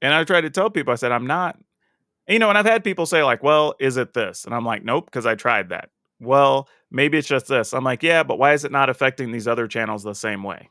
And 0.03 0.13
I 0.13 0.25
tried 0.25 0.43
to 0.43 0.51
tell 0.51 0.69
people, 0.69 0.93
I 0.93 0.97
said, 0.97 1.13
I'm 1.13 1.27
not, 1.27 1.57
you 2.29 2.39
know, 2.39 2.49
and 2.49 2.57
I've 2.59 2.65
had 2.67 2.85
people 2.85 3.07
say, 3.07 3.23
like, 3.23 3.43
well, 3.43 3.75
is 3.79 3.97
it 3.97 4.15
this? 4.15 4.45
And 4.45 4.55
I'm 4.55 4.65
like, 4.65 4.85
nope, 4.85 5.07
because 5.07 5.27
I 5.27 5.35
tried 5.35 5.69
that. 5.71 5.91
Well, 6.21 6.69
maybe 6.91 7.19
it's 7.19 7.29
just 7.29 7.49
this. 7.49 7.75
I'm 7.75 7.85
like, 7.85 8.03
yeah, 8.03 8.23
but 8.23 8.39
why 8.39 8.53
is 8.55 8.65
it 8.65 8.73
not 8.73 8.89
affecting 8.89 9.31
these 9.33 9.47
other 9.49 9.67
channels 9.69 10.03
the 10.03 10.15
same 10.15 10.43
way? 10.43 10.71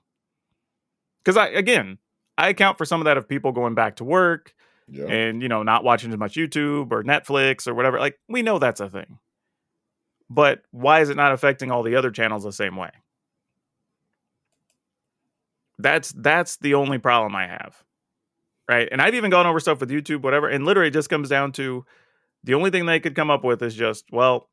Because 1.23 1.37
I, 1.37 1.47
again, 1.47 1.99
I 2.37 2.49
account 2.49 2.77
for 2.77 2.85
some 2.85 2.99
of 3.01 3.05
that 3.05 3.17
of 3.17 3.27
people 3.27 3.51
going 3.51 3.75
back 3.75 3.97
to 3.97 4.03
work 4.03 4.53
Yeah. 4.87 5.05
and 5.05 5.41
you 5.41 5.47
know 5.47 5.63
not 5.63 5.83
watching 5.83 6.11
as 6.11 6.17
much 6.17 6.33
youtube 6.33 6.91
or 6.91 7.03
netflix 7.03 7.67
or 7.67 7.73
whatever 7.73 7.99
like 7.99 8.19
we 8.27 8.41
know 8.41 8.57
that's 8.59 8.81
a 8.81 8.89
thing 8.89 9.19
but 10.29 10.63
why 10.71 10.99
is 11.01 11.09
it 11.09 11.15
not 11.15 11.31
affecting 11.31 11.71
all 11.71 11.83
the 11.83 11.95
other 11.95 12.11
channels 12.11 12.43
the 12.43 12.51
same 12.51 12.75
way 12.75 12.89
that's 15.79 16.11
that's 16.17 16.57
the 16.57 16.73
only 16.73 16.97
problem 16.97 17.35
i 17.35 17.47
have 17.47 17.83
right 18.69 18.87
and 18.91 19.01
i've 19.01 19.15
even 19.15 19.29
gone 19.31 19.45
over 19.45 19.59
stuff 19.59 19.79
with 19.79 19.89
youtube 19.89 20.21
whatever 20.21 20.47
and 20.47 20.65
literally 20.65 20.87
it 20.89 20.93
just 20.93 21.09
comes 21.09 21.29
down 21.29 21.51
to 21.51 21.85
the 22.43 22.53
only 22.53 22.69
thing 22.69 22.85
they 22.85 22.99
could 22.99 23.15
come 23.15 23.29
up 23.29 23.43
with 23.43 23.61
is 23.61 23.75
just 23.75 24.05
well 24.11 24.49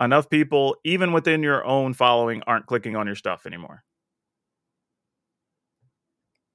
enough 0.00 0.28
people 0.28 0.76
even 0.84 1.12
within 1.12 1.42
your 1.42 1.64
own 1.64 1.94
following 1.94 2.42
aren't 2.46 2.66
clicking 2.66 2.96
on 2.96 3.06
your 3.06 3.16
stuff 3.16 3.46
anymore 3.46 3.84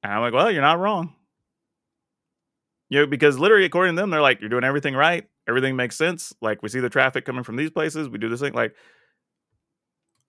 and 0.04 0.14
i'm 0.14 0.22
like 0.22 0.34
well 0.34 0.52
you're 0.52 0.62
not 0.62 0.80
wrong 0.80 1.14
you 2.90 3.00
know, 3.00 3.06
because 3.08 3.38
literally, 3.38 3.66
according 3.66 3.96
to 3.96 4.02
them, 4.02 4.10
they're 4.10 4.22
like, 4.22 4.42
you're 4.42 4.50
doing 4.50 4.64
everything 4.64 4.96
right. 4.96 5.28
Everything 5.48 5.76
makes 5.76 5.96
sense. 5.96 6.34
Like, 6.42 6.64
we 6.64 6.70
see 6.70 6.80
the 6.80 6.90
traffic 6.90 7.24
coming 7.24 7.44
from 7.44 7.56
these 7.56 7.70
places. 7.70 8.10
We 8.10 8.18
do 8.18 8.30
this 8.30 8.40
thing. 8.40 8.54
Like, 8.54 8.76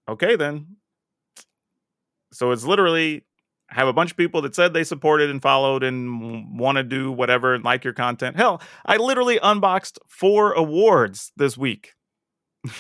okay, 0.08 0.36
then. 0.36 0.76
So 2.32 2.52
it's 2.52 2.64
literally 2.64 3.24
have 3.70 3.88
a 3.88 3.92
bunch 3.92 4.10
of 4.10 4.16
people 4.16 4.42
that 4.42 4.54
said 4.54 4.72
they 4.72 4.84
supported 4.84 5.30
and 5.30 5.40
followed 5.40 5.82
and 5.82 6.58
want 6.58 6.76
to 6.76 6.82
do 6.82 7.12
whatever 7.12 7.54
and 7.54 7.64
like 7.64 7.84
your 7.84 7.92
content. 7.92 8.36
Hell, 8.36 8.60
I 8.84 8.96
literally 8.96 9.38
unboxed 9.42 9.98
four 10.08 10.52
awards 10.52 11.32
this 11.36 11.56
week 11.56 11.94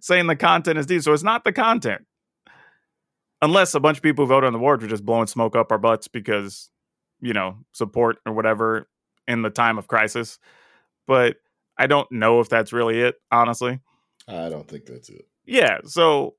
saying 0.00 0.26
the 0.26 0.36
content 0.36 0.78
is 0.78 0.86
decent. 0.86 1.04
So 1.04 1.12
it's 1.12 1.22
not 1.22 1.44
the 1.44 1.52
content. 1.52 2.06
Unless 3.40 3.74
a 3.74 3.80
bunch 3.80 3.96
of 3.96 4.04
people 4.04 4.24
who 4.24 4.28
voted 4.28 4.46
on 4.46 4.52
the 4.52 4.58
awards 4.60 4.82
were 4.82 4.88
just 4.88 5.04
blowing 5.04 5.26
smoke 5.26 5.56
up 5.56 5.72
our 5.72 5.78
butts 5.78 6.06
because 6.06 6.70
you 7.22 7.32
know, 7.32 7.56
support 7.72 8.18
or 8.26 8.34
whatever 8.34 8.88
in 9.26 9.40
the 9.40 9.48
time 9.48 9.78
of 9.78 9.86
crisis. 9.86 10.38
But 11.06 11.36
I 11.78 11.86
don't 11.86 12.10
know 12.12 12.40
if 12.40 12.50
that's 12.50 12.72
really 12.72 13.00
it, 13.00 13.14
honestly. 13.30 13.80
I 14.28 14.50
don't 14.50 14.68
think 14.68 14.84
that's 14.84 15.08
it. 15.08 15.26
Yeah. 15.46 15.78
So, 15.86 16.34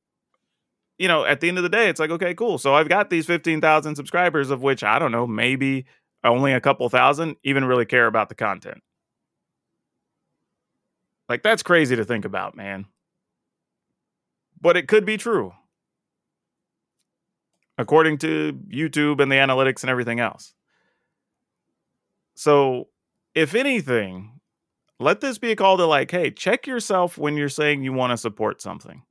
you 1.04 1.10
know, 1.10 1.26
at 1.26 1.42
the 1.42 1.50
end 1.50 1.58
of 1.58 1.64
the 1.64 1.70
day, 1.70 1.90
it's 1.90 2.00
like, 2.00 2.12
okay, 2.12 2.34
cool. 2.34 2.58
So 2.58 2.76
I've 2.76 2.88
got 2.88 3.10
these 3.10 3.26
15,000 3.26 3.98
subscribers, 3.98 4.50
of 4.50 4.62
which 4.62 4.86
I 4.86 5.00
don't 5.00 5.12
know, 5.12 5.28
maybe 5.28 5.84
only 6.24 6.54
a 6.54 6.62
couple 6.62 6.88
thousand 6.88 7.36
even 7.44 7.66
really 7.66 7.86
care 7.86 8.08
about 8.08 8.30
the 8.30 8.36
content. 8.36 8.82
Like, 11.28 11.44
that's 11.44 11.62
crazy 11.62 11.98
to 11.98 12.06
think 12.06 12.24
about, 12.24 12.56
man. 12.56 12.86
But 14.62 14.78
it 14.78 14.88
could 14.88 15.06
be 15.06 15.18
true, 15.18 15.52
according 17.78 18.20
to 18.20 18.58
YouTube 18.70 19.20
and 19.20 19.30
the 19.30 19.36
analytics 19.36 19.84
and 19.84 19.90
everything 19.90 20.22
else. 20.22 20.54
So, 22.36 22.88
if 23.36 23.56
anything, 23.56 24.40
let 25.02 25.20
this 25.20 25.38
be 25.38 25.52
a 25.52 25.58
call 25.58 25.76
to 25.76 25.86
like, 25.86 26.12
hey, 26.12 26.32
check 26.32 26.66
yourself 26.66 27.18
when 27.18 27.36
you're 27.36 27.50
saying 27.50 27.84
you 27.84 27.92
want 27.92 28.12
to 28.12 28.18
support 28.18 28.62
something. 28.62 29.04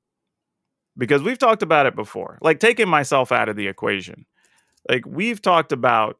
Because 0.96 1.22
we've 1.22 1.38
talked 1.38 1.62
about 1.62 1.86
it 1.86 1.94
before, 1.96 2.38
like 2.42 2.60
taking 2.60 2.88
myself 2.88 3.32
out 3.32 3.48
of 3.48 3.56
the 3.56 3.66
equation. 3.66 4.26
Like, 4.88 5.06
we've 5.06 5.40
talked 5.40 5.72
about, 5.72 6.18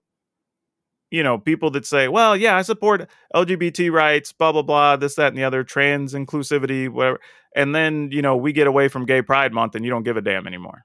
you 1.10 1.22
know, 1.22 1.36
people 1.36 1.70
that 1.72 1.84
say, 1.84 2.08
well, 2.08 2.36
yeah, 2.36 2.56
I 2.56 2.62
support 2.62 3.08
LGBT 3.34 3.92
rights, 3.92 4.32
blah, 4.32 4.52
blah, 4.52 4.62
blah, 4.62 4.96
this, 4.96 5.16
that, 5.16 5.28
and 5.28 5.36
the 5.36 5.44
other, 5.44 5.62
trans 5.64 6.14
inclusivity, 6.14 6.88
whatever. 6.88 7.20
And 7.54 7.74
then, 7.74 8.08
you 8.12 8.22
know, 8.22 8.36
we 8.36 8.52
get 8.52 8.66
away 8.66 8.88
from 8.88 9.04
Gay 9.04 9.20
Pride 9.20 9.52
Month 9.52 9.74
and 9.74 9.84
you 9.84 9.90
don't 9.90 10.04
give 10.04 10.16
a 10.16 10.22
damn 10.22 10.46
anymore. 10.46 10.84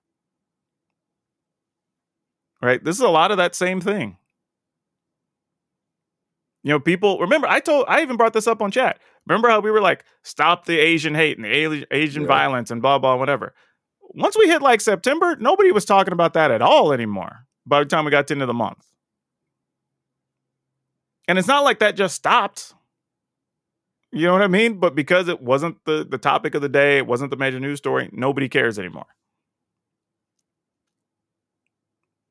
Right? 2.62 2.84
This 2.84 2.96
is 2.96 3.02
a 3.02 3.10
lot 3.10 3.32
of 3.32 3.38
that 3.38 3.56
same 3.56 3.80
thing. 3.80 4.18
You 6.64 6.74
know, 6.74 6.80
people 6.82 7.20
remember 7.20 7.48
I 7.48 7.62
told 7.62 7.86
I 7.88 8.02
even 8.02 8.18
brought 8.18 8.34
this 8.34 8.48
up 8.48 8.62
on 8.62 8.72
chat. 8.72 9.00
Remember 9.26 9.48
how 9.48 9.62
we 9.62 9.72
were 9.72 9.80
like, 9.80 10.04
stop 10.24 10.66
the 10.66 10.78
Asian 10.78 11.16
hate 11.16 11.38
and 11.38 11.46
the 11.46 11.86
Asian 11.92 12.24
Yeah. 12.24 12.28
violence 12.28 12.72
and 12.72 12.82
blah 12.82 13.00
blah 13.00 13.16
whatever. 13.16 13.54
Once 14.18 14.36
we 14.36 14.48
hit 14.48 14.64
like 14.64 14.82
September, 14.82 15.36
nobody 15.40 15.72
was 15.72 15.86
talking 15.86 16.12
about 16.12 16.34
that 16.34 16.50
at 16.50 16.62
all 16.62 16.92
anymore. 16.92 17.46
By 17.68 17.80
the 17.80 17.86
time 17.86 18.04
we 18.04 18.12
got 18.12 18.26
to 18.28 18.34
the 18.34 18.38
end 18.38 18.42
of 18.42 18.48
the 18.48 18.54
month. 18.54 18.84
And 21.28 21.38
it's 21.38 21.48
not 21.48 21.64
like 21.64 21.80
that 21.80 21.96
just 21.96 22.16
stopped. 22.16 22.74
You 24.12 24.26
know 24.26 24.34
what 24.34 24.42
I 24.42 24.48
mean? 24.48 24.80
But 24.80 24.96
because 24.96 25.28
it 25.28 25.42
wasn't 25.42 25.78
the 25.86 26.06
the 26.10 26.18
topic 26.18 26.56
of 26.56 26.62
the 26.62 26.70
day, 26.70 26.98
it 26.98 27.06
wasn't 27.06 27.30
the 27.30 27.38
major 27.38 27.60
news 27.60 27.78
story, 27.78 28.10
nobody 28.12 28.50
cares 28.50 28.80
anymore. 28.80 29.06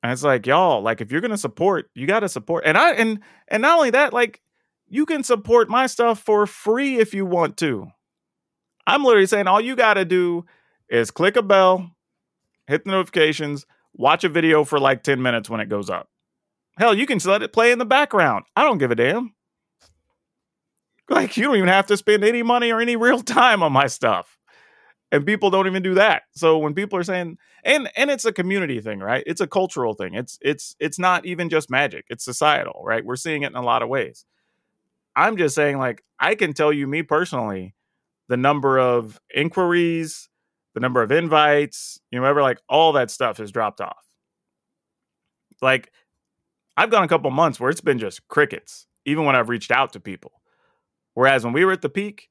And 0.03 0.11
it's 0.13 0.23
like, 0.23 0.47
y'all, 0.47 0.83
like 0.83 1.01
if 1.01 1.13
you're 1.13 1.21
gonna 1.21 1.37
support, 1.37 1.91
you 1.95 2.07
gotta 2.07 2.29
support. 2.29 2.65
And 2.67 2.77
I 2.77 2.95
and 2.95 3.21
and 3.49 3.61
not 3.63 3.77
only 3.77 3.91
that, 3.91 4.13
like 4.13 4.41
you 4.89 5.07
can 5.07 5.23
support 5.23 5.69
my 5.69 5.87
stuff 5.87 6.19
for 6.19 6.47
free 6.47 6.99
if 6.99 7.15
you 7.15 7.27
want 7.27 7.57
to. 7.59 7.89
I'm 8.87 9.05
literally 9.05 9.27
saying 9.27 9.47
all 9.47 9.61
you 9.61 9.77
gotta 9.77 10.05
do 10.05 10.47
is 10.89 11.11
click 11.11 11.37
a 11.37 11.43
bell, 11.43 11.91
hit 12.67 12.85
the 12.85 12.91
notifications, 12.91 13.67
watch 13.95 14.25
a 14.25 14.29
video 14.29 14.65
for 14.65 14.79
like 14.79 15.03
10 15.03 15.21
minutes 15.23 15.51
when 15.51 15.61
it 15.61 15.69
goes 15.69 15.91
up. 15.91 16.09
Hell, 16.79 16.95
you 16.95 17.07
can 17.07 17.19
let 17.25 17.43
it 17.43 17.53
play 17.53 17.73
in 17.73 17.79
the 17.79 17.87
background. 17.87 18.45
I 18.55 18.63
don't 18.63 18.79
give 18.79 18.91
a 18.91 18.95
damn. 18.95 19.35
Like 21.09 21.37
you 21.37 21.45
don't 21.45 21.57
even 21.57 21.69
have 21.69 21.87
to 21.87 21.97
spend 21.97 22.25
any 22.25 22.43
money 22.43 22.71
or 22.71 22.81
any 22.81 22.97
real 22.97 23.21
time 23.23 23.63
on 23.63 23.73
my 23.73 23.87
stuff. 23.87 24.37
And 25.13 25.25
people 25.25 25.51
don't 25.51 25.69
even 25.69 25.83
do 25.83 25.95
that. 25.95 26.25
So 26.33 26.59
when 26.59 26.75
people 26.75 26.99
are 26.99 27.05
saying 27.05 27.39
and 27.65 27.89
and 27.97 28.11
it's 28.11 28.25
a 28.25 28.33
community 28.33 28.81
thing, 28.81 28.99
right? 28.99 29.23
It's 29.27 29.41
a 29.41 29.47
cultural 29.47 29.95
thing. 29.95 30.15
It's 30.15 30.39
it's 30.43 30.75
it's 30.81 30.99
not 30.99 31.25
even 31.25 31.49
just 31.49 31.71
magic. 31.71 32.05
It's 32.09 32.25
societal, 32.25 32.83
right? 32.85 33.05
We're 33.05 33.17
seeing 33.17 33.43
it 33.43 33.51
in 33.51 33.57
a 33.57 33.63
lot 33.63 33.83
of 33.83 33.89
ways. 33.89 34.25
I'm 35.15 35.37
just 35.37 35.55
saying 35.55 35.79
like 35.79 36.03
I 36.19 36.35
can 36.35 36.53
tell 36.53 36.73
you 36.73 36.87
me 36.87 37.03
personally 37.03 37.75
the 38.29 38.37
number 38.37 38.79
of 38.79 39.21
inquiries, 39.35 40.29
the 40.77 40.81
number 40.81 41.03
of 41.03 41.11
invites, 41.11 41.99
you 42.11 42.19
know, 42.19 42.23
whatever, 42.23 42.43
like 42.43 42.61
all 42.69 42.93
that 42.93 43.11
stuff 43.11 43.39
has 43.39 43.51
dropped 43.51 43.81
off. 43.81 44.05
Like 45.63 45.91
I've 46.77 46.91
gone 46.91 47.03
a 47.03 47.09
couple 47.09 47.31
months 47.31 47.59
where 47.59 47.71
it's 47.71 47.81
been 47.81 47.99
just 47.99 48.29
crickets, 48.29 48.87
even 49.07 49.25
when 49.25 49.35
I've 49.35 49.49
reached 49.49 49.71
out 49.71 49.95
to 49.95 50.01
people. 50.01 50.33
Whereas 51.15 51.45
when 51.45 51.55
we 51.55 51.65
were 51.65 51.73
at 51.73 51.81
the 51.81 51.89
peak, 51.89 52.29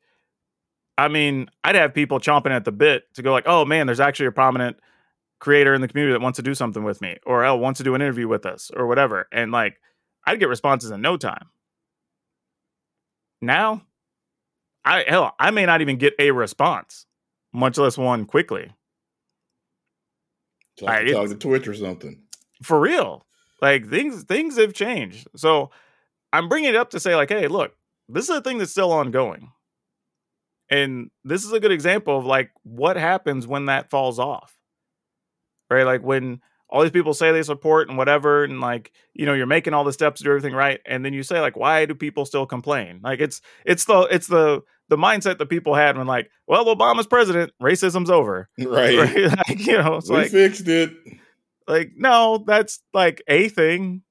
I 0.96 1.08
mean, 1.08 1.50
I'd 1.64 1.74
have 1.74 1.96
people 1.96 2.20
chomping 2.20 2.52
at 2.52 2.66
the 2.66 2.72
bit 2.72 3.12
to 3.16 3.24
go 3.24 3.32
like, 3.32 3.48
"Oh 3.48 3.66
man, 3.66 3.88
there's 3.88 4.00
actually 4.00 4.28
a 4.28 4.32
prominent 4.32 4.78
creator 5.40 5.74
in 5.74 5.82
the 5.82 5.88
community 5.88 6.14
that 6.14 6.22
wants 6.22 6.38
to 6.38 6.44
do 6.44 6.54
something 6.54 6.84
with 6.84 7.02
me, 7.02 7.18
or 7.26 7.44
oh, 7.44 7.56
wants 7.56 7.80
to 7.80 7.84
do 7.84 7.96
an 7.96 8.02
interview 8.04 8.28
with 8.28 8.46
us, 8.46 8.70
or 8.76 8.86
whatever." 8.86 9.28
And 9.32 9.52
like, 9.52 9.82
I'd 10.28 10.40
get 10.40 10.50
responses 10.50 10.92
in 10.92 11.02
no 11.02 11.18
time. 11.18 11.50
Now, 13.42 13.82
I 14.86 15.04
hell, 15.08 15.34
I 15.40 15.50
may 15.50 15.66
not 15.66 15.82
even 15.82 15.98
get 15.98 16.14
a 16.20 16.30
response, 16.30 17.08
much 17.56 17.78
less 17.78 17.98
one 17.98 18.26
quickly. 18.26 18.72
I 20.82 20.86
Alright, 20.86 21.12
talk 21.12 21.30
to 21.30 21.36
Twitch 21.36 21.68
or 21.68 21.74
something. 21.74 22.22
For 22.62 22.80
real. 22.80 23.26
Like 23.62 23.90
things 23.90 24.24
things 24.24 24.58
have 24.58 24.74
changed. 24.74 25.28
So 25.36 25.72
I'm 26.34 26.50
bringing 26.50 26.70
it 26.70 26.76
up 26.76 26.90
to 26.92 27.00
say 27.00 27.16
like, 27.16 27.30
hey, 27.30 27.48
look, 27.48 27.74
this 28.10 28.30
is 28.30 28.38
a 28.38 28.42
thing 28.42 28.58
that's 28.58 28.72
still 28.72 28.92
ongoing. 28.92 29.52
And 30.70 31.12
this 31.24 31.46
is 31.46 31.54
a 31.54 31.60
good 31.60 31.72
example 31.72 32.18
of 32.18 32.26
like 32.26 32.52
what 32.64 32.98
happens 32.98 33.48
when 33.48 33.68
that 33.68 33.90
falls 33.90 34.20
off. 34.20 34.58
Right? 35.70 35.86
Like 35.86 36.04
when 36.04 36.42
all 36.70 36.82
these 36.82 36.92
people 36.92 37.14
say 37.14 37.32
they 37.32 37.44
support 37.44 37.88
and 37.90 37.98
whatever 37.98 38.44
and 38.44 38.60
like, 38.60 38.92
you 39.14 39.26
know, 39.26 39.34
you're 39.34 39.46
making 39.46 39.74
all 39.74 39.84
the 39.84 39.94
steps 39.94 40.20
to 40.20 40.24
do 40.24 40.30
everything 40.32 40.54
right 40.54 40.80
and 40.86 41.06
then 41.06 41.14
you 41.14 41.24
say 41.24 41.40
like 41.40 41.56
why 41.56 41.86
do 41.86 41.94
people 41.96 42.26
still 42.26 42.46
complain? 42.46 43.00
Like 43.04 43.20
it's 43.20 43.42
it's 43.66 43.86
the 43.86 44.02
it's 44.12 44.28
the 44.28 44.62
the 44.90 44.98
mindset 44.98 45.38
that 45.40 45.48
people 45.48 45.74
had 45.76 45.98
when 45.98 46.06
like, 46.08 46.30
well, 46.48 46.66
Obama's 46.66 47.08
president, 47.08 47.52
racism's 47.62 48.10
over. 48.10 48.50
Right. 48.60 48.98
Right? 48.98 49.32
like, 49.50 49.66
you 49.66 49.78
know, 49.78 49.96
it's 49.96 50.10
we 50.10 50.18
like 50.18 50.32
fixed 50.32 50.68
it. 50.68 50.92
like 51.68 51.92
no 51.96 52.44
that's 52.46 52.82
like 52.94 53.24
a 53.28 53.50
thing 53.50 54.02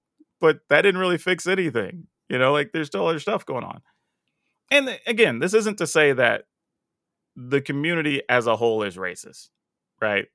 but 0.40 0.58
that 0.68 0.82
didn't 0.82 1.00
really 1.00 1.18
fix 1.18 1.46
anything 1.46 2.06
you 2.28 2.38
know 2.38 2.52
like 2.52 2.72
there's 2.72 2.88
still 2.88 3.06
other 3.06 3.20
stuff 3.20 3.46
going 3.46 3.64
on 3.64 3.80
and 4.70 4.98
again 5.06 5.38
this 5.38 5.54
isn't 5.54 5.78
to 5.78 5.86
say 5.86 6.12
that 6.12 6.44
the 7.36 7.60
community 7.60 8.20
as 8.28 8.46
a 8.46 8.56
whole 8.56 8.82
is 8.82 8.96
racist 8.96 9.48
right 10.02 10.26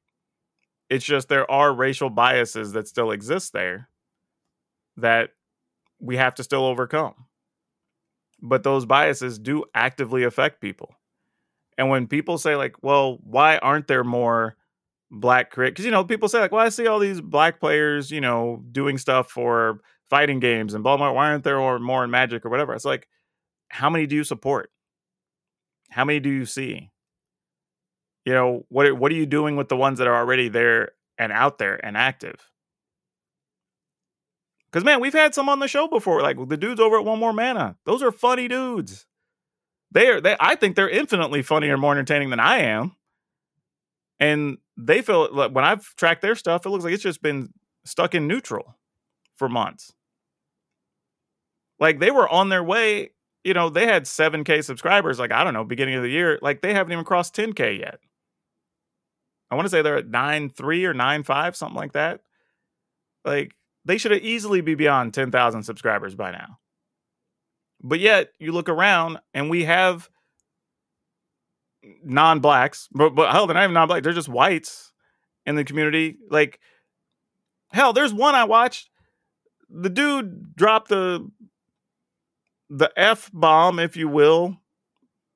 it's 0.89 1.05
just 1.05 1.29
there 1.29 1.49
are 1.49 1.73
racial 1.73 2.09
biases 2.09 2.71
that 2.73 2.87
still 2.87 3.11
exist 3.11 3.53
there 3.53 3.89
that 4.97 5.31
we 5.99 6.17
have 6.17 6.35
to 6.35 6.43
still 6.43 6.65
overcome. 6.65 7.13
But 8.41 8.63
those 8.63 8.85
biases 8.85 9.37
do 9.37 9.65
actively 9.75 10.23
affect 10.23 10.61
people. 10.61 10.95
And 11.77 11.89
when 11.89 12.07
people 12.07 12.37
say 12.37 12.55
like 12.55 12.75
well 12.81 13.19
why 13.23 13.57
aren't 13.57 13.87
there 13.87 14.03
more 14.03 14.57
black 15.11 15.49
create 15.49 15.71
because 15.71 15.85
you 15.85 15.91
know 15.91 16.03
people 16.03 16.29
say 16.29 16.39
like 16.39 16.51
well 16.51 16.63
i 16.63 16.69
see 16.69 16.85
all 16.85 16.99
these 16.99 17.19
black 17.19 17.59
players 17.59 18.11
you 18.11 18.21
know 18.21 18.63
doing 18.71 18.95
stuff 18.95 19.31
for 19.31 19.79
fighting 20.09 20.39
games 20.39 20.73
and 20.73 20.83
blah 20.83 20.97
blah 20.97 21.07
blah. 21.07 21.15
why 21.15 21.29
aren't 21.29 21.43
there 21.43 21.79
more 21.79 22.03
in 22.03 22.11
magic 22.11 22.45
or 22.45 22.49
whatever? 22.49 22.73
It's 22.73 22.85
like 22.85 23.07
how 23.69 23.89
many 23.89 24.07
do 24.07 24.15
you 24.15 24.23
support? 24.23 24.71
How 25.91 26.03
many 26.03 26.19
do 26.19 26.29
you 26.29 26.45
see 26.45 26.89
you 28.25 28.33
know 28.33 28.65
what 28.69 28.91
what 28.97 29.11
are 29.11 29.15
you 29.15 29.25
doing 29.25 29.55
with 29.55 29.69
the 29.69 29.77
ones 29.77 29.99
that 29.99 30.07
are 30.07 30.15
already 30.15 30.49
there 30.49 30.91
and 31.17 31.31
out 31.31 31.57
there 31.57 31.83
and 31.85 31.97
active 31.97 32.49
because 34.71 34.83
man 34.83 34.99
we've 34.99 35.13
had 35.13 35.33
some 35.33 35.49
on 35.49 35.59
the 35.59 35.67
show 35.67 35.87
before 35.87 36.21
like 36.21 36.37
the 36.47 36.57
dudes 36.57 36.79
over 36.79 36.97
at 36.97 37.05
one 37.05 37.19
more 37.19 37.33
mana 37.33 37.75
those 37.85 38.03
are 38.03 38.11
funny 38.11 38.47
dudes 38.47 39.05
they 39.91 40.07
are 40.07 40.21
they 40.21 40.35
i 40.39 40.55
think 40.55 40.75
they're 40.75 40.89
infinitely 40.89 41.41
funnier 41.41 41.77
more 41.77 41.93
entertaining 41.93 42.29
than 42.29 42.39
i 42.39 42.57
am 42.57 42.95
and 44.19 44.57
they 44.77 45.01
feel 45.01 45.33
like 45.33 45.51
when 45.51 45.65
I've 45.65 45.95
tracked 45.95 46.21
their 46.21 46.35
stuff, 46.35 46.65
it 46.65 46.69
looks 46.69 46.83
like 46.83 46.93
it's 46.93 47.03
just 47.03 47.21
been 47.21 47.53
stuck 47.85 48.13
in 48.13 48.27
neutral 48.27 48.77
for 49.35 49.49
months. 49.49 49.93
Like 51.79 51.99
they 51.99 52.11
were 52.11 52.27
on 52.27 52.49
their 52.49 52.63
way, 52.63 53.11
you 53.43 53.53
know, 53.53 53.69
they 53.69 53.85
had 53.85 54.03
7K 54.03 54.63
subscribers, 54.63 55.19
like 55.19 55.31
I 55.31 55.43
don't 55.43 55.53
know, 55.53 55.63
beginning 55.63 55.95
of 55.95 56.03
the 56.03 56.09
year. 56.09 56.37
Like 56.41 56.61
they 56.61 56.73
haven't 56.73 56.91
even 56.91 57.05
crossed 57.05 57.35
10K 57.35 57.79
yet. 57.79 57.99
I 59.51 59.55
want 59.55 59.65
to 59.65 59.69
say 59.69 59.81
they're 59.81 59.97
at 59.97 60.07
nine 60.07 60.49
three 60.49 60.85
or 60.85 60.93
nine 60.93 61.23
five, 61.23 61.55
something 61.55 61.77
like 61.77 61.93
that. 61.93 62.21
Like 63.25 63.55
they 63.85 63.97
should 63.97 64.11
easily 64.13 64.61
be 64.61 64.75
beyond 64.75 65.13
10,000 65.13 65.63
subscribers 65.63 66.13
by 66.13 66.31
now. 66.31 66.59
But 67.81 67.99
yet 67.99 68.29
you 68.39 68.51
look 68.51 68.69
around 68.69 69.17
and 69.33 69.49
we 69.49 69.63
have 69.63 70.09
non-blacks, 72.03 72.87
but, 72.91 73.15
but 73.15 73.31
hell, 73.31 73.47
they're 73.47 73.55
not 73.55 73.63
even 73.63 73.73
non-black. 73.73 74.03
They're 74.03 74.13
just 74.13 74.29
whites 74.29 74.91
in 75.45 75.55
the 75.55 75.63
community. 75.63 76.17
Like, 76.29 76.59
hell, 77.71 77.93
there's 77.93 78.13
one 78.13 78.35
I 78.35 78.43
watched. 78.43 78.89
The 79.69 79.89
dude 79.89 80.55
dropped 80.55 80.89
the 80.89 81.29
the 82.69 82.91
f 82.95 83.31
bomb, 83.33 83.79
if 83.79 83.97
you 83.97 84.07
will, 84.07 84.57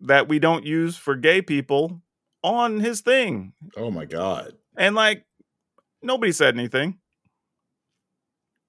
that 0.02 0.28
we 0.28 0.38
don't 0.38 0.64
use 0.64 0.96
for 0.96 1.16
gay 1.16 1.42
people 1.42 2.03
on 2.44 2.80
his 2.80 3.02
thing, 3.02 3.54
Oh 3.78 3.90
my 3.92 4.06
god. 4.06 4.54
and 4.78 4.96
like 4.96 5.26
nobody 6.02 6.32
said 6.32 6.56
anything. 6.56 7.00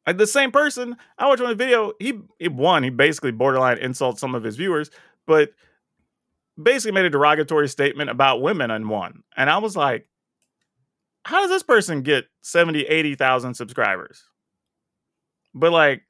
Like 0.06 0.18
the 0.18 0.26
same 0.26 0.52
person, 0.52 0.96
I 1.18 1.26
watched 1.26 1.42
one 1.42 1.56
video. 1.56 1.92
He, 1.98 2.20
he 2.38 2.48
won. 2.48 2.82
he 2.82 2.90
basically 2.90 3.32
borderline 3.32 3.78
insults 3.78 4.20
some 4.20 4.34
of 4.34 4.42
his 4.42 4.56
viewers, 4.56 4.90
but 5.26 5.50
basically 6.62 6.92
made 6.92 7.06
a 7.06 7.10
derogatory 7.10 7.68
statement 7.68 8.10
about 8.10 8.42
women 8.42 8.70
and 8.70 8.90
one. 8.90 9.22
And 9.36 9.48
I 9.48 9.58
was 9.58 9.76
like, 9.76 10.06
how 11.24 11.40
does 11.40 11.48
this 11.50 11.62
person 11.62 12.02
get 12.02 12.26
70, 12.42 12.82
80,000 12.82 13.54
subscribers? 13.54 14.22
But 15.54 15.72
like, 15.72 16.02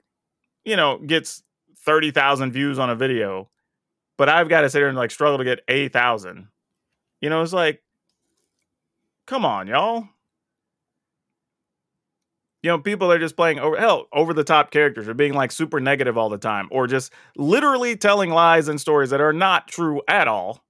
you 0.65 0.75
know, 0.77 0.99
gets 0.99 1.45
30,000 1.87 2.51
views 2.51 2.81
on 2.81 2.91
a 2.91 2.97
video, 2.97 3.49
but 4.19 4.29
I've 4.29 4.49
got 4.49 4.63
to 4.63 4.71
sit 4.71 4.79
here 4.81 4.89
and 4.89 4.99
like 4.99 5.13
struggle 5.13 5.39
to 5.39 5.45
get 5.45 5.61
8,000. 5.69 6.49
You 7.25 7.31
know, 7.31 7.41
it's 7.41 7.55
like, 7.55 7.83
come 9.25 9.47
on, 9.47 9.67
y'all. 9.67 10.07
You 12.63 12.69
know, 12.69 12.79
people 12.79 13.11
are 13.11 13.19
just 13.19 13.35
playing 13.35 13.59
over 13.59 13.79
hell 13.79 14.09
over 14.13 14.35
the 14.35 14.45
top 14.45 14.71
characters 14.71 15.09
or 15.09 15.15
being 15.15 15.33
like 15.33 15.51
super 15.51 15.81
negative 15.81 16.19
all 16.19 16.29
the 16.29 16.37
time, 16.37 16.69
or 16.71 16.87
just 16.87 17.15
literally 17.35 17.97
telling 17.97 18.29
lies 18.29 18.69
and 18.69 18.79
stories 18.79 19.09
that 19.09 19.23
are 19.23 19.33
not 19.33 19.69
true 19.69 20.03
at 20.07 20.29
all. 20.29 20.63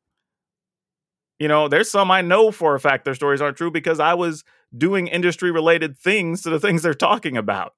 You 1.41 1.49
know, 1.49 1.67
there's 1.67 1.91
some 1.91 2.13
I 2.13 2.21
know 2.21 2.53
for 2.53 2.77
a 2.77 2.81
fact 2.81 3.05
their 3.05 3.17
stories 3.17 3.41
aren't 3.41 3.57
true 3.57 3.73
because 3.73 3.99
I 3.99 4.15
was 4.15 4.45
doing 4.79 5.09
industry 5.09 5.51
related 5.51 5.99
things 5.99 6.43
to 6.43 6.51
the 6.51 6.61
things 6.65 6.83
they're 6.83 6.95
talking 6.95 7.37
about. 7.37 7.75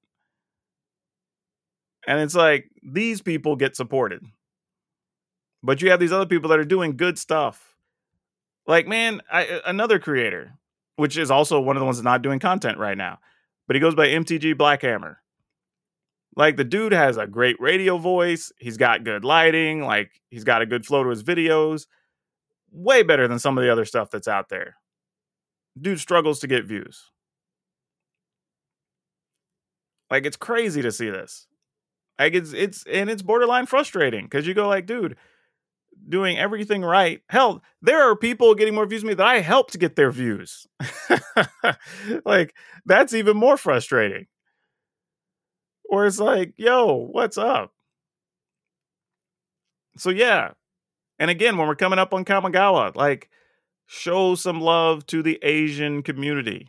And 2.05 2.19
it's 2.19 2.35
like 2.35 2.69
these 2.83 3.23
people 3.23 3.55
get 3.55 3.75
supported. 3.75 4.23
But 5.63 5.81
you 5.81 5.89
have 5.89 5.99
these 5.99 6.11
other 6.11 6.25
people 6.27 6.49
that 6.49 6.59
are 6.59 6.63
doing 6.65 6.95
good 6.95 7.17
stuff. 7.17 7.66
Like, 8.67 8.85
man, 8.85 9.21
I, 9.31 9.61
another 9.65 9.97
creator, 9.97 10.53
which 10.97 11.17
is 11.17 11.31
also 11.31 11.59
one 11.59 11.77
of 11.77 11.79
the 11.79 11.85
ones 11.85 12.01
not 12.03 12.21
doing 12.21 12.39
content 12.39 12.77
right 12.77 12.97
now, 12.97 13.19
but 13.65 13.75
he 13.75 13.79
goes 13.79 13.95
by 13.95 14.07
MTG 14.07 14.55
Blackhammer. 14.55 15.15
Like, 16.35 16.57
the 16.57 16.63
dude 16.63 16.91
has 16.91 17.17
a 17.17 17.25
great 17.25 17.59
radio 17.59 17.97
voice. 17.97 18.51
He's 18.59 18.77
got 18.77 19.03
good 19.03 19.23
lighting. 19.25 19.81
Like, 19.81 20.21
he's 20.29 20.43
got 20.43 20.61
a 20.61 20.67
good 20.67 20.85
flow 20.85 21.03
to 21.03 21.09
his 21.09 21.23
videos. 21.23 21.87
Way 22.71 23.01
better 23.01 23.27
than 23.27 23.39
some 23.39 23.57
of 23.57 23.63
the 23.63 23.71
other 23.71 23.85
stuff 23.85 24.11
that's 24.11 24.27
out 24.27 24.49
there. 24.49 24.75
Dude 25.79 25.99
struggles 25.99 26.39
to 26.41 26.47
get 26.47 26.65
views. 26.65 27.09
Like, 30.11 30.25
it's 30.25 30.37
crazy 30.37 30.81
to 30.81 30.91
see 30.91 31.09
this. 31.09 31.47
Like, 32.19 32.33
it's, 32.33 32.53
it's, 32.53 32.83
and 32.85 33.09
it's 33.09 33.21
borderline 33.21 33.65
frustrating 33.65 34.25
because 34.25 34.45
you 34.45 34.53
go, 34.53 34.67
like, 34.67 34.85
dude, 34.85 35.17
doing 36.07 36.37
everything 36.37 36.81
right. 36.83 37.21
Hell, 37.29 37.63
there 37.81 38.09
are 38.09 38.15
people 38.15 38.55
getting 38.55 38.75
more 38.75 38.85
views 38.85 39.01
than 39.01 39.09
me 39.09 39.13
that 39.15 39.27
I 39.27 39.39
helped 39.39 39.77
get 39.79 39.95
their 39.95 40.11
views. 40.11 40.67
like, 42.25 42.53
that's 42.85 43.13
even 43.13 43.37
more 43.37 43.57
frustrating. 43.57 44.27
Or 45.89 46.05
it's 46.05 46.19
like, 46.19 46.53
yo, 46.57 46.93
what's 46.93 47.37
up? 47.37 47.73
So, 49.97 50.09
yeah. 50.09 50.51
And 51.19 51.31
again, 51.31 51.57
when 51.57 51.67
we're 51.67 51.75
coming 51.75 51.99
up 51.99 52.13
on 52.13 52.25
Kamigawa, 52.25 52.95
like, 52.95 53.29
show 53.87 54.35
some 54.35 54.61
love 54.61 55.05
to 55.07 55.23
the 55.23 55.39
Asian 55.41 56.03
community. 56.03 56.67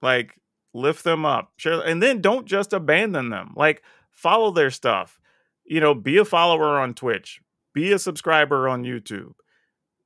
Like, 0.00 0.38
lift 0.74 1.04
them 1.04 1.24
up. 1.24 1.52
Share, 1.56 1.80
and 1.80 2.02
then 2.02 2.20
don't 2.20 2.46
just 2.46 2.72
abandon 2.72 3.30
them. 3.30 3.52
Like, 3.56 3.82
follow 4.10 4.50
their 4.50 4.70
stuff. 4.70 5.20
You 5.64 5.80
know, 5.80 5.94
be 5.94 6.16
a 6.18 6.24
follower 6.24 6.78
on 6.78 6.94
Twitch, 6.94 7.40
be 7.74 7.92
a 7.92 7.98
subscriber 7.98 8.68
on 8.68 8.84
YouTube. 8.84 9.32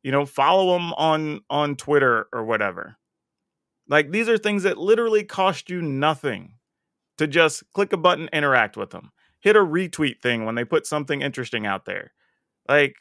You 0.02 0.12
know, 0.12 0.26
follow 0.26 0.74
them 0.74 0.92
on 0.94 1.40
on 1.48 1.76
Twitter 1.76 2.26
or 2.32 2.44
whatever. 2.44 2.96
Like 3.88 4.10
these 4.10 4.28
are 4.28 4.38
things 4.38 4.62
that 4.64 4.78
literally 4.78 5.24
cost 5.24 5.70
you 5.70 5.82
nothing 5.82 6.54
to 7.18 7.26
just 7.26 7.62
click 7.72 7.92
a 7.92 7.96
button, 7.96 8.28
interact 8.32 8.76
with 8.76 8.90
them. 8.90 9.10
Hit 9.40 9.56
a 9.56 9.60
retweet 9.60 10.20
thing 10.20 10.44
when 10.44 10.54
they 10.54 10.64
put 10.64 10.86
something 10.86 11.20
interesting 11.20 11.66
out 11.66 11.84
there. 11.84 12.12
Like, 12.68 12.96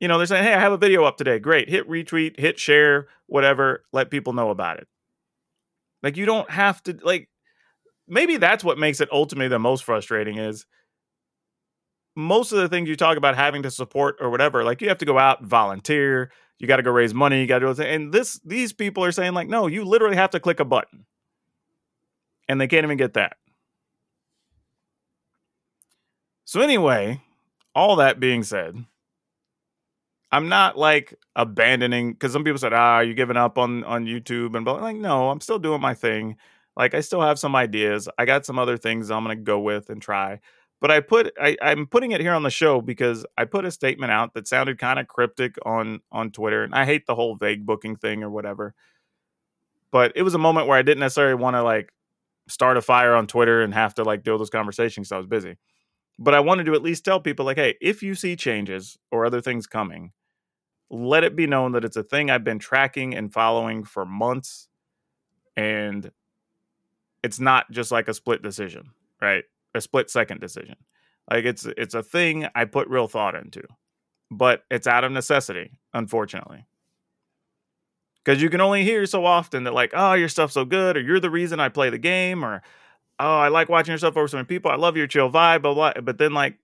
you 0.00 0.08
know, 0.08 0.18
they're 0.18 0.26
saying, 0.26 0.44
"Hey, 0.44 0.54
I 0.54 0.60
have 0.60 0.72
a 0.72 0.78
video 0.78 1.04
up 1.04 1.16
today." 1.16 1.38
Great. 1.38 1.68
Hit 1.68 1.88
retweet, 1.88 2.38
hit 2.38 2.58
share, 2.58 3.08
whatever, 3.26 3.84
let 3.92 4.10
people 4.10 4.32
know 4.32 4.50
about 4.50 4.78
it. 4.78 4.88
Like 6.02 6.16
you 6.16 6.26
don't 6.26 6.50
have 6.50 6.82
to 6.84 6.98
like 7.02 7.28
maybe 8.06 8.36
that's 8.36 8.64
what 8.64 8.78
makes 8.78 9.00
it 9.00 9.08
ultimately 9.12 9.48
the 9.48 9.58
most 9.58 9.84
frustrating 9.84 10.38
is 10.38 10.66
most 12.16 12.52
of 12.52 12.58
the 12.58 12.68
things 12.68 12.88
you 12.88 12.96
talk 12.96 13.16
about 13.16 13.36
having 13.36 13.62
to 13.62 13.70
support 13.70 14.16
or 14.20 14.30
whatever, 14.30 14.64
like 14.64 14.80
you 14.80 14.88
have 14.88 14.98
to 14.98 15.04
go 15.04 15.18
out 15.18 15.40
and 15.40 15.48
volunteer, 15.48 16.30
you 16.58 16.66
got 16.66 16.76
to 16.76 16.82
go 16.82 16.90
raise 16.90 17.14
money, 17.14 17.40
you 17.40 17.46
got 17.46 17.60
to 17.60 17.74
do 17.74 17.82
it. 17.82 17.88
And 17.88 18.12
this, 18.12 18.40
these 18.44 18.72
people 18.72 19.04
are 19.04 19.12
saying 19.12 19.34
like, 19.34 19.48
no, 19.48 19.66
you 19.66 19.84
literally 19.84 20.16
have 20.16 20.30
to 20.30 20.40
click 20.40 20.60
a 20.60 20.64
button, 20.64 21.06
and 22.48 22.60
they 22.60 22.66
can't 22.68 22.84
even 22.84 22.96
get 22.98 23.14
that. 23.14 23.36
So 26.44 26.60
anyway, 26.60 27.20
all 27.74 27.96
that 27.96 28.20
being 28.20 28.42
said, 28.42 28.84
I'm 30.32 30.48
not 30.48 30.76
like 30.76 31.14
abandoning 31.36 32.12
because 32.12 32.32
some 32.32 32.44
people 32.44 32.58
said, 32.58 32.72
"Ah, 32.72 33.00
you 33.00 33.14
giving 33.14 33.36
up 33.36 33.56
on 33.58 33.84
on 33.84 34.06
YouTube?" 34.06 34.56
And 34.56 34.64
but 34.64 34.80
like, 34.82 34.96
no, 34.96 35.30
I'm 35.30 35.40
still 35.40 35.58
doing 35.58 35.80
my 35.80 35.94
thing. 35.94 36.36
Like, 36.76 36.92
I 36.94 37.00
still 37.00 37.20
have 37.20 37.38
some 37.38 37.54
ideas. 37.54 38.08
I 38.18 38.24
got 38.24 38.44
some 38.44 38.58
other 38.58 38.76
things 38.76 39.10
I'm 39.10 39.22
gonna 39.24 39.36
go 39.36 39.60
with 39.60 39.90
and 39.90 40.02
try. 40.02 40.40
But 40.80 40.90
I 40.90 41.00
put 41.00 41.32
I, 41.40 41.56
I'm 41.62 41.86
putting 41.86 42.12
it 42.12 42.20
here 42.20 42.34
on 42.34 42.42
the 42.42 42.50
show 42.50 42.80
because 42.80 43.24
I 43.38 43.46
put 43.46 43.64
a 43.64 43.70
statement 43.70 44.12
out 44.12 44.34
that 44.34 44.46
sounded 44.48 44.78
kind 44.78 44.98
of 44.98 45.08
cryptic 45.08 45.56
on 45.64 46.00
on 46.12 46.30
Twitter, 46.30 46.62
and 46.62 46.74
I 46.74 46.84
hate 46.84 47.06
the 47.06 47.14
whole 47.14 47.36
vague 47.36 47.64
booking 47.64 47.96
thing 47.96 48.22
or 48.22 48.30
whatever. 48.30 48.74
But 49.90 50.12
it 50.16 50.22
was 50.22 50.34
a 50.34 50.38
moment 50.38 50.66
where 50.66 50.78
I 50.78 50.82
didn't 50.82 51.00
necessarily 51.00 51.34
want 51.34 51.54
to 51.54 51.62
like 51.62 51.92
start 52.48 52.76
a 52.76 52.82
fire 52.82 53.14
on 53.14 53.26
Twitter 53.26 53.62
and 53.62 53.72
have 53.74 53.94
to 53.94 54.04
like 54.04 54.22
deal 54.22 54.34
with 54.34 54.40
those 54.40 54.50
conversations 54.50 55.08
because 55.08 55.14
I 55.14 55.18
was 55.18 55.26
busy 55.26 55.56
but 56.18 56.34
I 56.34 56.40
wanted 56.40 56.64
to 56.66 56.74
at 56.74 56.82
least 56.82 57.04
tell 57.04 57.20
people 57.20 57.44
like, 57.44 57.56
hey, 57.56 57.76
if 57.80 58.02
you 58.02 58.14
see 58.14 58.36
changes 58.36 58.98
or 59.10 59.24
other 59.24 59.40
things 59.40 59.66
coming, 59.66 60.12
let 60.90 61.24
it 61.24 61.36
be 61.36 61.46
known 61.46 61.72
that 61.72 61.84
it's 61.84 61.96
a 61.96 62.02
thing 62.02 62.30
I've 62.30 62.44
been 62.44 62.58
tracking 62.58 63.14
and 63.14 63.32
following 63.32 63.84
for 63.84 64.04
months. 64.04 64.68
And 65.56 66.10
it's 67.22 67.40
not 67.40 67.70
just 67.70 67.90
like 67.90 68.08
a 68.08 68.14
split 68.14 68.42
decision, 68.42 68.90
right? 69.20 69.44
A 69.74 69.80
split 69.80 70.10
second 70.10 70.40
decision. 70.40 70.76
Like 71.30 71.44
it's 71.44 71.66
it's 71.76 71.94
a 71.94 72.02
thing 72.02 72.46
I 72.54 72.64
put 72.64 72.88
real 72.88 73.08
thought 73.08 73.34
into. 73.34 73.62
But 74.30 74.64
it's 74.70 74.86
out 74.86 75.04
of 75.04 75.12
necessity, 75.12 75.78
unfortunately. 75.92 76.66
Because 78.24 78.42
you 78.42 78.48
can 78.48 78.60
only 78.60 78.82
hear 78.82 79.04
so 79.04 79.26
often 79.26 79.64
that, 79.64 79.74
like, 79.74 79.90
oh, 79.94 80.14
your 80.14 80.30
stuff's 80.30 80.54
so 80.54 80.64
good, 80.64 80.96
or 80.96 81.00
you're 81.00 81.20
the 81.20 81.30
reason 81.30 81.60
I 81.60 81.68
play 81.68 81.90
the 81.90 81.98
game, 81.98 82.42
or 82.44 82.62
oh, 83.20 83.38
I 83.38 83.48
like 83.48 83.68
watching 83.68 83.92
your 83.92 83.98
stuff 83.98 84.16
over 84.16 84.26
so 84.26 84.38
many 84.38 84.46
people. 84.46 84.70
I 84.70 84.76
love 84.76 84.96
your 84.96 85.06
chill 85.06 85.30
vibe, 85.30 85.62
blah, 85.62 85.74
blah. 85.74 85.92
But 86.02 86.18
then, 86.18 86.32
like, 86.32 86.58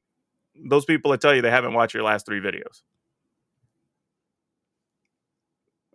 those 0.56 0.86
people 0.86 1.10
that 1.10 1.20
tell 1.20 1.34
you 1.34 1.42
they 1.42 1.50
haven't 1.50 1.74
watched 1.74 1.94
your 1.94 2.02
last 2.02 2.24
three 2.26 2.40
videos. 2.40 2.82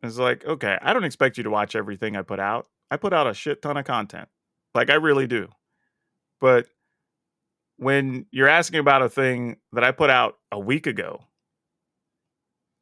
It's 0.04 0.20
like, 0.20 0.46
okay, 0.46 0.78
I 0.82 0.94
don't 0.94 1.04
expect 1.04 1.38
you 1.38 1.44
to 1.44 1.50
watch 1.50 1.76
everything 1.76 2.16
I 2.16 2.22
put 2.22 2.40
out. 2.40 2.68
I 2.92 2.98
put 2.98 3.12
out 3.12 3.28
a 3.28 3.34
shit 3.34 3.64
ton 3.64 3.76
of 3.76 3.86
content. 3.86 4.30
Like, 4.76 4.92
I 4.92 4.96
really 4.96 5.26
do. 5.26 5.50
But 6.40 6.68
when 7.78 8.26
you're 8.32 8.48
asking 8.48 8.80
about 8.80 9.02
a 9.02 9.10
thing 9.10 9.58
that 9.74 9.84
I 9.84 9.92
put 9.92 10.10
out 10.10 10.38
a 10.52 10.60
week 10.60 10.88
ago, 10.88 11.22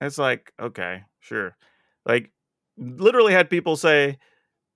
it's 0.01 0.17
like, 0.17 0.53
okay, 0.59 1.03
sure. 1.19 1.55
Like, 2.05 2.31
literally 2.77 3.33
had 3.33 3.49
people 3.49 3.75
say 3.75 4.17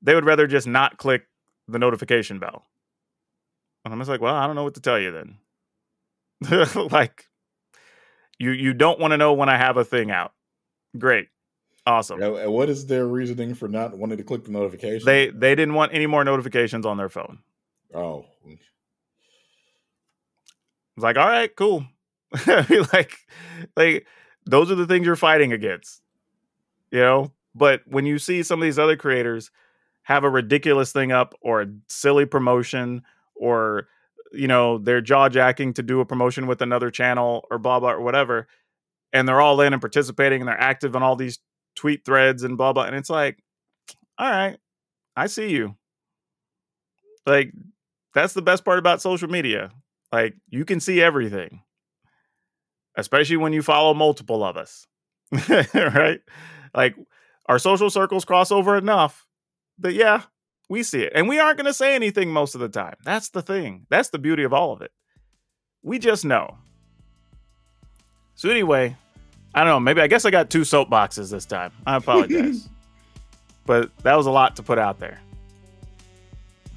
they 0.02 0.16
would 0.16 0.26
rather 0.26 0.48
just 0.48 0.68
not 0.68 0.98
click 0.98 1.28
the 1.68 1.80
notification 1.80 2.40
bell. 2.40 2.64
And 3.84 3.94
I'm 3.94 4.00
just 4.00 4.10
like, 4.10 4.22
well, 4.22 4.36
I 4.36 4.48
don't 4.48 4.56
know 4.56 4.64
what 4.64 4.76
to 4.76 4.82
tell 4.82 5.00
you 5.00 5.12
then. 5.12 5.38
like, 6.92 7.28
you 8.40 8.52
you 8.52 8.74
don't 8.74 9.00
want 9.00 9.12
to 9.12 9.18
know 9.18 9.34
when 9.34 9.50
I 9.50 9.58
have 9.58 9.78
a 9.78 9.84
thing 9.84 10.12
out. 10.12 10.34
Great, 10.98 11.30
awesome. 11.86 12.20
Yeah, 12.20 12.36
and 12.36 12.54
what 12.54 12.70
is 12.70 12.86
their 12.86 13.08
reasoning 13.08 13.56
for 13.56 13.68
not 13.68 13.98
wanting 13.98 14.18
to 14.18 14.24
click 14.24 14.44
the 14.44 14.52
notification? 14.52 15.06
They 15.06 15.30
they 15.30 15.56
didn't 15.56 15.74
want 15.74 15.94
any 15.94 16.06
more 16.06 16.24
notifications 16.24 16.86
on 16.86 16.98
their 16.98 17.10
phone. 17.10 17.40
oh, 17.94 18.26
mm. 18.46 18.60
It's 20.98 21.04
like, 21.04 21.16
all 21.18 21.28
right, 21.28 21.56
cool. 21.56 21.86
like, 22.48 23.18
like 23.78 24.08
those 24.48 24.72
are 24.72 24.76
the 24.76 24.88
things 24.88 25.06
you're 25.06 25.16
fighting 25.16 25.54
against, 25.54 26.02
you 26.92 27.00
know. 27.00 27.32
But 27.54 27.82
when 27.86 28.06
you 28.06 28.18
see 28.20 28.42
some 28.44 28.60
of 28.60 28.66
these 28.66 28.80
other 28.80 28.98
creators 28.98 29.52
have 30.04 30.24
a 30.24 30.30
ridiculous 30.30 30.92
thing 30.92 31.12
up 31.12 31.36
or 31.42 31.62
a 31.62 31.68
silly 31.88 32.26
promotion 32.26 33.04
or 33.36 33.88
you 34.32 34.48
know 34.48 34.78
they're 34.78 35.02
jaw 35.02 35.30
jacking 35.30 35.74
to 35.74 35.84
do 35.84 36.00
a 36.00 36.06
promotion 36.06 36.48
with 36.48 36.62
another 36.62 36.90
channel 36.90 37.46
or 37.52 37.58
blah 37.58 37.80
blah 37.80 37.92
or 37.92 38.02
whatever 38.02 38.48
and 39.14 39.28
they're 39.28 39.42
all 39.42 39.60
in 39.62 39.74
and 39.74 39.82
participating 39.82 40.42
and 40.42 40.48
they're 40.48 40.60
active 40.60 40.96
on 40.96 41.04
all 41.04 41.16
these 41.16 41.40
tweet 41.76 42.06
threads 42.06 42.44
and 42.44 42.58
blah 42.58 42.74
blah 42.74 42.84
and 42.84 42.96
it's 42.96 43.10
like 43.10 43.44
all 44.18 44.30
right 44.30 44.58
i 45.16 45.28
see 45.28 45.50
you 45.50 45.76
like 47.26 47.52
that's 48.14 48.34
the 48.34 48.42
best 48.42 48.64
part 48.66 48.80
about 48.80 49.02
social 49.02 49.30
media 49.30 49.72
like 50.12 50.36
you 50.50 50.66
can 50.66 50.80
see 50.80 51.02
everything 51.02 51.62
especially 52.96 53.38
when 53.38 53.54
you 53.54 53.62
follow 53.62 53.94
multiple 53.94 54.44
of 54.44 54.58
us 54.58 54.88
right 55.74 56.22
like 56.74 56.96
our 57.48 57.60
social 57.60 57.90
circles 57.90 58.26
cross 58.26 58.52
over 58.52 58.78
enough 58.78 59.28
that 59.80 59.94
yeah 59.94 60.24
we 60.70 60.84
see 60.84 61.02
it. 61.02 61.14
And 61.16 61.28
we 61.28 61.40
aren't 61.40 61.58
going 61.58 61.66
to 61.66 61.74
say 61.74 61.96
anything 61.96 62.30
most 62.30 62.56
of 62.56 62.62
the 62.62 62.70
time. 62.70 62.96
That's 63.04 63.30
the 63.30 63.42
thing. 63.42 63.86
That's 63.90 64.10
the 64.10 64.20
beauty 64.20 64.44
of 64.44 64.54
all 64.54 64.74
of 64.74 64.82
it. 64.82 64.92
We 65.82 66.00
just 66.00 66.26
know. 66.26 66.58
So, 68.36 68.50
anyway, 68.50 68.96
I 69.56 69.60
don't 69.64 69.70
know. 69.70 69.80
Maybe 69.80 70.02
I 70.02 70.08
guess 70.08 70.26
I 70.26 70.32
got 70.32 70.50
two 70.50 70.62
soapboxes 70.62 71.32
this 71.32 71.46
time. 71.46 71.72
I 71.86 71.96
apologize. 71.96 72.68
but 73.66 73.96
that 74.00 74.16
was 74.16 74.26
a 74.26 74.32
lot 74.32 74.56
to 74.58 74.64
put 74.64 74.78
out 74.78 75.00
there. 75.00 75.20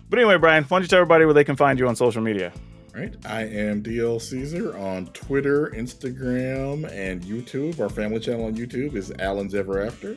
But 0.09 0.19
anyway, 0.19 0.39
Brian, 0.39 0.65
why 0.65 0.77
don't 0.77 0.83
you 0.83 0.89
tell 0.89 0.99
everybody 0.99 1.25
where 1.25 1.35
they 1.35 1.45
can 1.45 1.57
find 1.57 1.79
you 1.79 1.87
on 1.89 1.97
social 1.97 2.23
media? 2.23 2.53
Right. 2.95 3.15
I 3.25 3.43
am 3.43 3.83
DL 3.83 4.21
Caesar 4.21 4.77
on 4.77 5.07
Twitter, 5.09 5.69
Instagram, 5.69 6.91
and 6.91 7.23
YouTube. 7.23 7.79
Our 7.79 7.89
family 7.89 8.19
channel 8.19 8.47
on 8.47 8.57
YouTube 8.57 8.95
is 8.95 9.13
Alan's 9.19 9.55
Ever 9.55 9.85
After. 9.85 10.17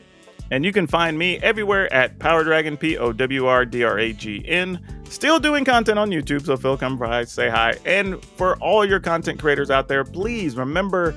And 0.51 0.65
you 0.65 0.71
can 0.71 0.87
find 0.87 1.17
me 1.17 1.37
everywhere 1.39 1.91
at 1.93 2.19
Power 2.19 2.43
Dragon, 2.43 2.75
P 2.77 2.97
O 2.97 3.11
W 3.11 3.45
R 3.45 3.65
D 3.65 3.83
R 3.83 3.99
A 3.99 4.13
G 4.13 4.43
N. 4.47 4.79
Still 5.09 5.39
doing 5.39 5.63
content 5.63 5.99
on 5.99 6.09
YouTube, 6.09 6.45
so 6.45 6.57
Phil, 6.57 6.77
come 6.77 6.97
by, 6.97 7.23
say 7.23 7.49
hi. 7.49 7.75
And 7.85 8.23
for 8.23 8.55
all 8.57 8.83
your 8.85 8.99
content 8.99 9.39
creators 9.39 9.69
out 9.69 9.87
there, 9.87 10.03
please 10.03 10.55
remember 10.55 11.15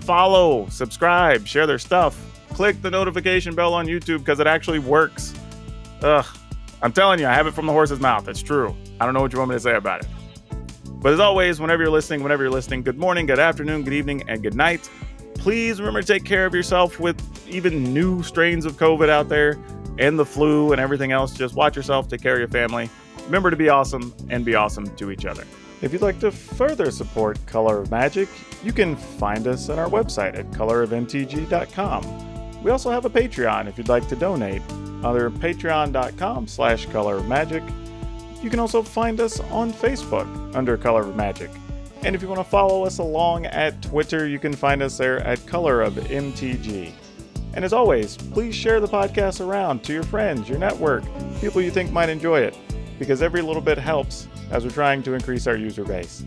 follow, 0.00 0.68
subscribe, 0.68 1.46
share 1.46 1.66
their 1.66 1.78
stuff. 1.78 2.18
Click 2.50 2.80
the 2.82 2.90
notification 2.90 3.54
bell 3.54 3.74
on 3.74 3.86
YouTube 3.86 4.18
because 4.18 4.40
it 4.40 4.46
actually 4.46 4.78
works. 4.78 5.34
Ugh. 6.02 6.26
I'm 6.82 6.92
telling 6.92 7.20
you, 7.20 7.26
I 7.26 7.32
have 7.32 7.46
it 7.46 7.54
from 7.54 7.66
the 7.66 7.72
horse's 7.72 8.00
mouth. 8.00 8.26
It's 8.28 8.42
true. 8.42 8.76
I 9.00 9.04
don't 9.04 9.14
know 9.14 9.20
what 9.20 9.32
you 9.32 9.38
want 9.38 9.50
me 9.50 9.56
to 9.56 9.60
say 9.60 9.74
about 9.74 10.02
it. 10.02 10.08
But 11.02 11.12
as 11.12 11.20
always, 11.20 11.60
whenever 11.60 11.82
you're 11.82 11.90
listening, 11.90 12.22
whenever 12.22 12.44
you're 12.44 12.52
listening, 12.52 12.82
good 12.82 12.96
morning, 12.96 13.26
good 13.26 13.40
afternoon, 13.40 13.82
good 13.82 13.92
evening, 13.92 14.22
and 14.28 14.40
good 14.40 14.54
night. 14.54 14.88
Please 15.34 15.80
remember 15.80 16.00
to 16.00 16.06
take 16.06 16.24
care 16.24 16.46
of 16.46 16.54
yourself 16.54 17.00
with 17.00 17.20
even 17.48 17.92
new 17.92 18.22
strains 18.22 18.64
of 18.64 18.74
COVID 18.74 19.08
out 19.08 19.28
there 19.28 19.58
and 19.98 20.16
the 20.16 20.24
flu 20.24 20.70
and 20.70 20.80
everything 20.80 21.10
else. 21.10 21.34
Just 21.34 21.56
watch 21.56 21.74
yourself, 21.74 22.06
take 22.06 22.22
care 22.22 22.34
of 22.34 22.38
your 22.38 22.46
family. 22.46 22.88
Remember 23.24 23.50
to 23.50 23.56
be 23.56 23.68
awesome 23.68 24.14
and 24.30 24.44
be 24.44 24.54
awesome 24.54 24.94
to 24.96 25.10
each 25.10 25.26
other. 25.26 25.44
If 25.80 25.92
you'd 25.92 26.02
like 26.02 26.20
to 26.20 26.30
further 26.30 26.92
support 26.92 27.44
Color 27.46 27.80
of 27.80 27.90
Magic, 27.90 28.28
you 28.62 28.72
can 28.72 28.94
find 28.94 29.48
us 29.48 29.68
at 29.68 29.80
our 29.80 29.88
website 29.88 30.38
at 30.38 30.52
colorofmtg.com. 30.52 32.62
We 32.62 32.70
also 32.70 32.92
have 32.92 33.04
a 33.04 33.10
Patreon 33.10 33.66
if 33.66 33.76
you'd 33.76 33.88
like 33.88 34.06
to 34.08 34.14
donate. 34.14 34.62
Under 35.02 35.30
patreon.com 35.30 36.46
slash 36.46 36.86
color 36.86 37.16
of 37.16 37.26
magic. 37.26 37.64
You 38.42 38.50
can 38.50 38.58
also 38.58 38.82
find 38.82 39.20
us 39.20 39.38
on 39.38 39.72
Facebook 39.72 40.26
under 40.56 40.76
Color 40.76 41.02
of 41.02 41.14
Magic. 41.14 41.50
And 42.02 42.16
if 42.16 42.22
you 42.22 42.28
want 42.28 42.40
to 42.40 42.44
follow 42.44 42.84
us 42.84 42.98
along 42.98 43.46
at 43.46 43.80
Twitter, 43.80 44.26
you 44.26 44.40
can 44.40 44.52
find 44.52 44.82
us 44.82 44.98
there 44.98 45.20
at 45.20 45.46
Color 45.46 45.82
of 45.82 45.94
MTG. 45.94 46.90
And 47.54 47.64
as 47.64 47.72
always, 47.72 48.16
please 48.16 48.56
share 48.56 48.80
the 48.80 48.88
podcast 48.88 49.46
around 49.46 49.84
to 49.84 49.92
your 49.92 50.02
friends, 50.02 50.48
your 50.48 50.58
network, 50.58 51.04
people 51.40 51.62
you 51.62 51.70
think 51.70 51.92
might 51.92 52.08
enjoy 52.08 52.40
it, 52.40 52.58
because 52.98 53.22
every 53.22 53.42
little 53.42 53.62
bit 53.62 53.78
helps 53.78 54.26
as 54.50 54.64
we're 54.64 54.70
trying 54.70 55.04
to 55.04 55.14
increase 55.14 55.46
our 55.46 55.56
user 55.56 55.84
base. 55.84 56.24